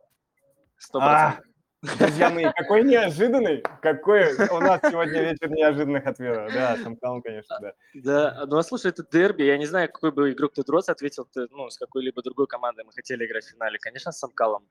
Сто 0.77 0.99
А, 1.01 1.41
процентов. 1.81 1.99
Друзья 1.99 2.29
мои, 2.29 2.45
какой 2.55 2.83
неожиданный, 2.83 3.61
какой 3.81 4.33
у 4.33 4.59
нас 4.61 4.79
сегодня 4.89 5.23
вечер 5.23 5.49
неожиданных 5.49 6.07
ответов. 6.07 6.53
Да, 6.53 6.77
Шамкалом, 6.77 7.21
конечно, 7.21 7.57
да. 7.59 7.73
Да, 7.95 8.45
ну 8.45 8.55
а 8.55 8.63
слушай, 8.63 8.91
это 8.91 9.05
дерби. 9.11 9.43
Я 9.43 9.57
не 9.57 9.65
знаю, 9.65 9.91
какой 9.91 10.13
бы 10.13 10.31
игрок 10.31 10.53
Тудрос 10.53 10.87
ответил, 10.87 11.25
ты, 11.25 11.47
ну, 11.51 11.69
с 11.69 11.77
какой-либо 11.77 12.23
другой 12.23 12.47
командой 12.47 12.85
мы 12.85 12.93
хотели 12.93 13.25
играть 13.25 13.43
в 13.43 13.49
финале. 13.49 13.77
Конечно, 13.77 14.13
с 14.13 14.23
Амкалом. 14.23 14.65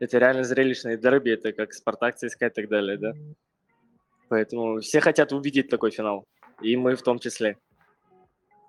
Это 0.00 0.16
реально 0.16 0.44
зрелищные 0.44 0.96
дерби, 0.96 1.32
это 1.32 1.52
как 1.52 1.74
Спартак, 1.74 2.16
ЦСКА 2.16 2.46
и 2.46 2.50
так 2.50 2.68
далее, 2.70 2.96
да. 2.96 3.12
Поэтому 4.30 4.80
все 4.80 5.00
хотят 5.02 5.32
увидеть 5.32 5.68
такой 5.68 5.90
финал. 5.90 6.24
И 6.62 6.76
мы 6.78 6.96
в 6.96 7.02
том 7.02 7.18
числе. 7.18 7.58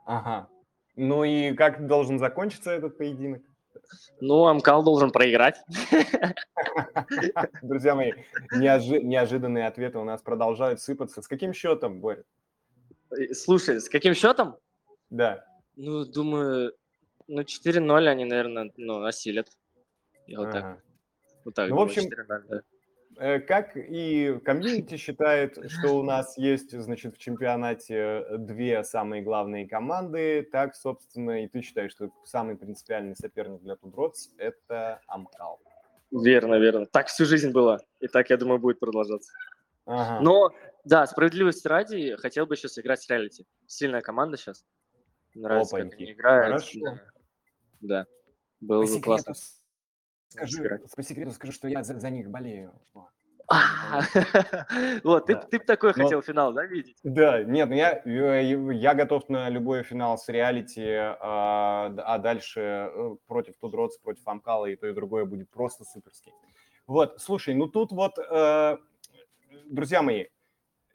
Ага. 0.05 0.49
Ну 0.97 1.23
и 1.23 1.53
как 1.53 1.87
должен 1.87 2.19
закончиться 2.19 2.71
этот 2.71 2.97
поединок? 2.97 3.41
Ну, 4.19 4.45
Амкал 4.47 4.83
должен 4.83 5.11
проиграть. 5.11 5.61
Друзья 7.61 7.95
мои, 7.95 8.13
неожи- 8.53 9.01
неожиданные 9.01 9.67
ответы 9.67 9.97
у 9.99 10.03
нас 10.03 10.21
продолжают 10.21 10.81
сыпаться. 10.81 11.21
С 11.21 11.27
каким 11.27 11.53
счетом, 11.53 11.99
Боря? 11.99 12.23
Э, 13.11 13.33
Слушай, 13.33 13.79
с 13.81 13.89
каким 13.89 14.13
счетом? 14.13 14.57
Да. 15.09 15.45
Ну, 15.75 16.05
думаю, 16.05 16.73
ну, 17.27 17.41
4-0 17.41 18.07
они, 18.07 18.25
наверное, 18.25 18.71
ну, 18.77 19.03
осилят. 19.03 19.47
Я 20.27 20.39
вот 20.39 20.51
так, 20.51 20.63
Ага. 20.63 20.81
вот 21.45 21.53
так 21.55 21.69
Ну, 21.69 21.75
в 21.75 21.79
думаю, 21.79 21.89
общем, 21.89 22.03
4-0, 22.03 22.43
да. 22.49 22.61
Э, 23.17 23.39
Как 23.39 23.75
и 23.75 24.39
комьюнити 24.43 24.97
считает, 24.97 25.57
что 25.69 25.97
у 25.97 26.03
нас 26.03 26.37
есть, 26.37 26.71
значит, 26.77 27.15
в 27.15 27.17
чемпионате 27.17 28.25
две 28.37 28.83
самые 28.83 29.21
главные 29.21 29.67
команды, 29.67 30.47
так, 30.51 30.75
собственно, 30.75 31.43
и 31.43 31.47
ты 31.47 31.61
считаешь, 31.61 31.91
что 31.91 32.09
самый 32.25 32.55
принципиальный 32.55 33.15
соперник 33.15 33.61
для 33.61 33.75
Тудроц– 33.75 34.29
это 34.37 34.99
Амкал. 35.07 35.59
Верно, 36.11 36.55
верно. 36.55 36.85
Так 36.85 37.07
всю 37.07 37.25
жизнь 37.25 37.51
было. 37.51 37.79
И 37.99 38.07
так, 38.07 38.29
я 38.29 38.37
думаю, 38.37 38.59
будет 38.59 38.79
продолжаться. 38.79 39.31
Ага. 39.85 40.21
Но, 40.21 40.51
да, 40.85 41.05
справедливости 41.07 41.67
ради, 41.67 42.15
хотел 42.17 42.45
бы 42.45 42.55
сейчас 42.55 42.77
играть 42.77 43.01
с 43.01 43.09
реалити. 43.09 43.45
Сильная 43.67 44.01
команда 44.01 44.37
сейчас. 44.37 44.63
Нравится, 45.33 45.75
как 45.77 45.85
Опаньки. 45.87 46.03
они 46.03 46.11
играют. 46.13 46.45
Хорошо. 46.45 46.79
Да. 46.81 47.01
Да. 47.81 48.05
Было 48.61 48.81
По 48.81 48.87
бы 48.87 48.87
секрету 48.87 49.23
классно. 49.23 49.33
Сыграть. 50.33 50.81
по 50.95 51.03
секрету 51.03 51.31
скажу, 51.31 51.53
что 51.53 51.67
я 51.67 51.83
за, 51.83 51.99
за 51.99 52.09
них 52.09 52.29
болею. 52.29 52.73
Вот, 55.03 55.25
ты 55.27 55.33
Да. 55.33 55.41
ты 55.41 55.59
б 55.59 55.65
такой 55.65 55.93
хотел 55.93 56.21
финал, 56.21 56.53
да, 56.53 56.65
видеть? 56.65 56.97
Да, 57.03 57.43
нет, 57.43 57.69
ну 57.69 57.75
я, 57.75 58.01
я 58.05 58.71
я 58.71 58.93
готов 58.93 59.27
на 59.29 59.49
любой 59.49 59.83
финал 59.83 60.17
с 60.17 60.29
реалити, 60.29 60.85
а, 60.85 61.93
а 61.97 62.17
дальше 62.19 62.59
э, 62.61 63.15
против 63.27 63.57
Тудроц, 63.57 63.97
против 63.97 64.27
Амкала, 64.27 64.67
и 64.67 64.75
то, 64.75 64.87
и 64.87 64.93
другое 64.93 65.25
будет 65.25 65.49
просто 65.49 65.83
суперски. 65.83 66.31
Вот, 66.87 67.21
слушай, 67.21 67.53
ну 67.53 67.67
тут 67.67 67.91
вот, 67.91 68.17
э, 68.17 68.77
друзья 69.65 70.01
мои, 70.01 70.27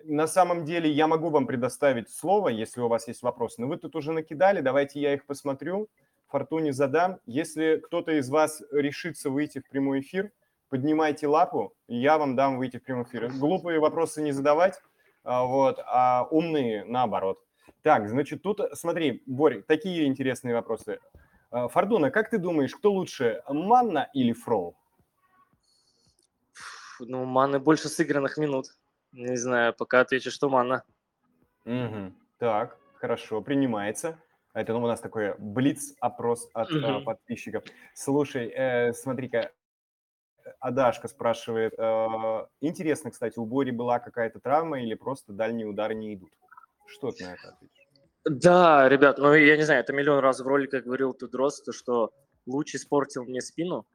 на 0.04 0.26
самом 0.26 0.64
деле 0.64 0.90
я 0.90 1.06
могу 1.06 1.28
вам 1.30 1.46
предоставить 1.46 2.10
слово, 2.10 2.48
если 2.48 2.80
у 2.80 2.88
вас 2.88 3.08
есть 3.08 3.22
вопросы, 3.22 3.60
но 3.60 3.68
вы 3.68 3.76
тут 3.76 3.94
уже 3.96 4.12
накидали, 4.12 4.60
давайте 4.60 5.00
я 5.00 5.14
их 5.14 5.26
посмотрю, 5.26 5.88
Фортуне 6.28 6.72
задам. 6.72 7.20
Если 7.26 7.80
кто-то 7.84 8.12
из 8.12 8.28
вас 8.28 8.62
решится 8.70 9.30
выйти 9.30 9.60
в 9.60 9.68
прямой 9.68 10.00
эфир, 10.00 10.30
поднимайте 10.68 11.26
лапу, 11.26 11.74
и 11.86 11.96
я 11.96 12.18
вам 12.18 12.36
дам 12.36 12.58
выйти 12.58 12.76
в 12.78 12.84
прямой 12.84 13.04
эфир. 13.04 13.28
Глупые 13.32 13.80
вопросы 13.80 14.22
не 14.22 14.32
задавать, 14.32 14.80
а, 15.24 15.44
вот, 15.44 15.78
а 15.86 16.26
умные 16.30 16.84
наоборот. 16.84 17.38
Так, 17.82 18.08
значит, 18.08 18.42
тут, 18.42 18.60
смотри, 18.74 19.22
Борь, 19.26 19.62
такие 19.62 20.06
интересные 20.06 20.54
вопросы. 20.54 21.00
А, 21.50 21.68
Фордуна, 21.68 22.10
как 22.10 22.28
ты 22.28 22.38
думаешь, 22.38 22.74
кто 22.74 22.92
лучше, 22.92 23.42
Манна 23.48 24.10
или 24.12 24.32
Фроу? 24.32 24.76
Ну, 27.00 27.24
маны 27.24 27.58
больше 27.58 27.88
сыгранных 27.88 28.36
минут. 28.38 28.66
Не 29.12 29.36
знаю, 29.36 29.72
пока 29.72 30.00
отвечу, 30.00 30.30
что 30.30 30.50
мана. 30.50 30.82
Мгм. 31.64 32.14
Так, 32.38 32.76
хорошо, 32.96 33.40
принимается. 33.40 34.18
Это 34.54 34.72
ну, 34.72 34.82
у 34.82 34.86
нас 34.86 35.00
такой 35.00 35.34
блиц-опрос 35.38 36.48
от 36.54 36.70
э, 36.70 36.74
Мгм. 36.74 37.04
подписчиков. 37.04 37.64
Слушай, 37.94 38.48
э, 38.48 38.92
смотри-ка, 38.92 39.52
Адашка 40.60 41.08
спрашивает. 41.08 41.74
э, 41.78 42.46
интересно, 42.60 43.10
кстати, 43.10 43.38
у 43.38 43.44
Бори 43.44 43.70
была 43.70 43.98
какая-то 43.98 44.40
травма 44.40 44.80
или 44.80 44.94
просто 44.94 45.32
дальние 45.32 45.66
удары 45.66 45.94
не 45.94 46.14
идут? 46.14 46.30
Что 46.86 47.12
ты 47.12 47.24
на 47.24 47.34
это 47.34 47.48
ответишь? 47.50 47.88
Да, 48.24 48.88
ребят, 48.88 49.18
ну 49.18 49.34
я 49.34 49.56
не 49.56 49.62
знаю, 49.62 49.80
это 49.80 49.92
миллион 49.92 50.20
раз 50.20 50.40
в 50.40 50.46
роликах 50.46 50.84
говорил 50.84 51.14
2DROTS, 51.14 51.62
то 51.62 51.72
что 51.72 52.12
луч 52.46 52.74
испортил 52.74 53.24
мне 53.24 53.40
спину 53.40 53.86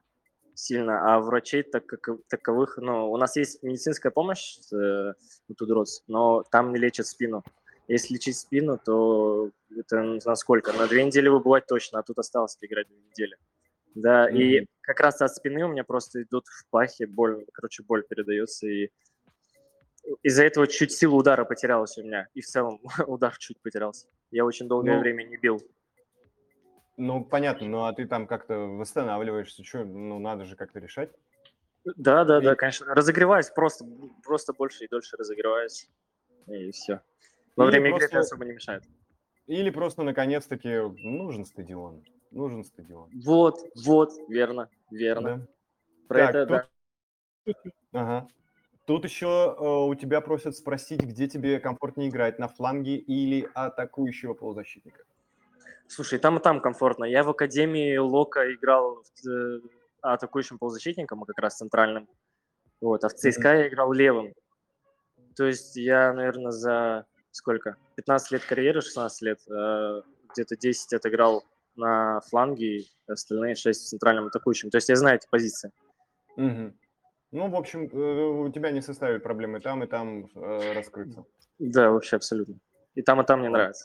сильно, 0.54 1.14
а 1.14 1.20
врачей 1.20 1.64
так, 1.64 1.84
как, 1.86 2.08
таковых, 2.28 2.78
ну, 2.78 3.10
у 3.10 3.16
нас 3.16 3.36
есть 3.36 3.62
медицинская 3.62 4.12
помощь 4.12 4.56
э, 4.72 5.12
у 5.48 5.54
2DROTS, 5.54 6.04
но 6.06 6.44
там 6.50 6.72
не 6.72 6.78
лечат 6.78 7.06
спину. 7.06 7.42
Если 7.86 8.14
лечить 8.14 8.38
спину, 8.38 8.78
то 8.82 9.50
это 9.76 10.02
на 10.02 10.34
сколько? 10.36 10.72
На 10.72 10.86
две 10.86 11.04
недели 11.04 11.28
выбывать 11.28 11.66
точно, 11.66 11.98
а 11.98 12.02
тут 12.02 12.18
осталось 12.18 12.56
играть 12.60 12.88
две 12.88 12.98
недели. 12.98 13.36
Да, 13.94 14.28
и 14.28 14.60
Мгм. 14.60 14.66
как 14.80 15.00
раз 15.00 15.20
от 15.20 15.34
спины 15.34 15.64
у 15.64 15.68
меня 15.68 15.84
просто 15.84 16.22
идут 16.22 16.46
в 16.48 16.66
пахе, 16.70 17.06
боль, 17.06 17.44
короче, 17.52 17.82
боль 17.82 18.02
передается, 18.08 18.66
и 18.66 18.90
из-за 20.22 20.44
этого 20.44 20.66
чуть 20.66 20.92
сила 20.92 21.14
удара 21.14 21.44
потерялась 21.44 21.96
у 21.98 22.02
меня, 22.02 22.26
и 22.34 22.40
в 22.40 22.46
целом 22.46 22.80
удар 23.06 23.36
чуть 23.38 23.60
потерялся. 23.60 24.08
Я 24.30 24.44
очень 24.44 24.66
долгое 24.66 24.94
Ну, 24.94 25.00
время 25.00 25.22
не 25.24 25.36
бил. 25.36 25.62
Ну, 26.96 27.24
понятно, 27.24 27.66
ну 27.68 27.84
а 27.84 27.92
ты 27.92 28.06
там 28.06 28.26
как-то 28.26 28.56
восстанавливаешься, 28.58 29.62
что, 29.64 29.84
ну, 29.84 30.18
надо 30.18 30.44
же 30.44 30.56
как-то 30.56 30.78
решать. 30.78 31.10
Да, 31.84 32.24
да, 32.24 32.40
И- 32.40 32.44
да, 32.44 32.54
конечно. 32.54 32.86
Разогреваюсь, 32.94 33.50
просто, 33.50 33.84
просто 34.22 34.52
больше 34.52 34.84
и 34.84 34.88
дольше 34.88 35.16
разогреваюсь. 35.16 35.88
И 36.46 36.70
все. 36.70 37.00
Во 37.56 37.66
время 37.66 37.90
игры 37.90 38.04
это 38.06 38.18
особо 38.20 38.44
не 38.44 38.52
мешает. 38.52 38.84
Или 39.46 39.70
просто, 39.70 40.02
наконец-таки, 40.02 40.68
нужен 41.02 41.44
стадион. 41.44 42.02
Нужен 42.30 42.64
стадион. 42.64 43.10
Вот, 43.24 43.60
вот, 43.84 44.12
верно, 44.28 44.68
верно. 44.90 45.36
Да? 45.38 45.46
Про 46.08 46.18
Так, 46.18 46.30
это, 46.30 46.46
да. 46.46 46.68
тут- 47.44 47.72
Ага. 47.92 48.28
Тут 48.86 49.04
еще 49.04 49.56
э, 49.58 49.64
у 49.64 49.94
тебя 49.94 50.20
просят 50.20 50.56
спросить, 50.56 51.00
где 51.00 51.26
тебе 51.28 51.58
комфортнее 51.60 52.10
играть, 52.10 52.38
на 52.38 52.48
фланге 52.48 52.96
или 52.96 53.48
атакующего 53.54 54.34
полузащитника. 54.34 55.04
Слушай, 55.86 56.18
там 56.18 56.38
и 56.38 56.42
там 56.42 56.60
комфортно. 56.60 57.04
Я 57.04 57.22
в 57.22 57.30
Академии 57.30 57.96
Лока 57.96 58.52
играл 58.52 59.02
э, 59.26 59.60
атакующим 60.02 60.58
полузащитником, 60.58 61.22
а 61.22 61.26
как 61.26 61.38
раз 61.38 61.56
центральным. 61.56 62.08
Вот, 62.80 63.04
а 63.04 63.08
в 63.08 63.14
ЦСКА 63.14 63.54
я 63.54 63.68
играл 63.68 63.92
левым. 63.92 64.34
То 65.36 65.44
есть 65.46 65.76
я, 65.76 66.12
наверное, 66.12 66.50
за 66.52 67.06
сколько? 67.34 67.76
15 67.96 68.30
лет 68.32 68.44
карьеры, 68.44 68.80
16 68.80 69.22
лет, 69.22 69.38
э, 69.48 70.02
где-то 70.32 70.56
10 70.56 70.92
отыграл 70.94 71.44
на 71.76 72.20
фланге, 72.20 72.78
и 72.78 72.88
остальные 73.06 73.56
6 73.56 73.82
в 73.82 73.88
центральном 73.88 74.26
атакующем. 74.26 74.70
То 74.70 74.78
есть 74.78 74.88
я 74.88 74.96
знаю 74.96 75.16
эти 75.16 75.28
позиции. 75.28 75.72
Мгм. 76.36 76.78
Ну, 77.32 77.48
в 77.48 77.56
общем, 77.56 77.88
э, 77.92 78.46
у 78.46 78.50
тебя 78.50 78.70
не 78.70 78.80
составит 78.80 79.22
проблемы 79.22 79.60
там 79.60 79.82
и 79.82 79.86
там 79.86 80.26
э, 80.34 80.72
раскрыться. 80.72 81.24
Да, 81.58 81.90
вообще 81.90 82.16
абсолютно. 82.16 82.54
И 82.94 83.02
там, 83.02 83.20
и 83.20 83.26
там 83.26 83.40
мне 83.40 83.48
нравится. 83.48 83.84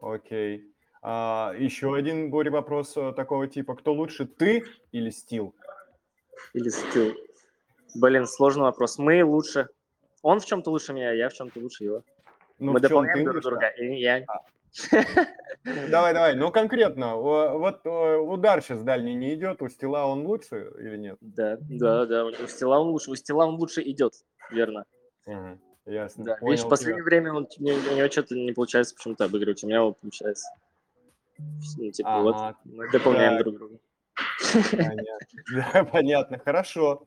Окей. 0.00 0.72
А, 1.02 1.54
еще 1.58 1.94
один, 1.94 2.30
Боря, 2.30 2.50
вопрос 2.50 2.92
такого 2.92 3.46
типа. 3.46 3.76
Кто 3.76 3.94
лучше, 3.94 4.26
ты 4.26 4.64
или 4.92 5.10
Стил? 5.10 5.54
Или 6.52 6.68
стил. 6.68 7.14
Блин, 7.94 8.26
сложный 8.26 8.64
вопрос. 8.64 8.98
Мы 8.98 9.24
лучше. 9.24 9.68
Он 10.22 10.40
в 10.40 10.44
чем-то 10.44 10.70
лучше 10.70 10.92
меня, 10.92 11.12
я 11.12 11.28
в 11.28 11.32
чем-то 11.32 11.60
лучше 11.60 11.84
его. 11.84 12.02
Ну, 12.58 12.72
Мы 12.72 12.78
в 12.78 12.82
чем 12.82 12.88
дополняем 12.88 13.18
ты 13.18 13.30
друг 13.32 13.42
друга. 13.42 13.68
И 13.68 14.00
я. 14.00 14.24
Давай, 15.90 16.12
давай, 16.14 16.34
ну 16.36 16.52
конкретно. 16.52 17.16
Вот 17.16 17.80
удар 17.86 18.62
сейчас 18.62 18.82
дальний 18.82 19.14
не 19.14 19.34
идет, 19.34 19.62
у 19.62 19.68
Стила 19.68 20.06
он 20.06 20.26
лучше 20.26 20.70
или 20.78 20.96
нет? 20.96 21.16
Да, 21.20 21.56
да, 21.60 22.06
да. 22.06 22.24
У 22.26 22.46
стила 22.46 22.78
он 22.78 22.88
лучше. 22.90 23.10
У 23.10 23.16
стила 23.16 23.46
он 23.46 23.56
лучше 23.56 23.82
идет. 23.82 24.12
Верно. 24.50 24.84
Ясно. 25.86 26.24
Да. 26.24 26.36
понял 26.36 26.50
Видишь, 26.52 26.60
в 26.60 26.62
тебя. 26.64 26.70
последнее 26.70 27.04
время 27.04 27.32
он, 27.32 27.48
у 27.58 27.62
него- 27.62 27.78
у 27.92 27.96
него 27.96 28.08
что-то 28.10 28.34
не 28.36 28.52
получается 28.52 28.94
почему-то 28.94 29.24
обыгрывать. 29.24 29.64
У 29.64 29.66
меня 29.66 29.82
вот 29.82 29.98
получается. 30.00 30.46
Ну, 31.78 31.90
типа, 31.90 32.20
вот 32.22 32.34
Ага, 32.36 32.56
мы 32.64 32.90
дополняем 32.90 33.34
так. 33.36 33.42
друг 33.44 33.56
друга. 33.56 33.78
Понятно. 34.70 35.18
Да, 35.72 35.84
понятно, 35.84 36.38
хорошо. 36.38 37.06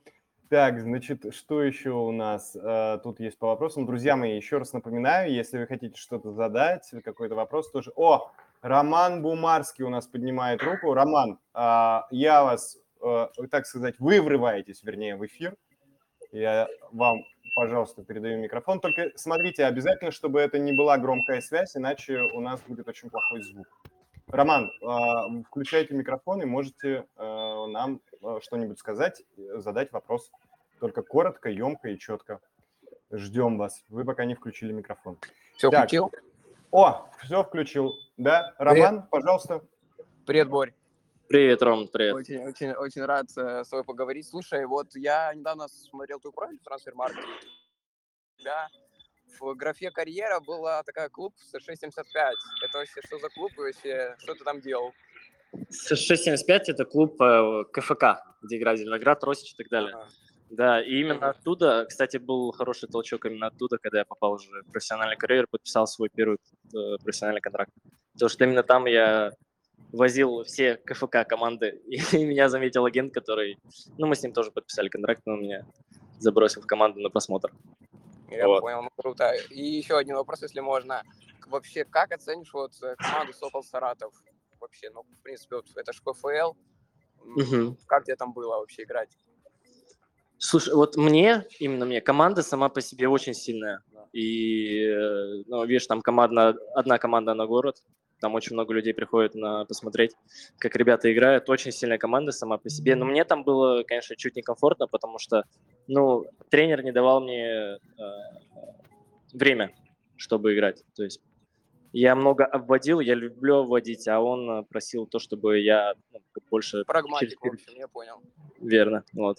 Так, 0.49 0.79
значит, 0.81 1.31
что 1.35 1.61
еще 1.61 1.91
у 1.91 2.11
нас 2.11 2.55
э, 2.55 2.97
тут 3.03 3.19
есть 3.19 3.37
по 3.37 3.49
вопросам? 3.49 3.85
Друзья 3.85 4.15
мои, 4.15 4.35
еще 4.35 4.57
раз 4.57 4.73
напоминаю, 4.73 5.31
если 5.31 5.59
вы 5.59 5.67
хотите 5.67 5.95
что-то 5.95 6.31
задать, 6.31 6.91
какой-то 7.05 7.35
вопрос 7.35 7.69
тоже. 7.69 7.91
О, 7.95 8.31
Роман 8.63 9.21
Бумарский 9.21 9.83
у 9.83 9.89
нас 9.89 10.07
поднимает 10.07 10.63
руку. 10.63 10.95
Роман, 10.95 11.37
а, 11.53 12.07
я 12.09 12.43
вас, 12.43 12.79
э, 12.99 13.27
так 13.51 13.67
сказать, 13.67 13.99
вы 13.99 14.23
врываетесь, 14.23 14.81
вернее, 14.81 15.17
в 15.17 15.25
эфир. 15.27 15.55
Я 16.31 16.67
вам, 16.91 17.19
пожалуйста, 17.55 18.03
передаю 18.03 18.39
микрофон. 18.39 18.79
Только 18.79 19.11
смотрите, 19.17 19.65
обязательно, 19.65 20.09
чтобы 20.09 20.39
это 20.39 20.57
не 20.57 20.73
была 20.73 20.97
громкая 20.97 21.41
связь, 21.41 21.77
иначе 21.77 22.21
у 22.33 22.41
нас 22.41 22.59
будет 22.61 22.87
очень 22.87 23.11
плохой 23.11 23.43
звук. 23.43 23.67
Роман, 24.31 24.71
а, 24.83 25.27
включайте 25.47 25.93
микрофон 25.93 26.41
и 26.41 26.45
можете 26.45 27.05
э, 27.17 27.65
нам 27.69 27.99
э, 28.08 28.08
что-нибудь 28.41 28.79
сказать, 28.79 29.23
э, 29.37 29.59
задать 29.59 29.91
вопрос. 29.91 30.31
Только 30.79 31.01
коротко, 31.01 31.49
емко 31.49 31.89
и 31.89 31.97
четко. 31.97 32.39
Ждем 33.11 33.57
вас. 33.57 33.83
Вы 33.89 34.05
пока 34.05 34.25
не 34.25 34.35
включили 34.35 34.71
микрофон. 34.71 35.17
Все, 35.57 35.69
Так. 35.69 35.81
включил? 35.87 36.11
О, 36.71 37.09
все 37.23 37.43
включил. 37.43 37.93
Да, 38.17 38.53
Роман, 38.57 39.07
пожалуйста. 39.09 39.61
Привет, 40.25 40.49
Борь. 40.49 40.73
Привет, 41.27 41.61
Ром, 41.61 41.87
привет. 41.87 42.15
Очень, 42.15 42.43
очень, 42.43 42.71
очень 42.71 43.05
рад 43.05 43.27
э, 43.37 43.63
с 43.63 43.69
тобой 43.69 43.83
поговорить. 43.83 44.27
Слушай, 44.27 44.65
вот 44.65 44.95
я 44.95 45.33
недавно 45.33 45.67
смотрел 45.67 46.19
твой 46.19 46.33
профиль 46.33 46.59
в 46.59 46.63
трансфер-маркете. 46.63 47.27
У 48.37 48.41
тебя 48.41 48.67
в 49.39 49.53
графе 49.53 49.91
карьера 49.91 50.39
была 50.39 50.81
такая 50.83 51.09
клуб 51.09 51.35
США-75. 51.37 52.33
Это 52.63 52.77
вообще 52.77 53.01
что 53.05 53.19
за 53.19 53.29
клуб 53.29 53.51
и 53.57 53.61
вообще 53.61 54.15
что 54.19 54.33
ты 54.33 54.43
там 54.43 54.59
делал? 54.59 54.91
США-75– 55.69 56.61
это 56.67 56.85
клуб 56.85 57.21
э, 57.21 57.63
КФК, 57.71 58.23
где 58.41 58.57
играет 58.57 58.79
Зеленоград, 58.79 59.23
Росич 59.23 59.53
и 59.53 59.55
так 59.57 59.69
далее. 59.69 59.95
Ага. 59.95 60.07
Да, 60.49 60.81
и 60.81 61.01
именно 61.01 61.29
оттуда, 61.29 61.85
кстати, 61.87 62.17
был 62.17 62.51
хороший 62.51 62.89
толчок 62.89 63.25
именно 63.25 63.47
оттуда, 63.47 63.77
когда 63.77 63.99
я 63.99 64.05
попал 64.05 64.33
уже 64.33 64.49
в 64.63 64.71
профессиональную 64.71 65.17
карьеру, 65.17 65.47
подписал 65.49 65.85
свой 65.85 66.09
первый 66.09 66.37
э, 66.73 66.97
профессиональный 67.03 67.41
контракт. 67.41 67.71
Потому 68.13 68.29
что 68.29 68.43
именно 68.45 68.63
там 68.63 68.85
я 68.85 69.31
возил 69.91 70.43
все 70.43 70.77
КФК 70.77 71.27
команды, 71.27 71.81
и 71.87 72.25
меня 72.25 72.49
заметил 72.49 72.85
агент, 72.85 73.13
который, 73.13 73.59
ну, 73.97 74.07
мы 74.07 74.15
с 74.15 74.23
ним 74.23 74.33
тоже 74.33 74.51
подписали 74.51 74.89
контракт, 74.89 75.21
но 75.25 75.33
он 75.33 75.41
меня 75.41 75.65
забросил 76.17 76.63
в 76.63 76.65
команду 76.65 76.99
на 76.99 77.09
просмотр. 77.09 77.51
Я 78.31 78.47
Вот. 78.47 78.61
понял, 78.61 78.81
ну 78.81 78.89
круто. 78.95 79.31
И 79.49 79.63
еще 79.63 79.97
один 79.97 80.15
вопрос, 80.15 80.41
если 80.41 80.59
можно. 80.61 81.03
Вообще, 81.47 81.83
как 81.85 82.11
оценишь 82.11 82.53
вот 82.53 82.71
э, 82.81 82.95
команду 82.97 83.33
Сокол 83.33 83.63
Саратов? 83.63 84.13
Вообще, 84.59 84.89
ну, 84.89 85.03
в 85.03 85.21
принципе, 85.21 85.57
вот 85.57 85.65
это 85.75 85.93
же 85.93 86.01
КФЛ. 86.01 86.53
Мгм. 87.23 87.77
Как 87.85 88.05
тебе 88.05 88.15
там 88.15 88.33
было 88.33 88.57
вообще 88.57 88.83
играть? 88.83 89.09
Слушай, 90.37 90.73
вот 90.73 90.95
мне, 90.95 91.45
именно 91.59 91.85
мне, 91.85 92.01
команда 92.01 92.43
сама 92.43 92.69
по 92.69 92.81
себе 92.81 93.09
очень 93.09 93.33
сильная. 93.33 93.83
И, 94.13 94.85
э, 94.85 95.43
ну, 95.47 95.65
видишь, 95.65 95.85
там 95.87 96.01
команда, 96.01 96.55
одна 96.73 96.97
команда 96.97 97.33
на 97.33 97.45
город, 97.45 97.83
там 98.19 98.35
очень 98.35 98.53
много 98.53 98.73
людей 98.73 98.93
приходит 98.93 99.35
на 99.35 99.65
посмотреть, 99.65 100.15
как 100.57 100.75
ребята 100.75 101.11
играют. 101.11 101.49
Очень 101.49 101.71
сильная 101.71 101.97
команда 101.97 102.31
сама 102.31 102.57
по 102.57 102.69
себе. 102.69 102.95
Но 102.95 103.05
мне 103.05 103.23
там 103.23 103.43
было, 103.43 103.83
конечно, 103.83 104.15
чуть 104.15 104.35
некомфортно, 104.35 104.87
потому 104.87 105.19
что, 105.19 105.43
ну, 105.87 106.25
тренер 106.49 106.83
не 106.83 106.91
давал 106.91 107.21
мне 107.21 107.45
э, 107.45 107.77
время, 109.33 109.73
чтобы 110.17 110.53
играть. 110.53 110.83
То 110.95 111.03
есть 111.03 111.21
я 111.93 112.15
много 112.15 112.45
обводил, 112.45 112.99
я 112.99 113.15
люблю 113.15 113.57
обводить, 113.57 114.07
а 114.07 114.19
он 114.19 114.49
э, 114.49 114.63
просил 114.63 115.07
то, 115.07 115.19
чтобы 115.19 115.59
я 115.59 115.93
ну, 116.11 116.19
больше 116.51 116.83
Прагматик, 116.85 117.39
в 117.39 117.43
через- 117.43 117.61
общем, 117.63 117.79
я 117.79 117.87
понял. 117.87 118.21
Верно, 118.59 119.03
вот. 119.13 119.37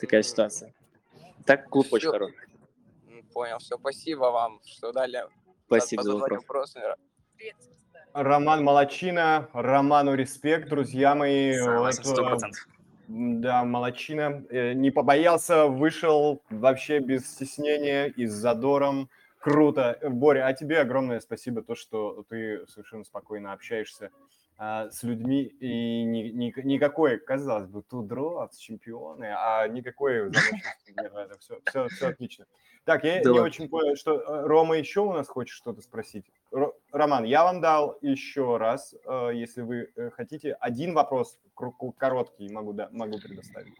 Такая 0.00 0.22
ситуация. 0.22 0.72
Так 1.44 1.68
клуб 1.68 1.86
очень 1.90 2.08
Всё. 2.08 2.12
хороший. 2.12 2.36
Понял, 3.34 3.58
все, 3.58 3.76
спасибо 3.76 4.24
вам, 4.30 4.60
что 4.64 4.92
дали 4.92 5.22
Спасибо 5.66 6.02
за 6.02 6.12
задавать 6.12 6.32
вопрос. 6.32 6.74
вопросы. 6.74 6.94
Роман 8.14 8.64
Молочина, 8.64 9.48
Роману 9.52 10.14
респект, 10.14 10.68
друзья 10.68 11.14
мои. 11.14 11.52
Согласен, 11.56 12.02
Вот, 12.04 12.12
сто 12.14 12.22
э, 12.24 12.26
процентов. 12.28 12.68
м, 13.08 13.40
Да, 13.40 13.64
Молочина. 13.64 14.44
Э, 14.50 14.72
Не 14.72 14.90
побоялся, 14.90 15.66
вышел 15.66 16.42
вообще 16.50 16.98
без 17.00 17.30
стеснения 17.30 18.06
и 18.06 18.26
с 18.26 18.32
задором. 18.32 19.08
Круто. 19.48 19.98
Боря, 20.02 20.46
а 20.46 20.52
тебе 20.52 20.80
огромное 20.80 21.20
спасибо, 21.20 21.62
то, 21.62 21.74
что 21.74 22.24
ты 22.28 22.66
совершенно 22.66 23.04
спокойно 23.04 23.52
общаешься 23.52 24.10
а, 24.56 24.90
с 24.90 25.02
людьми, 25.04 25.42
и 25.44 26.02
ни- 26.02 26.30
ни- 26.30 26.62
никакой, 26.62 27.18
казалось 27.18 27.68
бы, 27.68 27.82
тудро, 27.82 28.48
чемпионы, 28.58 29.32
а 29.36 29.68
никакой. 29.68 30.30
Это 30.30 31.38
все, 31.38 31.60
все, 31.64 31.88
все 31.88 32.08
отлично. 32.08 32.46
Так, 32.84 33.04
я 33.04 33.22
Да 33.22 33.32
не 33.32 33.38
очень 33.38 33.68
понял, 33.68 33.96
что 33.96 34.14
э, 34.14 34.46
Рома 34.46 34.78
еще 34.78 35.00
у 35.00 35.12
нас 35.12 35.28
хочет 35.28 35.54
что-то 35.54 35.82
спросить. 35.82 36.24
Ро- 36.50 36.72
Роман, 36.90 37.24
я 37.24 37.44
вам 37.44 37.60
дал 37.60 37.98
еще 38.00 38.56
раз, 38.56 38.94
э, 39.04 39.30
если 39.34 39.60
вы 39.60 39.90
э, 39.94 40.10
хотите, 40.10 40.54
один 40.54 40.94
вопрос 40.94 41.38
короткий 41.98 42.50
могу, 42.50 42.72
да, 42.72 42.88
могу 42.90 43.18
предоставить, 43.20 43.74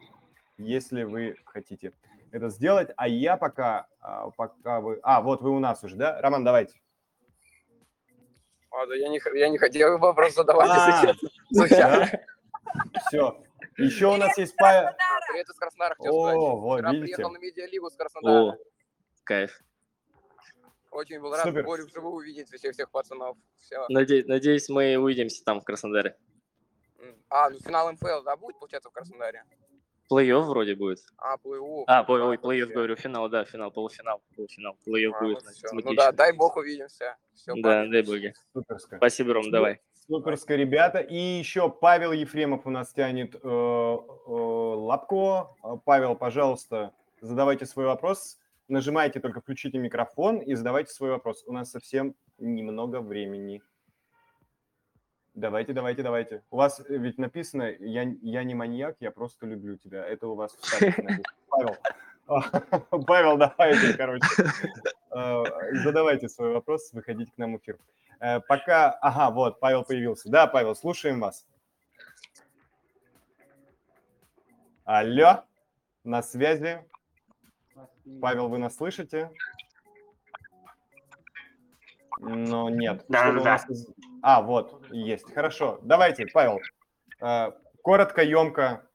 если 0.59 1.05
вы 1.05 1.37
хотите 1.45 1.93
это 2.33 2.49
сделать. 2.49 2.91
А 2.97 3.09
я 3.09 3.37
пока, 3.37 3.87
а, 4.01 4.31
пока 4.31 4.81
вы... 4.81 4.99
А, 5.03 5.21
вот 5.21 5.41
вы 5.43 5.51
у 5.51 5.59
нас 5.59 5.83
уже, 5.85 5.97
да? 5.97 6.21
Роман, 6.21 6.45
давайте. 6.45 6.81
А, 8.71 8.87
да 8.87 8.95
я, 8.95 9.09
не, 9.09 9.21
я 9.39 9.49
не 9.49 9.59
хотел 9.59 9.99
вопрос 9.99 10.35
задавать, 10.35 10.69
А, 10.71 10.91
если 10.91 11.07
честно. 11.13 11.29
Случайно. 11.53 12.21
Все. 13.09 13.43
Еще 13.79 14.07
у 14.07 14.17
нас 14.17 14.37
есть 14.39 14.55
Павел. 14.57 14.89
А, 14.89 14.95
Привет 15.31 15.49
из 15.49 15.55
Краснодара 15.55 15.95
хотел 15.95 16.13
сказать. 16.13 16.37
О, 16.37 16.57
вот, 16.57 16.81
видите. 16.85 17.01
приехал 17.03 17.31
на 17.31 17.39
медиалигу 17.39 17.91
с 17.91 17.95
О, 17.95 17.97
Краснодара. 17.97 18.59
кайф. 19.25 19.61
Очень 20.91 21.21
был 21.21 21.33
рад 21.33 21.45
Супер. 21.45 21.65
Борю 21.65 21.87
вживую 21.87 22.15
увидеть 22.15 22.49
всех 22.51 22.73
всех 22.73 22.91
пацанов. 22.91 23.37
Все. 23.61 23.87
Наде- 23.91 24.25
Надеюсь, 24.27 24.69
мы 24.69 24.97
увидимся 24.97 25.45
там 25.45 25.61
в 25.61 25.65
Краснодаре. 25.65 26.17
А, 27.31 27.51
ну 27.51 27.59
финал 27.61 27.93
МФЛ, 27.93 28.23
да, 28.25 28.37
будет, 28.37 28.59
получается, 28.59 28.89
в 28.89 28.93
Краснодаре? 28.93 29.45
Плей-офф 30.11 30.47
вроде 30.47 30.75
будет. 30.75 31.01
А, 31.19 31.37
плей-офф. 31.37 31.85
А, 31.87 32.05
ну 32.07 32.15
ой, 32.15 32.21
да, 32.21 32.27
ой, 32.27 32.37
плей-офф, 32.37 32.73
говорю, 32.73 32.97
финал, 32.97 33.29
да, 33.29 33.45
финал, 33.45 33.71
полуфинал, 33.71 34.23
полуфинал. 34.35 34.77
Плей-офф 34.87 35.13
А, 35.15 35.21
будет, 35.21 35.35
вот 35.35 35.43
значит. 35.43 35.73
Ну 35.73 35.95
да, 35.95 36.13
дай 36.13 36.33
бог 36.33 36.57
увидимся. 36.57 37.17
Все, 37.35 37.55
Да, 37.57 37.87
дай 37.87 38.03
боги. 38.03 38.35
Суперско. 38.53 38.97
Спасибо, 38.97 39.35
Ром, 39.35 39.51
давай. 39.51 39.81
Суперско, 40.07 40.55
ребята. 40.55 41.01
И 41.01 41.17
еще 41.17 41.71
Павел 41.71 42.13
Ефремов 42.13 42.67
у 42.67 42.71
нас 42.71 42.93
тянет 42.93 43.35
э, 43.35 43.39
э, 43.43 44.31
лапку. 44.31 45.57
Э, 45.63 45.77
Павел, 45.85 46.17
пожалуйста, 46.17 46.95
задавайте 47.21 47.67
свой 47.67 47.85
вопрос. 47.85 48.39
Нажимайте 48.69 49.21
только 49.21 49.41
включите 49.41 49.79
микрофон 49.79 50.39
и 50.39 50.55
задавайте 50.55 50.93
свой 50.93 51.11
вопрос. 51.11 51.45
У 51.47 51.53
нас 51.53 51.71
совсем 51.71 52.15
немного 52.39 53.01
времени. 53.01 53.63
Давайте, 55.39 55.73
давайте, 55.73 56.03
давайте. 56.03 56.43
У 56.51 56.57
вас 56.57 56.81
э, 56.81 56.85
ведь 56.89 57.17
написано, 57.17 57.63
я, 57.79 58.03
я 58.23 58.43
не 58.43 58.57
маньяк, 58.57 58.97
я 58.99 59.13
просто 59.13 59.47
люблю 59.47 59.77
тебя. 59.77 60.05
Это 60.05 60.27
у 60.27 60.35
вас. 60.35 60.57
Павел, 61.49 61.77
Павел, 63.07 63.37
давайте, 63.37 63.97
короче. 63.97 64.27
Э, 65.13 65.45
Задавайте 65.85 66.29
свой 66.29 66.53
вопрос, 66.53 66.93
выходите 66.93 67.31
к 67.31 67.39
нам 67.39 67.55
в 67.55 67.59
эфир. 67.59 67.79
Э, 68.19 68.41
Пока... 68.41 68.91
Ага, 69.01 69.31
вот, 69.33 69.61
Павел 69.61 69.85
появился. 69.85 70.29
Да, 70.29 70.49
Павел, 70.49 70.75
слушаем 70.75 71.21
вас. 71.21 71.47
Алло, 74.85 75.45
на 76.03 76.21
связи. 76.21 76.85
Павел, 78.21 78.49
вы 78.49 78.59
нас 78.59 78.75
слышите? 78.75 79.31
Но 82.19 82.71
нет. 82.71 83.05
Да, 83.09 83.31
да. 83.31 83.57
из- 83.69 83.87
А, 84.23 84.43
вот, 84.43 84.85
есть. 84.91 85.33
Хорошо. 85.33 85.79
Давайте, 85.83 86.27
Павел, 86.27 86.61
э, 87.21 87.53
коротко, 87.83 88.23
емко 88.23 88.87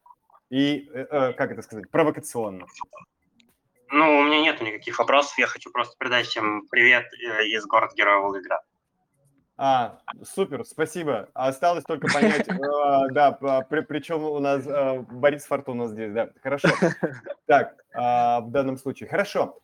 и, 0.50 0.90
э, 0.94 1.06
э, 1.10 1.34
как 1.34 1.52
это 1.52 1.62
сказать, 1.62 1.90
провокационно. 1.90 2.66
Ну, 3.90 4.20
у 4.20 4.24
меня 4.24 4.42
нету 4.42 4.64
никаких 4.64 4.98
вопросов. 5.00 5.38
Я 5.38 5.48
хочу 5.48 5.72
просто 5.72 5.96
передать 5.98 6.26
всем 6.26 6.68
привет 6.70 7.06
из 7.14 7.66
города 7.66 7.94
Героя 7.96 8.18
Волгоград. 8.18 8.64
А, 9.56 10.00
супер, 10.24 10.66
спасибо. 10.66 11.30
Осталось 11.36 11.84
только 11.84 12.08
понять, 12.12 12.48
да, 13.14 13.32
причем 13.88 14.24
у 14.24 14.40
нас 14.40 14.66
Борис 15.12 15.46
Фортуна 15.46 15.88
здесь, 15.88 16.12
да, 16.12 16.30
хорошо. 16.42 16.70
Так, 17.46 17.76
а, 17.94 18.42
в 18.42 18.50
данном 18.50 18.78
случае, 18.78 19.10
хорошо. 19.10 19.60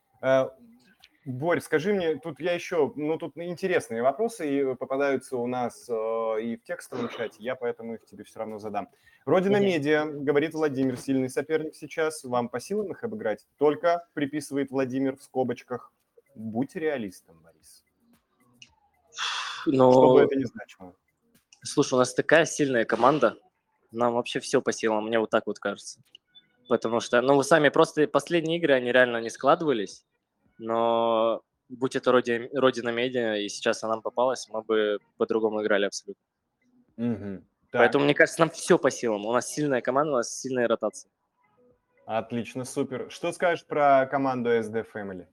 Э, 1.29 1.31
Борь, 1.31 1.61
скажи 1.61 1.93
мне, 1.93 2.17
тут 2.17 2.39
я 2.39 2.53
еще, 2.53 2.91
ну 2.95 3.17
тут 3.17 3.37
интересные 3.37 4.01
вопросы 4.01 4.49
и 4.49 4.75
попадаются 4.75 5.37
у 5.37 5.47
нас 5.47 5.87
э, 5.87 5.93
и 6.41 6.57
в 6.57 6.63
текстовом 6.63 7.09
чате, 7.09 7.37
я 7.39 7.55
поэтому 7.55 7.95
их 7.95 8.05
тебе 8.05 8.23
все 8.23 8.39
равно 8.39 8.57
задам. 8.59 8.89
Родина 9.25 9.57
Мгм. 9.57 9.65
медиа, 9.65 10.05
говорит 10.05 10.53
Владимир, 10.53 10.97
сильный 10.97 11.29
соперник 11.29 11.75
сейчас, 11.75 12.23
вам 12.23 12.49
по 12.49 12.59
силам 12.59 12.91
их 12.91 13.03
обыграть? 13.03 13.45
Только 13.57 14.07
приписывает 14.13 14.71
Владимир 14.71 15.17
в 15.17 15.23
скобочках. 15.23 15.91
Будь 16.35 16.75
реалистом, 16.75 17.39
Борис. 17.43 17.83
Что 19.11 19.71
Но, 19.71 20.13
бы 20.13 20.21
это 20.21 20.35
ни 20.35 20.45
значило. 20.45 20.95
слушай, 21.63 21.95
у 21.95 21.97
нас 21.97 22.13
такая 22.13 22.45
сильная 22.45 22.85
команда, 22.85 23.37
нам 23.91 24.13
вообще 24.13 24.39
все 24.39 24.61
по 24.61 24.71
силам, 24.71 25.07
мне 25.07 25.19
вот 25.19 25.29
так 25.29 25.45
вот 25.47 25.59
кажется. 25.59 25.99
Потому 26.69 27.01
что, 27.01 27.21
ну, 27.21 27.35
вы 27.35 27.43
сами 27.43 27.69
просто 27.69 28.07
последние 28.07 28.59
игры, 28.59 28.73
они 28.73 28.91
реально 28.91 29.17
не 29.21 29.29
складывались, 29.29 30.05
но 30.59 31.41
будь 31.69 31.95
это 31.95 32.11
роди- 32.11 32.49
Родина 32.53 32.89
Медиа, 32.89 33.37
и 33.37 33.49
сейчас 33.49 33.83
она 33.83 33.93
нам 33.93 34.01
попалась, 34.01 34.47
мы 34.49 34.61
бы 34.61 34.99
по-другому 35.17 35.61
играли 35.61 35.85
абсолютно. 35.85 36.23
Так, 37.71 37.81
Поэтому, 37.81 38.05
мне 38.05 38.15
кажется, 38.15 38.41
нам 38.41 38.49
все 38.49 38.79
по 38.79 38.89
силам. 38.89 39.25
У 39.25 39.31
нас 39.33 39.47
сильная 39.47 39.81
команда, 39.81 40.13
у 40.13 40.15
нас 40.15 40.39
сильная 40.39 40.67
ротация. 40.67 41.11
Отлично, 42.07 42.65
супер. 42.65 43.11
Что 43.11 43.31
скажешь 43.31 43.65
про 43.65 44.07
команду 44.07 44.49
SD 44.49 44.85
Family? 44.91 45.27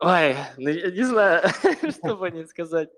Ой, 0.00 0.36
ну, 0.56 0.68
я 0.68 0.90
не 0.90 1.02
знаю, 1.04 1.48
что 1.90 2.16
по 2.16 2.26
ней 2.26 2.46
сказать. 2.46 2.90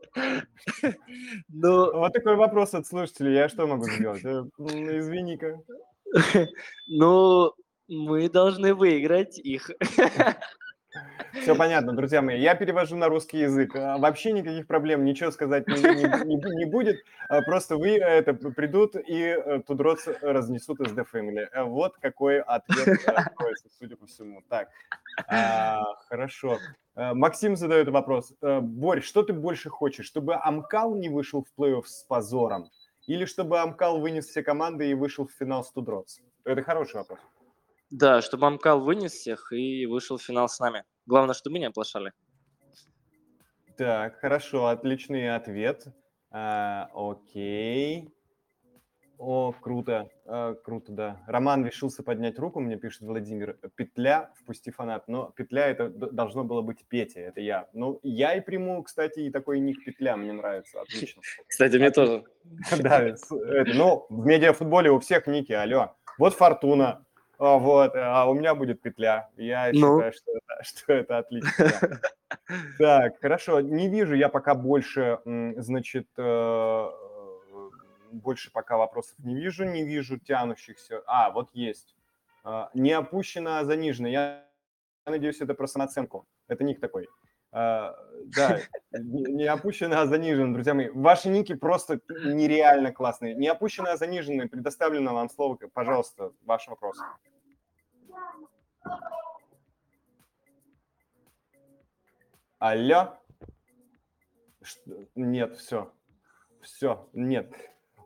Ну, 1.49 1.93
Вот 1.93 2.12
такой 2.14 2.36
вопрос 2.36 2.74
от 2.74 2.86
слушателей. 2.86 3.34
Я 3.34 3.49
что 3.51 3.66
могу 3.66 3.84
сделать? 3.84 4.24
Э, 4.24 4.45
Извини-ка. 4.59 5.61
ну, 6.88 7.53
мы 7.88 8.28
должны 8.30 8.74
выиграть 8.74 9.38
их. 9.38 9.70
Все 11.43 11.55
понятно, 11.55 11.93
друзья 11.95 12.22
мои. 12.22 12.41
Я 12.41 12.55
перевожу 12.55 12.97
на 12.97 13.09
русский 13.09 13.38
язык. 13.38 13.74
А, 13.76 13.99
Вообще 13.99 14.32
никаких 14.32 14.66
проблем, 14.66 15.05
ничего 15.05 15.30
сказать 15.30 15.66
не, 15.68 15.74
не- 15.74 16.57
не- 16.57 16.64
будет. 16.64 16.97
А, 17.28 17.43
Просто 17.43 17.76
вы 17.76 17.97
это 17.99 18.34
придут 18.34 18.97
и 18.97 19.22
э, 19.22 19.61
Тудроц 19.66 20.07
разнесут 20.22 20.80
из 20.80 20.93
The 20.93 21.05
Family. 21.12 21.47
Э, 21.53 21.62
Вот 21.64 21.97
какой 21.99 22.41
ответ 22.41 22.88
э, 23.07 23.24
кроется, 23.36 23.68
судя 23.78 23.97
по 23.97 24.07
всему. 24.07 24.43
Так, 24.49 24.68
а, 25.28 25.82
хорошо. 26.09 26.59
Э, 26.97 27.14
Максим 27.14 27.57
задает 27.57 27.88
вопрос. 27.88 28.32
Э, 28.43 28.61
Борь, 28.61 29.01
что 29.03 29.22
ты 29.22 29.32
больше 29.32 29.68
хочешь? 29.70 30.07
Чтобы 30.07 30.34
Амкал 30.34 30.95
не 30.97 31.09
вышел 31.09 31.45
в 31.45 31.61
плей-офф 31.61 31.84
с 31.86 32.05
позором? 32.05 32.68
Или 33.07 33.24
чтобы 33.24 33.61
Амкал 33.61 34.01
вынес 34.01 34.26
все 34.26 34.43
команды 34.43 34.91
и 34.91 34.95
вышел 34.95 35.26
в 35.26 35.32
финал 35.32 35.62
с 35.64 35.70
Тудроц? 35.72 36.18
Это 36.45 36.62
хороший 36.62 36.97
вопрос. 36.97 37.18
Да, 37.91 38.22
чтобы 38.22 38.47
Амкал 38.47 38.80
вынес 38.80 39.12
всех 39.12 39.53
и 39.53 39.84
вышел 39.86 40.16
в 40.16 40.22
финал 40.22 40.49
с 40.49 40.61
нами. 40.61 40.84
Главное, 41.07 41.34
чтобы 41.34 41.55
мы 41.55 41.59
не 41.59 41.66
оплошали. 41.66 42.12
Так, 43.76 44.20
хорошо, 44.20 44.66
отличный 44.66 45.34
ответ. 45.34 45.86
А, 46.30 46.88
окей. 46.95 48.14
О, 49.18 49.53
круто, 49.53 50.09
а, 50.24 50.55
круто, 50.55 50.93
да. 50.93 51.20
Роман 51.26 51.66
решился 51.66 52.03
поднять 52.03 52.38
руку, 52.38 52.61
мне 52.61 52.76
пишет 52.76 53.03
Владимир. 53.03 53.59
Петля, 53.74 54.32
впусти 54.41 54.70
фанат. 54.70 55.09
Но 55.09 55.32
петля 55.36 55.66
это 55.66 55.91
должно 55.91 56.45
было 56.45 56.62
быть 56.62 56.86
Петя, 56.88 57.20
это 57.20 57.41
я. 57.41 57.68
Ну, 57.72 58.01
я 58.03 58.34
и 58.34 58.41
приму, 58.41 58.82
кстати, 58.82 59.20
и 59.20 59.30
такой 59.30 59.61
ник 59.61 59.84
петля, 59.84 60.16
мне 60.16 60.32
нравится, 60.32 60.80
отлично. 60.80 61.20
Кстати, 61.49 61.76
мне 61.76 61.91
тоже. 61.91 62.24
Да, 62.80 63.14
ну, 63.74 64.07
в 64.09 64.24
медиафутболе 64.24 64.91
у 64.91 65.01
всех 65.01 65.26
ники, 65.26 65.53
алло. 65.53 65.97
Вот 66.16 66.34
Фортуна, 66.34 67.05
вот, 67.41 67.93
а 67.97 68.26
у 68.28 68.34
меня 68.34 68.55
будет 68.55 68.82
петля. 68.82 69.30
Я 69.36 69.70
Ну. 69.72 69.97
считаю, 69.97 70.12
что 70.12 70.32
это, 70.32 70.62
что 70.62 70.93
это 70.93 71.18
отлично. 71.18 71.51
Так, 72.78 73.20
хорошо. 73.20 73.61
Не 73.61 73.88
вижу 73.88 74.14
я 74.14 74.28
пока 74.28 74.55
больше, 74.55 75.18
значит, 75.57 76.07
э, 76.16 76.91
больше 78.12 78.51
пока 78.53 78.76
вопросов 78.76 79.14
не 79.18 79.34
вижу, 79.34 79.64
не 79.64 79.84
вижу 79.84 80.18
тянущихся. 80.18 81.03
А, 81.07 81.30
вот 81.30 81.51
есть. 81.53 81.97
А, 82.45 82.70
Не 82.74 82.93
опущено, 82.93 83.59
а 83.59 83.64
занижено. 83.64 84.09
Я 84.09 84.45
надеюсь, 85.07 85.41
это 85.41 85.55
про 85.55 85.66
самооценку. 85.66 86.26
Это 86.49 86.64
ник 86.64 86.80
такой. 86.80 87.09
А, 87.53 87.97
Да, 88.36 88.59
не 88.93 89.45
опущено, 89.47 90.01
а 90.01 90.07
занижено, 90.07 90.53
друзья 90.53 90.74
мои. 90.74 90.88
Ваши 90.91 91.28
ники 91.28 91.55
просто 91.55 92.01
нереально 92.09 92.93
классные. 92.93 93.34
Не 93.34 93.49
опущено, 93.49 93.91
а 93.91 93.97
заниженные. 93.97 94.49
Предоставлено 94.49 95.14
вам 95.14 95.28
слово. 95.30 95.57
Пожалуйста, 95.72 96.32
ваш 96.45 96.68
вопрос. 96.68 96.99
Алло? 102.59 103.18
Что? 104.62 104.91
Нет, 105.14 105.57
все. 105.57 105.93
Все, 106.61 107.09
нет. 107.14 107.51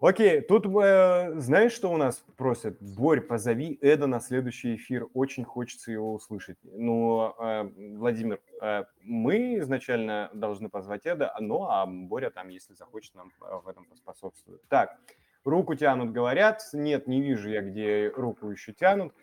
Окей, 0.00 0.42
тут 0.42 0.66
э, 0.66 1.40
знаешь, 1.40 1.72
что 1.72 1.90
у 1.90 1.96
нас 1.96 2.24
просят? 2.36 2.76
Борь, 2.78 3.20
позови 3.20 3.78
Эда 3.80 4.06
на 4.06 4.20
следующий 4.20 4.76
эфир. 4.76 5.08
Очень 5.14 5.44
хочется 5.44 5.90
его 5.90 6.12
услышать. 6.12 6.58
Ну, 6.62 7.34
э, 7.38 7.62
Владимир, 7.96 8.38
э, 8.60 8.84
мы 9.00 9.58
изначально 9.60 10.30
должны 10.34 10.68
позвать 10.68 11.06
Эда, 11.06 11.34
ну, 11.40 11.64
а 11.64 11.86
Боря 11.86 12.30
там, 12.30 12.48
если 12.50 12.74
захочет, 12.74 13.14
нам 13.14 13.32
в 13.40 13.66
этом 13.66 13.86
поспособствует. 13.86 14.60
Так, 14.68 14.98
руку 15.44 15.74
тянут, 15.74 16.12
говорят. 16.12 16.62
Нет, 16.74 17.06
не 17.06 17.22
вижу 17.22 17.48
я, 17.48 17.62
где 17.62 18.12
руку 18.14 18.50
еще 18.50 18.72
тянут. 18.72 19.14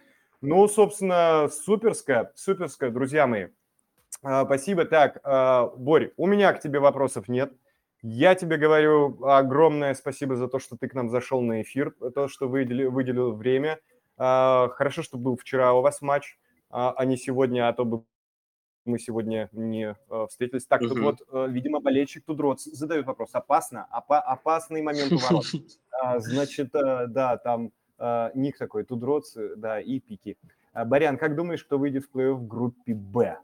Ну, 0.42 0.68
собственно, 0.68 1.50
суперская, 1.50 2.32
суперская, 2.36 2.90
друзья 2.90 3.28
мои. 3.28 3.48
А, 4.24 4.44
Спасибо. 4.46 4.86
Так, 4.86 5.20
а, 5.24 5.68
Борь, 5.68 6.14
у 6.18 6.26
меня 6.26 6.52
к 6.54 6.60
тебе 6.60 6.80
вопросов 6.80 7.28
нет. 7.28 7.54
Я 8.02 8.34
тебе 8.34 8.58
говорю 8.58 9.24
огромное 9.24 9.94
спасибо 9.94 10.36
за 10.36 10.48
то, 10.48 10.58
что 10.58 10.76
ты 10.76 10.88
к 10.88 10.96
нам 10.96 11.12
зашел 11.12 11.42
на 11.42 11.62
эфир, 11.62 11.94
то, 12.16 12.28
что 12.28 12.48
выделил, 12.48 12.90
выделил 12.90 13.34
время. 13.34 13.80
А, 14.18 14.70
Хорошо, 14.70 15.04
что 15.04 15.20
был 15.20 15.38
вчера 15.38 15.74
у 15.74 15.82
вас 15.82 16.02
матч, 16.02 16.40
а 16.72 17.06
не 17.06 17.18
сегодня, 17.18 17.68
а 17.68 17.74
то 17.74 17.86
бы 17.86 18.04
мы 18.86 18.98
сегодня 18.98 19.48
не 19.52 19.96
встретились. 20.30 20.66
Так, 20.66 20.82
тут 20.82 20.94
Мгм. 20.98 21.04
вот, 21.04 21.50
видимо, 21.52 21.82
болельщик 21.82 22.26
Тудроц 22.26 22.64
задает 22.64 23.06
вопрос. 23.06 23.30
Опасно? 23.34 23.88
Опа- 23.92 24.22
опасный 24.22 24.82
момент 24.82 25.12
у 25.12 25.18
ворот. 25.20 25.46
Значит, 26.18 26.72
да, 26.72 27.38
там 27.38 27.72
ник 28.34 28.58
такой, 28.58 28.84
Тудроц, 28.84 29.34
да, 29.56 29.80
и 29.80 30.00
пики. 30.00 30.38
А, 30.74 30.86
Барян, 30.86 31.18
как 31.18 31.36
думаешь, 31.36 31.64
кто 31.64 31.78
выйдет 31.78 32.06
в 32.06 32.16
плей-офф 32.16 32.34
в 32.34 32.48
группе 32.48 32.94
Б? 32.94 33.38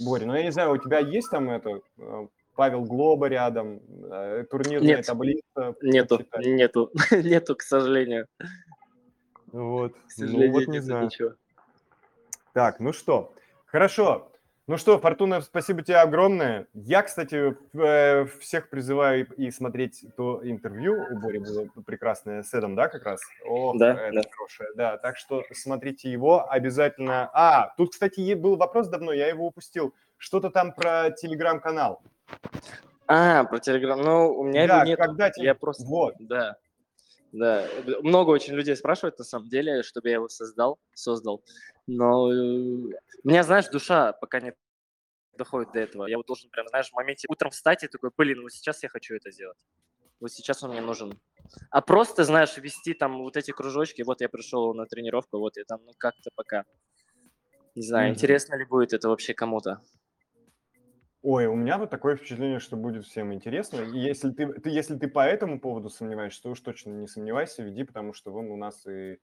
Боря, 0.00 0.26
ну 0.26 0.34
я 0.34 0.42
не 0.42 0.52
знаю, 0.52 0.72
у 0.72 0.78
тебя 0.78 0.98
есть 0.98 1.30
там 1.30 1.48
это, 1.50 1.80
э, 1.98 2.26
Павел 2.56 2.84
Глоба 2.84 3.28
рядом, 3.28 3.80
турнирная 4.50 4.96
Нет. 4.96 5.06
таблица? 5.06 5.76
Нету, 5.80 6.18
почитай. 6.18 6.52
нету, 6.52 6.90
нету, 7.12 7.56
к 7.56 7.62
сожалению. 7.62 8.26
Вот, 9.52 9.92
К 9.94 9.96
ну 9.96 10.26
сожалению, 10.26 10.52
вот 10.52 10.66
не 10.66 10.80
знаю. 10.80 11.04
ничего. 11.06 11.30
Так, 12.52 12.80
ну 12.80 12.92
что, 12.92 13.32
хорошо. 13.66 14.32
Ну 14.68 14.76
что, 14.76 14.98
Фортуна, 14.98 15.40
спасибо 15.40 15.80
тебе 15.82 15.96
огромное. 15.96 16.66
Я, 16.74 17.02
кстати, 17.02 17.56
э, 17.72 18.26
всех 18.38 18.68
призываю 18.68 19.26
и 19.36 19.50
смотреть 19.50 20.04
то 20.14 20.40
интервью. 20.42 21.06
У 21.10 21.18
Бори 21.18 21.38
было 21.38 21.66
прекрасное 21.86 22.42
с 22.42 22.52
Эдом, 22.52 22.74
да, 22.76 22.88
как 22.88 23.02
раз? 23.04 23.18
О, 23.46 23.72
Да, 23.74 23.92
это 23.94 24.22
да. 24.22 24.30
хорошее, 24.30 24.68
да. 24.76 24.98
Так 24.98 25.16
что 25.16 25.42
смотрите 25.52 26.10
его 26.12 26.46
обязательно. 26.50 27.30
А, 27.32 27.72
тут, 27.78 27.92
кстати, 27.92 28.34
был 28.34 28.56
вопрос 28.56 28.88
давно, 28.88 29.14
я 29.14 29.28
его 29.28 29.46
упустил. 29.46 29.94
Что-то 30.18 30.50
там 30.50 30.74
про 30.74 31.12
телеграм-канал. 31.12 32.02
А, 33.06 33.44
про 33.44 33.58
Телеграм. 33.60 33.98
Ну, 34.02 34.34
у 34.38 34.44
меня 34.44 34.66
Да, 34.66 34.84
нет. 34.84 34.98
когда 34.98 35.30
тебе- 35.30 35.46
Я 35.46 35.54
просто... 35.54 35.84
Вот. 35.86 36.14
Да. 36.18 36.56
Да. 37.32 37.64
Много 38.02 38.30
очень 38.30 38.52
людей 38.52 38.76
спрашивают, 38.76 39.18
на 39.18 39.24
самом 39.24 39.48
деле, 39.48 39.82
чтобы 39.82 40.08
я 40.08 40.16
его 40.16 40.28
создал, 40.28 40.78
создал. 40.92 41.42
Но 41.88 42.32
э, 42.32 42.36
у 42.36 43.28
меня, 43.28 43.42
знаешь, 43.42 43.68
душа 43.68 44.12
пока 44.12 44.40
не 44.40 44.54
доходит 45.36 45.72
до 45.72 45.80
этого. 45.80 46.06
Я 46.06 46.18
вот 46.18 46.26
должен 46.26 46.50
прям, 46.50 46.68
знаешь, 46.68 46.90
в 46.90 46.94
моменте 46.94 47.28
утром 47.30 47.50
встать 47.50 47.84
и 47.84 47.88
такой, 47.88 48.10
блин, 48.16 48.42
вот 48.42 48.52
сейчас 48.52 48.82
я 48.84 48.90
хочу 48.90 49.14
это 49.16 49.30
сделать. 49.32 49.58
Вот 50.20 50.32
сейчас 50.32 50.62
он 50.64 50.72
мне 50.72 50.82
нужен. 50.82 51.20
А 51.70 51.82
просто, 51.82 52.24
знаешь, 52.24 52.56
вести 52.58 52.94
там 52.94 53.18
вот 53.22 53.36
эти 53.36 53.52
кружочки, 53.52 54.02
вот 54.02 54.20
я 54.22 54.28
пришел 54.30 54.74
на 54.74 54.86
тренировку, 54.86 55.38
вот 55.38 55.56
я 55.58 55.64
там, 55.64 55.82
ну 55.84 55.92
как-то 55.98 56.30
пока. 56.34 56.64
Не 57.74 57.80
знаю, 57.82 58.10
Мгм. 58.10 58.10
интересно 58.10 58.56
ли 58.56 58.66
будет 58.66 58.92
это 58.92 59.08
вообще 59.08 59.32
кому-то. 59.32 59.80
Ой, 61.22 61.46
у 61.46 61.54
меня 61.56 61.78
вот 61.78 61.90
такое 61.90 62.16
впечатление, 62.16 62.60
что 62.60 62.76
будет 62.76 63.04
всем 63.04 63.34
интересно. 63.34 63.80
Если 63.80 64.30
ты, 64.30 64.52
ты, 64.52 64.70
если 64.70 64.96
ты 64.96 65.08
по 65.08 65.26
этому 65.26 65.60
поводу 65.60 65.90
сомневаешься, 65.90 66.42
то 66.44 66.50
уж 66.50 66.60
точно 66.60 66.90
не 66.90 67.08
сомневайся, 67.08 67.62
веди, 67.64 67.82
потому 67.82 68.12
что 68.12 68.30
вон 68.30 68.50
у 68.50 68.56
нас 68.56 68.86
и 68.86 69.18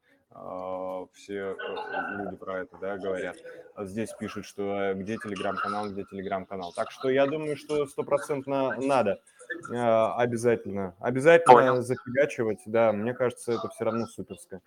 все 1.16 1.34
э, 1.34 2.18
люди 2.18 2.36
про 2.36 2.60
это 2.62 2.78
да, 2.80 2.98
говорят. 2.98 3.38
А 3.76 3.86
здесь 3.86 4.12
пишут, 4.14 4.46
что 4.46 4.82
э, 4.82 4.94
где 4.94 5.18
телеграм-канал, 5.18 5.90
где 5.90 6.04
телеграм-канал. 6.04 6.74
Так 6.76 6.92
что 6.92 7.10
я 7.10 7.26
думаю, 7.26 7.58
что 7.58 7.86
стопроцентно 7.88 8.76
надо 8.78 9.20
а, 9.74 10.16
обязательно. 10.18 10.94
Обязательно 11.00 11.54
Понял. 11.54 11.82
зафигачивать, 11.82 12.60
да, 12.66 12.92
мне 12.92 13.14
кажется, 13.14 13.54
это 13.54 13.70
все 13.70 13.86
равно 13.86 14.08
суперское. 14.08 14.62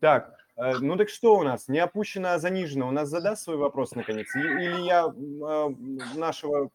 Так, 0.00 0.36
э, 0.56 0.78
ну 0.80 0.96
так 0.96 1.08
что 1.08 1.36
у 1.36 1.42
нас? 1.42 1.68
Не 1.68 1.78
опущено, 1.78 2.32
а 2.32 2.38
занижено. 2.38 2.88
У 2.88 2.92
нас 2.92 3.08
задаст 3.08 3.44
свой 3.44 3.56
вопрос 3.56 3.94
наконец? 3.94 4.34
Или 4.34 4.82
я 4.82 5.12
нашего 6.16 6.70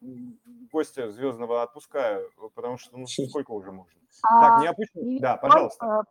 гостя 0.72 1.12
звездного 1.12 1.64
отпускаю, 1.64 2.30
потому 2.56 2.78
что 2.78 2.98
ну 2.98 3.08
сколько 3.08 3.52
уже 3.52 3.72
можно? 3.72 3.94
Так, 4.22 4.62
не 4.62 4.68
опущено? 4.68 5.20
Да, 5.20 5.38
пожалуйста. 5.38 6.04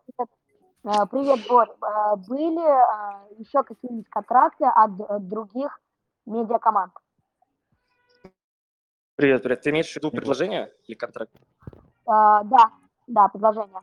Э, 0.86 1.06
Привет, 1.10 1.46
Борь. 1.48 1.68
Э, 1.70 2.16
Были 2.16 2.60
э, 2.60 3.34
еще 3.38 3.62
какие-нибудь 3.62 4.08
контракты 4.08 4.64
от 4.64 5.28
других 5.28 5.80
медиакоманд? 6.26 6.92
Привет, 9.16 9.42
привет. 9.42 9.62
Ты 9.62 9.70
имеешь 9.70 9.92
в 9.92 9.96
виду 9.96 10.10
предложение 10.10 10.72
или 10.86 10.96
контракт? 10.96 11.32
Э, 12.06 12.42
Да, 12.44 12.70
да, 13.06 13.28
предложение. 13.28 13.80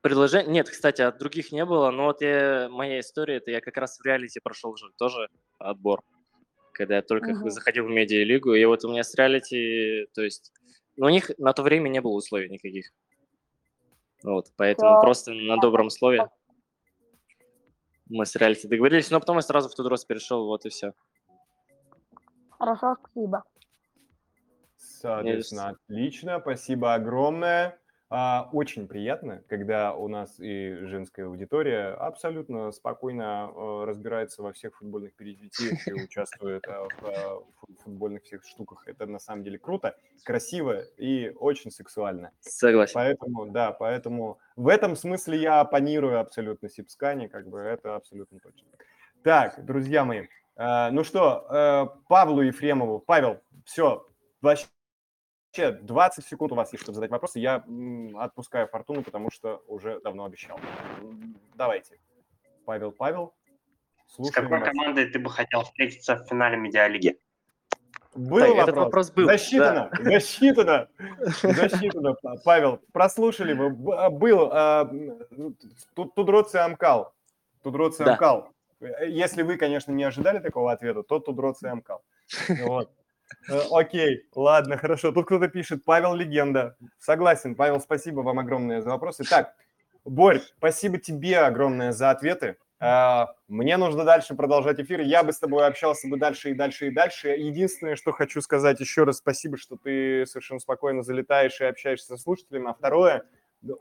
Предложение? 0.00 0.52
Нет, 0.52 0.70
кстати, 0.70 1.02
от 1.02 1.18
других 1.18 1.50
не 1.50 1.64
было, 1.64 1.90
но 1.90 2.04
вот 2.04 2.20
я, 2.20 2.68
моя 2.70 3.00
история, 3.00 3.36
это 3.36 3.50
я 3.50 3.60
как 3.60 3.76
раз 3.76 3.98
в 3.98 4.04
реалити 4.04 4.38
прошел 4.38 4.76
же 4.76 4.92
тоже 4.96 5.28
отбор, 5.58 6.02
когда 6.72 6.96
я 6.96 7.02
только 7.02 7.32
Мгм. 7.32 7.50
заходил 7.50 7.86
в 7.86 7.90
медиалигу, 7.90 8.54
и 8.54 8.64
вот 8.66 8.84
у 8.84 8.90
меня 8.92 9.02
с 9.02 9.12
реалити, 9.16 10.06
то 10.14 10.22
есть, 10.22 10.52
ну, 10.94 11.06
у 11.06 11.08
них 11.08 11.32
на 11.38 11.52
то 11.52 11.62
время 11.64 11.88
не 11.88 12.00
было 12.00 12.12
условий 12.12 12.48
никаких. 12.48 12.92
Вот, 14.22 14.52
поэтому 14.56 14.94
Да. 14.94 15.00
просто 15.00 15.32
на 15.32 15.58
добром 15.58 15.90
слове 15.90 16.28
мы 18.08 18.24
с 18.24 18.36
реалити 18.36 18.68
договорились, 18.68 19.10
но 19.10 19.20
потом 19.20 19.36
я 19.36 19.42
сразу 19.42 19.68
в 19.68 19.74
Тудрос 19.74 20.04
перешел, 20.04 20.46
вот 20.46 20.64
и 20.64 20.68
все. 20.68 20.92
Хорошо, 22.50 22.96
спасибо. 23.00 23.44
Соответственно, 24.76 25.68
отлично, 25.70 26.40
спасибо 26.40 26.94
огромное. 26.94 27.78
А, 28.08 28.48
Очень 28.52 28.86
приятно, 28.86 29.42
когда 29.48 29.92
у 29.92 30.06
нас 30.06 30.38
и 30.38 30.76
женская 30.82 31.24
аудитория 31.24 31.88
абсолютно 31.88 32.70
спокойно 32.70 33.50
э, 33.52 33.84
разбирается 33.84 34.42
во 34.42 34.52
всех 34.52 34.76
футбольных 34.76 35.14
перипетиях 35.14 35.88
и 35.88 35.92
участвует 36.04 36.64
э, 36.68 36.86
в 37.00 37.42
фу- 37.58 37.74
футбольных 37.82 38.22
всех 38.22 38.44
штуках. 38.44 38.86
Это 38.86 39.06
на 39.06 39.18
самом 39.18 39.42
деле 39.42 39.58
круто, 39.58 39.96
красиво 40.24 40.82
и 40.96 41.32
очень 41.40 41.72
сексуально. 41.72 42.30
Согласен. 42.40 42.94
Поэтому, 42.94 43.46
да, 43.46 43.72
поэтому 43.72 44.38
в 44.54 44.68
этом 44.68 44.94
смысле 44.94 45.38
я 45.38 45.60
оппонирую 45.60 46.20
абсолютно 46.20 46.68
Сипскане, 46.68 47.28
как 47.28 47.48
бы 47.48 47.58
это 47.58 47.96
абсолютно 47.96 48.38
точно. 48.38 48.68
Так, 49.24 49.64
друзья 49.64 50.04
мои, 50.04 50.28
ну 50.56 51.02
что, 51.02 51.98
Павлу 52.08 52.42
Ефремову, 52.42 53.00
Павел, 53.00 53.40
все, 53.64 54.06
вообще 54.40 54.66
20 55.58 56.24
секунд 56.26 56.52
у 56.52 56.54
вас 56.54 56.72
есть, 56.72 56.82
чтобы 56.82 56.94
задать 56.94 57.10
вопросы. 57.10 57.38
Я 57.40 57.64
отпускаю 58.18 58.68
Фортуну, 58.68 59.02
потому 59.02 59.30
что 59.30 59.62
уже 59.66 60.00
давно 60.00 60.24
обещал. 60.24 60.58
Давайте. 61.54 61.98
Павел, 62.64 62.92
Павел, 62.92 63.34
С 64.06 64.14
слушаем 64.16 64.48
какой 64.48 64.58
вас. 64.60 64.68
командой 64.68 65.06
ты 65.10 65.18
бы 65.18 65.30
хотел 65.30 65.62
встретиться 65.62 66.16
в 66.16 66.26
финале 66.28 66.56
медиалиги? 66.56 67.18
Был 68.14 68.38
Так, 68.38 68.48
вопрос. 68.48 68.62
этот 68.68 68.76
вопрос 68.76 69.10
был, 69.10 69.26
Засчитано, 69.26 69.90
засчитано, 70.00 70.88
засчитано. 71.42 72.14
П- 72.14 72.36
Павел, 72.44 72.80
прослушали 72.92 73.52
вы. 73.52 73.94
А, 73.94 74.08
Был 74.10 74.48
а, 74.52 74.90
Тудроци 76.14 76.56
Амкал. 76.56 77.12
Тудроци 77.62 78.04
Да. 78.04 78.12
Амкал. 78.12 78.48
Э, 78.80 79.06
Если 79.08 79.42
вы, 79.42 79.56
конечно, 79.58 79.92
не 79.92 80.04
ожидали 80.04 80.38
такого 80.38 80.72
ответа, 80.72 81.02
то 81.02 81.18
Тудроци 81.20 81.66
Амкал. 81.66 82.02
Вот. 82.64 82.90
Э, 83.48 83.60
Окей, 83.70 84.26
ладно, 84.34 84.76
хорошо. 84.76 85.12
Тут 85.12 85.26
кто-то 85.26 85.48
пишет, 85.48 85.84
Павел 85.84 86.14
легенда. 86.14 86.76
Согласен, 86.98 87.54
Павел, 87.54 87.80
спасибо 87.80 88.20
вам 88.20 88.38
огромное 88.38 88.80
за 88.80 88.90
вопросы. 88.90 89.24
Так, 89.24 89.54
Борь, 90.04 90.40
спасибо 90.58 90.98
тебе 90.98 91.38
огромное 91.40 91.92
за 91.92 92.10
ответы. 92.10 92.56
А, 92.78 93.28
Мне 93.48 93.76
нужно 93.76 94.04
дальше 94.04 94.34
продолжать 94.34 94.78
эфир. 94.78 95.00
Я 95.00 95.22
бы 95.22 95.32
с 95.32 95.38
тобой 95.38 95.66
общался 95.66 96.08
бы 96.08 96.18
дальше 96.18 96.50
и 96.50 96.54
дальше 96.54 96.88
и 96.88 96.90
дальше. 96.90 97.28
Единственное, 97.28 97.96
что 97.96 98.12
хочу 98.12 98.40
сказать 98.42 98.80
еще 98.80 99.04
раз, 99.04 99.16
спасибо, 99.18 99.56
что 99.56 99.76
ты 99.76 100.26
совершенно 100.26 100.60
спокойно 100.60 101.02
залетаешь 101.02 101.60
и 101.60 101.64
общаешься 101.64 102.08
со 102.08 102.16
слушателями. 102.18 102.68
А 102.70 102.74
второе, 102.74 103.24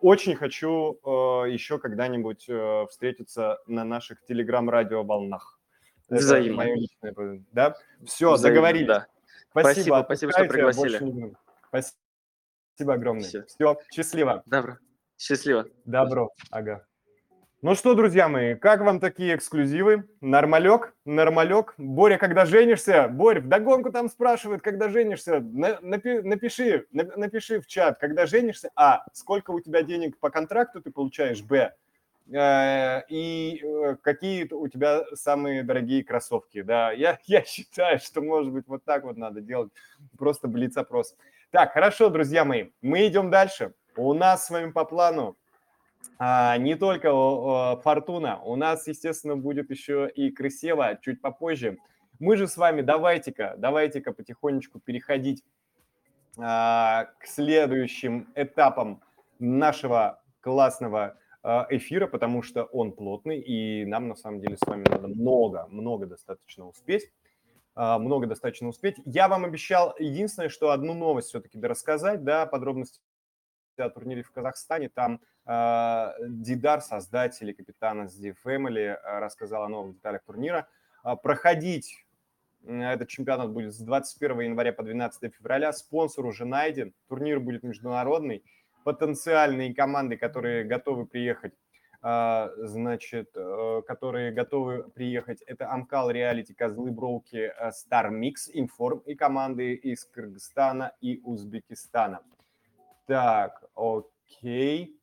очень 0.01 0.35
хочу 0.35 0.97
э, 1.03 1.09
еще 1.51 1.77
когда-нибудь 1.77 2.45
э, 2.47 2.85
встретиться 2.89 3.59
на 3.67 3.83
наших 3.83 4.23
телеграм-радио-волнах. 4.25 5.59
Это 6.07 6.19
Взаимно. 6.21 6.57
моё 6.57 6.75
личное, 6.75 7.13
э, 7.17 7.39
Да? 7.51 7.75
Все, 8.05 8.33
Взаимно, 8.33 8.55
договорились. 8.61 8.87
Да. 8.87 9.07
Спасибо, 9.61 10.03
Спасибо, 10.03 10.03
спасибо, 10.03 10.31
что 10.33 10.45
пригласили. 10.45 10.97
будем. 10.99 11.37
Спасибо 11.69 12.93
огромное. 12.93 13.23
Всё. 13.23 13.45
Все, 13.45 13.77
счастливо. 13.93 14.43
Добро. 14.45 14.77
Счастливо. 15.17 15.65
Добро. 15.85 16.31
Ага. 16.51 16.85
Ну 17.61 17.73
что, 17.73 17.95
друзья 17.95 18.27
мои, 18.27 18.53
как 18.55 18.81
вам 18.81 18.99
такие 18.99 19.33
эксклюзивы? 19.35 20.03
Нормалек? 20.21 20.93
Нормалек? 21.05 21.73
Боря, 21.77 22.17
когда 22.17 22.45
женишься? 22.45 23.07
Борь, 23.07 23.39
вдогонку 23.39 23.91
там 23.91 24.09
спрашивают, 24.09 24.61
когда 24.61 24.89
женишься. 24.89 25.39
На- 25.39 25.79
напи- 25.81 26.21
напиши, 26.21 26.85
на- 26.91 27.05
напиши 27.15 27.61
в 27.61 27.65
чат, 27.65 27.97
когда 27.97 28.25
женишься. 28.25 28.69
А, 28.75 29.05
сколько 29.13 29.51
у 29.51 29.61
тебя 29.61 29.81
денег 29.83 30.19
по 30.19 30.29
контракту 30.29 30.81
ты 30.81 30.91
получаешь? 30.91 31.41
Б. 31.41 31.73
Э, 32.31 33.03
И 33.09 33.61
э, 33.63 33.95
какие 34.01 34.51
у 34.51 34.67
тебя 34.67 35.03
самые 35.13 35.63
дорогие 35.63 36.03
кроссовки? 36.03 36.61
Да, 36.61 36.91
я, 36.91 37.19
я 37.25 37.43
считаю, 37.43 37.99
что, 37.99 38.21
может 38.21 38.51
быть, 38.51 38.67
вот 38.67 38.83
так 38.83 39.03
вот 39.03 39.17
надо 39.17 39.41
делать. 39.41 39.71
Просто 40.17 40.47
блиц-опрос. 40.47 41.15
Так, 41.51 41.73
хорошо, 41.73 42.09
друзья 42.09 42.43
мои, 42.43 42.69
мы 42.81 43.07
идем 43.07 43.29
дальше. 43.29 43.73
У 43.95 44.13
нас 44.13 44.45
с 44.45 44.49
вами 44.49 44.71
по 44.71 44.83
плану 44.85 45.37
а, 46.17 46.57
не 46.57 46.75
только 46.75 47.13
о, 47.13 47.79
Фортуна, 47.83 48.41
у 48.41 48.55
нас, 48.55 48.87
естественно, 48.87 49.35
будет 49.35 49.69
еще 49.69 50.09
и 50.13 50.31
Крысева 50.31 50.97
чуть 51.01 51.21
попозже. 51.21 51.77
Мы 52.19 52.37
же 52.37 52.47
с 52.47 52.57
вами 52.57 52.81
давайте-ка, 52.81 53.55
давайте-ка 53.57 54.13
потихонечку 54.13 54.79
переходить 54.79 55.43
а, 56.37 57.09
к 57.19 57.25
следующим 57.25 58.27
этапам 58.35 59.01
нашего 59.39 60.21
классного 60.41 61.03
а, 61.03 61.24
эфира, 61.69 62.07
потому 62.07 62.41
что 62.41 62.63
он 62.63 62.91
плотный, 62.91 63.39
и 63.39 63.85
нам, 63.85 64.07
на 64.07 64.15
самом 64.15 64.39
деле, 64.39 64.57
с 64.57 64.67
вами 64.67 64.83
надо 64.89 65.07
много, 65.07 65.67
много 65.69 66.07
достаточно 66.07 66.67
успеть. 66.67 67.11
А, 67.75 67.99
Много 67.99 68.25
достаточно 68.25 68.69
успеть. 68.69 68.95
Я 69.05 69.27
вам 69.27 69.43
обещал 69.43 69.93
единственное, 69.99 70.49
что 70.49 70.71
одну 70.71 70.93
новость 70.93 71.29
все-таки 71.29 71.59
рассказать, 71.59 72.23
да, 72.23 72.45
подробности 72.45 73.01
о 73.77 73.89
турнире 73.89 74.23
в 74.23 74.31
Казахстане. 74.31 74.87
Там 74.87 75.19
э, 75.45 76.13
Дидар, 76.29 76.79
создатель 76.79 77.49
и 77.49 77.53
капитан 77.53 78.05
SD 78.05 78.35
Family, 78.45 78.95
э, 78.95 79.19
рассказал 79.19 79.63
о 79.63 79.67
новых 79.67 79.95
деталях 79.95 80.23
турнира. 80.23 80.69
А, 81.03 81.17
проходить 81.17 82.05
этот 82.65 83.09
чемпионат 83.09 83.51
будет 83.51 83.75
с 83.75 83.79
21 83.79 84.39
января 84.39 84.71
по 84.71 84.81
12 84.81 85.33
февраля. 85.35 85.73
Спонсор 85.73 86.25
уже 86.25 86.45
найден. 86.45 86.93
Турнир 87.09 87.41
будет 87.41 87.63
международный. 87.63 88.43
Потенциальные 88.85 89.73
команды, 89.73 90.15
которые 90.15 90.63
готовы 90.63 91.07
приехать, 91.07 91.53
а, 92.03 92.51
значит, 92.57 93.31
э, 93.35 93.81
которые 93.87 94.31
готовы 94.31 94.83
приехать, 94.91 95.41
это 95.41 95.71
Амкал, 95.71 96.11
Реалити, 96.11 96.53
Козлы, 96.53 96.91
Броуки, 96.91 97.51
э, 97.57 97.71
Star 97.71 98.11
Mix, 98.11 98.51
Информ 98.53 98.99
и 98.99 99.15
команды 99.15 99.73
из 99.73 100.05
Кыргызстана 100.05 100.93
и 101.01 101.19
Узбекистана. 101.23 102.21
Так, 103.07 103.63
окей. 103.73 104.99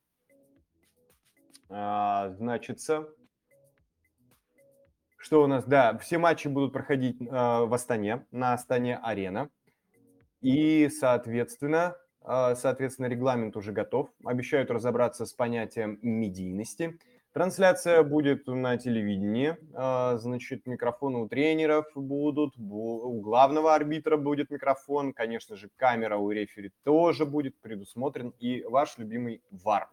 А, 1.68 2.30
значится, 2.38 3.08
что 5.16 5.42
у 5.42 5.48
нас? 5.48 5.64
Да, 5.64 5.98
все 5.98 6.18
матчи 6.18 6.46
будут 6.46 6.72
проходить 6.72 7.16
а, 7.32 7.64
в 7.64 7.74
Астане, 7.74 8.26
на 8.30 8.52
Астане 8.52 8.98
Арена. 8.98 9.50
И, 10.40 10.88
соответственно, 10.88 11.96
соответственно, 12.24 13.06
регламент 13.06 13.56
уже 13.56 13.72
готов. 13.72 14.08
Обещают 14.24 14.70
разобраться 14.70 15.26
с 15.26 15.32
понятием 15.32 15.98
медийности. 16.02 16.98
Трансляция 17.32 18.02
будет 18.02 18.46
на 18.46 18.76
телевидении. 18.76 19.56
А, 19.72 20.18
Значит, 20.18 20.66
микрофоны 20.66 21.18
у 21.18 21.28
тренеров 21.28 21.86
будут, 21.94 22.58
бу- 22.58 23.00
у 23.04 23.22
главного 23.22 23.74
арбитра 23.74 24.18
будет 24.18 24.50
микрофон, 24.50 25.14
конечно 25.14 25.56
же, 25.56 25.70
камера 25.76 26.18
у 26.18 26.30
рефери 26.30 26.72
тоже 26.84 27.24
будет 27.24 27.58
предусмотрен, 27.60 28.34
и 28.38 28.62
ваш 28.64 28.98
любимый 28.98 29.40
ВАР. 29.50 29.88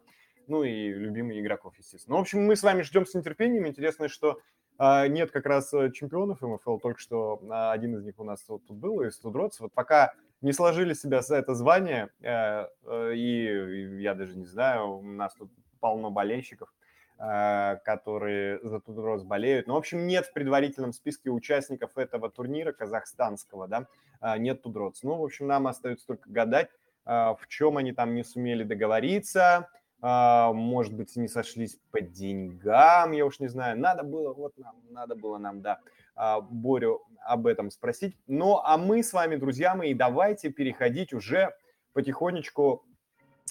Ну 0.47 0.63
и 0.63 0.89
любимый 0.89 1.39
игроков, 1.39 1.75
естественно. 1.77 2.15
Ну, 2.15 2.19
в 2.19 2.21
общем, 2.23 2.45
мы 2.45 2.57
с 2.57 2.63
вами 2.63 2.81
ждем 2.81 3.05
с 3.05 3.13
нетерпением. 3.13 3.67
Интересно, 3.67 4.09
что 4.09 4.39
а, 4.77 5.07
нет 5.07 5.31
как 5.31 5.45
раз 5.45 5.73
э, 5.73 5.91
чемпионов 5.91 6.41
МФЛ, 6.41 6.77
только 6.79 6.99
что 6.99 7.41
а, 7.49 7.71
один 7.71 7.95
из 7.95 8.03
них 8.03 8.15
у 8.17 8.25
нас 8.25 8.43
вот 8.49 8.65
тут 8.65 8.75
был, 8.75 9.01
из 9.01 9.17
Тудроц. 9.17 9.61
Вот 9.61 9.71
пока 9.73 10.13
не 10.41 10.53
сложили 10.53 10.93
себя 10.93 11.21
за 11.21 11.37
это 11.37 11.53
звание, 11.53 12.09
э, 12.21 12.67
э, 12.85 13.13
и, 13.15 14.01
я 14.01 14.13
даже 14.13 14.37
не 14.37 14.45
знаю, 14.45 14.97
у 14.97 15.01
нас 15.01 15.33
тут 15.35 15.51
полно 15.79 16.11
болельщиков, 16.11 16.73
э, 17.17 17.77
которые 17.83 18.59
за 18.63 18.79
Тудроц 18.79 19.23
болеют. 19.23 19.67
Но, 19.67 19.73
в 19.73 19.77
общем, 19.77 20.07
нет 20.07 20.27
в 20.27 20.33
предварительном 20.33 20.93
списке 20.93 21.29
участников 21.29 21.97
этого 21.97 22.29
турнира 22.29 22.71
казахстанского, 22.71 23.67
да, 23.67 23.87
нет 24.37 24.61
Тудроц. 24.61 25.03
Ну, 25.03 25.15
в 25.15 25.23
общем, 25.23 25.47
нам 25.47 25.67
остается 25.67 26.05
только 26.07 26.29
гадать, 26.29 26.69
в 27.05 27.39
чем 27.47 27.77
они 27.77 27.91
там 27.93 28.13
не 28.13 28.23
сумели 28.23 28.63
договориться, 28.63 29.69
может 30.01 30.93
быть, 30.93 31.15
не 31.15 31.27
сошлись 31.27 31.77
по 31.91 32.01
деньгам, 32.01 33.13
я 33.13 33.25
уж 33.25 33.39
не 33.39 33.47
знаю. 33.47 33.79
Надо 33.79 34.03
было, 34.03 34.33
вот 34.33 34.57
нам, 34.57 34.75
надо 34.89 35.15
было 35.15 35.37
нам, 35.37 35.61
да, 35.61 35.79
Борю 36.41 37.01
об 37.25 37.47
этом 37.47 37.71
спросить. 37.71 38.17
Ну, 38.27 38.57
а 38.57 38.77
мы 38.77 39.03
с 39.03 39.13
вами, 39.13 39.35
друзья 39.35 39.75
мои, 39.75 39.93
давайте 39.93 40.49
переходить 40.49 41.13
уже 41.13 41.55
потихонечку 41.93 42.83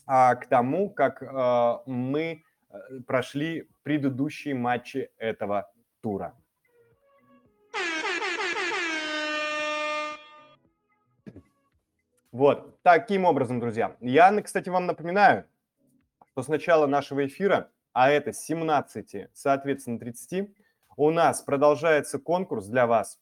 а, 0.07 0.35
к 0.35 0.47
тому, 0.47 0.91
как 0.91 1.23
а, 1.23 1.83
мы 1.87 2.43
э, 2.71 3.01
прошли 3.07 3.69
предыдущие 3.83 4.55
матчи 4.55 5.11
этого 5.19 5.71
тура. 6.01 6.35
Вот, 12.31 12.83
таким 12.83 13.25
образом, 13.25 13.59
друзья. 13.59 13.97
Я, 14.01 14.43
кстати, 14.43 14.69
вам 14.69 14.87
напоминаю, 14.87 15.47
что 16.31 16.43
с 16.43 16.49
начала 16.49 16.87
нашего 16.87 17.27
эфира, 17.27 17.71
а 17.93 18.11
это 18.11 18.33
с 18.33 18.41
17, 18.43 19.29
соответственно, 19.33 19.99
30, 19.99 20.51
у 20.99 21.11
нас 21.11 21.41
продолжается 21.43 22.19
конкурс 22.19 22.67
для 22.67 22.87
вас. 22.87 23.19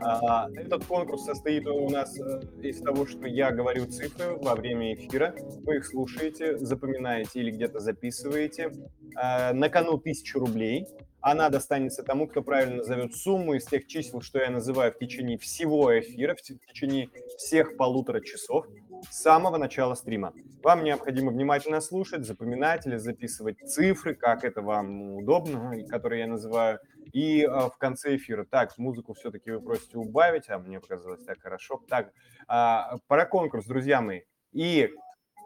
А, 0.00 0.48
Этот 0.54 0.84
конкурс 0.84 1.24
состоит 1.24 1.66
у 1.66 1.88
нас 1.88 2.18
э, 2.20 2.40
из 2.62 2.80
того, 2.80 3.06
что 3.06 3.26
я 3.26 3.50
говорю 3.50 3.86
цифры 3.86 4.36
во 4.36 4.54
время 4.54 4.94
эфира, 4.94 5.34
вы 5.64 5.76
их 5.76 5.86
слушаете, 5.86 6.58
запоминаете 6.58 7.40
или 7.40 7.50
где-то 7.50 7.80
записываете. 7.80 8.70
А, 9.16 9.52
На 9.52 9.68
кону 9.70 9.94
1000 9.94 10.38
рублей, 10.38 10.86
Она 11.20 11.48
достанется 11.48 12.02
тому, 12.02 12.28
кто 12.28 12.42
правильно 12.42 12.76
назовет 12.76 13.14
сумму 13.16 13.54
из 13.54 13.64
тех 13.64 13.86
чисел, 13.86 14.20
что 14.20 14.38
я 14.38 14.50
называю 14.50 14.92
в 14.92 14.98
течение 14.98 15.36
всего 15.36 15.98
эфира, 15.98 16.36
в 16.36 16.42
течение 16.42 17.08
всех 17.38 17.76
полутора 17.76 18.20
часов 18.20 18.66
с 19.10 19.22
самого 19.22 19.56
начала 19.58 19.94
стрима. 19.94 20.32
Вам 20.62 20.84
необходимо 20.84 21.30
внимательно 21.30 21.80
слушать, 21.80 22.26
запоминать 22.26 22.86
или 22.86 22.96
записывать 22.96 23.58
цифры, 23.60 24.14
как 24.14 24.44
это 24.44 24.62
вам 24.62 25.16
удобно, 25.16 25.72
которые 25.88 26.20
я 26.20 26.26
называю, 26.26 26.78
и 27.12 27.42
э, 27.42 27.48
в 27.48 27.76
конце 27.78 28.16
эфира. 28.16 28.44
Так, 28.44 28.76
музыку 28.78 29.14
все-таки 29.14 29.50
вы 29.50 29.60
просите 29.60 29.98
убавить, 29.98 30.48
а 30.50 30.58
мне 30.58 30.80
показалось 30.80 31.24
так 31.24 31.40
хорошо. 31.40 31.82
Так, 31.88 32.12
про 32.46 33.26
конкурс, 33.26 33.66
друзья 33.66 34.00
мои. 34.00 34.22
И 34.52 34.90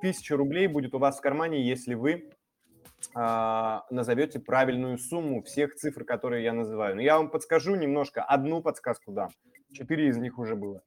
1000 0.03 0.37
рублей 0.37 0.67
будет 0.67 0.95
у 0.95 0.99
вас 0.99 1.19
в 1.19 1.21
кармане, 1.21 1.63
если 1.63 1.95
вы 1.95 2.31
э, 3.15 3.81
назовете 3.91 4.41
правильную 4.41 4.99
сумму 4.99 5.43
всех 5.43 5.75
цифр, 5.77 6.05
которые 6.05 6.43
я 6.43 6.53
называю. 6.53 6.97
Но 6.97 7.03
я 7.03 7.17
вам 7.19 7.31
подскажу 7.31 7.77
немножко, 7.77 8.23
одну 8.23 8.63
подсказку 8.63 9.13
дам. 9.13 9.31
Четыре 9.73 10.09
из 10.09 10.19
них 10.19 10.39
уже 10.39 10.57
было. 10.57 10.83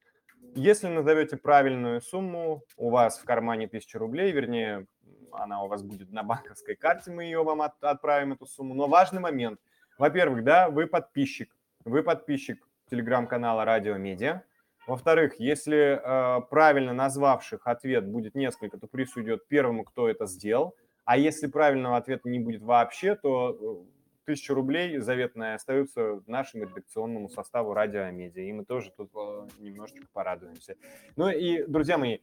Если 0.55 0.87
назовете 0.87 1.35
правильную 1.35 1.99
сумму, 1.99 2.63
у 2.77 2.89
вас 2.89 3.19
в 3.19 3.25
кармане 3.25 3.65
1000 3.65 3.99
рублей, 3.99 4.31
вернее, 4.31 4.87
она 5.33 5.61
у 5.61 5.67
вас 5.67 5.83
будет 5.83 6.13
на 6.13 6.23
банковской 6.23 6.75
карте, 6.75 7.11
мы 7.11 7.25
ее 7.25 7.43
вам 7.43 7.61
от, 7.61 7.73
отправим, 7.83 8.31
эту 8.31 8.45
сумму. 8.45 8.73
Но 8.73 8.87
важный 8.87 9.19
момент. 9.19 9.59
Во-первых, 9.97 10.45
да, 10.45 10.69
вы 10.69 10.87
подписчик. 10.87 11.53
Вы 11.83 12.03
подписчик 12.03 12.65
телеграм-канала 12.89 13.65
Радио 13.65 13.97
Медиа. 13.97 14.43
Во-вторых, 14.87 15.39
если 15.39 15.99
э, 16.01 16.41
правильно 16.49 16.93
назвавших 16.93 17.67
ответ 17.67 18.07
будет 18.07 18.33
несколько, 18.33 18.77
то 18.77 18.87
приз 18.87 19.13
уйдет 19.17 19.49
первому, 19.49 19.83
кто 19.83 20.07
это 20.07 20.25
сделал. 20.25 20.73
А 21.03 21.17
если 21.17 21.47
правильного 21.47 21.97
ответа 21.97 22.29
не 22.29 22.39
будет 22.39 22.61
вообще, 22.61 23.15
то 23.15 23.83
тысяча 24.25 24.53
рублей 24.53 24.97
заветная 24.99 25.55
остаются 25.55 26.21
нашему 26.27 26.65
редакционному 26.65 27.29
составу 27.29 27.73
радио 27.73 28.09
медиа. 28.11 28.43
И 28.43 28.51
мы 28.51 28.65
тоже 28.65 28.91
тут 28.95 29.11
э, 29.15 29.47
немножечко 29.59 30.05
порадуемся. 30.13 30.75
Ну 31.15 31.29
и, 31.29 31.63
друзья 31.63 31.97
мои, 31.97 32.19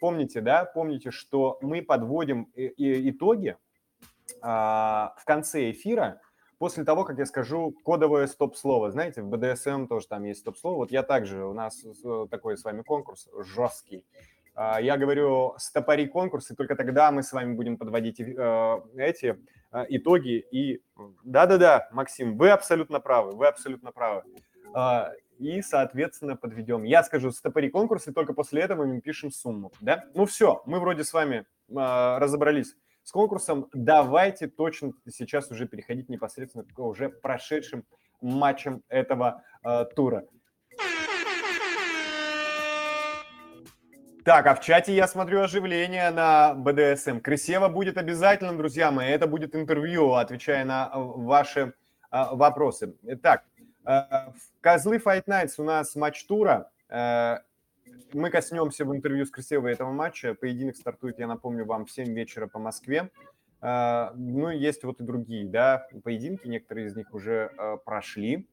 помните, 0.00 0.40
да, 0.40 0.64
помните, 0.64 1.10
что 1.10 1.58
мы 1.62 1.82
подводим 1.82 2.50
итоги 2.54 3.56
а, 4.42 5.14
в 5.18 5.24
конце 5.24 5.70
эфира 5.70 6.20
после 6.58 6.84
того, 6.84 7.04
как 7.04 7.18
я 7.18 7.26
скажу 7.26 7.72
кодовое 7.84 8.26
стоп-слово. 8.26 8.90
Знаете, 8.90 9.22
в 9.22 9.32
BDSM 9.32 9.86
тоже 9.86 10.08
там 10.08 10.24
есть 10.24 10.40
стоп-слово. 10.40 10.76
Вот 10.76 10.90
я 10.90 11.02
также, 11.02 11.44
у 11.44 11.52
нас 11.52 11.84
э, 11.84 12.26
такой 12.30 12.56
с 12.56 12.64
вами 12.64 12.82
конкурс 12.82 13.28
жесткий. 13.54 14.04
А, 14.54 14.80
я 14.80 14.96
говорю 14.96 15.54
стопори 15.58 16.06
конкурс, 16.08 16.50
и 16.50 16.54
только 16.54 16.74
тогда 16.74 17.12
мы 17.12 17.22
с 17.22 17.32
вами 17.32 17.54
будем 17.54 17.76
подводить 17.76 18.20
э, 18.20 18.80
эти 18.96 19.38
итоги. 19.88 20.44
И 20.50 20.82
да-да-да, 21.24 21.88
Максим, 21.92 22.36
вы 22.36 22.50
абсолютно 22.50 23.00
правы, 23.00 23.32
вы 23.32 23.46
абсолютно 23.46 23.92
правы. 23.92 24.22
А, 24.74 25.12
и, 25.38 25.62
соответственно, 25.62 26.36
подведем. 26.36 26.82
Я 26.82 27.02
скажу 27.04 27.30
стопори 27.30 27.70
конкурс, 27.70 28.08
и 28.08 28.12
только 28.12 28.32
после 28.32 28.62
этого 28.62 28.84
мы 28.84 29.00
пишем 29.00 29.30
сумму. 29.30 29.72
Да? 29.80 30.04
Ну 30.14 30.26
все, 30.26 30.62
мы 30.66 30.80
вроде 30.80 31.04
с 31.04 31.12
вами 31.12 31.46
а, 31.74 32.18
разобрались 32.18 32.76
с 33.02 33.12
конкурсом. 33.12 33.68
Давайте 33.72 34.48
точно 34.48 34.92
сейчас 35.08 35.50
уже 35.50 35.66
переходить 35.66 36.08
непосредственно 36.08 36.64
к 36.64 36.78
уже 36.78 37.08
прошедшим 37.08 37.84
матчам 38.20 38.82
этого 38.88 39.44
тура. 39.94 40.26
Так, 44.28 44.46
а 44.46 44.54
в 44.54 44.60
чате 44.60 44.94
я 44.94 45.08
смотрю 45.08 45.40
оживление 45.40 46.10
на 46.10 46.52
БДСМ. 46.52 47.20
Крысева 47.20 47.68
будет 47.68 47.96
обязательно, 47.96 48.54
друзья 48.54 48.90
мои. 48.90 49.08
Это 49.08 49.26
будет 49.26 49.56
интервью, 49.56 50.12
отвечая 50.12 50.66
на 50.66 50.90
э, 50.92 50.98
ваши 50.98 51.60
э, 52.12 52.24
вопросы. 52.32 52.94
Итак, 53.04 53.44
э, 53.86 54.02
Козлы 54.60 54.98
Fight 54.98 55.24
Nights 55.24 55.54
у 55.56 55.64
нас 55.64 55.96
матч 55.96 56.26
тура. 56.26 56.70
Мы 56.90 58.28
коснемся 58.30 58.84
в 58.84 58.94
интервью 58.94 59.24
с 59.24 59.30
Крысевой 59.30 59.72
этого 59.72 59.92
матча. 59.92 60.34
Поединок 60.34 60.76
стартует, 60.76 61.18
я 61.18 61.26
напомню 61.26 61.64
вам, 61.64 61.86
в 61.86 61.90
7 61.90 62.12
вечера 62.12 62.48
по 62.48 62.58
Москве. 62.58 63.08
Ну, 63.62 64.50
есть 64.50 64.84
вот 64.84 65.00
и 65.00 65.04
другие, 65.04 65.46
да, 65.46 65.86
поединки, 66.04 66.46
некоторые 66.46 66.88
из 66.88 66.96
них 66.96 67.14
уже 67.14 67.50
прошли. 67.86 68.46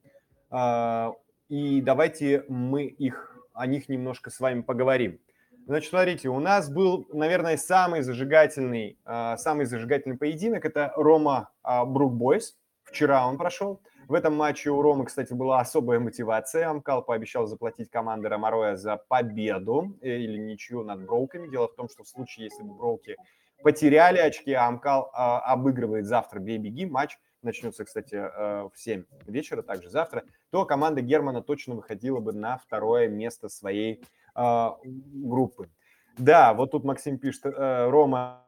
И 1.49 1.82
давайте 1.82 2.45
мы 2.47 2.86
их, 2.86 3.38
о 3.53 3.67
них 3.67 3.89
немножко 3.89 4.30
с 4.30 4.39
вами 4.39 4.61
поговорим. 4.61 5.19
Значит, 5.66 5.89
смотрите, 5.89 6.30
у 6.30 6.39
нас 6.39 6.70
был, 6.70 7.07
наверное, 7.11 7.57
самый 7.57 8.01
зажигательный, 8.01 8.99
самый 9.38 9.66
зажигательный 9.66 10.18
поединок. 10.18 10.63
Это 10.63 10.93
Рома 10.95 11.49
Брукбойс. 11.63 12.55
Вчера 12.84 13.28
он 13.28 13.38
прошел. 13.38 13.82
В 14.07 14.13
этом 14.13 14.36
матче 14.36 14.70
у 14.70 14.82
Ромы, 14.84 15.05
кстати, 15.05 15.34
была 15.34 15.59
особая 15.59 15.99
мотивация. 15.99 16.70
Амкал 16.70 17.03
пообещал 17.03 17.47
заплатить 17.47 17.89
команде 17.89 18.28
Ромароя 18.28 18.76
за 18.76 18.97
победу 18.97 19.97
э, 20.01 20.18
или 20.20 20.38
ничью 20.38 20.84
над 20.84 21.03
Броуками. 21.03 21.47
Дело 21.47 21.68
в 21.68 21.74
том, 21.74 21.89
что 21.89 22.03
в 22.03 22.07
случае, 22.07 22.45
если 22.45 22.61
бы 22.61 22.76
Броуки 22.76 23.16
потеряли 23.63 24.20
очки, 24.20 24.53
а 24.53 24.68
Амкал 24.68 25.09
а, 25.11 25.39
обыгрывает 25.39 26.05
завтра 26.05 26.39
бей-беги, 26.39 26.86
матч 26.86 27.18
начнется, 27.41 27.84
кстати, 27.84 28.13
э, 28.13 28.70
в 28.72 28.74
7 28.76 29.05
вечера, 29.26 29.63
также 29.63 29.89
завтра, 29.89 30.24
то 30.51 30.66
команда 30.66 31.01
Германа 31.01 31.41
точно 31.41 31.74
выходила 31.74 32.20
бы 32.20 32.32
на 32.32 32.59
второе 32.59 33.07
место 33.07 33.49
своей 33.49 34.03
группы. 34.36 35.70
Да, 36.18 36.54
вот 36.54 36.72
тут 36.72 36.84
Максим 36.84 37.18
пишет, 37.18 37.46
э, 37.46 37.90
Рома 37.90 38.46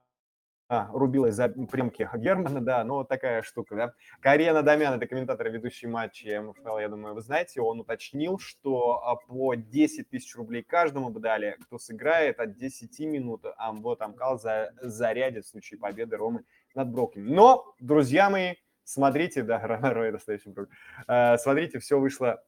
а, 0.69 0.89
рубилась 0.91 1.35
за 1.35 1.47
примки 1.47 2.09
Германа, 2.15 2.59
да, 2.59 2.83
но 2.83 2.95
вот 2.95 3.07
такая 3.07 3.41
штука, 3.41 3.75
да. 3.75 3.93
Карена 4.19 4.63
Дамян, 4.63 4.93
это 4.93 5.07
комментатор, 5.07 5.49
ведущий 5.49 5.87
матчи 5.87 6.37
МФЛ, 6.37 6.77
я 6.79 6.89
думаю, 6.89 7.15
вы 7.15 7.21
знаете, 7.21 7.61
он 7.61 7.79
уточнил, 7.79 8.37
что 8.37 9.01
а, 9.03 9.15
по 9.15 9.55
10 9.55 10.09
тысяч 10.09 10.35
рублей 10.35 10.63
каждому 10.63 11.09
бы 11.09 11.21
дали, 11.21 11.57
кто 11.61 11.77
сыграет 11.77 12.39
от 12.41 12.57
10 12.57 12.99
минут, 12.99 13.45
а 13.57 13.71
вот 13.71 14.01
Амкал 14.01 14.39
за, 14.39 14.73
зарядит 14.81 15.45
в 15.45 15.49
случае 15.49 15.79
победы 15.79 16.17
Ромы 16.17 16.43
над 16.75 16.89
Броками. 16.89 17.29
Но, 17.29 17.73
друзья 17.79 18.29
мои, 18.29 18.55
смотрите, 18.83 19.43
да, 19.43 19.59
Рой 19.93 20.11
достаточно 20.11 20.51
брок, 20.51 20.69
э, 21.07 21.37
смотрите, 21.37 21.79
все 21.79 21.97
вышло 21.97 22.43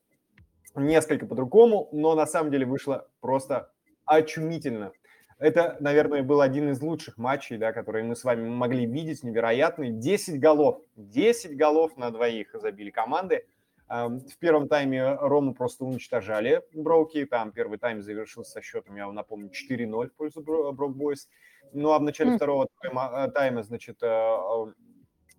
несколько 0.76 1.26
по-другому, 1.26 1.90
но 1.92 2.16
на 2.16 2.26
самом 2.26 2.52
деле 2.52 2.66
вышло 2.66 3.08
просто 3.22 3.72
очумительно. 4.06 4.92
Это, 5.40 5.78
наверное, 5.80 6.22
был 6.22 6.42
один 6.42 6.70
из 6.70 6.82
лучших 6.82 7.18
матчей, 7.18 7.58
да, 7.58 7.72
которые 7.72 8.04
мы 8.04 8.16
с 8.16 8.26
вами 8.26 8.48
могли 8.50 8.86
видеть, 8.86 9.24
невероятный. 9.24 9.90
10 9.90 10.40
голов, 10.40 10.82
10 10.98 11.56
голов 11.56 11.96
на 11.96 12.12
двоих 12.12 12.50
забили 12.54 12.90
команды. 12.90 13.46
В 13.88 14.38
первом 14.40 14.68
тайме 14.68 15.16
Рому 15.16 15.56
просто 15.56 15.86
уничтожали 15.86 16.62
Броуки. 16.74 17.26
Там 17.26 17.52
первый 17.54 17.80
тайм 17.80 18.02
завершился 18.02 18.52
со 18.52 18.62
счетом, 18.62 18.96
я 18.98 19.06
вам 19.06 19.16
напомню, 19.16 19.50
4-0 19.50 20.10
в 20.10 20.14
пользу 20.14 20.42
Брок 20.42 20.96
Бойс. 20.96 21.30
Ну 21.72 21.94
а 21.94 22.00
в 22.00 22.04
начале 22.04 22.36
второго 22.36 22.68
тайма, 22.82 23.12
э, 23.26 23.32
тайма, 23.32 23.64
значит, 23.64 23.98
э, 24.04 24.38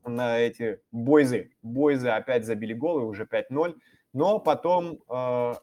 на 0.05 0.39
эти 0.39 0.81
бойзы, 0.93 1.51
бойзы 1.63 2.09
опять 2.09 2.45
забили 2.47 2.73
голы, 2.73 3.05
уже 3.05 3.25
5-0. 3.25 3.77
Но 4.13 4.39
потом 4.39 4.99
э, 5.09 5.55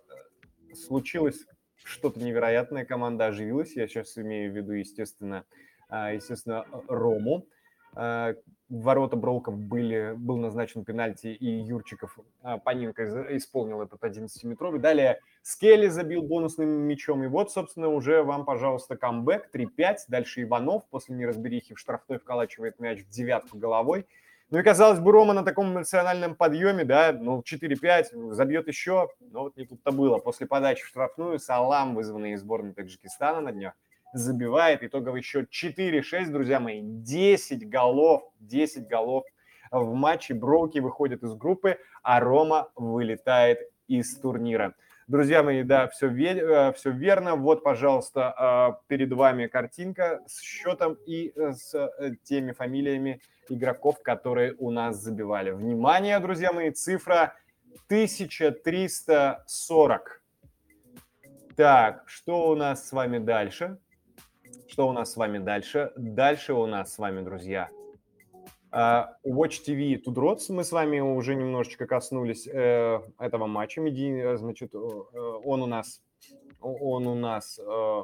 случилось 0.74 1.46
что-то 1.88 2.20
невероятное, 2.20 2.86
команда 2.86 3.28
оживилась. 3.28 3.76
Я 3.76 3.88
сейчас 3.88 4.18
имею 4.18 4.52
в 4.52 4.56
виду, 4.56 4.74
естественно, 4.74 5.46
а, 5.90 6.14
естественно, 6.14 6.66
Рому. 6.88 7.48
А, 7.96 8.36
ворота 8.70 9.16
Броуков 9.16 9.58
были, 9.58 10.14
был 10.16 10.38
назначен 10.38 10.84
пенальти, 10.84 11.28
и 11.28 11.48
Юрчиков 11.48 12.20
а, 12.42 12.58
Паненко 12.58 13.38
исполнил 13.38 13.82
этот 13.82 14.04
11-метровый. 14.04 14.80
Далее 14.80 15.22
Скелли 15.42 15.88
забил 15.88 16.24
бонусным 16.24 16.70
мячом. 16.70 17.24
И 17.24 17.28
вот, 17.28 17.52
собственно, 17.52 17.88
уже 17.88 18.24
вам, 18.24 18.46
пожалуйста, 18.46 18.98
камбэк 18.98 19.50
3-5. 19.54 19.98
Дальше 20.10 20.44
Иванов 20.44 20.86
после 20.90 21.16
неразберихи 21.16 21.74
в 21.74 21.80
штрафной 21.80 22.20
вколачивает 22.20 22.80
мяч 22.80 23.04
в 23.04 23.10
девятку 23.10 23.58
головой. 23.58 24.06
Ну 24.50 24.60
и, 24.60 24.64
казалось 24.64 25.00
бы, 25.00 25.12
Рома 25.12 25.34
на 25.34 25.44
таком 25.44 25.74
эмоциональном 25.74 26.34
подъеме, 26.34 26.86
да, 26.86 27.12
ну, 27.12 27.42
4-5, 27.42 28.32
забьет 28.32 28.70
еще, 28.70 29.10
но 29.20 29.42
вот 29.42 29.58
не 29.58 29.66
тут-то 29.66 29.92
было. 29.92 30.20
После 30.20 30.48
подачи 30.48 30.86
в 30.86 30.88
штрафную 30.88 31.38
Салам, 31.38 31.96
вызванный 31.96 32.32
из 32.32 32.40
сборной 32.40 32.74
Таджикистана 32.74 33.42
на 33.42 33.52
днях, 33.52 33.74
забивает. 34.14 34.84
Итоговый 34.84 35.22
счет 35.22 35.50
4-6, 35.52 36.30
друзья 36.32 36.62
мои, 36.62 36.80
10 36.82 37.68
голов, 37.68 38.24
10 38.40 38.88
голов 38.88 39.26
в 39.70 39.94
матче. 39.94 40.34
Броуки 40.34 40.80
выходят 40.80 41.24
из 41.24 41.34
группы, 41.34 41.78
а 42.02 42.22
Рома 42.22 42.70
вылетает 42.78 43.60
из 43.90 44.18
турнира. 44.18 44.76
Друзья 45.08 45.42
мои, 45.42 45.64
да, 45.64 45.88
все, 45.88 46.10
ве- 46.10 46.74
все 46.74 46.92
верно. 46.92 47.38
Вот, 47.38 47.64
пожалуйста, 47.64 48.34
а, 48.38 48.82
перед 48.88 49.14
вами 49.14 49.48
картинка 49.48 50.22
с 50.28 50.42
счетом 50.42 50.98
и 51.06 51.32
э, 51.34 51.54
с 51.54 51.74
э, 51.74 52.16
теми 52.24 52.52
фамилиями 52.52 53.22
игроков, 53.48 54.02
которые 54.04 54.54
у 54.60 54.70
нас 54.70 54.98
забивали. 54.98 55.52
Внимание, 55.52 56.20
друзья 56.20 56.52
мои, 56.52 56.72
цифра 56.72 57.36
1340. 57.86 60.22
Так, 61.56 62.04
что 62.10 62.50
у 62.50 62.56
нас 62.56 62.90
с 62.90 62.92
вами 62.92 63.20
дальше? 63.20 63.78
Что 64.68 64.90
у 64.90 64.92
нас 64.92 65.14
с 65.14 65.16
вами 65.16 65.38
дальше? 65.38 65.94
Дальше 65.96 66.54
у 66.54 66.66
нас 66.66 66.94
с 66.94 66.98
вами, 66.98 67.24
друзья, 67.24 67.70
А, 68.72 69.16
Watch 69.26 69.64
TV 69.66 69.98
Тудроц, 69.98 70.50
мы 70.50 70.64
с 70.64 70.72
вами 70.72 71.00
уже 71.00 71.36
немножечко 71.36 71.88
коснулись 71.88 72.48
э, 72.48 73.00
этого 73.18 73.48
матча. 73.48 73.80
Меди, 73.82 74.36
значит, 74.36 74.76
э, 74.76 74.78
он 74.78 75.62
у 75.62 75.68
нас, 75.68 76.02
он 76.60 77.08
у 77.08 77.16
нас 77.16 77.60
э, 77.60 78.04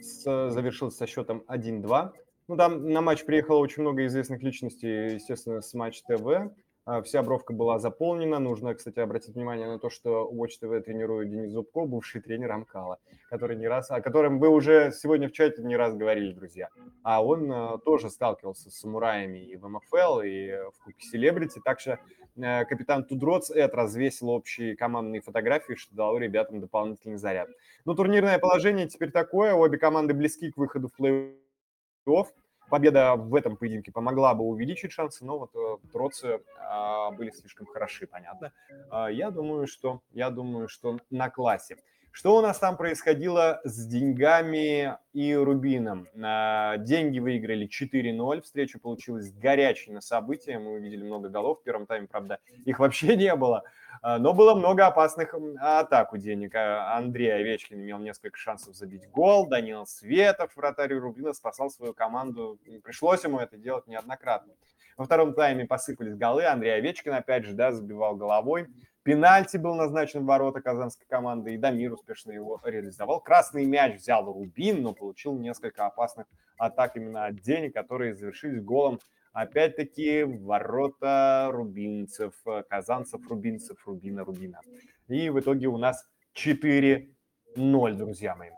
завершился 0.00 0.98
со 0.98 1.06
счетом 1.06 1.44
1-2. 1.46 2.12
Ну, 2.48 2.56
там 2.56 2.90
на 2.90 3.00
матч 3.00 3.24
приехало 3.24 3.58
очень 3.58 3.82
много 3.82 4.04
известных 4.06 4.42
личностей, 4.42 5.14
естественно, 5.14 5.60
с 5.60 5.72
Матч 5.74 6.02
ТВ. 6.02 6.52
А, 6.84 7.00
вся 7.02 7.22
бровка 7.22 7.52
была 7.52 7.78
заполнена. 7.78 8.40
Нужно, 8.40 8.74
кстати, 8.74 8.98
обратить 8.98 9.34
внимание 9.34 9.68
на 9.68 9.78
то, 9.78 9.88
что 9.88 10.28
Watch 10.32 10.60
TV 10.60 10.80
тренирует 10.80 11.30
Денис 11.30 11.52
Зубко, 11.52 11.84
бывший 11.84 12.20
тренер 12.20 12.50
Амкала, 12.52 12.98
который 13.30 13.56
не 13.56 13.68
раз, 13.68 13.90
о 13.90 14.00
котором 14.00 14.36
мы 14.36 14.48
уже 14.48 14.90
сегодня 14.90 15.28
в 15.28 15.32
чате 15.32 15.62
не 15.62 15.76
раз 15.76 15.94
говорили, 15.94 16.32
друзья. 16.32 16.70
А 17.04 17.24
он 17.24 17.50
а, 17.52 17.78
тоже 17.78 18.10
сталкивался 18.10 18.70
с 18.70 18.78
самураями 18.78 19.38
и 19.38 19.54
в 19.56 19.68
МФЛ, 19.68 20.20
и 20.22 20.50
в 20.72 20.84
Кубке 20.84 21.06
Селебрити. 21.06 21.60
Так 21.64 21.78
что 21.78 22.00
а, 22.42 22.64
капитан 22.64 23.04
Тудроц 23.04 23.52
Эд 23.52 23.74
развесил 23.74 24.30
общие 24.30 24.76
командные 24.76 25.20
фотографии, 25.20 25.74
что 25.74 25.94
дало 25.94 26.18
ребятам 26.18 26.60
дополнительный 26.60 27.16
заряд. 27.16 27.48
Ну, 27.84 27.94
турнирное 27.94 28.40
положение 28.40 28.88
теперь 28.88 29.12
такое. 29.12 29.54
Обе 29.54 29.78
команды 29.78 30.14
близки 30.14 30.50
к 30.50 30.56
выходу 30.56 30.88
в 30.88 31.00
плей-офф 31.00 32.26
победа 32.72 33.16
в 33.16 33.34
этом 33.34 33.58
поединке 33.58 33.92
помогла 33.92 34.32
бы 34.32 34.44
увеличить 34.44 34.92
шансы, 34.92 35.26
но 35.26 35.38
вот 35.38 35.50
э, 35.54 35.76
троцы 35.92 36.40
а, 36.58 37.10
были 37.10 37.28
слишком 37.28 37.66
хороши, 37.66 38.06
понятно. 38.06 38.50
А, 38.90 39.10
я 39.10 39.30
думаю, 39.30 39.66
что 39.66 40.00
я 40.12 40.30
думаю, 40.30 40.68
что 40.68 40.98
на 41.10 41.28
классе. 41.28 41.76
Что 42.14 42.36
у 42.36 42.42
нас 42.42 42.58
там 42.58 42.76
происходило 42.76 43.62
с 43.64 43.86
деньгами 43.86 44.98
и 45.14 45.34
Рубином? 45.34 46.08
А, 46.22 46.76
деньги 46.76 47.18
выиграли 47.18 47.66
4-0, 47.66 48.42
встреча 48.42 48.78
получилась 48.78 49.32
горячей 49.32 49.92
на 49.92 50.02
событие, 50.02 50.58
мы 50.58 50.74
увидели 50.74 51.02
много 51.02 51.30
голов, 51.30 51.60
в 51.60 51.62
первом 51.64 51.86
тайме, 51.86 52.06
правда, 52.06 52.38
их 52.66 52.78
вообще 52.80 53.16
не 53.16 53.34
было. 53.34 53.62
А, 54.02 54.18
но 54.18 54.34
было 54.34 54.54
много 54.54 54.86
опасных 54.86 55.34
атак 55.58 56.12
у 56.12 56.18
денег. 56.18 56.54
А, 56.54 56.98
Андрей 56.98 57.34
Овечкин 57.34 57.80
имел 57.80 57.98
несколько 57.98 58.36
шансов 58.36 58.76
забить 58.76 59.08
гол. 59.10 59.48
Данил 59.48 59.86
Светов, 59.86 60.54
вратарь 60.54 60.92
Рубина, 60.92 61.32
спасал 61.32 61.70
свою 61.70 61.94
команду. 61.94 62.58
Пришлось 62.84 63.24
ему 63.24 63.38
это 63.38 63.56
делать 63.56 63.86
неоднократно. 63.86 64.52
Во 64.98 65.06
втором 65.06 65.32
тайме 65.32 65.64
посыпались 65.64 66.14
голы. 66.14 66.44
Андрей 66.44 66.74
Овечкин, 66.76 67.14
опять 67.14 67.46
же, 67.46 67.54
да, 67.54 67.72
забивал 67.72 68.16
головой. 68.16 68.68
Пенальти 69.02 69.56
был 69.56 69.74
назначен 69.74 70.22
в 70.22 70.26
ворота 70.26 70.60
казанской 70.60 71.06
команды, 71.08 71.54
и 71.54 71.58
Дамир 71.58 71.92
успешно 71.92 72.30
его 72.32 72.60
реализовал. 72.64 73.20
Красный 73.20 73.64
мяч 73.64 73.96
взял 73.96 74.24
Рубин, 74.24 74.82
но 74.82 74.94
получил 74.94 75.36
несколько 75.38 75.86
опасных 75.86 76.26
атак 76.56 76.96
именно 76.96 77.26
от 77.26 77.40
денег, 77.40 77.74
которые 77.74 78.14
завершились 78.14 78.62
голом 78.62 79.00
Опять-таки 79.32 80.24
ворота 80.24 81.48
рубинцев, 81.52 82.34
э, 82.44 82.64
казанцев, 82.68 83.26
рубинцев, 83.28 83.78
рубина, 83.86 84.24
рубина. 84.24 84.60
И 85.08 85.30
в 85.30 85.40
итоге 85.40 85.68
у 85.68 85.78
нас 85.78 86.06
4-0, 86.34 87.94
друзья 87.94 88.36
мои. 88.36 88.50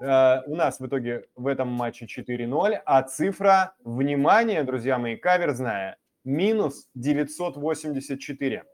Uh, 0.00 0.40
у 0.46 0.56
нас 0.56 0.80
в 0.80 0.86
итоге 0.86 1.26
в 1.36 1.46
этом 1.46 1.68
матче 1.68 2.06
4-0, 2.06 2.80
а 2.84 3.02
цифра, 3.02 3.74
внимание, 3.84 4.64
друзья 4.64 4.98
мои, 4.98 5.14
каверзная, 5.14 5.96
минус 6.24 6.88
984. 6.94 8.64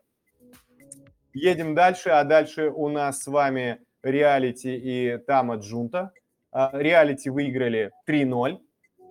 Едем 1.41 1.77
дальше, 1.77 2.11
а 2.11 2.25
дальше 2.25 2.69
у 2.69 2.89
нас 2.89 3.23
с 3.23 3.29
вами 3.29 3.79
реалити 4.03 4.77
и 4.77 5.19
Тама 5.19 5.55
Джунта. 5.55 6.13
Uh, 6.53 6.71
реалити 6.73 7.31
выиграли 7.31 7.93
3-0. 8.09 8.59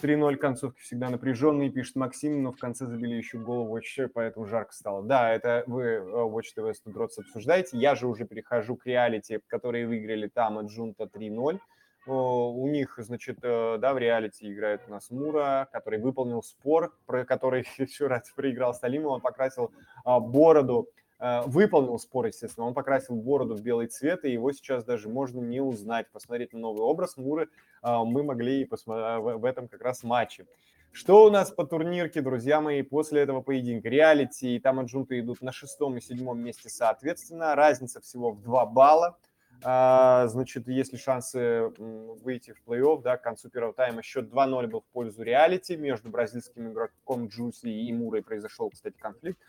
3-0 0.01 0.36
концовки 0.36 0.82
всегда 0.82 1.09
напряженные, 1.09 1.69
пишет 1.69 1.95
Максим, 1.95 2.43
но 2.43 2.51
в 2.51 2.57
конце 2.57 2.86
забили 2.86 3.15
еще 3.15 3.38
голову 3.38 3.71
вообще, 3.71 4.09
поэтому 4.09 4.45
жарко 4.45 4.73
стало. 4.73 5.03
Да, 5.03 5.32
это 5.32 5.63
вы 5.67 5.84
э, 5.84 6.01
Watch 6.01 6.47
TV 6.55 6.73
Студроц 6.73 7.17
обсуждаете. 7.17 7.78
Я 7.78 7.95
же 7.95 8.07
уже 8.07 8.25
перехожу 8.25 8.75
к 8.75 8.86
реалити, 8.86 9.39
которые 9.47 9.88
выиграли 9.88 10.28
там 10.28 10.57
от 10.57 10.65
Джунта 10.65 11.05
3-0. 11.05 11.59
У 12.07 12.67
них, 12.67 12.95
значит, 12.97 13.38
э, 13.41 13.78
да, 13.80 13.93
в 13.93 13.97
реалити 13.99 14.51
играет 14.51 14.82
у 14.88 14.91
нас 14.91 15.11
Мура, 15.11 15.69
который 15.71 15.99
выполнил 15.99 16.43
спор, 16.43 16.93
про 17.05 17.23
который 17.23 17.65
еще 17.78 18.07
раз 18.07 18.30
проиграл 18.36 18.73
Сталимов, 18.73 19.13
он 19.13 19.21
покрасил 19.21 19.71
а, 20.03 20.19
бороду 20.19 20.89
выполнил 21.20 21.97
спор, 21.99 22.28
естественно, 22.28 22.68
он 22.68 22.74
покрасил 22.74 23.15
бороду 23.15 23.55
в 23.55 23.61
белый 23.61 23.88
цвет, 23.88 24.24
и 24.24 24.32
его 24.32 24.51
сейчас 24.51 24.84
даже 24.84 25.09
можно 25.09 25.39
не 25.39 25.61
узнать, 25.61 26.09
посмотреть 26.11 26.53
на 26.53 26.59
новый 26.59 26.84
образ 26.84 27.18
Муры 27.18 27.49
э, 27.82 27.97
мы 28.05 28.24
могли 28.24 28.61
и 28.61 28.70
в 28.70 29.45
этом 29.45 29.68
как 29.68 29.82
раз 29.82 30.03
матче. 30.03 30.45
Что 30.91 31.26
у 31.26 31.30
нас 31.30 31.51
по 31.51 31.65
турнирке, 31.65 32.22
друзья 32.22 32.59
мои, 32.59 32.82
после 32.82 33.22
этого 33.22 33.41
поединка? 33.41 33.89
Реалити 33.89 34.55
и 34.55 34.59
там 34.59 34.80
Аджунта 34.80 35.20
идут 35.20 35.41
на 35.41 35.51
шестом 35.51 35.97
и 35.97 36.01
седьмом 36.01 36.39
месте 36.39 36.70
соответственно. 36.70 37.53
Разница 37.55 38.01
всего 38.01 38.32
в 38.32 38.41
2 38.41 38.65
балла. 38.65 39.18
Значит, 39.61 40.68
если 40.68 40.97
шансы 40.97 41.72
выйти 41.78 42.53
в 42.53 42.68
плей-офф, 42.68 43.01
да, 43.03 43.18
к 43.18 43.22
концу 43.22 43.49
первого 43.49 43.74
тайма 43.74 44.01
счет 44.01 44.32
2-0 44.32 44.68
был 44.68 44.82
в 44.82 44.86
пользу 44.93 45.22
реалити. 45.22 45.78
Между 45.78 46.09
бразильским 46.09 46.72
игроком 46.72 47.28
Джуси 47.28 47.68
и 47.68 47.93
Мурой 47.93 48.24
произошел, 48.24 48.70
кстати, 48.72 48.97
конфликт. 48.97 49.39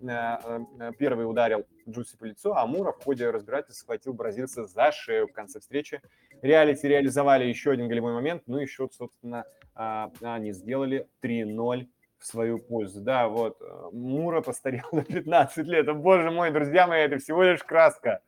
Э, 0.00 0.38
э, 0.80 0.92
первый 0.98 1.28
ударил 1.28 1.66
Джуси 1.88 2.16
по 2.16 2.24
лицу, 2.24 2.52
а 2.54 2.66
Мура 2.66 2.92
в 2.92 3.02
ходе 3.02 3.30
разбирательства 3.30 3.84
схватил 3.84 4.12
бразильца 4.12 4.64
за 4.64 4.92
шею 4.92 5.28
в 5.28 5.32
конце 5.32 5.60
встречи. 5.60 6.00
Реалити 6.42 6.86
реализовали 6.86 7.44
еще 7.44 7.72
один 7.72 7.88
голевой 7.88 8.12
момент, 8.12 8.42
ну 8.46 8.58
и 8.58 8.66
счет, 8.66 8.92
собственно, 8.94 9.44
а, 9.74 10.10
они 10.22 10.52
сделали 10.52 11.08
3-0 11.20 11.88
в 12.18 12.26
свою 12.26 12.58
пользу. 12.58 13.00
Да, 13.00 13.28
вот, 13.28 13.60
э, 13.60 13.88
Мура 13.92 14.40
постарел 14.40 14.86
на 14.92 15.04
15 15.04 15.66
лет. 15.66 15.96
Боже 15.96 16.30
мой, 16.30 16.50
друзья 16.50 16.86
мои, 16.86 17.02
это 17.02 17.18
всего 17.18 17.42
лишь 17.42 17.62
краска. 17.62 18.20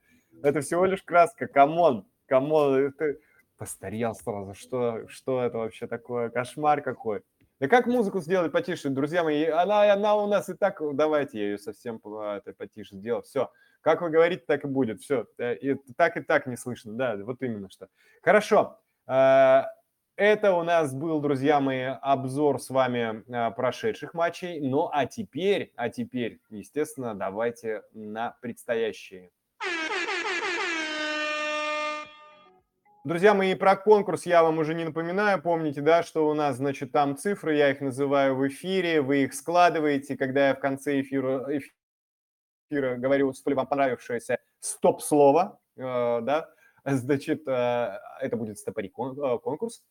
Это 0.42 0.60
всего 0.60 0.86
лишь 0.86 1.02
краска. 1.02 1.46
Come 1.46 1.81
on, 1.81 2.06
come 2.26 2.61
on, 2.61 2.86
это 2.86 3.16
постарел 3.56 4.14
сразу. 4.14 4.54
Что, 4.54 5.06
что 5.08 5.42
это 5.42 5.58
вообще 5.58 5.86
такое? 5.86 6.30
Кошмар 6.30 6.82
какой. 6.82 7.22
Да 7.60 7.68
как 7.68 7.86
музыку 7.86 8.20
сделать 8.20 8.52
потише, 8.52 8.88
друзья 8.88 9.22
мои? 9.22 9.44
Она, 9.44 9.92
она 9.92 10.16
у 10.16 10.26
нас 10.26 10.48
и 10.48 10.54
так, 10.54 10.80
давайте 10.94 11.38
я 11.38 11.44
ее 11.50 11.58
совсем 11.58 11.96
это, 11.96 12.54
потише 12.56 12.96
сделаю. 12.96 13.22
Все, 13.22 13.50
как 13.82 14.00
вы 14.00 14.08
говорите, 14.08 14.42
так 14.46 14.64
и 14.64 14.66
будет. 14.66 15.02
Все, 15.02 15.26
э, 15.36 15.56
и 15.56 15.74
так 15.94 16.16
и 16.16 16.22
так 16.22 16.46
не 16.46 16.56
слышно, 16.56 16.94
да, 16.94 17.18
вот 17.18 17.42
именно 17.42 17.68
что. 17.68 17.88
Хорошо, 18.22 18.80
э, 19.06 19.62
это 20.16 20.54
у 20.54 20.62
нас 20.62 20.94
был, 20.94 21.20
друзья 21.20 21.60
мои, 21.60 21.82
обзор 22.00 22.62
с 22.62 22.70
вами 22.70 23.24
э, 23.28 23.50
прошедших 23.50 24.14
матчей. 24.14 24.58
Ну, 24.60 24.88
а 24.90 25.04
теперь, 25.04 25.74
а 25.76 25.90
теперь, 25.90 26.40
естественно, 26.48 27.14
давайте 27.14 27.82
на 27.92 28.38
предстоящие 28.40 29.32
Друзья 33.02 33.32
мои, 33.32 33.54
про 33.54 33.76
конкурс 33.76 34.26
я 34.26 34.42
вам 34.42 34.58
уже 34.58 34.74
не 34.74 34.84
напоминаю. 34.84 35.40
Помните, 35.40 35.80
да, 35.80 36.02
что 36.02 36.28
у 36.28 36.34
нас, 36.34 36.56
значит, 36.56 36.92
там 36.92 37.16
цифры, 37.16 37.56
я 37.56 37.70
их 37.70 37.80
называю 37.80 38.36
в 38.36 38.46
эфире, 38.48 39.00
вы 39.00 39.22
их 39.22 39.32
складываете. 39.32 40.18
Когда 40.18 40.48
я 40.48 40.54
в 40.54 40.60
конце 40.60 41.00
эфира, 41.00 41.46
эфира 42.68 42.96
говорю 42.96 43.32
столь 43.32 43.54
вам 43.54 43.66
понравившееся 43.68 44.38
стоп-слово, 44.58 45.58
э, 45.78 45.80
да, 45.80 46.50
значит, 46.84 47.48
э, 47.48 47.98
это 48.20 48.36
будет 48.36 48.58
стопори 48.58 48.88
э, 48.88 49.38
конкурс. 49.38 49.82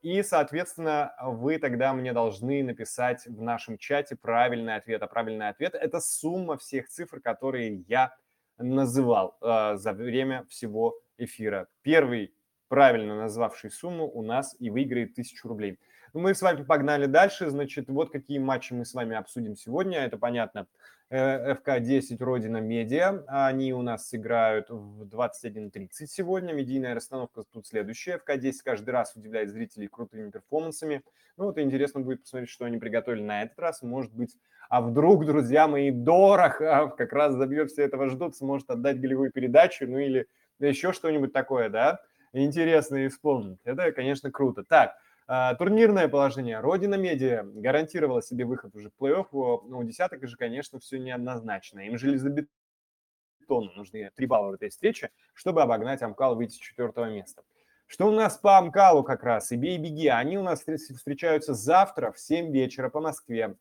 И, 0.00 0.22
соответственно, 0.22 1.14
вы 1.20 1.58
тогда 1.58 1.92
мне 1.92 2.14
должны 2.14 2.62
написать 2.62 3.26
в 3.26 3.42
нашем 3.42 3.76
чате 3.76 4.16
правильный 4.16 4.76
ответ. 4.76 5.02
А 5.02 5.08
правильный 5.08 5.50
ответ– 5.50 5.74
это 5.78 6.00
сумма 6.00 6.56
всех 6.56 6.88
цифр, 6.88 7.20
которые 7.20 7.82
я 7.86 8.16
называл 8.56 9.36
э, 9.42 9.76
за 9.76 9.92
время 9.92 10.46
всего 10.48 10.98
эфира. 11.18 11.68
Первый 11.82 12.32
правильно 12.68 13.16
назвавший 13.16 13.70
сумму, 13.70 14.08
у 14.08 14.22
нас 14.22 14.56
и 14.58 14.70
выиграет 14.70 15.12
1000 15.12 15.48
рублей. 15.48 15.78
Ну, 16.12 16.20
мы 16.20 16.34
с 16.34 16.42
вами 16.42 16.62
погнали 16.62 17.06
дальше. 17.06 17.50
Значит, 17.50 17.88
вот 17.88 18.10
какие 18.10 18.38
матчи 18.38 18.72
мы 18.72 18.84
с 18.84 18.94
вами 18.94 19.16
обсудим 19.16 19.54
сегодня. 19.54 19.98
Это, 19.98 20.16
понятно, 20.16 20.66
э, 21.10 21.54
ФК-10 21.54 22.16
Родина 22.20 22.56
Медиа. 22.58 23.24
Они 23.26 23.74
у 23.74 23.82
нас 23.82 24.14
играют 24.14 24.70
в 24.70 25.04
21.30 25.04 26.06
сегодня. 26.06 26.52
Медийная 26.52 26.94
расстановка 26.94 27.44
тут 27.52 27.66
следующая. 27.66 28.18
ФК-10 28.18 28.52
каждый 28.64 28.90
раз 28.90 29.14
удивляет 29.14 29.50
зрителей 29.50 29.88
крутыми 29.88 30.30
перформансами. 30.30 31.02
Ну, 31.36 31.44
вот 31.44 31.58
интересно 31.58 32.00
будет 32.00 32.22
посмотреть, 32.22 32.48
что 32.48 32.64
они 32.64 32.78
приготовили 32.78 33.22
на 33.22 33.42
этот 33.42 33.58
раз. 33.58 33.82
Может 33.82 34.14
быть, 34.14 34.36
а 34.68 34.80
вдруг, 34.80 35.26
друзья 35.26 35.68
мои, 35.68 35.90
Дорох 35.90 36.60
а, 36.60 36.88
как 36.88 37.12
раз 37.12 37.34
забьет 37.34 37.70
все 37.70 37.82
этого 37.82 38.08
ждут, 38.08 38.36
сможет 38.36 38.70
отдать 38.70 39.00
голевую 39.00 39.30
передачу, 39.30 39.86
ну 39.86 39.98
или 39.98 40.26
еще 40.58 40.92
что-нибудь 40.92 41.32
такое, 41.32 41.68
да? 41.68 42.00
Интересно 42.44 43.06
исполнить. 43.06 43.58
Это, 43.64 43.92
конечно, 43.92 44.30
круто. 44.30 44.64
Так, 44.64 44.96
а, 45.28 45.54
турнирное 45.54 46.08
положение. 46.08 46.60
Родина 46.60 46.94
Медиа 46.94 47.42
гарантировала 47.44 48.22
себе 48.22 48.44
выход 48.44 48.74
уже 48.74 48.90
в 48.90 49.02
плей-офф. 49.02 49.26
У 49.32 49.84
десяток 49.84 50.26
же, 50.26 50.36
конечно, 50.36 50.78
все 50.78 50.98
неоднозначно. 50.98 51.80
Им 51.80 51.98
железобетонно 51.98 53.72
нужны 53.74 54.10
три 54.14 54.26
балла 54.26 54.50
в 54.50 54.54
этой 54.54 54.68
встрече, 54.68 55.10
чтобы 55.34 55.62
обогнать 55.62 56.02
Амкал 56.02 56.34
и 56.34 56.36
выйти 56.36 56.54
с 56.54 56.58
четвертого 56.58 57.06
места. 57.06 57.42
Что 57.88 58.08
у 58.08 58.12
нас 58.12 58.36
по 58.36 58.58
Амкалу 58.58 59.02
как 59.04 59.22
раз 59.22 59.52
и 59.52 59.56
бей 59.56 59.78
беги? 59.78 60.08
Они 60.08 60.38
у 60.38 60.42
нас 60.42 60.64
встречаются 60.64 61.54
завтра 61.54 62.12
в 62.12 62.18
7 62.18 62.52
вечера 62.52 62.88
по 62.88 63.00
Москве. 63.00 63.56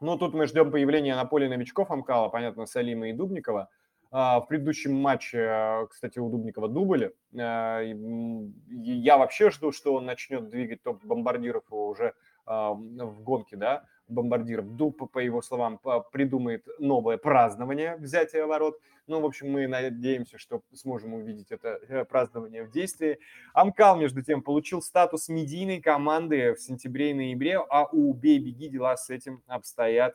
Ну, 0.00 0.18
тут 0.18 0.34
мы 0.34 0.46
ждем 0.46 0.70
появления 0.70 1.16
на 1.16 1.24
поле 1.24 1.48
новичков 1.48 1.90
Амкала, 1.90 2.28
понятно, 2.28 2.66
Салима 2.66 3.08
и 3.08 3.12
Дубникова. 3.12 3.70
А, 4.10 4.40
в 4.40 4.46
предыдущем 4.46 4.94
матче, 4.94 5.46
а, 5.48 5.86
кстати, 5.86 6.18
у 6.18 6.28
Дубникова 6.30 6.68
дубль. 6.68 7.12
А, 7.38 7.80
я 7.82 9.18
вообще 9.18 9.50
жду, 9.50 9.72
что 9.72 9.94
он 9.94 10.06
начнет 10.06 10.48
двигать 10.48 10.82
топ 10.82 11.04
бомбардиров 11.04 11.64
уже 11.70 12.14
в 12.46 13.22
гонке, 13.22 13.56
да, 13.56 13.84
бомбардиров. 14.06 14.76
Дуб, 14.76 15.10
по 15.10 15.18
его 15.18 15.42
словам, 15.42 15.80
придумает 16.12 16.64
новое 16.78 17.16
празднование 17.16 17.96
взятия 17.96 18.46
ворот. 18.46 18.78
Ну, 19.08 19.20
в 19.20 19.24
общем, 19.24 19.50
мы 19.50 19.66
надеемся, 19.66 20.38
что 20.38 20.62
сможем 20.72 21.14
увидеть 21.14 21.50
это 21.50 21.80
э, 21.88 22.04
празднование 22.04 22.62
в 22.62 22.70
действии. 22.70 23.18
Амкал, 23.52 23.96
между 23.96 24.22
тем, 24.22 24.42
получил 24.42 24.80
статус 24.80 25.28
медийной 25.28 25.80
команды 25.80 26.54
в 26.54 26.60
сентябре 26.60 27.10
и 27.10 27.14
ноябре, 27.14 27.58
а 27.58 27.86
у 27.90 28.12
Бей-Беги 28.14 28.68
дела 28.68 28.96
с 28.96 29.10
этим 29.10 29.42
обстоят 29.48 30.14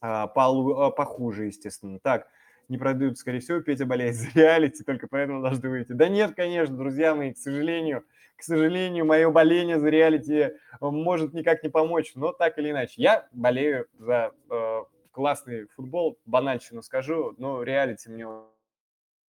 похуже, 0.00 1.46
естественно. 1.46 1.98
Так, 2.00 2.28
не 2.68 2.78
продают, 2.78 3.18
скорее 3.18 3.40
всего, 3.40 3.60
Петя 3.60 3.86
болеет 3.86 4.14
за 4.14 4.28
реалити, 4.34 4.82
только 4.82 5.08
поэтому 5.08 5.42
должны 5.42 5.68
выйти. 5.68 5.92
Да 5.92 6.08
нет, 6.08 6.34
конечно, 6.34 6.76
друзья 6.76 7.14
мои, 7.14 7.32
к 7.32 7.38
сожалению, 7.38 8.04
к 8.36 8.42
сожалению, 8.42 9.06
мое 9.06 9.30
боление 9.30 9.80
за 9.80 9.88
реалити 9.88 10.34
э, 10.34 10.52
может 10.80 11.32
никак 11.32 11.62
не 11.62 11.70
помочь, 11.70 12.12
но 12.14 12.32
так 12.32 12.58
или 12.58 12.70
иначе. 12.70 12.94
Я 12.96 13.26
болею 13.32 13.86
за 13.98 14.32
э, 14.50 14.82
классный 15.10 15.66
футбол, 15.68 16.18
банальщину 16.26 16.82
скажу, 16.82 17.34
но 17.38 17.62
реалити 17.62 18.10
мне 18.10 18.26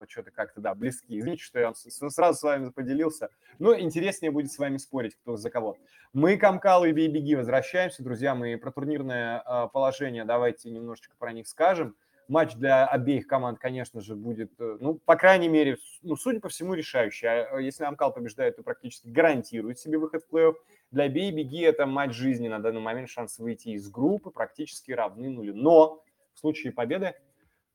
что-то 0.09 0.31
как-то, 0.31 0.61
да, 0.61 0.75
близки. 0.75 1.19
Извините, 1.19 1.43
что 1.43 1.59
я 1.59 1.73
сразу 1.75 2.39
с 2.39 2.43
вами 2.43 2.71
поделился. 2.71 3.31
Но 3.59 3.79
интереснее 3.79 4.31
будет 4.31 4.53
с 4.53 4.59
вами 4.59 4.77
спорить, 4.77 5.17
кто 5.17 5.37
за 5.37 5.51
кого. 5.51 5.79
Мы, 6.13 6.37
Камкал 6.37 6.85
и 6.85 6.93
Бей-Беги, 6.93 7.35
возвращаемся, 7.35 8.03
друзья 8.03 8.35
мои. 8.35 8.57
Про 8.57 8.73
турнирное 8.73 9.41
э, 9.41 9.69
положение 9.73 10.25
давайте 10.25 10.71
немножечко 10.71 11.15
про 11.17 11.33
них 11.33 11.47
скажем 11.47 11.95
матч 12.29 12.55
для 12.55 12.87
обеих 12.87 13.27
команд, 13.27 13.59
конечно 13.59 14.01
же, 14.01 14.15
будет, 14.15 14.53
э, 14.59 14.77
ну, 14.81 14.95
по 14.95 15.17
крайней 15.17 15.49
мере, 15.49 15.77
ну, 16.03 16.17
судя 16.17 16.41
по 16.41 16.49
всему, 16.49 16.75
решающий. 16.75 17.27
А 17.27 17.59
э, 17.59 17.63
если 17.63 17.85
Амкал 17.85 18.13
побеждает, 18.13 18.57
то 18.57 18.63
практически 18.63 19.09
гарантирует 19.09 19.79
себе 19.79 19.99
выход 19.99 20.25
в 20.25 20.35
плей-офф. 20.35 20.55
Для 20.91 21.09
Бей 21.09 21.31
Беги 21.33 21.61
это 21.61 21.87
матч 21.87 22.13
жизни 22.13 22.49
на 22.49 22.59
данный 22.59 22.81
момент, 22.81 23.09
шанс 23.09 23.39
выйти 23.39 23.69
из 23.71 23.89
группы 23.91 24.31
практически 24.31 24.93
равны 24.93 25.29
нулю. 25.29 25.55
Но 25.55 26.03
в 26.35 26.39
случае 26.39 26.73
победы 26.73 27.15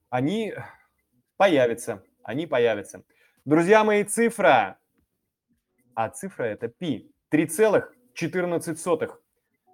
они 0.09 0.53
появятся, 1.37 2.03
они 2.23 2.47
появятся. 2.47 3.03
Друзья 3.45 3.83
мои, 3.83 4.03
цифра, 4.03 4.77
а 5.95 6.09
цифра 6.09 6.43
это 6.43 6.67
пи, 6.67 7.11
3,14. 7.31 9.20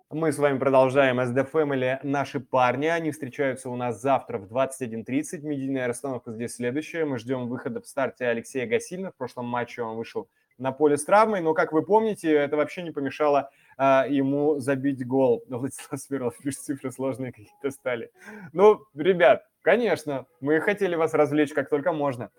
Мы 0.09 0.31
с 0.31 0.37
вами 0.37 0.57
продолжаем 0.57 1.19
SD 1.19 1.51
Family 1.51 1.99
«Наши 2.01 2.39
парни». 2.39 2.85
Они 2.85 3.11
встречаются 3.11 3.69
у 3.69 3.75
нас 3.75 4.01
завтра 4.01 4.37
в 4.37 4.45
21.30. 4.45 5.41
Медийная 5.41 5.85
расстановка 5.85 6.31
здесь 6.31 6.55
следующая. 6.55 7.03
Мы 7.03 7.19
ждем 7.19 7.49
выхода 7.49 7.81
в 7.81 7.87
старте 7.87 8.25
Алексея 8.25 8.65
Гасильна. 8.65 9.11
В 9.11 9.15
прошлом 9.15 9.47
матче 9.47 9.81
он 9.81 9.97
вышел 9.97 10.29
на 10.57 10.71
поле 10.71 10.95
с 10.95 11.03
травмой, 11.03 11.41
но, 11.41 11.53
как 11.53 11.73
вы 11.73 11.83
помните, 11.83 12.31
это 12.31 12.55
вообще 12.55 12.83
не 12.83 12.91
помешало 12.91 13.49
а, 13.77 14.05
ему 14.07 14.59
забить 14.59 15.05
гол. 15.05 15.43
Владислав 15.49 15.99
Смирнов 15.99 16.37
пишет, 16.37 16.61
цифры 16.61 16.89
сложные 16.89 17.33
какие-то 17.33 17.69
стали. 17.71 18.09
Ну, 18.53 18.79
ребят, 18.95 19.43
конечно, 19.61 20.25
мы 20.39 20.61
хотели 20.61 20.95
вас 20.95 21.13
развлечь 21.15 21.51
как 21.51 21.67
только 21.67 21.91
можно. 21.91 22.31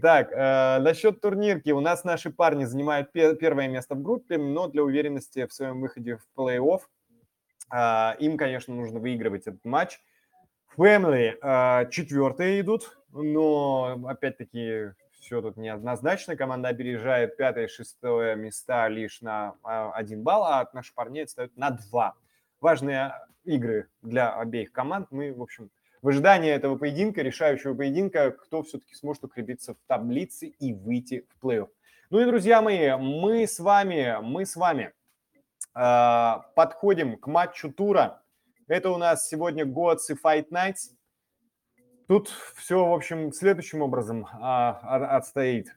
Так, 0.00 0.30
э, 0.30 0.78
насчет 0.78 1.20
турнирки. 1.20 1.70
У 1.70 1.80
нас 1.80 2.04
наши 2.04 2.30
парни 2.30 2.66
занимают 2.66 3.10
первое 3.10 3.66
место 3.66 3.96
в 3.96 4.02
группе, 4.02 4.38
но 4.38 4.68
для 4.68 4.84
уверенности 4.84 5.44
в 5.44 5.52
своем 5.52 5.80
выходе 5.80 6.18
в 6.18 6.40
плей-офф 6.40 6.82
им, 7.70 8.36
конечно, 8.36 8.74
нужно 8.74 9.00
выигрывать 9.00 9.46
этот 9.46 9.64
матч. 9.64 9.98
Family 10.76 11.38
а, 11.40 11.86
четвертые 11.86 12.60
идут, 12.60 12.98
но, 13.10 13.98
опять-таки, 14.06 14.92
все 15.18 15.40
тут 15.40 15.56
неоднозначно. 15.56 16.36
Команда 16.36 16.68
опережает 16.68 17.36
пятое 17.36 17.64
и 17.64 17.68
шестое 17.68 18.36
места 18.36 18.86
лишь 18.88 19.22
на 19.22 19.54
а, 19.62 19.92
один 19.92 20.22
балл, 20.22 20.44
а 20.44 20.68
наши 20.74 20.94
парни 20.94 21.20
отстают 21.20 21.56
на 21.56 21.70
два. 21.70 22.14
Важные 22.60 23.14
игры 23.44 23.88
для 24.02 24.34
обеих 24.34 24.70
команд. 24.70 25.08
Мы, 25.10 25.32
в 25.32 25.40
общем, 25.40 25.70
в 26.02 26.08
ожидании 26.08 26.50
этого 26.50 26.76
поединка, 26.76 27.22
решающего 27.22 27.74
поединка, 27.74 28.30
кто 28.30 28.62
все-таки 28.62 28.94
сможет 28.94 29.24
укрепиться 29.24 29.74
в 29.74 29.78
таблице 29.86 30.48
и 30.48 30.74
выйти 30.74 31.26
в 31.30 31.44
плей-офф. 31.44 31.68
Ну 32.10 32.20
и, 32.20 32.26
друзья 32.26 32.60
мои, 32.60 32.94
мы 32.96 33.46
с 33.46 33.58
вами, 33.58 34.18
мы 34.22 34.44
с 34.44 34.56
вами 34.56 34.84
а, 34.84 34.95
подходим 35.76 37.18
к 37.18 37.26
матчу 37.26 37.70
тура. 37.70 38.22
Это 38.66 38.90
у 38.90 38.96
нас 38.96 39.28
сегодня 39.28 39.64
Goats 39.64 40.08
и 40.08 40.14
Fight 40.14 40.48
Nights. 40.50 40.96
Тут 42.08 42.28
все, 42.54 42.86
в 42.86 42.92
общем, 42.92 43.32
следующим 43.32 43.82
образом 43.82 44.26
а, 44.32 45.16
отстоит. 45.16 45.76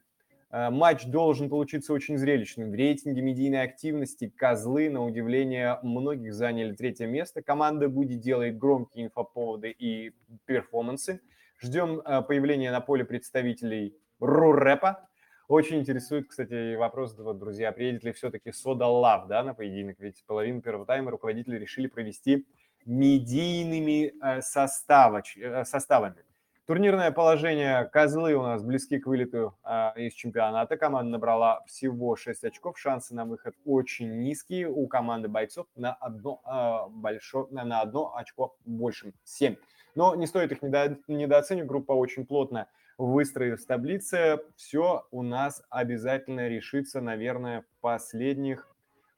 А, 0.50 0.70
матч 0.70 1.04
должен 1.06 1.50
получиться 1.50 1.92
очень 1.92 2.18
зрелищным. 2.18 2.70
В 2.70 2.74
рейтинге 2.74 3.20
медийной 3.20 3.62
активности 3.62 4.28
козлы, 4.28 4.90
на 4.90 5.04
удивление, 5.04 5.78
многих 5.82 6.32
заняли 6.32 6.74
третье 6.74 7.06
место. 7.06 7.42
Команда 7.42 7.88
будет 7.88 8.20
делать 8.20 8.56
громкие 8.56 9.06
инфоповоды 9.06 9.70
и 9.70 10.12
перформансы. 10.46 11.20
Ждем 11.60 12.00
появления 12.02 12.70
на 12.70 12.80
поле 12.80 13.04
представителей 13.04 13.96
Рурэпа. 14.20 15.09
Очень 15.50 15.80
интересует, 15.80 16.28
кстати, 16.28 16.76
вопрос, 16.76 17.18
вот, 17.18 17.40
друзья, 17.40 17.72
приедет 17.72 18.04
ли 18.04 18.12
все-таки 18.12 18.52
Сода 18.52 18.86
Лав 18.86 19.26
да, 19.26 19.42
на 19.42 19.52
поединок? 19.52 19.96
Ведь 19.98 20.24
половину 20.24 20.62
первого 20.62 20.86
тайма 20.86 21.10
руководители 21.10 21.58
решили 21.58 21.88
провести 21.88 22.46
медийными 22.86 24.12
э, 24.22 24.42
составоч, 24.42 25.36
э, 25.36 25.64
составами. 25.64 26.24
Турнирное 26.66 27.10
положение 27.10 27.84
козлы 27.86 28.34
у 28.34 28.42
нас 28.42 28.62
близки 28.62 29.00
к 29.00 29.08
вылету 29.08 29.58
э, 29.64 29.90
из 29.96 30.12
чемпионата. 30.12 30.76
Команда 30.76 31.10
набрала 31.10 31.64
всего 31.66 32.14
6 32.14 32.44
очков. 32.44 32.78
Шансы 32.78 33.12
на 33.12 33.24
выход 33.24 33.56
очень 33.64 34.20
низкие. 34.20 34.68
У 34.68 34.86
команды 34.86 35.26
бойцов 35.26 35.66
на 35.74 35.94
одно, 35.94 36.40
э, 36.46 36.92
большое, 36.92 37.48
на 37.50 37.80
одно 37.80 38.14
очко 38.14 38.54
больше. 38.64 39.14
7. 39.24 39.56
Но 39.96 40.14
не 40.14 40.28
стоит 40.28 40.52
их 40.52 40.62
недо, 40.62 40.96
недооценивать. 41.08 41.68
Группа 41.68 41.90
очень 41.90 42.24
плотная 42.24 42.68
выстроив 43.00 43.64
таблице, 43.64 44.40
все 44.56 45.06
у 45.10 45.22
нас 45.22 45.62
обязательно 45.70 46.48
решится, 46.48 47.00
наверное, 47.00 47.62
в 47.62 47.80
последних, 47.80 48.68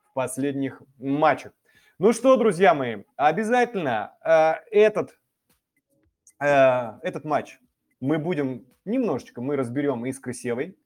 в 0.05 0.15
последних 0.15 0.83
матчах. 0.99 1.53
Ну 1.99 2.13
что, 2.13 2.37
друзья 2.37 2.75
мои, 2.75 3.03
обязательно 3.17 4.15
э, 4.25 4.55
этот, 4.71 5.19
э, 6.41 6.99
этот 7.03 7.25
матч 7.25 7.59
мы 8.01 8.19
будем 8.19 8.67
немножечко, 8.85 9.41
мы 9.41 9.57
разберем 9.57 10.07
и 10.07 10.13
с 10.13 10.19
Красевой, 10.19 10.77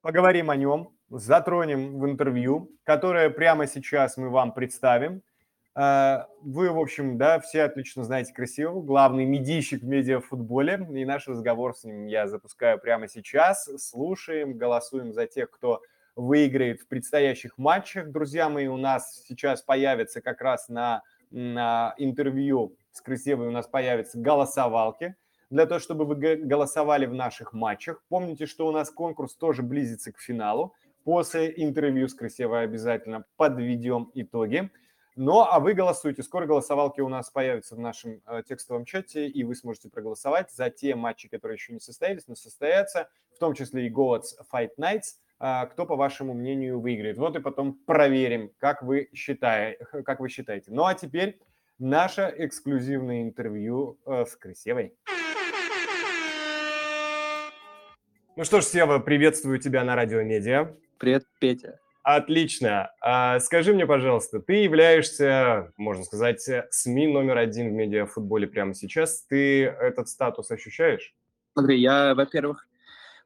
поговорим 0.00 0.50
о 0.50 0.56
нем, 0.56 0.92
затронем 1.10 1.98
в 1.98 2.06
интервью, 2.06 2.70
которое 2.84 3.30
прямо 3.30 3.66
сейчас 3.66 4.16
мы 4.16 4.30
вам 4.30 4.52
представим– 4.52 5.22
вы, 5.76 6.70
в 6.70 6.78
общем, 6.78 7.18
да, 7.18 7.38
все 7.38 7.64
отлично 7.64 8.02
знаете 8.02 8.32
красиво, 8.32 8.80
главный 8.80 9.26
медийщик 9.26 9.82
в 9.82 9.86
медиафутболе, 9.86 10.88
и 10.94 11.04
наш 11.04 11.28
разговор 11.28 11.76
с 11.76 11.84
ним 11.84 12.06
я 12.06 12.28
запускаю 12.28 12.78
прямо 12.78 13.08
сейчас. 13.08 13.68
Слушаем, 13.76 14.56
голосуем 14.56 15.12
за 15.12 15.26
тех, 15.26 15.50
кто 15.50 15.82
выиграет 16.14 16.80
в 16.80 16.88
предстоящих 16.88 17.58
матчах. 17.58 18.10
Друзья 18.10 18.48
мои, 18.48 18.68
у 18.68 18.78
нас 18.78 19.22
сейчас 19.28 19.60
появится 19.60 20.22
как 20.22 20.40
раз 20.40 20.70
на, 20.70 21.02
на 21.30 21.94
интервью 21.98 22.74
с 22.96 23.02
Красивой 23.02 23.48
у 23.48 23.50
нас 23.50 23.66
появятся 23.66 24.18
голосовалки 24.18 25.14
для 25.50 25.66
того, 25.66 25.78
чтобы 25.78 26.06
вы 26.06 26.14
голосовали 26.36 27.06
в 27.06 27.14
наших 27.14 27.52
матчах. 27.52 28.02
Помните, 28.08 28.46
что 28.46 28.66
у 28.66 28.72
нас 28.72 28.90
конкурс 28.90 29.34
тоже 29.34 29.62
близится 29.62 30.12
к 30.12 30.18
финалу. 30.18 30.74
После 31.04 31.52
интервью 31.56 32.08
с 32.08 32.14
Красивой 32.14 32.64
обязательно 32.64 33.26
подведем 33.36 34.10
итоги. 34.14 34.70
Ну, 35.18 35.40
а 35.40 35.60
вы 35.60 35.72
голосуете. 35.72 36.22
Скоро 36.22 36.44
голосовалки 36.44 37.00
у 37.00 37.08
нас 37.08 37.30
появятся 37.30 37.74
в 37.74 37.78
нашем 37.78 38.20
э, 38.26 38.42
текстовом 38.46 38.84
чате, 38.84 39.26
и 39.26 39.44
вы 39.44 39.54
сможете 39.54 39.88
проголосовать 39.88 40.52
за 40.52 40.68
те 40.68 40.94
матчи, 40.94 41.26
которые 41.26 41.56
еще 41.56 41.72
не 41.72 41.80
состоялись, 41.80 42.28
но 42.28 42.34
состоятся, 42.34 43.08
в 43.34 43.38
том 43.38 43.54
числе 43.54 43.86
и 43.86 43.90
Goats 43.90 44.36
Fight 44.52 44.72
Nights. 44.78 45.16
Э, 45.40 45.66
кто, 45.68 45.86
по 45.86 45.96
вашему 45.96 46.34
мнению, 46.34 46.80
выиграет? 46.80 47.16
Вот 47.16 47.34
и 47.34 47.40
потом 47.40 47.72
проверим, 47.86 48.52
как 48.58 48.82
вы, 48.82 49.08
считаете, 49.14 49.82
как 50.04 50.20
вы 50.20 50.28
считаете. 50.28 50.70
Ну, 50.70 50.84
а 50.84 50.92
теперь 50.92 51.40
наше 51.78 52.34
эксклюзивное 52.36 53.22
интервью 53.22 53.98
э, 54.04 54.26
с 54.26 54.36
Красевой. 54.36 54.94
Ну 58.36 58.44
что 58.44 58.60
ж, 58.60 58.64
Сева, 58.64 58.98
приветствую 58.98 59.58
тебя 59.60 59.82
на 59.82 59.96
Радио 59.96 60.20
Медиа. 60.20 60.76
Привет, 60.98 61.24
Петя. 61.40 61.80
Отлично. 62.08 62.92
А, 63.00 63.40
скажи 63.40 63.74
мне, 63.74 63.84
пожалуйста, 63.84 64.38
ты 64.38 64.62
являешься, 64.62 65.72
можно 65.76 66.04
сказать, 66.04 66.48
СМИ 66.70 67.08
номер 67.08 67.36
один 67.36 67.70
в 67.70 67.72
медиафутболе 67.72 68.46
прямо 68.46 68.74
сейчас. 68.74 69.24
Ты 69.24 69.64
этот 69.64 70.08
статус 70.08 70.52
ощущаешь? 70.52 71.16
Смотри, 71.54 71.80
я, 71.80 72.14
во-первых, 72.14 72.68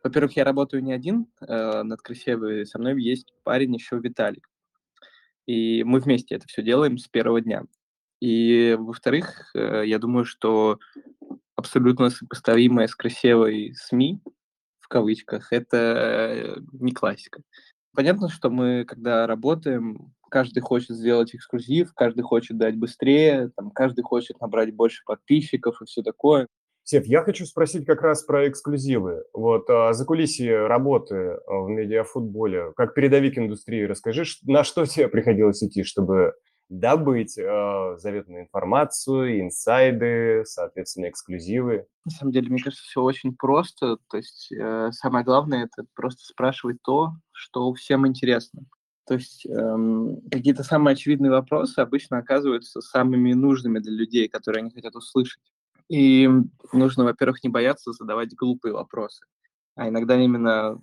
Во-первых, 0.02 0.34
я 0.36 0.44
работаю 0.44 0.82
не 0.82 0.94
один 0.94 1.26
э, 1.42 1.82
над 1.82 2.00
Красивой, 2.00 2.64
со 2.64 2.78
мной 2.78 2.98
есть 3.02 3.34
парень 3.42 3.74
еще 3.74 3.98
Виталик. 3.98 4.48
И 5.46 5.84
мы 5.84 6.00
вместе 6.00 6.36
это 6.36 6.46
все 6.46 6.62
делаем 6.62 6.96
с 6.96 7.06
первого 7.06 7.42
дня. 7.42 7.64
И, 8.20 8.76
во-вторых, 8.78 9.50
э, 9.54 9.82
я 9.84 9.98
думаю, 9.98 10.24
что 10.24 10.78
абсолютно 11.54 12.08
сопоставимая 12.08 12.86
с 12.86 12.94
красивой 12.94 13.74
СМИ, 13.76 14.22
в 14.78 14.88
кавычках, 14.88 15.52
это 15.52 15.76
э, 15.76 16.60
не 16.72 16.92
классика. 16.92 17.42
Понятно, 17.94 18.28
что 18.28 18.50
мы, 18.50 18.84
когда 18.84 19.26
работаем, 19.26 20.12
каждый 20.30 20.60
хочет 20.60 20.96
сделать 20.96 21.34
эксклюзив, 21.34 21.92
каждый 21.94 22.22
хочет 22.22 22.56
дать 22.56 22.76
быстрее, 22.76 23.50
там, 23.56 23.70
каждый 23.70 24.02
хочет 24.02 24.40
набрать 24.40 24.74
больше 24.74 25.02
подписчиков 25.04 25.82
и 25.82 25.84
все 25.86 26.02
такое. 26.02 26.46
Сев, 26.82 27.06
я 27.06 27.22
хочу 27.22 27.44
спросить 27.44 27.84
как 27.84 28.00
раз 28.02 28.22
про 28.24 28.48
эксклюзивы. 28.48 29.24
Вот 29.32 29.68
а, 29.68 29.92
за 29.92 30.04
кулисье 30.04 30.66
работы 30.66 31.14
а, 31.14 31.60
в 31.60 31.68
медиафутболе, 31.68 32.72
как 32.74 32.94
передовик 32.94 33.38
индустрии, 33.38 33.82
расскажи, 33.84 34.24
на 34.42 34.64
что 34.64 34.86
тебе 34.86 35.08
приходилось 35.08 35.62
идти, 35.62 35.84
чтобы 35.84 36.34
добыть 36.70 37.36
э, 37.36 37.96
заветную 37.98 38.42
информацию, 38.44 39.40
инсайды, 39.40 40.44
соответственно, 40.46 41.10
эксклюзивы. 41.10 41.86
На 42.04 42.10
самом 42.12 42.32
деле, 42.32 42.48
мне 42.48 42.62
кажется, 42.62 42.84
все 42.84 43.02
очень 43.02 43.36
просто. 43.36 43.98
То 44.08 44.16
есть 44.16 44.50
э, 44.52 44.90
самое 44.92 45.24
главное 45.24 45.64
это 45.64 45.86
просто 45.94 46.24
спрашивать 46.24 46.78
то, 46.82 47.12
что 47.32 47.74
всем 47.74 48.06
интересно. 48.06 48.62
То 49.06 49.14
есть 49.14 49.44
эм, 49.46 50.20
какие-то 50.30 50.62
самые 50.62 50.92
очевидные 50.92 51.32
вопросы 51.32 51.80
обычно 51.80 52.18
оказываются 52.18 52.80
самыми 52.80 53.32
нужными 53.32 53.80
для 53.80 53.92
людей, 53.92 54.28
которые 54.28 54.60
они 54.60 54.70
хотят 54.70 54.94
услышать. 54.94 55.42
И 55.88 56.30
нужно, 56.72 57.02
во-первых, 57.02 57.42
не 57.42 57.50
бояться 57.50 57.90
задавать 57.90 58.36
глупые 58.36 58.72
вопросы, 58.72 59.26
а 59.74 59.88
иногда 59.88 60.16
именно 60.16 60.80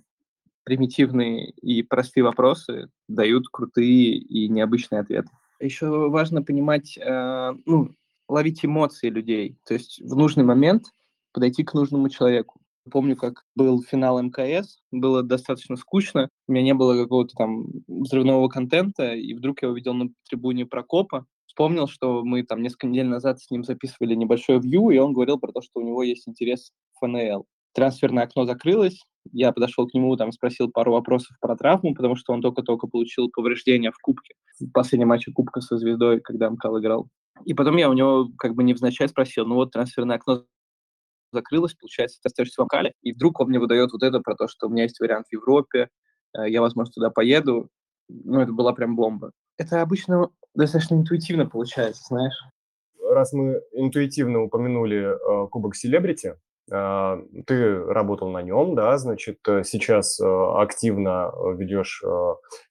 примитивные 0.64 1.48
и 1.50 1.82
простые 1.82 2.24
вопросы 2.24 2.90
дают 3.08 3.48
крутые 3.48 4.18
и 4.18 4.48
необычные 4.50 5.00
ответы. 5.00 5.30
Еще 5.60 6.08
важно 6.08 6.42
понимать, 6.42 6.96
э, 6.96 7.52
ну, 7.66 7.90
ловить 8.28 8.64
эмоции 8.64 9.08
людей, 9.08 9.56
то 9.66 9.74
есть 9.74 10.00
в 10.00 10.14
нужный 10.16 10.44
момент 10.44 10.84
подойти 11.32 11.64
к 11.64 11.74
нужному 11.74 12.08
человеку. 12.08 12.60
Помню, 12.90 13.16
как 13.16 13.44
был 13.54 13.82
финал 13.82 14.22
МКС, 14.22 14.78
было 14.92 15.22
достаточно 15.22 15.76
скучно, 15.76 16.28
у 16.46 16.52
меня 16.52 16.62
не 16.62 16.74
было 16.74 16.96
какого-то 16.96 17.34
там 17.36 17.66
взрывного 17.86 18.48
контента, 18.48 19.14
и 19.14 19.34
вдруг 19.34 19.62
я 19.62 19.68
увидел 19.68 19.94
на 19.94 20.08
трибуне 20.28 20.64
Прокопа, 20.64 21.26
вспомнил, 21.46 21.88
что 21.88 22.24
мы 22.24 22.44
там 22.44 22.62
несколько 22.62 22.86
недель 22.86 23.08
назад 23.08 23.40
с 23.40 23.50
ним 23.50 23.64
записывали 23.64 24.14
небольшое 24.14 24.60
вью, 24.60 24.90
и 24.90 24.98
он 24.98 25.12
говорил 25.12 25.38
про 25.38 25.52
то, 25.52 25.60
что 25.60 25.80
у 25.80 25.82
него 25.82 26.02
есть 26.02 26.28
интерес 26.28 26.70
в 26.94 27.04
ФНЛ. 27.04 27.46
Трансферное 27.78 28.24
окно 28.24 28.44
закрылось, 28.44 29.04
я 29.30 29.52
подошел 29.52 29.86
к 29.86 29.94
нему, 29.94 30.16
там 30.16 30.32
спросил 30.32 30.68
пару 30.68 30.90
вопросов 30.90 31.36
про 31.40 31.54
травму, 31.54 31.94
потому 31.94 32.16
что 32.16 32.32
он 32.32 32.42
только-только 32.42 32.88
получил 32.88 33.30
повреждение 33.30 33.92
в 33.92 33.98
Кубке, 33.98 34.34
в 34.58 34.68
последнем 34.72 35.06
матче 35.06 35.30
Кубка 35.30 35.60
со 35.60 35.78
Звездой, 35.78 36.20
когда 36.20 36.48
МКЛ 36.48 36.78
играл. 36.78 37.08
И 37.44 37.54
потом 37.54 37.76
я 37.76 37.88
у 37.88 37.92
него 37.92 38.30
как 38.36 38.56
бы 38.56 38.64
невзначай 38.64 39.08
спросил, 39.08 39.46
ну 39.46 39.54
вот 39.54 39.70
трансферное 39.70 40.16
окно 40.16 40.44
закрылось, 41.32 41.74
получается, 41.74 42.18
ты 42.20 42.26
остаешься 42.26 42.60
в 42.60 42.62
Амкале, 42.62 42.94
и 43.00 43.12
вдруг 43.12 43.38
он 43.38 43.50
мне 43.50 43.60
выдает 43.60 43.92
вот 43.92 44.02
это 44.02 44.18
про 44.18 44.34
то, 44.34 44.48
что 44.48 44.66
у 44.66 44.70
меня 44.70 44.82
есть 44.82 44.98
вариант 44.98 45.26
в 45.28 45.32
Европе, 45.32 45.88
э, 46.36 46.50
я, 46.50 46.60
возможно, 46.60 46.92
туда 46.92 47.10
поеду. 47.10 47.68
Ну, 48.08 48.40
это 48.40 48.52
была 48.52 48.72
прям 48.72 48.96
бомба. 48.96 49.30
Это 49.56 49.82
обычно 49.82 50.30
достаточно 50.54 50.96
интуитивно 50.96 51.46
получается, 51.46 52.02
знаешь. 52.08 52.34
Раз 53.08 53.32
мы 53.32 53.60
интуитивно 53.72 54.42
упомянули 54.42 55.14
э, 55.14 55.48
Кубок 55.48 55.76
Селебрити, 55.76 56.34
ты 56.68 57.84
работал 57.84 58.30
на 58.30 58.42
нем, 58.42 58.74
да, 58.74 58.96
значит, 58.98 59.38
э, 59.48 59.64
сейчас 59.64 60.20
э, 60.20 60.24
активно 60.24 61.30
э, 61.32 61.54
ведешь 61.56 62.02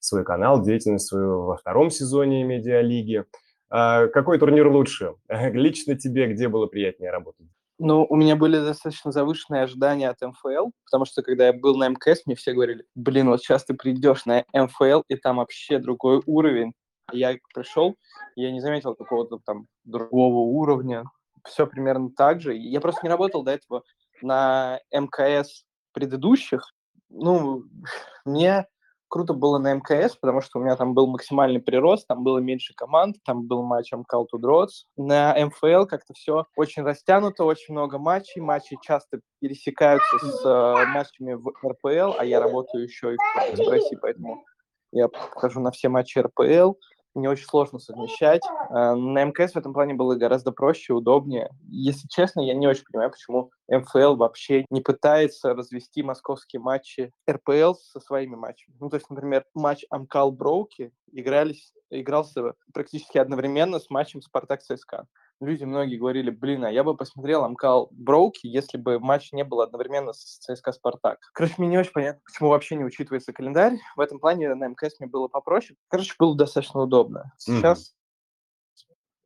свой 0.00 0.24
канал, 0.24 0.62
деятельность 0.62 1.06
свою 1.06 1.42
во 1.42 1.56
втором 1.56 1.90
сезоне 1.90 2.44
медиалиги. 2.44 3.24
А 3.70 4.06
какой 4.08 4.38
турнир 4.38 4.68
лучше? 4.68 5.14
Лично 5.28 5.96
тебе 5.96 6.32
где 6.32 6.48
было 6.48 6.66
приятнее 6.66 7.10
работать? 7.10 7.46
Ну, 7.80 8.04
у 8.08 8.16
меня 8.16 8.34
были 8.34 8.58
достаточно 8.58 9.12
завышенные 9.12 9.62
ожидания 9.62 10.08
от 10.08 10.20
МФЛ, 10.20 10.70
потому 10.84 11.04
что 11.04 11.22
когда 11.22 11.46
я 11.46 11.52
был 11.52 11.76
на 11.76 11.88
МКС, 11.88 12.26
мне 12.26 12.34
все 12.34 12.52
говорили, 12.52 12.84
блин, 12.96 13.28
вот 13.28 13.40
сейчас 13.40 13.64
ты 13.64 13.74
придешь 13.74 14.26
на 14.26 14.44
МФЛ, 14.52 15.02
и 15.08 15.14
там 15.14 15.36
вообще 15.36 15.78
другой 15.78 16.20
уровень. 16.26 16.72
Я 17.12 17.36
пришел, 17.54 17.94
я 18.34 18.50
не 18.50 18.60
заметил 18.60 18.94
какого-то 18.94 19.38
там 19.46 19.66
другого 19.84 20.38
уровня, 20.38 21.04
все 21.44 21.66
примерно 21.66 22.10
так 22.10 22.40
же. 22.40 22.54
Я 22.56 22.80
просто 22.80 23.00
не 23.04 23.10
работал 23.10 23.42
до 23.42 23.52
этого 23.52 23.82
на 24.22 24.80
МКС 24.92 25.64
предыдущих. 25.92 26.72
Ну, 27.08 27.64
мне 28.24 28.66
круто 29.08 29.32
было 29.32 29.58
на 29.58 29.74
МКС, 29.74 30.16
потому 30.16 30.40
что 30.40 30.58
у 30.58 30.62
меня 30.62 30.76
там 30.76 30.94
был 30.94 31.06
максимальный 31.06 31.60
прирост, 31.60 32.06
там 32.06 32.22
было 32.22 32.38
меньше 32.38 32.74
команд, 32.74 33.16
там 33.24 33.46
был 33.46 33.62
матч 33.62 33.92
Амкал 33.92 34.26
Тудроц. 34.26 34.84
На 34.96 35.34
МФЛ 35.34 35.86
как-то 35.86 36.14
все 36.14 36.46
очень 36.56 36.82
растянуто, 36.82 37.44
очень 37.44 37.74
много 37.74 37.98
матчей, 37.98 38.40
матчи 38.40 38.76
часто 38.82 39.20
пересекаются 39.40 40.18
с 40.18 40.44
э, 40.44 40.86
матчами 40.86 41.34
в 41.34 41.52
РПЛ, 41.66 42.18
а 42.18 42.24
я 42.24 42.40
работаю 42.40 42.84
еще 42.84 43.14
и 43.14 43.16
в 43.16 43.54
Экспрессе, 43.54 43.96
поэтому 44.00 44.44
я 44.92 45.08
хожу 45.32 45.60
на 45.60 45.70
все 45.70 45.88
матчи 45.88 46.18
РПЛ 46.18 46.74
мне 47.14 47.28
очень 47.28 47.46
сложно 47.46 47.78
совмещать. 47.78 48.42
Э, 48.70 48.94
на 48.94 49.24
МКС 49.24 49.52
в 49.52 49.56
этом 49.58 49.72
плане 49.72 49.94
было 49.94 50.14
гораздо 50.14 50.52
проще, 50.52 50.92
удобнее. 50.92 51.50
Если 51.68 52.06
честно, 52.08 52.40
я 52.40 52.54
не 52.54 52.66
очень 52.66 52.84
понимаю, 52.84 53.10
почему 53.10 53.50
МФЛ 53.68 54.16
вообще 54.16 54.64
не 54.70 54.80
пытается 54.80 55.54
развести 55.54 56.02
московские 56.02 56.60
матчи 56.60 57.12
РПЛ 57.30 57.74
со 57.74 58.00
своими 58.00 58.36
матчами. 58.36 58.76
Ну, 58.80 58.88
то 58.88 58.96
есть, 58.96 59.08
например, 59.10 59.44
матч 59.54 59.84
Амкал 59.90 60.32
Броуки 60.32 60.92
игрались, 61.12 61.72
игрался 61.90 62.54
практически 62.72 63.18
одновременно 63.18 63.78
с 63.78 63.90
матчем 63.90 64.22
Спартак 64.22 64.62
ЦСКА 64.62 65.06
люди 65.40 65.64
многие 65.64 65.96
говорили, 65.96 66.30
блин, 66.30 66.64
а 66.64 66.70
я 66.70 66.84
бы 66.84 66.96
посмотрел 66.96 67.44
Амкал 67.44 67.88
Броуки, 67.92 68.46
если 68.46 68.78
бы 68.78 68.98
матч 68.98 69.32
не 69.32 69.44
был 69.44 69.60
одновременно 69.60 70.12
с 70.12 70.38
ЦСКА 70.38 70.72
Спартак. 70.72 71.18
Короче, 71.32 71.54
мне 71.58 71.68
не 71.68 71.78
очень 71.78 71.92
понятно, 71.92 72.20
почему 72.24 72.50
вообще 72.50 72.76
не 72.76 72.84
учитывается 72.84 73.32
календарь. 73.32 73.78
В 73.96 74.00
этом 74.00 74.18
плане 74.18 74.54
на 74.54 74.68
МКС 74.68 74.98
мне 74.98 75.08
было 75.08 75.28
попроще. 75.28 75.78
Короче, 75.88 76.14
было 76.18 76.36
достаточно 76.36 76.80
удобно. 76.80 77.32
Сейчас 77.36 77.94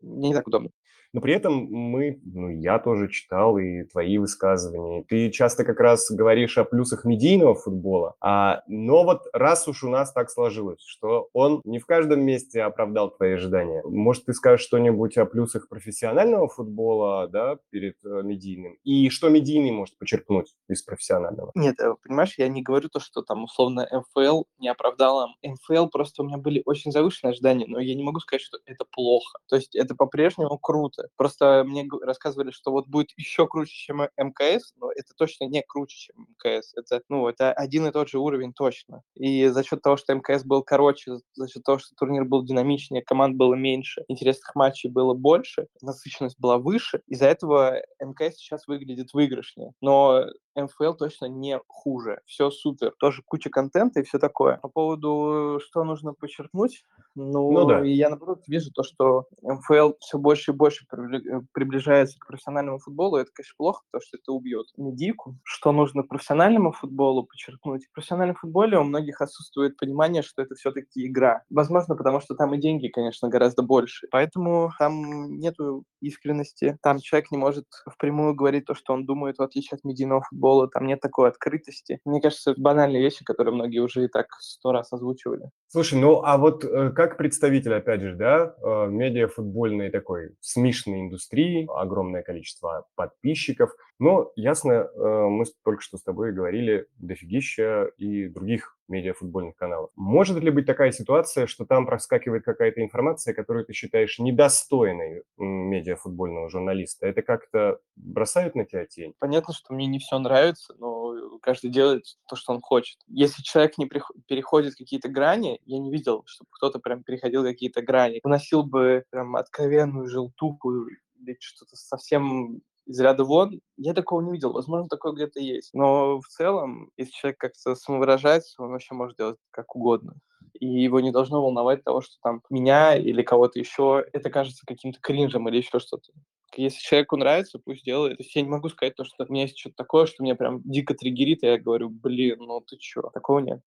mm-hmm. 0.02 0.06
мне 0.06 0.28
не 0.28 0.34
так 0.34 0.46
удобно. 0.46 0.70
Но 1.12 1.20
при 1.20 1.34
этом 1.34 1.66
мы, 1.70 2.20
ну, 2.24 2.48
я 2.48 2.78
тоже 2.78 3.08
читал 3.08 3.58
и 3.58 3.84
твои 3.84 4.16
высказывания. 4.18 5.04
Ты 5.06 5.30
часто 5.30 5.64
как 5.64 5.78
раз 5.78 6.10
говоришь 6.10 6.56
о 6.56 6.64
плюсах 6.64 7.04
медийного 7.04 7.54
футбола, 7.54 8.14
а, 8.20 8.62
но 8.66 9.04
вот 9.04 9.22
раз 9.32 9.68
уж 9.68 9.84
у 9.84 9.90
нас 9.90 10.12
так 10.12 10.30
сложилось, 10.30 10.82
что 10.84 11.28
он 11.34 11.60
не 11.64 11.78
в 11.78 11.86
каждом 11.86 12.22
месте 12.22 12.62
оправдал 12.62 13.10
твои 13.10 13.32
ожидания, 13.32 13.82
может, 13.84 14.24
ты 14.24 14.32
скажешь 14.32 14.64
что-нибудь 14.64 15.18
о 15.18 15.26
плюсах 15.26 15.68
профессионального 15.68 16.48
футбола, 16.48 17.28
да, 17.28 17.58
перед 17.70 17.96
э, 18.04 18.22
медийным? 18.22 18.78
И 18.84 19.10
что 19.10 19.28
медийный 19.28 19.70
может 19.70 19.98
почерпнуть 19.98 20.54
из 20.68 20.82
профессионального? 20.82 21.52
Нет, 21.54 21.78
э, 21.80 21.94
понимаешь, 22.02 22.34
я 22.38 22.48
не 22.48 22.62
говорю 22.62 22.88
то, 22.88 23.00
что 23.00 23.22
там 23.22 23.44
условно 23.44 23.86
МФЛ 23.90 24.44
не 24.58 24.68
оправдала. 24.68 25.28
МФЛ 25.42 25.88
просто 25.88 26.22
у 26.22 26.26
меня 26.26 26.38
были 26.38 26.62
очень 26.64 26.90
завышенные 26.90 27.32
ожидания, 27.32 27.66
но 27.68 27.80
я 27.80 27.94
не 27.94 28.02
могу 28.02 28.20
сказать, 28.20 28.42
что 28.42 28.58
это 28.64 28.84
плохо. 28.90 29.38
То 29.48 29.56
есть 29.56 29.74
это 29.76 29.94
по-прежнему 29.94 30.58
круто 30.58 31.01
круто. 31.02 31.12
Просто 31.16 31.64
мне 31.66 31.88
рассказывали, 32.02 32.50
что 32.50 32.70
вот 32.70 32.86
будет 32.86 33.10
еще 33.16 33.46
круче, 33.46 33.72
чем 33.72 34.02
МКС, 34.16 34.72
но 34.76 34.90
это 34.92 35.14
точно 35.16 35.44
не 35.44 35.62
круче, 35.62 35.96
чем 35.96 36.26
МКС. 36.30 36.72
Это, 36.76 37.02
ну, 37.08 37.28
это 37.28 37.52
один 37.52 37.86
и 37.86 37.92
тот 37.92 38.08
же 38.08 38.18
уровень 38.18 38.52
точно. 38.52 39.02
И 39.14 39.48
за 39.48 39.62
счет 39.64 39.82
того, 39.82 39.96
что 39.96 40.14
МКС 40.14 40.44
был 40.44 40.62
короче, 40.62 41.16
за 41.34 41.48
счет 41.48 41.62
того, 41.64 41.78
что 41.78 41.94
турнир 41.96 42.24
был 42.24 42.44
динамичнее, 42.44 43.02
команд 43.02 43.36
было 43.36 43.54
меньше, 43.54 44.04
интересных 44.08 44.54
матчей 44.54 44.90
было 44.90 45.14
больше, 45.14 45.66
насыщенность 45.80 46.38
была 46.38 46.58
выше, 46.58 47.00
из-за 47.06 47.26
этого 47.26 47.82
МКС 48.00 48.36
сейчас 48.36 48.66
выглядит 48.66 49.12
выигрышнее. 49.12 49.72
Но 49.80 50.26
МФЛ 50.54 50.94
точно 50.94 51.26
не 51.26 51.60
хуже. 51.66 52.20
Все 52.26 52.50
супер. 52.50 52.92
Тоже 52.98 53.22
куча 53.24 53.50
контента 53.50 54.00
и 54.00 54.04
все 54.04 54.18
такое. 54.18 54.58
По 54.58 54.68
поводу, 54.68 55.60
что 55.62 55.84
нужно 55.84 56.12
подчеркнуть, 56.14 56.84
ну, 57.14 57.52
ну 57.52 57.66
да. 57.66 57.80
я, 57.84 58.08
наоборот, 58.08 58.44
вижу 58.46 58.70
то, 58.72 58.82
что 58.82 59.26
МФЛ 59.42 59.92
все 60.00 60.18
больше 60.18 60.52
и 60.52 60.54
больше 60.54 60.86
э, 60.90 61.40
приближается 61.52 62.18
к 62.18 62.26
профессиональному 62.26 62.78
футболу. 62.78 63.16
Это, 63.16 63.30
конечно, 63.34 63.54
плохо, 63.58 63.82
потому 63.90 64.06
что 64.06 64.16
это 64.16 64.32
убьет 64.32 64.66
медийку. 64.76 65.36
Что 65.44 65.72
нужно 65.72 66.04
профессиональному 66.04 66.72
футболу 66.72 67.24
подчеркнуть? 67.24 67.86
В 67.86 67.92
профессиональном 67.92 68.36
футболе 68.36 68.78
у 68.78 68.84
многих 68.84 69.20
отсутствует 69.20 69.76
понимание, 69.76 70.22
что 70.22 70.42
это 70.42 70.54
все-таки 70.54 71.06
игра. 71.06 71.42
Возможно, 71.50 71.96
потому 71.96 72.20
что 72.20 72.34
там 72.34 72.54
и 72.54 72.60
деньги, 72.60 72.88
конечно, 72.88 73.28
гораздо 73.28 73.62
больше. 73.62 74.06
Поэтому 74.10 74.72
там 74.78 75.38
нету 75.38 75.84
искренности. 76.00 76.78
Там 76.82 76.98
человек 76.98 77.30
не 77.30 77.38
может 77.38 77.66
впрямую 77.90 78.34
говорить 78.34 78.64
то, 78.64 78.74
что 78.74 78.94
он 78.94 79.04
думает, 79.04 79.38
в 79.38 79.42
отличие 79.42 79.76
от 79.76 79.84
медийного 79.84 80.22
футбола 80.22 80.41
футбола, 80.42 80.68
там 80.68 80.86
нет 80.86 81.00
такой 81.00 81.28
открытости. 81.28 82.00
Мне 82.04 82.20
кажется, 82.20 82.52
это 82.52 82.60
банальные 82.60 83.02
вещи, 83.02 83.24
которые 83.24 83.54
многие 83.54 83.78
уже 83.78 84.04
и 84.04 84.08
так 84.08 84.26
сто 84.40 84.72
раз 84.72 84.92
озвучивали. 84.92 85.50
Слушай, 85.68 86.00
ну 86.00 86.22
а 86.24 86.36
вот 86.36 86.64
э, 86.64 86.90
как 86.90 87.16
представитель, 87.16 87.74
опять 87.74 88.00
же, 88.00 88.14
да, 88.14 88.54
э, 88.62 88.88
медиафутбольной 88.88 89.90
такой 89.90 90.34
смешанной 90.40 91.02
индустрии, 91.02 91.68
огромное 91.74 92.22
количество 92.22 92.86
подписчиков, 92.96 93.70
но 94.02 94.32
ясно, 94.34 94.72
э, 94.72 95.26
мы 95.28 95.44
только 95.62 95.80
что 95.80 95.96
с 95.96 96.02
тобой 96.02 96.32
говорили 96.32 96.88
дофигища 96.98 97.84
и 97.98 98.26
других 98.26 98.76
медиафутбольных 98.88 99.54
каналов. 99.54 99.90
Может 99.94 100.42
ли 100.42 100.50
быть 100.50 100.66
такая 100.66 100.90
ситуация, 100.90 101.46
что 101.46 101.64
там 101.64 101.86
проскакивает 101.86 102.44
какая-то 102.44 102.82
информация, 102.82 103.32
которую 103.32 103.64
ты 103.64 103.72
считаешь 103.74 104.18
недостойной 104.18 105.22
медиафутбольного 105.36 106.50
журналиста? 106.50 107.06
Это 107.06 107.22
как-то 107.22 107.78
бросает 107.94 108.56
на 108.56 108.64
тебя 108.64 108.86
тень? 108.86 109.14
Понятно, 109.20 109.54
что 109.54 109.72
мне 109.72 109.86
не 109.86 110.00
все 110.00 110.18
нравится, 110.18 110.74
но 110.80 111.38
каждый 111.40 111.70
делает 111.70 112.02
то, 112.26 112.34
что 112.34 112.54
он 112.54 112.60
хочет. 112.60 112.98
Если 113.06 113.40
человек 113.44 113.78
не 113.78 113.88
переходит 114.26 114.74
какие-то 114.74 115.10
грани, 115.10 115.60
я 115.64 115.78
не 115.78 115.92
видел, 115.92 116.24
чтобы 116.26 116.48
кто-то 116.50 116.80
прям 116.80 117.04
переходил 117.04 117.44
какие-то 117.44 117.82
грани, 117.82 118.18
вносил 118.24 118.64
бы 118.64 119.04
прям 119.10 119.36
откровенную 119.36 120.08
желтуху 120.08 120.88
или 121.20 121.36
что-то 121.38 121.76
совсем 121.76 122.62
из 122.92 123.00
ряда 123.00 123.24
вон, 123.24 123.60
я 123.76 123.94
такого 123.94 124.20
не 124.20 124.32
видел. 124.32 124.52
Возможно, 124.52 124.88
такое 124.88 125.12
где-то 125.12 125.40
есть. 125.40 125.70
Но 125.74 126.20
в 126.20 126.28
целом, 126.28 126.90
если 126.96 127.12
человек 127.12 127.38
как-то 127.38 127.74
самовыражается, 127.74 128.62
он 128.62 128.70
вообще 128.70 128.94
может 128.94 129.16
делать 129.16 129.38
как 129.50 129.74
угодно. 129.74 130.14
И 130.60 130.66
его 130.66 131.00
не 131.00 131.10
должно 131.10 131.42
волновать 131.42 131.82
того, 131.82 132.02
что 132.02 132.14
там 132.22 132.42
меня 132.50 132.94
или 132.96 133.22
кого-то 133.22 133.58
еще, 133.58 134.04
это 134.12 134.30
кажется 134.30 134.64
каким-то 134.66 135.00
кринжем 135.00 135.48
или 135.48 135.56
еще 135.58 135.80
что-то. 135.80 136.12
Если 136.54 136.80
человеку 136.80 137.16
нравится, 137.16 137.58
пусть 137.64 137.84
делает. 137.84 138.18
То 138.18 138.22
есть 138.24 138.36
я 138.36 138.42
не 138.42 138.48
могу 138.48 138.68
сказать 138.68 138.94
то, 138.94 139.04
что 139.04 139.24
у 139.26 139.32
меня 139.32 139.42
есть 139.44 139.58
что-то 139.58 139.76
такое, 139.76 140.06
что 140.06 140.22
меня 140.22 140.34
прям 140.34 140.60
дико 140.62 140.94
триггерит, 140.94 141.42
и 141.42 141.46
я 141.46 141.58
говорю, 141.58 141.88
блин, 141.88 142.38
ну 142.40 142.60
ты 142.60 142.76
чё? 142.76 143.02
Такого 143.14 143.38
нет. 143.38 143.60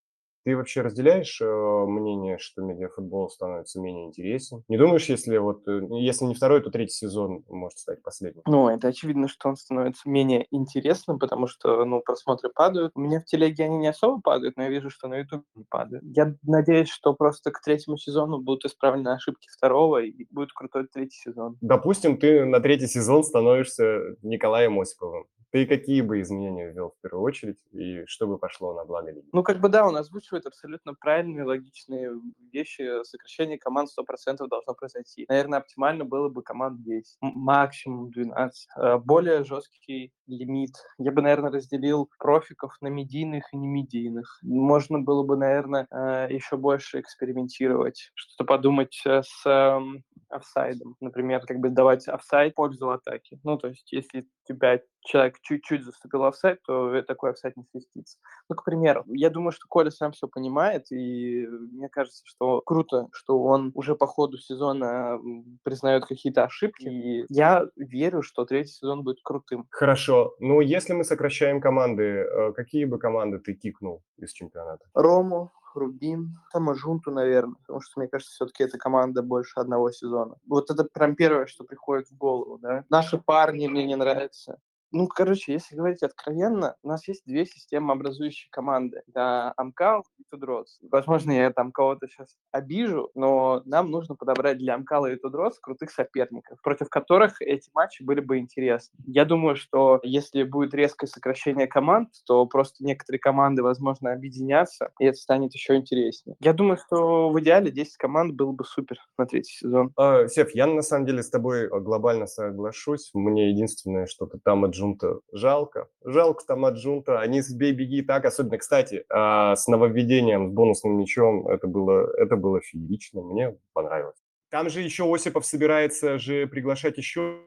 Ты 0.45 0.55
вообще 0.55 0.81
разделяешь 0.81 1.41
э, 1.41 1.45
мнение, 1.87 2.37
что 2.37 2.61
медиафутбол 2.61 3.29
становится 3.29 3.81
менее 3.81 4.05
интересен? 4.05 4.63
Не 4.67 4.77
думаешь, 4.77 5.09
если 5.09 5.37
вот, 5.37 5.67
э, 5.67 5.81
если 5.99 6.25
не 6.25 6.35
второй, 6.35 6.61
то 6.61 6.69
третий 6.69 6.93
сезон 6.93 7.43
может 7.49 7.79
стать 7.79 8.03
последним? 8.03 8.43
Ну, 8.45 8.69
это 8.69 8.89
очевидно, 8.89 9.27
что 9.27 9.49
он 9.49 9.55
становится 9.55 10.07
менее 10.07 10.45
интересным, 10.51 11.17
потому 11.17 11.47
что, 11.47 11.83
ну, 11.83 11.99
просмотры 11.99 12.51
падают. 12.53 12.91
У 12.93 12.99
меня 12.99 13.21
в 13.21 13.25
телеге 13.25 13.63
они 13.63 13.77
не 13.77 13.87
особо 13.87 14.21
падают, 14.21 14.55
но 14.55 14.63
я 14.63 14.69
вижу, 14.69 14.91
что 14.91 15.07
на 15.07 15.17
YouTube 15.17 15.45
падают. 15.67 16.03
Я 16.15 16.35
надеюсь, 16.43 16.89
что 16.89 17.15
просто 17.15 17.49
к 17.49 17.59
третьему 17.61 17.97
сезону 17.97 18.39
будут 18.39 18.65
исправлены 18.65 19.09
ошибки 19.09 19.47
второго, 19.51 20.03
и 20.03 20.27
будет 20.29 20.53
крутой 20.53 20.87
третий 20.93 21.17
сезон. 21.17 21.57
Допустим, 21.61 22.19
ты 22.19 22.45
на 22.45 22.59
третий 22.59 22.87
сезон 22.87 23.23
становишься 23.23 24.15
Николаем 24.21 24.79
Осиповым. 24.79 25.25
Ты 25.55 25.65
какие 25.65 26.01
бы 26.01 26.19
изменения 26.19 26.69
ввел 26.69 26.89
в 26.89 27.01
первую 27.01 27.23
очередь, 27.23 27.55
и 27.71 28.03
что 28.07 28.27
бы 28.27 28.37
пошло 28.37 28.73
на 28.73 28.83
благо 28.83 29.09
лиги? 29.09 29.25
Ну, 29.31 29.41
как 29.41 29.61
бы 29.61 29.69
да, 29.69 29.87
он 29.87 29.95
озвучивает 29.95 30.45
абсолютно 30.45 30.95
правильные, 30.95 31.45
логичные 31.45 32.11
вещи. 32.51 33.05
Сокращение 33.05 33.57
команд 33.57 33.87
100% 33.97 34.45
должно 34.49 34.73
произойти. 34.73 35.25
Наверное, 35.29 35.59
оптимально 35.59 36.03
было 36.03 36.27
бы 36.27 36.43
команд 36.43 36.83
10, 36.83 37.19
максимум 37.21 38.11
12. 38.11 38.67
Э, 38.75 38.97
более 38.97 39.45
жесткий 39.45 40.11
лимит. 40.27 40.71
Я 40.97 41.13
бы, 41.13 41.21
наверное, 41.21 41.51
разделил 41.51 42.09
профиков 42.19 42.75
на 42.81 42.87
медийных 42.87 43.45
и 43.53 43.57
немедийных. 43.57 44.39
Можно 44.43 44.99
было 44.99 45.23
бы, 45.23 45.37
наверное, 45.37 45.87
э, 45.89 46.27
еще 46.31 46.57
больше 46.57 46.99
экспериментировать, 46.99 48.11
что-то 48.13 48.43
подумать 48.43 49.01
э, 49.05 49.21
с 49.23 49.49
эм, 49.49 50.03
офсайдом. 50.27 50.97
Например, 50.99 51.39
как 51.45 51.59
бы 51.59 51.69
давать 51.69 52.09
офсайд 52.09 52.55
пользу 52.55 52.91
атаки. 52.91 53.39
Ну, 53.45 53.57
то 53.57 53.69
есть, 53.69 53.89
если 53.93 54.27
тебя 54.45 54.81
человек 55.05 55.39
чуть-чуть 55.41 55.83
заступил 55.83 56.21
в 56.21 56.25
офсайд, 56.25 56.61
то 56.63 57.01
такой 57.03 57.31
офсайд 57.31 57.55
не 57.55 57.63
свистится. 57.71 58.17
Ну, 58.49 58.55
к 58.55 58.63
примеру, 58.63 59.03
я 59.07 59.29
думаю, 59.29 59.51
что 59.51 59.65
Коля 59.67 59.91
сам 59.91 60.11
все 60.11 60.27
понимает, 60.27 60.91
и 60.91 61.47
мне 61.47 61.89
кажется, 61.89 62.21
что 62.25 62.61
круто, 62.61 63.07
что 63.13 63.41
он 63.41 63.71
уже 63.75 63.95
по 63.95 64.07
ходу 64.07 64.37
сезона 64.37 65.19
признает 65.63 66.05
какие-то 66.05 66.43
ошибки, 66.43 66.87
и 66.87 67.25
я 67.29 67.67
верю, 67.75 68.21
что 68.21 68.45
третий 68.45 68.73
сезон 68.73 69.03
будет 69.03 69.19
крутым. 69.23 69.67
Хорошо. 69.69 70.35
Ну, 70.39 70.61
если 70.61 70.93
мы 70.93 71.03
сокращаем 71.03 71.61
команды, 71.61 72.03
э, 72.03 72.53
какие 72.53 72.85
бы 72.85 72.97
команды 72.97 73.39
ты 73.39 73.53
кикнул 73.53 74.01
из 74.17 74.31
чемпионата? 74.31 74.85
Рому, 74.93 75.51
Рубин, 75.75 76.35
там 76.51 76.69
Ажунту, 76.69 77.11
наверное, 77.11 77.55
потому 77.55 77.81
что, 77.81 77.99
мне 77.99 78.07
кажется, 78.07 78.33
все-таки 78.33 78.63
эта 78.63 78.77
команда 78.77 79.21
больше 79.21 79.59
одного 79.59 79.91
сезона. 79.91 80.35
Вот 80.47 80.69
это 80.71 80.85
прям 80.85 81.15
первое, 81.15 81.45
что 81.45 81.63
приходит 81.63 82.07
в 82.07 82.17
голову, 82.17 82.57
да. 82.57 82.85
Наши 82.89 83.17
парни 83.17 83.67
мне 83.67 83.85
не 83.85 83.95
нравятся. 83.95 84.59
Ну, 84.97 85.09
короче, 85.09 85.51
если 85.51 85.75
говорить 85.75 86.03
откровенно, 86.03 86.77
у 86.81 86.87
нас 86.87 87.05
есть 87.09 87.25
две 87.25 87.45
системообразующие 87.45 88.47
команды. 88.49 89.01
Это 89.09 89.51
Амкал 89.57 90.05
и 90.17 90.23
Тудрос. 90.31 90.79
Возможно, 90.89 91.33
я 91.33 91.51
там 91.51 91.73
кого-то 91.73 92.07
сейчас 92.07 92.29
обижу, 92.53 93.11
но 93.13 93.61
нам 93.65 93.91
нужно 93.91 94.15
подобрать 94.15 94.57
для 94.57 94.75
Амкала 94.75 95.11
и 95.11 95.17
Тудрос 95.17 95.59
крутых 95.59 95.91
соперников, 95.91 96.61
против 96.61 96.87
которых 96.87 97.41
эти 97.41 97.69
матчи 97.73 98.03
были 98.03 98.21
бы 98.21 98.37
интересны. 98.37 98.97
Я 99.05 99.25
думаю, 99.25 99.57
что 99.57 99.99
если 100.01 100.43
будет 100.43 100.73
резкое 100.73 101.07
сокращение 101.07 101.67
команд, 101.67 102.11
то 102.25 102.45
просто 102.45 102.81
некоторые 102.81 103.19
команды, 103.19 103.63
возможно, 103.63 104.13
объединятся, 104.13 104.91
и 105.01 105.07
это 105.07 105.17
станет 105.17 105.53
еще 105.53 105.75
интереснее. 105.75 106.37
Я 106.39 106.53
думаю, 106.53 106.77
что 106.77 107.29
в 107.31 107.39
идеале 107.41 107.69
10 107.69 107.97
команд 107.97 108.33
было 108.33 108.53
бы 108.53 108.63
супер 108.63 108.99
на 109.17 109.25
третий 109.25 109.57
сезон. 109.57 109.91
А, 109.97 110.29
Сев, 110.29 110.55
я 110.55 110.67
на 110.67 110.83
самом 110.83 111.05
деле 111.05 111.21
с 111.21 111.29
тобой 111.29 111.67
глобально 111.67 112.27
соглашусь. 112.27 113.11
Мне 113.13 113.49
единственное, 113.49 114.05
что 114.05 114.25
ты 114.25 114.39
там 114.41 114.63
отжил 114.63 114.84
Аджунта 114.85 115.19
жалко. 115.31 115.87
Жалко 116.03 116.43
там 116.45 116.65
Аджунта. 116.65 117.19
Они 117.19 117.41
с 117.41 117.51
бей-беги 117.51 118.01
так, 118.01 118.25
особенно, 118.25 118.57
кстати, 118.57 119.05
а, 119.09 119.55
с 119.55 119.67
нововведением, 119.67 120.49
с 120.49 120.51
бонусным 120.53 120.97
мячом, 120.97 121.47
это 121.47 121.67
было, 121.67 122.11
это 122.17 122.35
было 122.35 122.61
феерично. 122.61 123.21
Мне 123.21 123.57
понравилось. 123.73 124.17
Там 124.49 124.69
же 124.69 124.81
еще 124.81 125.11
Осипов 125.13 125.45
собирается 125.45 126.17
же 126.17 126.47
приглашать 126.47 126.97
еще 126.97 127.41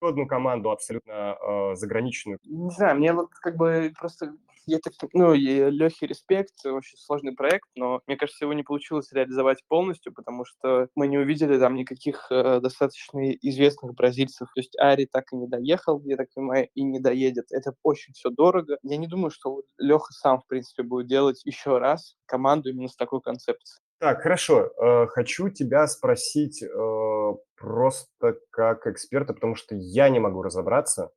одну 0.00 0.26
команду 0.26 0.70
абсолютно 0.70 1.36
э, 1.40 1.74
заграничную. 1.74 2.38
Не 2.44 2.70
знаю, 2.70 2.96
мне 2.96 3.12
вот 3.12 3.30
как 3.40 3.56
бы 3.56 3.92
просто 3.98 4.36
я 4.68 4.78
так, 4.78 4.92
ну, 5.14 5.32
Лехе 5.34 6.06
респект, 6.06 6.64
очень 6.64 6.98
сложный 6.98 7.34
проект, 7.34 7.68
но 7.74 8.00
мне 8.06 8.16
кажется, 8.16 8.44
его 8.44 8.52
не 8.52 8.62
получилось 8.62 9.12
реализовать 9.12 9.62
полностью, 9.66 10.12
потому 10.12 10.44
что 10.44 10.88
мы 10.94 11.08
не 11.08 11.18
увидели 11.18 11.58
там 11.58 11.74
никаких 11.74 12.26
э, 12.30 12.60
достаточно 12.60 13.32
известных 13.32 13.94
бразильцев. 13.94 14.48
То 14.54 14.60
есть 14.60 14.78
Ари 14.78 15.08
так 15.10 15.32
и 15.32 15.36
не 15.36 15.48
доехал, 15.48 16.00
я 16.04 16.16
так 16.16 16.28
понимаю, 16.34 16.68
и 16.74 16.82
не 16.82 17.00
доедет. 17.00 17.46
Это 17.50 17.72
очень 17.82 18.12
все 18.12 18.30
дорого. 18.30 18.78
Я 18.82 18.98
не 18.98 19.06
думаю, 19.06 19.30
что 19.30 19.62
Леха 19.78 20.12
сам, 20.12 20.40
в 20.40 20.46
принципе, 20.46 20.82
будет 20.82 21.08
делать 21.08 21.40
еще 21.44 21.78
раз 21.78 22.16
команду 22.26 22.70
именно 22.70 22.88
с 22.88 22.96
такой 22.96 23.20
концепцией. 23.20 23.80
Так, 24.00 24.22
хорошо. 24.22 24.70
Э, 24.80 25.06
хочу 25.08 25.48
тебя 25.48 25.86
спросить 25.88 26.62
э, 26.62 27.34
просто 27.56 28.38
как 28.50 28.86
эксперта, 28.86 29.34
потому 29.34 29.56
что 29.56 29.74
я 29.74 30.08
не 30.08 30.20
могу 30.20 30.42
разобраться 30.42 31.10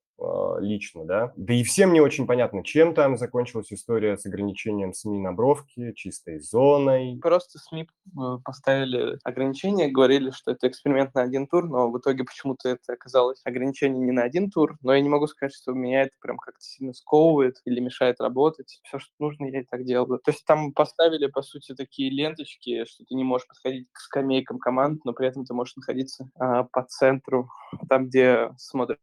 лично, 0.60 1.06
да. 1.06 1.34
Да 1.35 1.53
и 1.53 1.64
всем 1.64 1.93
не 1.93 2.02
очень 2.02 2.27
понятно, 2.27 2.64
чем 2.64 2.93
там 2.93 3.18
закончилась 3.18 3.72
история 3.72 4.18
с 4.18 4.26
ограничением 4.26 4.93
СМИ 4.93 5.19
на 5.19 5.34
бровке, 5.34 5.93
чистой 5.93 6.39
зоной. 6.39 7.19
Просто 7.22 7.60
СМИ 7.60 7.84
э, 7.84 8.38
поставили 8.43 9.18
ограничения, 9.23 9.89
говорили, 9.89 10.31
что 10.31 10.52
это 10.52 10.68
эксперимент 10.68 11.14
на 11.15 11.22
один 11.22 11.48
тур, 11.48 11.68
но 11.68 11.89
в 11.89 11.98
итоге 11.98 12.23
почему-то 12.23 12.69
это 12.69 12.93
оказалось 12.93 13.41
ограничение 13.43 14.02
не 14.02 14.11
на 14.11 14.23
один 14.23 14.49
тур, 14.49 14.77
но 14.81 14.93
я 14.93 15.02
не 15.02 15.10
могу 15.10 15.27
сказать, 15.27 15.53
что 15.53 15.73
меня 15.73 16.03
это 16.03 16.11
прям 16.22 16.38
как-то 16.38 16.61
сильно 16.61 16.93
сковывает 16.93 17.61
или 17.65 17.80
мешает 17.80 18.19
работать. 18.19 18.80
Все, 18.84 18.99
что 18.99 19.11
нужно, 19.19 19.45
я 19.45 19.61
и 19.61 19.65
так 19.65 19.85
делаю. 19.85 20.19
То 20.19 20.31
есть 20.31 20.45
там 20.45 20.73
поставили, 20.73 21.27
по 21.27 21.41
сути, 21.41 21.73
такие 21.73 22.10
ленточки, 22.10 22.85
что 22.85 23.03
ты 23.06 23.15
не 23.15 23.23
можешь 23.23 23.48
подходить 23.48 23.88
к 23.91 23.99
скамейкам 23.99 24.60
команд, 24.60 25.03
но 25.06 25.14
при 25.14 25.27
этом 25.27 25.45
ты 25.45 25.53
можешь 25.53 25.76
находиться 25.76 26.30
а, 26.35 26.64
по 26.64 26.84
центру, 26.84 27.49
там, 27.89 28.07
где 28.07 28.52
смотрят 28.57 28.99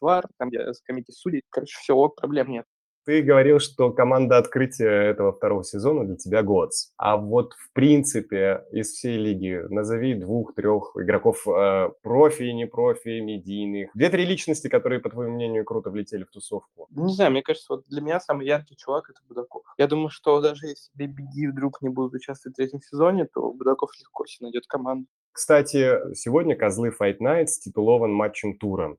ВАР, 0.00 0.28
там, 0.38 0.48
где 0.48 0.72
скамейки 0.74 1.10
судей. 1.10 1.42
Короче, 1.50 1.76
все, 1.78 2.08
проблем 2.08 2.50
нет. 2.50 2.66
Ты 3.04 3.22
говорил, 3.22 3.58
что 3.58 3.90
команда 3.90 4.38
открытия 4.38 5.10
этого 5.10 5.32
второго 5.32 5.64
сезона 5.64 6.04
для 6.04 6.16
тебя 6.16 6.44
Годс. 6.44 6.92
А 6.96 7.16
вот 7.16 7.54
в 7.54 7.72
принципе 7.72 8.64
из 8.70 8.92
всей 8.92 9.18
лиги 9.18 9.60
назови 9.70 10.14
двух-трех 10.14 10.92
игроков 10.94 11.44
э, 11.48 11.88
профи 12.02 12.44
не 12.44 12.66
профи, 12.66 13.20
медийных. 13.20 13.90
Две-три 13.94 14.24
личности, 14.24 14.68
которые, 14.68 15.00
по 15.00 15.10
твоему 15.10 15.34
мнению, 15.34 15.64
круто 15.64 15.90
влетели 15.90 16.22
в 16.22 16.30
тусовку. 16.30 16.86
Не 16.90 17.12
знаю, 17.12 17.32
мне 17.32 17.42
кажется, 17.42 17.74
вот 17.74 17.84
для 17.88 18.02
меня 18.02 18.20
самый 18.20 18.46
яркий 18.46 18.76
чувак 18.76 19.10
это 19.10 19.18
Будаков. 19.28 19.64
Я 19.78 19.88
думаю, 19.88 20.10
что 20.10 20.40
даже 20.40 20.66
если 20.68 20.92
BBD 20.96 21.50
вдруг 21.50 21.82
не 21.82 21.88
будут 21.88 22.14
участвовать 22.14 22.54
в 22.54 22.56
третьем 22.56 22.80
сезоне, 22.82 23.26
то 23.26 23.52
Будаков 23.52 23.90
легко 23.98 24.26
себе 24.26 24.46
найдет 24.46 24.68
команду. 24.68 25.08
Кстати, 25.32 26.14
сегодня 26.14 26.54
Козлы 26.54 26.92
Fight 27.00 27.16
Nights 27.18 27.58
титулован 27.64 28.12
матчем 28.12 28.56
тура. 28.58 28.96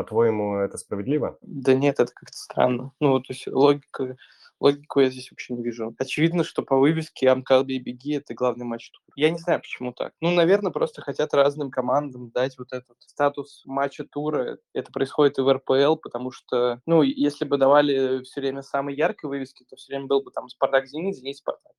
По-твоему, 0.00 0.56
это 0.56 0.78
справедливо? 0.78 1.36
Да 1.42 1.74
нет, 1.74 2.00
это 2.00 2.10
как-то 2.14 2.36
странно. 2.36 2.92
Ну, 3.00 3.20
то 3.20 3.32
есть 3.34 3.46
логика 3.46 4.16
Логику 4.60 5.00
я 5.00 5.08
здесь 5.08 5.30
вообще 5.30 5.54
не 5.54 5.62
вижу. 5.62 5.94
Очевидно, 5.98 6.44
что 6.44 6.62
по 6.62 6.76
вывеске 6.76 7.30
Амкал 7.30 7.64
Беги 7.64 8.16
это 8.16 8.34
главный 8.34 8.66
матч 8.66 8.90
тура. 8.90 9.02
Я 9.16 9.30
не 9.30 9.38
знаю, 9.38 9.60
почему 9.60 9.92
так. 9.92 10.12
Ну, 10.20 10.30
наверное, 10.32 10.70
просто 10.70 11.00
хотят 11.00 11.32
разным 11.32 11.70
командам 11.70 12.30
дать 12.30 12.58
вот 12.58 12.72
этот 12.72 12.96
статус 13.00 13.62
матча 13.64 14.04
тура. 14.04 14.58
Это 14.74 14.92
происходит 14.92 15.38
и 15.38 15.40
в 15.40 15.50
РПЛ, 15.50 15.96
потому 15.96 16.30
что, 16.30 16.80
ну, 16.84 17.00
если 17.00 17.46
бы 17.46 17.56
давали 17.56 18.22
все 18.22 18.42
время 18.42 18.60
самые 18.60 18.98
яркие 18.98 19.30
вывески, 19.30 19.64
то 19.64 19.76
все 19.76 19.94
время 19.94 20.08
был 20.08 20.22
бы 20.22 20.30
там 20.30 20.48
Спартак 20.50 20.86
Зенит, 20.86 21.16
Зенит 21.16 21.38
Спартак. 21.38 21.72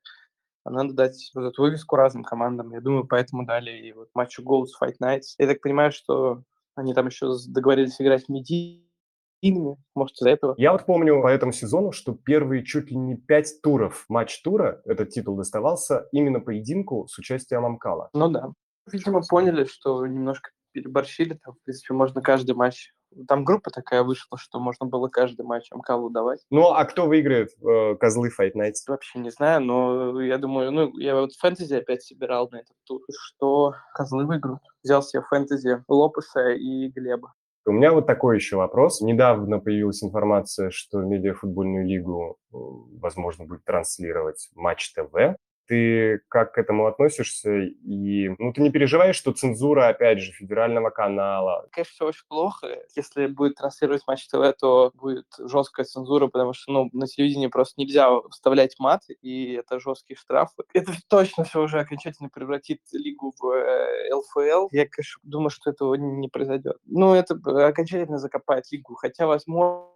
А 0.64 0.72
надо 0.72 0.94
дать 0.94 1.32
вот 1.36 1.46
эту 1.46 1.62
вывеску 1.62 1.96
разным 1.96 2.24
командам. 2.24 2.72
Я 2.72 2.82
думаю, 2.82 3.06
поэтому 3.06 3.46
дали 3.46 3.72
и 3.72 3.94
вот 3.94 4.10
матчу 4.16 4.42
Goals 4.44 4.70
Fight 4.82 4.96
Nights. 5.02 5.36
Я 5.38 5.48
так 5.48 5.62
понимаю, 5.62 5.92
что 5.92 6.44
они 6.76 6.94
там 6.94 7.08
еще 7.08 7.32
договорились 7.48 8.00
играть 8.02 8.30
медийными, 8.30 9.78
может, 9.96 10.16
из-за 10.18 10.30
этого. 10.30 10.56
Я 10.58 10.72
вот 10.72 10.86
помню 10.86 11.22
по 11.22 11.28
этому 11.28 11.52
сезону, 11.52 11.92
что 11.92 12.14
первые 12.14 12.64
чуть 12.66 12.92
ли 12.92 12.98
не 12.98 13.16
пять 13.16 13.62
туров 13.62 14.06
матч-тура, 14.10 14.82
этот 14.86 15.10
титул 15.10 15.36
доставался 15.36 16.08
именно 16.12 16.40
поединку 16.40 17.08
с 17.08 17.18
участием 17.18 17.66
Амкала. 17.66 18.10
Ну 18.14 18.30
да. 18.30 18.52
Видимо, 18.92 19.22
поняли, 19.28 19.66
что 19.66 20.06
немножко 20.06 20.52
переборщили. 20.72 21.40
Там, 21.44 21.56
в 21.56 21.64
принципе, 21.64 21.94
можно 21.94 22.22
каждый 22.22 22.56
матч 22.56 22.92
там 23.28 23.44
группа 23.44 23.72
такая 23.72 24.04
вышла, 24.04 24.38
что 24.38 24.60
можно 24.60 24.86
было 24.86 25.08
каждый 25.08 25.46
матч 25.46 25.68
Амкалу 25.72 26.10
давать. 26.10 26.46
Ну, 26.50 26.72
а 26.72 26.86
кто 26.86 27.08
выиграет 27.08 27.50
э, 27.62 27.96
козлы 27.96 28.30
Fight 28.30 28.54
Night? 28.56 28.74
Вообще 28.88 29.20
не 29.20 29.30
знаю, 29.30 29.62
но 29.62 30.22
я 30.22 30.38
думаю, 30.38 30.72
ну, 30.72 30.98
я 30.98 31.16
вот 31.16 31.34
фэнтези 31.34 31.76
опять 31.76 32.04
собирал 32.04 32.50
на 32.50 32.58
этот 32.58 32.76
тур, 32.86 33.02
что 33.12 33.76
козлы 33.94 34.26
выиграют. 34.26 34.62
Взял 34.84 35.04
себе 35.04 35.24
фэнтези 35.24 35.84
Лопеса 35.88 36.50
и 36.52 36.90
Глеба. 36.90 37.34
У 37.66 37.72
меня 37.72 37.92
вот 37.92 38.08
такой 38.08 38.38
еще 38.38 38.58
вопрос. 38.58 39.02
Недавно 39.02 39.60
появилась 39.60 40.04
информация, 40.04 40.72
что 40.72 41.02
медиафутбольную 41.02 41.86
лигу, 41.86 42.38
возможно, 42.50 43.46
будет 43.46 43.64
транслировать 43.66 44.50
Матч 44.56 44.94
ТВ 44.94 45.38
ты 45.68 46.22
как 46.28 46.54
к 46.54 46.58
этому 46.58 46.88
относишься? 46.88 47.60
И, 47.60 48.30
ну, 48.40 48.54
ты 48.54 48.62
не 48.62 48.72
переживаешь, 48.72 49.16
что 49.16 49.32
цензура, 49.32 49.88
опять 49.88 50.20
же, 50.20 50.32
федерального 50.32 50.90
канала? 50.90 51.68
Конечно, 51.72 51.94
все 51.94 52.06
очень 52.08 52.26
плохо. 52.28 52.68
Если 52.96 53.28
будет 53.28 53.56
транслировать 53.56 54.04
Матч 54.08 54.28
ТВ, 54.28 54.54
то 54.60 54.92
будет 54.94 55.26
жесткая 55.40 55.86
цензура, 55.86 56.28
потому 56.28 56.54
что, 56.54 56.72
ну, 56.72 56.90
на 56.94 57.08
телевидении 57.08 57.48
просто 57.48 57.80
нельзя 57.80 58.10
вставлять 58.30 58.76
мат, 58.80 59.04
и 59.22 59.54
это 59.54 59.80
жесткие 59.80 60.18
штрафы. 60.18 60.64
Это 60.74 60.94
точно 61.08 61.44
все 61.44 61.62
уже 61.62 61.80
окончательно 61.80 62.30
превратит 62.30 62.82
лигу 62.92 63.34
в 63.40 63.52
э, 63.52 64.14
ЛФЛ. 64.14 64.70
Я, 64.72 64.88
конечно, 64.88 65.20
думаю, 65.24 65.50
что 65.50 65.70
этого 65.70 65.96
не 65.96 66.28
произойдет. 66.28 66.78
Ну, 66.86 67.14
это 67.14 67.36
окончательно 67.68 68.18
закопает 68.18 68.66
лигу, 68.72 68.96
хотя, 68.96 69.28
возможно, 69.28 69.88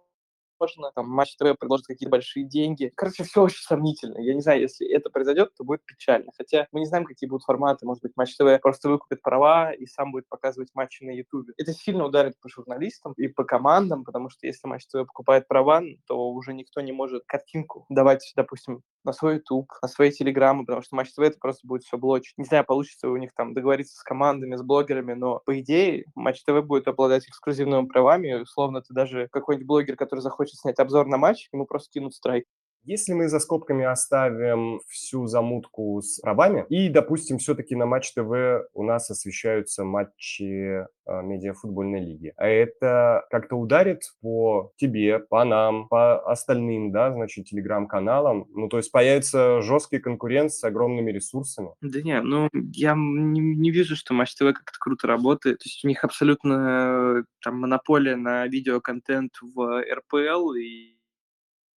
можно, 0.58 0.90
там, 0.94 1.08
Матч 1.08 1.36
ТВ 1.36 1.58
предложит 1.58 1.86
какие-то 1.86 2.10
большие 2.10 2.44
деньги. 2.44 2.92
Короче, 2.94 3.24
все 3.24 3.42
очень 3.42 3.62
сомнительно. 3.62 4.18
Я 4.18 4.34
не 4.34 4.40
знаю, 4.40 4.60
если 4.60 4.88
это 4.88 5.10
произойдет, 5.10 5.54
то 5.56 5.64
будет 5.64 5.84
печально. 5.84 6.32
Хотя 6.36 6.66
мы 6.72 6.80
не 6.80 6.86
знаем, 6.86 7.04
какие 7.04 7.28
будут 7.28 7.44
форматы. 7.44 7.86
Может 7.86 8.02
быть, 8.02 8.12
Матч 8.16 8.36
ТВ 8.36 8.60
просто 8.60 8.88
выкупит 8.88 9.22
права 9.22 9.72
и 9.72 9.86
сам 9.86 10.12
будет 10.12 10.28
показывать 10.28 10.70
матчи 10.74 11.02
на 11.02 11.10
Ютубе. 11.10 11.52
Это 11.56 11.72
сильно 11.72 12.04
ударит 12.04 12.38
по 12.40 12.48
журналистам 12.48 13.12
и 13.16 13.28
по 13.28 13.44
командам, 13.44 14.04
потому 14.04 14.30
что 14.30 14.46
если 14.46 14.66
Матч 14.68 14.86
ТВ 14.86 15.06
покупает 15.06 15.48
права, 15.48 15.82
то 16.06 16.30
уже 16.30 16.52
никто 16.54 16.80
не 16.80 16.92
может 16.92 17.24
картинку 17.26 17.86
давать, 17.88 18.32
допустим, 18.36 18.82
на 19.06 19.12
свой 19.12 19.34
YouTube, 19.36 19.70
на 19.82 19.88
свои 19.88 20.10
телеграммы, 20.12 20.64
потому 20.66 20.82
что 20.82 20.96
Матч 20.96 21.12
ТВ 21.12 21.20
это 21.20 21.38
просто 21.38 21.66
будет 21.66 21.84
все 21.84 21.98
блочить. 21.98 22.34
Не 22.38 22.44
знаю, 22.44 22.64
получится 22.64 23.08
у 23.08 23.16
них 23.16 23.32
там 23.34 23.54
договориться 23.54 23.96
с 23.96 24.02
командами, 24.02 24.56
с 24.56 24.62
блогерами, 24.62 25.14
но 25.14 25.40
по 25.44 25.58
идее 25.60 26.04
Матч 26.14 26.42
ТВ 26.44 26.62
будет 26.64 26.88
обладать 26.88 27.28
эксклюзивными 27.28 27.86
правами, 27.86 28.28
и, 28.28 28.34
условно 28.42 28.82
ты 28.82 28.94
даже 28.94 29.28
какой-нибудь 29.32 29.66
блогер, 29.66 29.96
который 29.96 30.20
захочет 30.20 30.36
хочет 30.36 30.60
снять 30.60 30.78
обзор 30.78 31.06
на 31.06 31.16
матч, 31.16 31.48
ему 31.52 31.66
просто 31.66 31.90
кинут 31.92 32.14
страйк. 32.14 32.44
Если 32.86 33.14
мы 33.14 33.28
за 33.28 33.40
скобками 33.40 33.84
оставим 33.84 34.80
всю 34.88 35.26
замутку 35.26 36.00
с 36.00 36.20
правами, 36.20 36.64
и, 36.68 36.88
допустим, 36.88 37.38
все-таки 37.38 37.74
на 37.74 37.84
Матч 37.84 38.12
ТВ 38.12 38.68
у 38.74 38.84
нас 38.84 39.10
освещаются 39.10 39.82
матчи 39.82 40.44
э, 40.44 40.86
медиафутбольной 41.04 42.00
лиги, 42.00 42.32
а 42.36 42.46
это 42.46 43.26
как-то 43.28 43.56
ударит 43.56 44.02
по 44.20 44.70
тебе, 44.76 45.18
по 45.18 45.44
нам, 45.44 45.88
по 45.88 46.20
остальным, 46.30 46.92
да, 46.92 47.12
значит, 47.12 47.46
телеграм-каналам, 47.46 48.46
ну, 48.50 48.68
то 48.68 48.76
есть 48.76 48.92
появится 48.92 49.60
жесткий 49.62 49.98
конкурент 49.98 50.52
с 50.52 50.62
огромными 50.62 51.10
ресурсами. 51.10 51.70
Да 51.80 52.00
не, 52.00 52.20
ну, 52.22 52.48
я 52.52 52.94
не, 52.94 53.40
не 53.40 53.72
вижу, 53.72 53.96
что 53.96 54.14
Матч 54.14 54.36
ТВ 54.36 54.52
как-то 54.54 54.78
круто 54.78 55.08
работает, 55.08 55.58
то 55.58 55.64
есть 55.66 55.84
у 55.84 55.88
них 55.88 56.04
абсолютно 56.04 57.24
там 57.42 57.58
монополия 57.58 58.14
на 58.14 58.46
видеоконтент 58.46 59.32
в 59.42 59.82
РПЛ, 59.92 60.52
и 60.52 60.95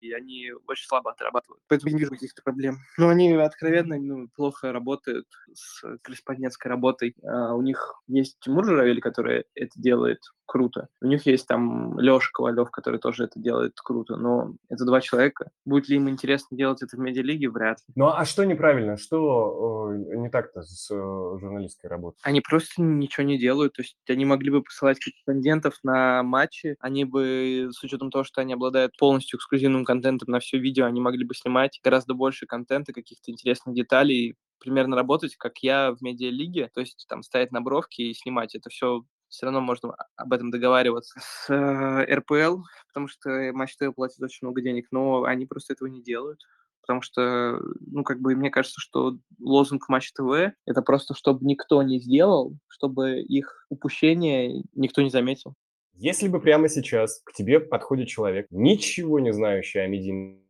и 0.01 0.12
они 0.12 0.53
очень 0.66 0.87
слабо 0.87 1.12
отрабатывают. 1.12 1.62
Поэтому 1.69 1.91
я 1.91 1.95
не 1.95 2.01
вижу 2.01 2.12
каких-то 2.12 2.43
проблем. 2.43 2.79
Но 2.97 3.09
они 3.09 3.33
откровенно 3.33 3.99
ну, 3.99 4.29
плохо 4.35 4.73
работают 4.73 5.27
с 5.53 5.83
корреспондентской 6.03 6.69
работой. 6.69 7.15
А 7.25 7.55
у 7.55 7.62
них 7.62 8.01
есть 8.07 8.39
Тимур 8.41 8.65
Журавель, 8.65 9.01
который 9.01 9.45
это 9.55 9.73
делает 9.77 10.20
круто. 10.49 10.89
У 11.01 11.07
них 11.07 11.27
есть 11.27 11.47
там 11.47 12.01
Леша 12.01 12.31
Ковалев, 12.33 12.70
который 12.70 12.99
тоже 12.99 13.25
это 13.25 13.39
делает 13.39 13.75
круто. 13.77 14.16
Но 14.16 14.55
это 14.69 14.85
два 14.85 15.01
человека. 15.01 15.51
Будет 15.65 15.89
ли 15.89 15.97
им 15.97 16.09
интересно 16.09 16.57
делать 16.57 16.83
это 16.83 16.97
в 16.97 17.01
медиалиге? 17.01 17.51
Вряд 17.51 17.79
ли. 17.87 17.93
Ну 17.95 18.09
а 18.09 18.25
что 18.25 18.45
неправильно? 18.45 18.97
Что 18.97 19.93
э, 19.93 20.16
не 20.16 20.31
так-то 20.31 20.62
с 20.62 20.91
э, 20.91 20.95
журналистской 20.95 21.91
работой? 21.91 22.19
Они 22.23 22.41
просто 22.41 22.81
ничего 22.83 23.25
не 23.27 23.39
делают. 23.39 23.75
То 23.75 23.83
есть 23.83 23.97
они 24.09 24.25
могли 24.25 24.51
бы 24.51 24.62
посылать 24.62 24.99
корреспондентов 24.99 25.75
на 25.83 26.23
матчи. 26.23 26.77
Они 26.81 27.05
бы, 27.05 27.69
с 27.70 27.83
учетом 27.85 28.11
того, 28.11 28.25
что 28.25 28.41
они 28.41 28.55
обладают 28.55 28.97
полностью 28.97 29.37
эксклюзивным 29.37 29.85
контентом 29.89 30.31
на 30.31 30.39
все 30.39 30.59
видео, 30.59 30.85
они 30.85 31.01
могли 31.01 31.24
бы 31.24 31.35
снимать 31.35 31.81
гораздо 31.82 32.12
больше 32.12 32.44
контента, 32.47 32.93
каких-то 32.93 33.31
интересных 33.31 33.74
деталей, 33.74 34.36
примерно 34.60 34.97
работать, 34.97 35.35
как 35.36 35.59
я 35.62 35.93
в 35.93 36.02
медиалиге, 36.02 36.69
то 36.74 36.81
есть 36.81 37.06
там 37.09 37.23
стоять 37.23 37.52
на 37.52 37.62
бровке 37.62 38.05
и 38.05 38.15
снимать. 38.15 38.55
Это 38.55 38.69
все 38.69 39.02
все 39.28 39.47
равно 39.47 39.60
можно 39.60 39.94
об 40.16 40.32
этом 40.32 40.51
договариваться 40.51 41.20
с 41.20 41.51
э, 41.51 42.15
РПЛ, 42.15 42.62
потому 42.89 43.09
что 43.09 43.51
Матч 43.52 43.77
ТВ 43.77 43.94
платит 43.94 44.23
очень 44.23 44.47
много 44.47 44.62
денег, 44.62 44.89
но 44.90 45.24
они 45.24 45.47
просто 45.47 45.74
этого 45.74 45.89
не 45.89 46.02
делают. 46.02 46.40
Потому 46.81 47.02
что, 47.02 47.60
ну, 47.81 48.02
как 48.02 48.20
бы, 48.20 48.35
мне 48.35 48.51
кажется, 48.51 48.81
что 48.81 49.19
лозунг 49.39 49.90
Матч 49.90 50.12
ТВ— 50.12 50.55
это 50.66 50.81
просто, 50.82 51.15
чтобы 51.15 51.44
никто 51.44 51.82
не 51.82 52.01
сделал, 52.01 52.56
чтобы 52.69 53.20
их 53.20 53.66
упущение 53.69 54.62
никто 54.74 55.02
не 55.02 55.10
заметил. 55.10 55.55
Если 56.01 56.29
бы 56.29 56.41
прямо 56.41 56.69
сейчас 56.69 57.20
к 57.25 57.33
тебе 57.33 57.59
подходит 57.59 58.07
человек, 58.07 58.47
ничего 58.51 59.19
не 59.19 59.33
знающий 59.33 59.81
о 59.81 59.89
медийном 59.89 60.45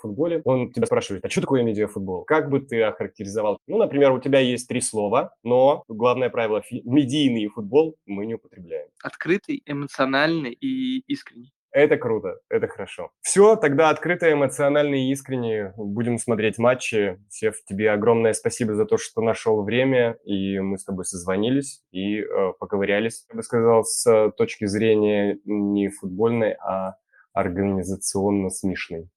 футболе, 0.00 0.42
он 0.44 0.72
тебя 0.72 0.86
спрашивает, 0.86 1.24
а 1.24 1.28
что 1.28 1.40
такое 1.40 1.64
медиафутбол? 1.64 2.22
Как 2.22 2.48
бы 2.48 2.60
ты 2.60 2.80
охарактеризовал? 2.84 3.58
Ну, 3.66 3.78
например, 3.78 4.12
у 4.12 4.20
тебя 4.20 4.38
есть 4.38 4.68
три 4.68 4.80
слова, 4.80 5.34
но 5.42 5.82
главное 5.88 6.30
правило– 6.30 6.62
медийный 6.70 7.48
футбол 7.48 7.96
мы 8.06 8.26
не 8.26 8.34
употребляем. 8.34 8.86
Открытый, 9.02 9.60
эмоциональный 9.66 10.52
и 10.52 11.00
искренний. 11.08 11.50
Это 11.72 11.96
круто, 11.96 12.40
это 12.48 12.66
хорошо. 12.66 13.10
Все, 13.20 13.54
тогда 13.54 13.90
открыто, 13.90 14.32
эмоционально 14.32 14.96
и 14.96 15.12
искренне 15.12 15.72
будем 15.76 16.18
смотреть 16.18 16.58
матчи. 16.58 17.18
Сев, 17.28 17.54
тебе 17.64 17.92
огромное 17.92 18.32
спасибо 18.32 18.74
за 18.74 18.86
то, 18.86 18.96
что 18.96 19.20
нашел 19.20 19.62
время, 19.62 20.16
и 20.24 20.58
мы 20.58 20.78
с 20.78 20.84
тобой 20.84 21.04
созвонились 21.04 21.82
и 21.92 22.20
э, 22.20 22.52
поковырялись, 22.58 23.24
я 23.30 23.36
бы 23.36 23.42
сказал, 23.42 23.84
с 23.84 24.32
точки 24.36 24.64
зрения 24.64 25.38
не 25.44 25.88
футбольной, 25.88 26.54
а 26.54 26.96
организационно 27.32 28.50
смешной. 28.50 29.08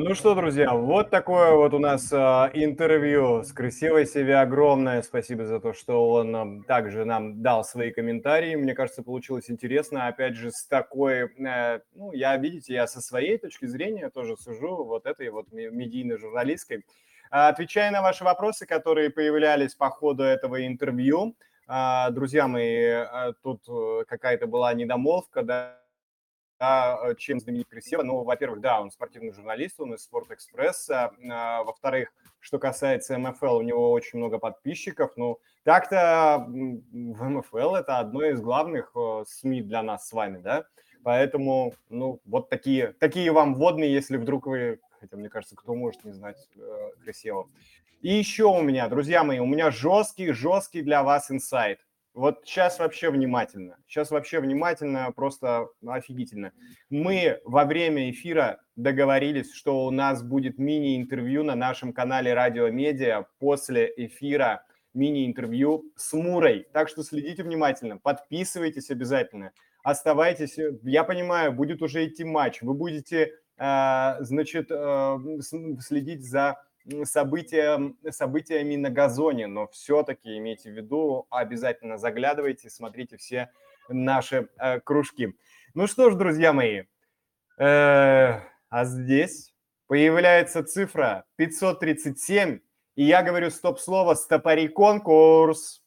Ну 0.00 0.14
что, 0.14 0.36
друзья, 0.36 0.72
вот 0.74 1.10
такое 1.10 1.56
вот 1.56 1.74
у 1.74 1.80
нас 1.80 2.12
э, 2.12 2.16
интервью 2.54 3.42
с 3.42 3.52
красивой 3.52 4.06
себе 4.06 4.38
огромное. 4.38 5.02
Спасибо 5.02 5.44
за 5.44 5.58
то, 5.58 5.72
что 5.72 6.08
он 6.08 6.36
э, 6.36 6.62
также 6.68 7.04
нам 7.04 7.42
дал 7.42 7.64
свои 7.64 7.90
комментарии. 7.90 8.54
Мне 8.54 8.76
кажется, 8.76 9.02
получилось 9.02 9.50
интересно. 9.50 10.06
Опять 10.06 10.36
же, 10.36 10.52
с 10.52 10.64
такой, 10.66 11.24
э, 11.24 11.80
ну, 11.96 12.12
я, 12.12 12.36
видите, 12.36 12.74
я 12.74 12.86
со 12.86 13.00
своей 13.00 13.38
точки 13.38 13.66
зрения 13.66 14.08
тоже 14.08 14.36
сужу 14.36 14.84
вот 14.84 15.04
этой 15.04 15.30
вот 15.30 15.50
медийно-журналистской. 15.50 16.84
Отвечая 17.30 17.90
на 17.90 18.00
ваши 18.00 18.22
вопросы, 18.22 18.66
которые 18.66 19.10
появлялись 19.10 19.74
по 19.74 19.90
ходу 19.90 20.22
этого 20.22 20.64
интервью, 20.64 21.34
э, 21.68 22.10
друзья 22.12 22.46
мои, 22.46 23.02
э, 23.02 23.32
тут 23.42 23.68
э, 23.68 24.04
какая-то 24.06 24.46
была 24.46 24.72
недомолвка, 24.74 25.42
да, 25.42 25.80
да, 26.58 26.98
э, 27.02 27.14
чем 27.16 27.40
знаменит 27.40 27.68
Крисева. 27.68 28.02
Ну, 28.02 28.22
во-первых, 28.22 28.60
да, 28.60 28.80
он 28.80 28.90
спортивный 28.90 29.32
журналист, 29.32 29.80
он 29.80 29.94
из 29.94 30.02
Спортэкспресса. 30.02 31.12
А, 31.30 31.62
во-вторых, 31.62 32.12
что 32.40 32.58
касается 32.58 33.18
МФЛ, 33.18 33.56
у 33.56 33.62
него 33.62 33.90
очень 33.92 34.18
много 34.18 34.38
подписчиков. 34.38 35.12
Ну, 35.16 35.38
так-то 35.64 36.44
в 36.48 37.28
МФЛ 37.28 37.74
это 37.74 37.98
одно 37.98 38.24
из 38.24 38.40
главных 38.40 38.92
э, 38.96 39.24
СМИ 39.26 39.62
для 39.62 39.82
нас 39.82 40.08
с 40.08 40.12
вами, 40.12 40.38
да. 40.38 40.64
Поэтому, 41.04 41.74
ну, 41.88 42.20
вот 42.24 42.48
такие, 42.48 42.94
такие 42.98 43.30
вам 43.32 43.54
вводные, 43.54 43.92
если 43.92 44.16
вдруг 44.16 44.46
вы, 44.46 44.80
хотя 45.00 45.16
мне 45.16 45.28
кажется, 45.28 45.56
кто 45.56 45.74
может 45.74 46.04
не 46.04 46.12
знать 46.12 46.48
э. 46.56 46.90
И 48.00 48.12
еще 48.12 48.44
у 48.44 48.62
меня, 48.62 48.88
друзья 48.88 49.24
мои, 49.24 49.40
у 49.40 49.46
меня 49.46 49.70
жесткий, 49.70 50.32
жесткий 50.32 50.82
для 50.82 51.02
вас 51.02 51.30
инсайт. 51.30 51.80
Вот 52.18 52.40
сейчас 52.44 52.80
вообще 52.80 53.10
внимательно. 53.10 53.76
Сейчас 53.86 54.10
вообще 54.10 54.40
внимательно, 54.40 55.12
просто 55.12 55.68
офигительно. 55.86 56.50
Мы 56.90 57.38
во 57.44 57.64
время 57.64 58.10
эфира 58.10 58.60
договорились, 58.74 59.52
что 59.54 59.86
у 59.86 59.92
нас 59.92 60.24
будет 60.24 60.58
мини-интервью 60.58 61.44
на 61.44 61.54
нашем 61.54 61.92
канале 61.92 62.34
Радио 62.34 62.70
Медиа 62.70 63.26
после 63.38 63.92
эфира 63.96 64.64
мини-интервью 64.94 65.92
с 65.94 66.12
Мурой. 66.12 66.66
Так 66.72 66.88
что 66.88 67.04
следите 67.04 67.44
внимательно, 67.44 67.98
подписывайтесь 67.98 68.90
обязательно, 68.90 69.52
оставайтесь. 69.84 70.58
Я 70.82 71.04
понимаю, 71.04 71.52
будет 71.52 71.82
уже 71.82 72.04
идти 72.04 72.24
матч, 72.24 72.62
вы 72.62 72.74
будете, 72.74 73.30
э, 73.58 74.16
значит, 74.18 74.72
э, 74.72 75.18
следить 75.78 76.28
за 76.28 76.56
события, 77.04 77.94
событиями 78.10 78.76
на 78.76 78.90
газоне, 78.90 79.46
но 79.46 79.66
все-таки 79.68 80.38
имейте 80.38 80.70
в 80.70 80.74
виду, 80.74 81.26
обязательно 81.30 81.98
заглядывайте, 81.98 82.70
смотрите 82.70 83.16
все 83.16 83.50
наши 83.88 84.48
э, 84.58 84.80
кружки. 84.80 85.34
Ну 85.74 85.86
что 85.86 86.10
ж, 86.10 86.14
друзья 86.14 86.52
мои, 86.52 86.84
э, 87.58 88.40
а 88.70 88.84
здесь 88.84 89.54
появляется 89.86 90.62
цифра 90.62 91.24
537, 91.36 92.60
и 92.96 93.04
я 93.04 93.22
говорю 93.22 93.50
стоп-слово 93.50 94.14
«стопори 94.14 94.68
конкурс» 94.68 95.82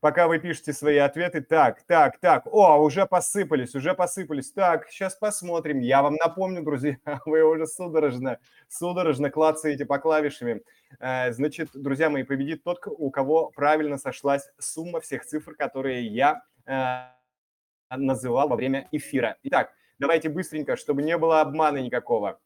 пока 0.00 0.28
вы 0.28 0.38
пишете 0.38 0.72
свои 0.72 0.96
ответы. 0.96 1.40
Так, 1.42 1.82
так, 1.82 2.18
так. 2.18 2.46
О, 2.46 2.78
уже 2.82 3.06
посыпались, 3.06 3.74
уже 3.74 3.94
посыпались. 3.94 4.50
Так, 4.50 4.88
сейчас 4.88 5.14
посмотрим. 5.14 5.80
Я 5.80 6.02
вам 6.02 6.14
напомню, 6.16 6.62
друзья, 6.62 6.96
вы 7.26 7.42
уже 7.42 7.66
судорожно, 7.66 8.38
судорожно 8.68 9.30
клацаете 9.30 9.86
по 9.86 9.98
клавишами. 9.98 10.62
Э, 10.98 11.32
значит, 11.32 11.70
друзья 11.74 12.10
мои, 12.10 12.22
победит 12.22 12.64
тот, 12.64 12.80
у 12.86 13.10
кого 13.10 13.50
правильно 13.50 13.98
сошлась 13.98 14.50
сумма 14.58 15.00
всех 15.00 15.24
цифр, 15.24 15.54
которые 15.54 16.06
я 16.06 16.42
э, 16.66 17.96
называл 17.96 18.48
во 18.48 18.56
время 18.56 18.88
эфира. 18.92 19.36
Итак, 19.42 19.72
давайте 19.98 20.28
быстренько, 20.28 20.76
чтобы 20.76 21.02
не 21.02 21.16
было 21.18 21.40
обмана 21.40 21.78
никакого. 21.78 22.40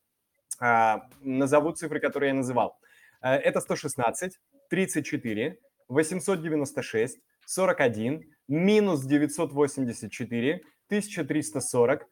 Э, 0.61 0.97
назову 1.21 1.73
цифры, 1.73 2.01
которые 2.01 2.29
я 2.29 2.35
называл. 2.35 2.79
Это 3.21 3.61
116, 3.61 4.39
34, 4.69 5.59
896, 5.89 7.19
41 7.47 8.23
минус 8.49 9.05
984, 9.05 10.61
1340, 10.89 12.07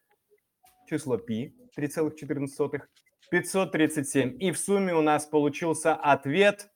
число 0.89 1.19
π, 1.19 1.53
3,14, 1.79 2.81
537. 3.31 4.37
И 4.41 4.51
в 4.51 4.59
сумме 4.59 4.95
у 4.95 5.03
нас 5.03 5.27
получился 5.27 5.95
ответ 5.95 6.71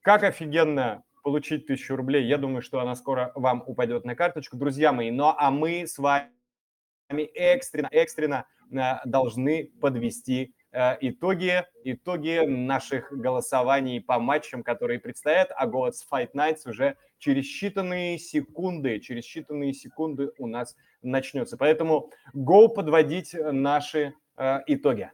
как 0.00 0.22
офигенно 0.22 1.04
получить 1.22 1.66
тысячу 1.66 1.96
рублей. 1.96 2.26
Я 2.26 2.38
думаю, 2.38 2.62
что 2.62 2.80
она 2.80 2.94
скоро 2.96 3.30
вам 3.34 3.62
упадет 3.66 4.06
на 4.06 4.16
карточку. 4.16 4.56
Друзья 4.56 4.90
мои, 4.92 5.10
ну 5.10 5.34
а 5.36 5.50
мы 5.50 5.86
с 5.86 5.98
вами 5.98 6.30
экстренно, 7.34 7.88
экстренно 7.92 8.46
э, 8.72 8.78
должны 9.04 9.70
подвести 9.82 10.54
Э, 10.54 10.59
итоги, 10.72 11.64
итоги 11.84 12.44
наших 12.46 13.12
голосований 13.12 14.00
по 14.00 14.18
матчам, 14.18 14.62
которые 14.62 15.00
предстоят, 15.00 15.50
а 15.56 15.66
голос 15.66 16.06
Fight 16.10 16.30
Nights 16.34 16.68
уже 16.68 16.96
через 17.18 17.44
считанные 17.44 18.18
секунды, 18.18 19.00
через 19.00 19.24
считанные 19.24 19.72
секунды 19.72 20.30
у 20.38 20.46
нас 20.46 20.76
начнется. 21.02 21.56
Поэтому 21.56 22.10
go 22.34 22.68
подводить 22.68 23.34
наши 23.34 24.14
э, 24.36 24.60
итоги. 24.66 25.10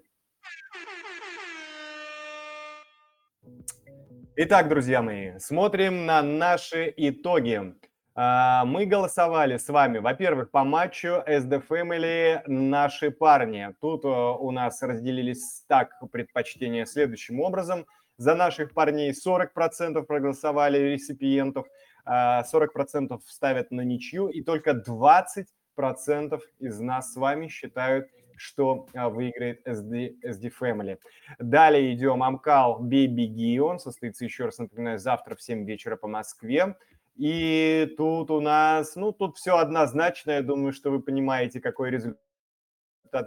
Итак, 4.39 4.69
друзья 4.69 5.01
мои, 5.01 5.39
смотрим 5.39 6.05
на 6.05 6.23
наши 6.23 6.93
итоги. 6.97 7.75
А, 8.19 8.65
мы 8.65 8.87
голосовали 8.87 9.59
с 9.59 9.69
вами, 9.69 9.99
во-первых, 9.99 10.51
по 10.51 10.65
матчу 10.65 11.23
SD 11.27 11.63
Family 11.69 12.41
«Наши 12.47 13.11
парни». 13.11 13.75
Тут 13.83 14.07
э, 14.07 14.09
у 14.09 14.51
нас 14.53 14.81
разделились 14.81 15.65
так 15.69 15.91
предпочтения 16.11 16.87
следующим 16.87 17.41
образом. 17.41 17.85
За 18.17 18.35
наших 18.35 18.73
парней 18.73 19.13
40% 19.13 20.03
проголосовали 20.05 20.79
реципиентов, 20.79 21.67
40% 22.07 22.07
а, 22.07 23.19
ставят 23.27 23.71
на 23.71 23.83
ничью, 23.83 24.29
и 24.29 24.41
только 24.41 24.71
20% 24.71 26.41
из 26.61 26.81
нас 26.81 27.13
с 27.13 27.17
вами 27.17 27.49
считают, 27.49 28.09
что 28.39 28.87
а, 28.95 29.11
выиграет 29.11 29.67
SD, 29.69 30.23
SD 30.25 30.53
Family. 30.59 30.99
Далее 31.39 31.93
идем 31.93 32.23
Амкал 32.23 32.79
Бей 32.81 33.61
Он 33.61 33.79
состоится, 33.79 34.25
еще 34.25 34.47
раз 34.47 34.57
напоминаю, 34.57 34.99
завтра 34.99 35.35
в 35.35 35.43
7 35.43 35.67
вечера 35.67 35.97
по 35.97 36.09
Москве. 36.09 36.77
И 37.17 37.95
тут 37.97 38.31
у 38.31 38.41
нас, 38.41 38.95
ну, 38.95 39.13
тут 39.13 39.39
все 39.39 39.57
однозначно. 39.57 40.33
Я 40.33 40.43
думаю, 40.43 40.73
что 40.73 40.91
вы 40.91 41.01
понимаете, 41.01 41.61
какой 41.61 41.91
результат 41.91 42.21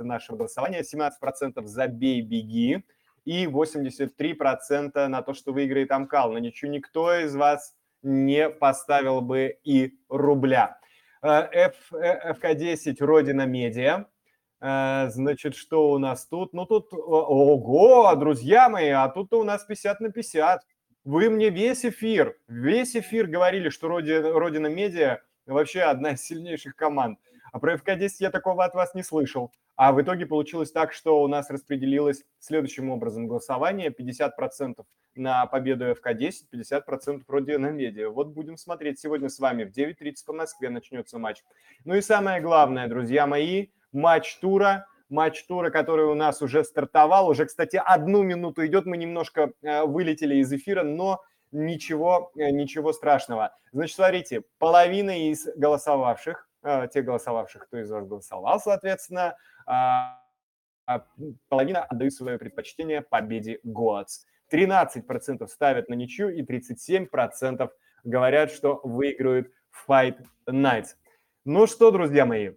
нашего 0.02 0.38
голосования. 0.38 0.84
17% 0.84 1.66
забей, 1.66 2.22
беги. 2.22 2.86
И 3.26 3.46
83% 3.46 5.08
на 5.08 5.22
то, 5.22 5.34
что 5.34 5.54
выиграет 5.54 5.92
Амкал. 5.92 6.32
На 6.32 6.38
ничего 6.38 6.72
никто 6.72 7.14
из 7.16 7.36
вас 7.36 7.76
не 8.02 8.50
поставил 8.50 9.22
бы 9.22 9.58
и 9.64 10.00
рубля. 10.08 10.80
F, 11.22 11.92
э, 11.94 12.34
FK10 12.34 12.96
Родина 13.00 13.46
Медиа. 13.46 14.06
Э, 14.62 15.10
значит, 15.10 15.56
что 15.56 15.92
у 15.92 15.98
нас 15.98 16.26
тут? 16.28 16.54
Ну, 16.54 16.66
тут, 16.66 16.94
ого, 16.94 18.14
друзья 18.16 18.70
мои, 18.70 18.90
а 18.90 19.10
тут 19.10 19.34
у 19.34 19.44
нас 19.44 19.64
50 19.66 20.00
на 20.00 20.12
50. 20.12 20.62
Вы 21.10 21.32
мне 21.32 21.50
весь 21.50 21.86
эфир, 21.86 22.38
весь 22.48 22.96
эфир 22.96 23.26
говорили, 23.26 23.70
что 23.70 23.88
Родина, 23.88 24.32
Родина 24.32 24.68
Медиа 24.68 25.22
вообще 25.48 25.82
одна 25.82 26.12
из 26.12 26.22
сильнейших 26.22 26.76
команд. 26.76 27.18
А 27.52 27.58
про 27.58 27.78
ФК-10 27.78 28.10
я 28.20 28.30
такого 28.30 28.64
от 28.64 28.76
вас 28.76 28.94
не 28.94 29.02
слышал. 29.02 29.52
А 29.76 29.92
в 29.92 30.00
итоге 30.00 30.28
получилось 30.28 30.72
так, 30.72 30.94
что 30.94 31.24
у 31.24 31.28
нас 31.28 31.50
распределилось 31.50 32.26
следующим 32.38 32.92
образом 32.92 33.26
голосование. 33.28 33.90
50% 33.90 34.86
на 35.16 35.48
победу 35.48 35.96
ФК-10, 35.96 36.44
50% 36.54 37.24
Родина 37.28 37.72
Медиа. 37.72 38.12
Вот 38.12 38.28
будем 38.28 38.56
смотреть 38.56 39.00
сегодня 39.00 39.30
с 39.30 39.40
вами. 39.40 39.64
В 39.64 39.76
9.30 39.76 40.14
по 40.28 40.34
Москве 40.34 40.70
начнется 40.70 41.18
матч. 41.18 41.44
Ну 41.86 41.96
и 41.96 42.02
самое 42.02 42.40
главное, 42.40 42.88
друзья 42.88 43.26
мои, 43.26 43.70
матч 43.92 44.38
тура– 44.38 44.86
матч 45.10 45.44
тура, 45.46 45.70
который 45.70 46.06
у 46.06 46.14
нас 46.14 46.42
уже 46.42 46.64
стартовал. 46.64 47.30
Уже, 47.30 47.46
кстати, 47.46 47.82
одну 47.84 48.24
минуту 48.24 48.66
идет. 48.66 48.86
Мы 48.86 48.98
немножко 48.98 49.52
э, 49.62 49.84
вылетели 49.84 50.36
из 50.36 50.52
эфира, 50.54 50.84
но 50.84 51.22
ничего, 51.52 52.32
э, 52.36 52.50
ничего 52.52 52.94
страшного. 52.94 53.56
Значит, 53.72 53.96
смотрите, 53.96 54.44
половина 54.58 55.30
из 55.30 55.48
голосовавших, 55.56 56.48
э, 56.64 56.88
тех 56.94 57.06
голосовавших, 57.06 57.66
кто 57.68 57.80
из 57.80 57.90
вас 57.90 58.08
голосовал, 58.08 58.60
соответственно, 58.60 59.36
а, 59.66 60.20
а, 60.86 61.06
половина 61.50 61.84
отдают 61.84 62.14
свое 62.14 62.38
предпочтение 62.38 63.02
победе 63.02 63.60
Гоатс. 63.64 64.26
13% 64.52 65.48
ставят 65.48 65.90
на 65.90 65.94
ничью 65.94 66.30
и 66.30 66.42
37% 66.42 67.70
говорят, 68.04 68.52
что 68.52 68.80
выиграют 68.84 69.52
Fight 69.88 70.18
Nights. 70.50 70.96
Ну 71.46 71.68
что, 71.68 71.92
друзья 71.92 72.26
мои, 72.26 72.54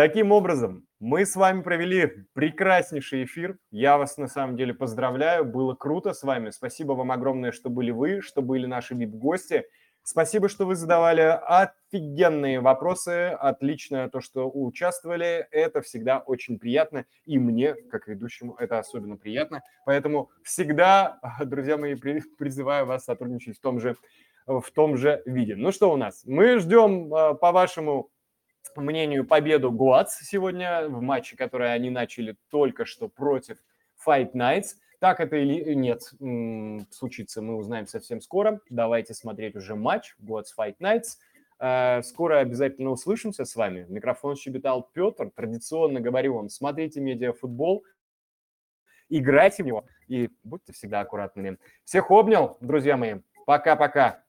таким 0.00 0.32
образом, 0.32 0.86
мы 0.98 1.26
с 1.26 1.36
вами 1.36 1.60
провели 1.60 2.24
прекраснейший 2.32 3.24
эфир. 3.24 3.58
Я 3.70 3.98
вас 3.98 4.16
на 4.16 4.28
самом 4.28 4.56
деле 4.56 4.72
поздравляю. 4.72 5.44
Было 5.44 5.74
круто 5.74 6.14
с 6.14 6.22
вами. 6.22 6.48
Спасибо 6.48 6.92
вам 6.92 7.12
огромное, 7.12 7.52
что 7.52 7.68
были 7.68 7.90
вы, 7.90 8.22
что 8.22 8.40
были 8.40 8.64
наши 8.64 8.94
VIP-гости. 8.94 9.66
Спасибо, 10.02 10.48
что 10.48 10.64
вы 10.64 10.74
задавали 10.74 11.20
офигенные 11.20 12.60
вопросы. 12.60 13.36
Отлично 13.38 14.08
то, 14.08 14.22
что 14.22 14.50
участвовали. 14.50 15.46
Это 15.50 15.82
всегда 15.82 16.20
очень 16.20 16.58
приятно. 16.58 17.04
И 17.26 17.38
мне, 17.38 17.74
как 17.74 18.08
ведущему, 18.08 18.54
это 18.58 18.78
особенно 18.78 19.18
приятно. 19.18 19.60
Поэтому 19.84 20.30
всегда, 20.42 21.20
друзья 21.44 21.76
мои, 21.76 21.94
призываю 21.94 22.86
вас 22.86 23.04
сотрудничать 23.04 23.58
в 23.58 23.60
том 23.60 23.78
же, 23.78 23.96
в 24.46 24.64
том 24.72 24.96
же 24.96 25.20
виде. 25.26 25.56
Ну 25.56 25.72
что 25.72 25.92
у 25.92 25.98
нас? 25.98 26.22
Мы 26.24 26.58
ждем, 26.58 27.12
а, 27.12 27.34
по 27.34 27.52
вашему 27.52 28.08
мнению, 28.76 29.26
победу 29.26 29.72
Гуац 29.72 30.20
сегодня 30.22 30.88
в 30.88 31.00
матче, 31.00 31.36
который 31.36 31.72
они 31.72 31.90
начали 31.90 32.36
только 32.50 32.84
что 32.84 33.08
против 33.08 33.58
Fight 34.06 34.32
Nights. 34.32 34.76
Так 34.98 35.20
это 35.20 35.36
или 35.36 35.74
нет 35.74 36.02
случится, 36.90 37.40
мы 37.40 37.56
узнаем 37.56 37.86
совсем 37.86 38.20
скоро. 38.20 38.60
Давайте 38.68 39.14
смотреть 39.14 39.56
уже 39.56 39.74
матч 39.74 40.14
Гуац 40.18 40.52
Fight 40.56 40.76
Nights. 40.78 41.16
Э, 41.60 42.02
Скоро 42.02 42.38
обязательно 42.38 42.90
услышимся 42.90 43.44
с 43.44 43.54
вами. 43.54 43.86
Микрофон 43.88 44.36
щебетал 44.36 44.88
Петр. 44.92 45.30
Традиционно 45.30 46.00
говорю 46.00 46.34
вам, 46.34 46.48
смотрите 46.48 47.00
медиафутбол, 47.00 47.84
играйте 49.08 49.62
в 49.62 49.66
него 49.66 49.84
и 50.08 50.30
будьте 50.42 50.72
всегда 50.72 51.00
аккуратными. 51.00 51.58
Всех 51.84 52.10
обнял, 52.10 52.56
друзья 52.60 52.96
мои. 52.96 53.16
Пока-пока. 53.46 54.22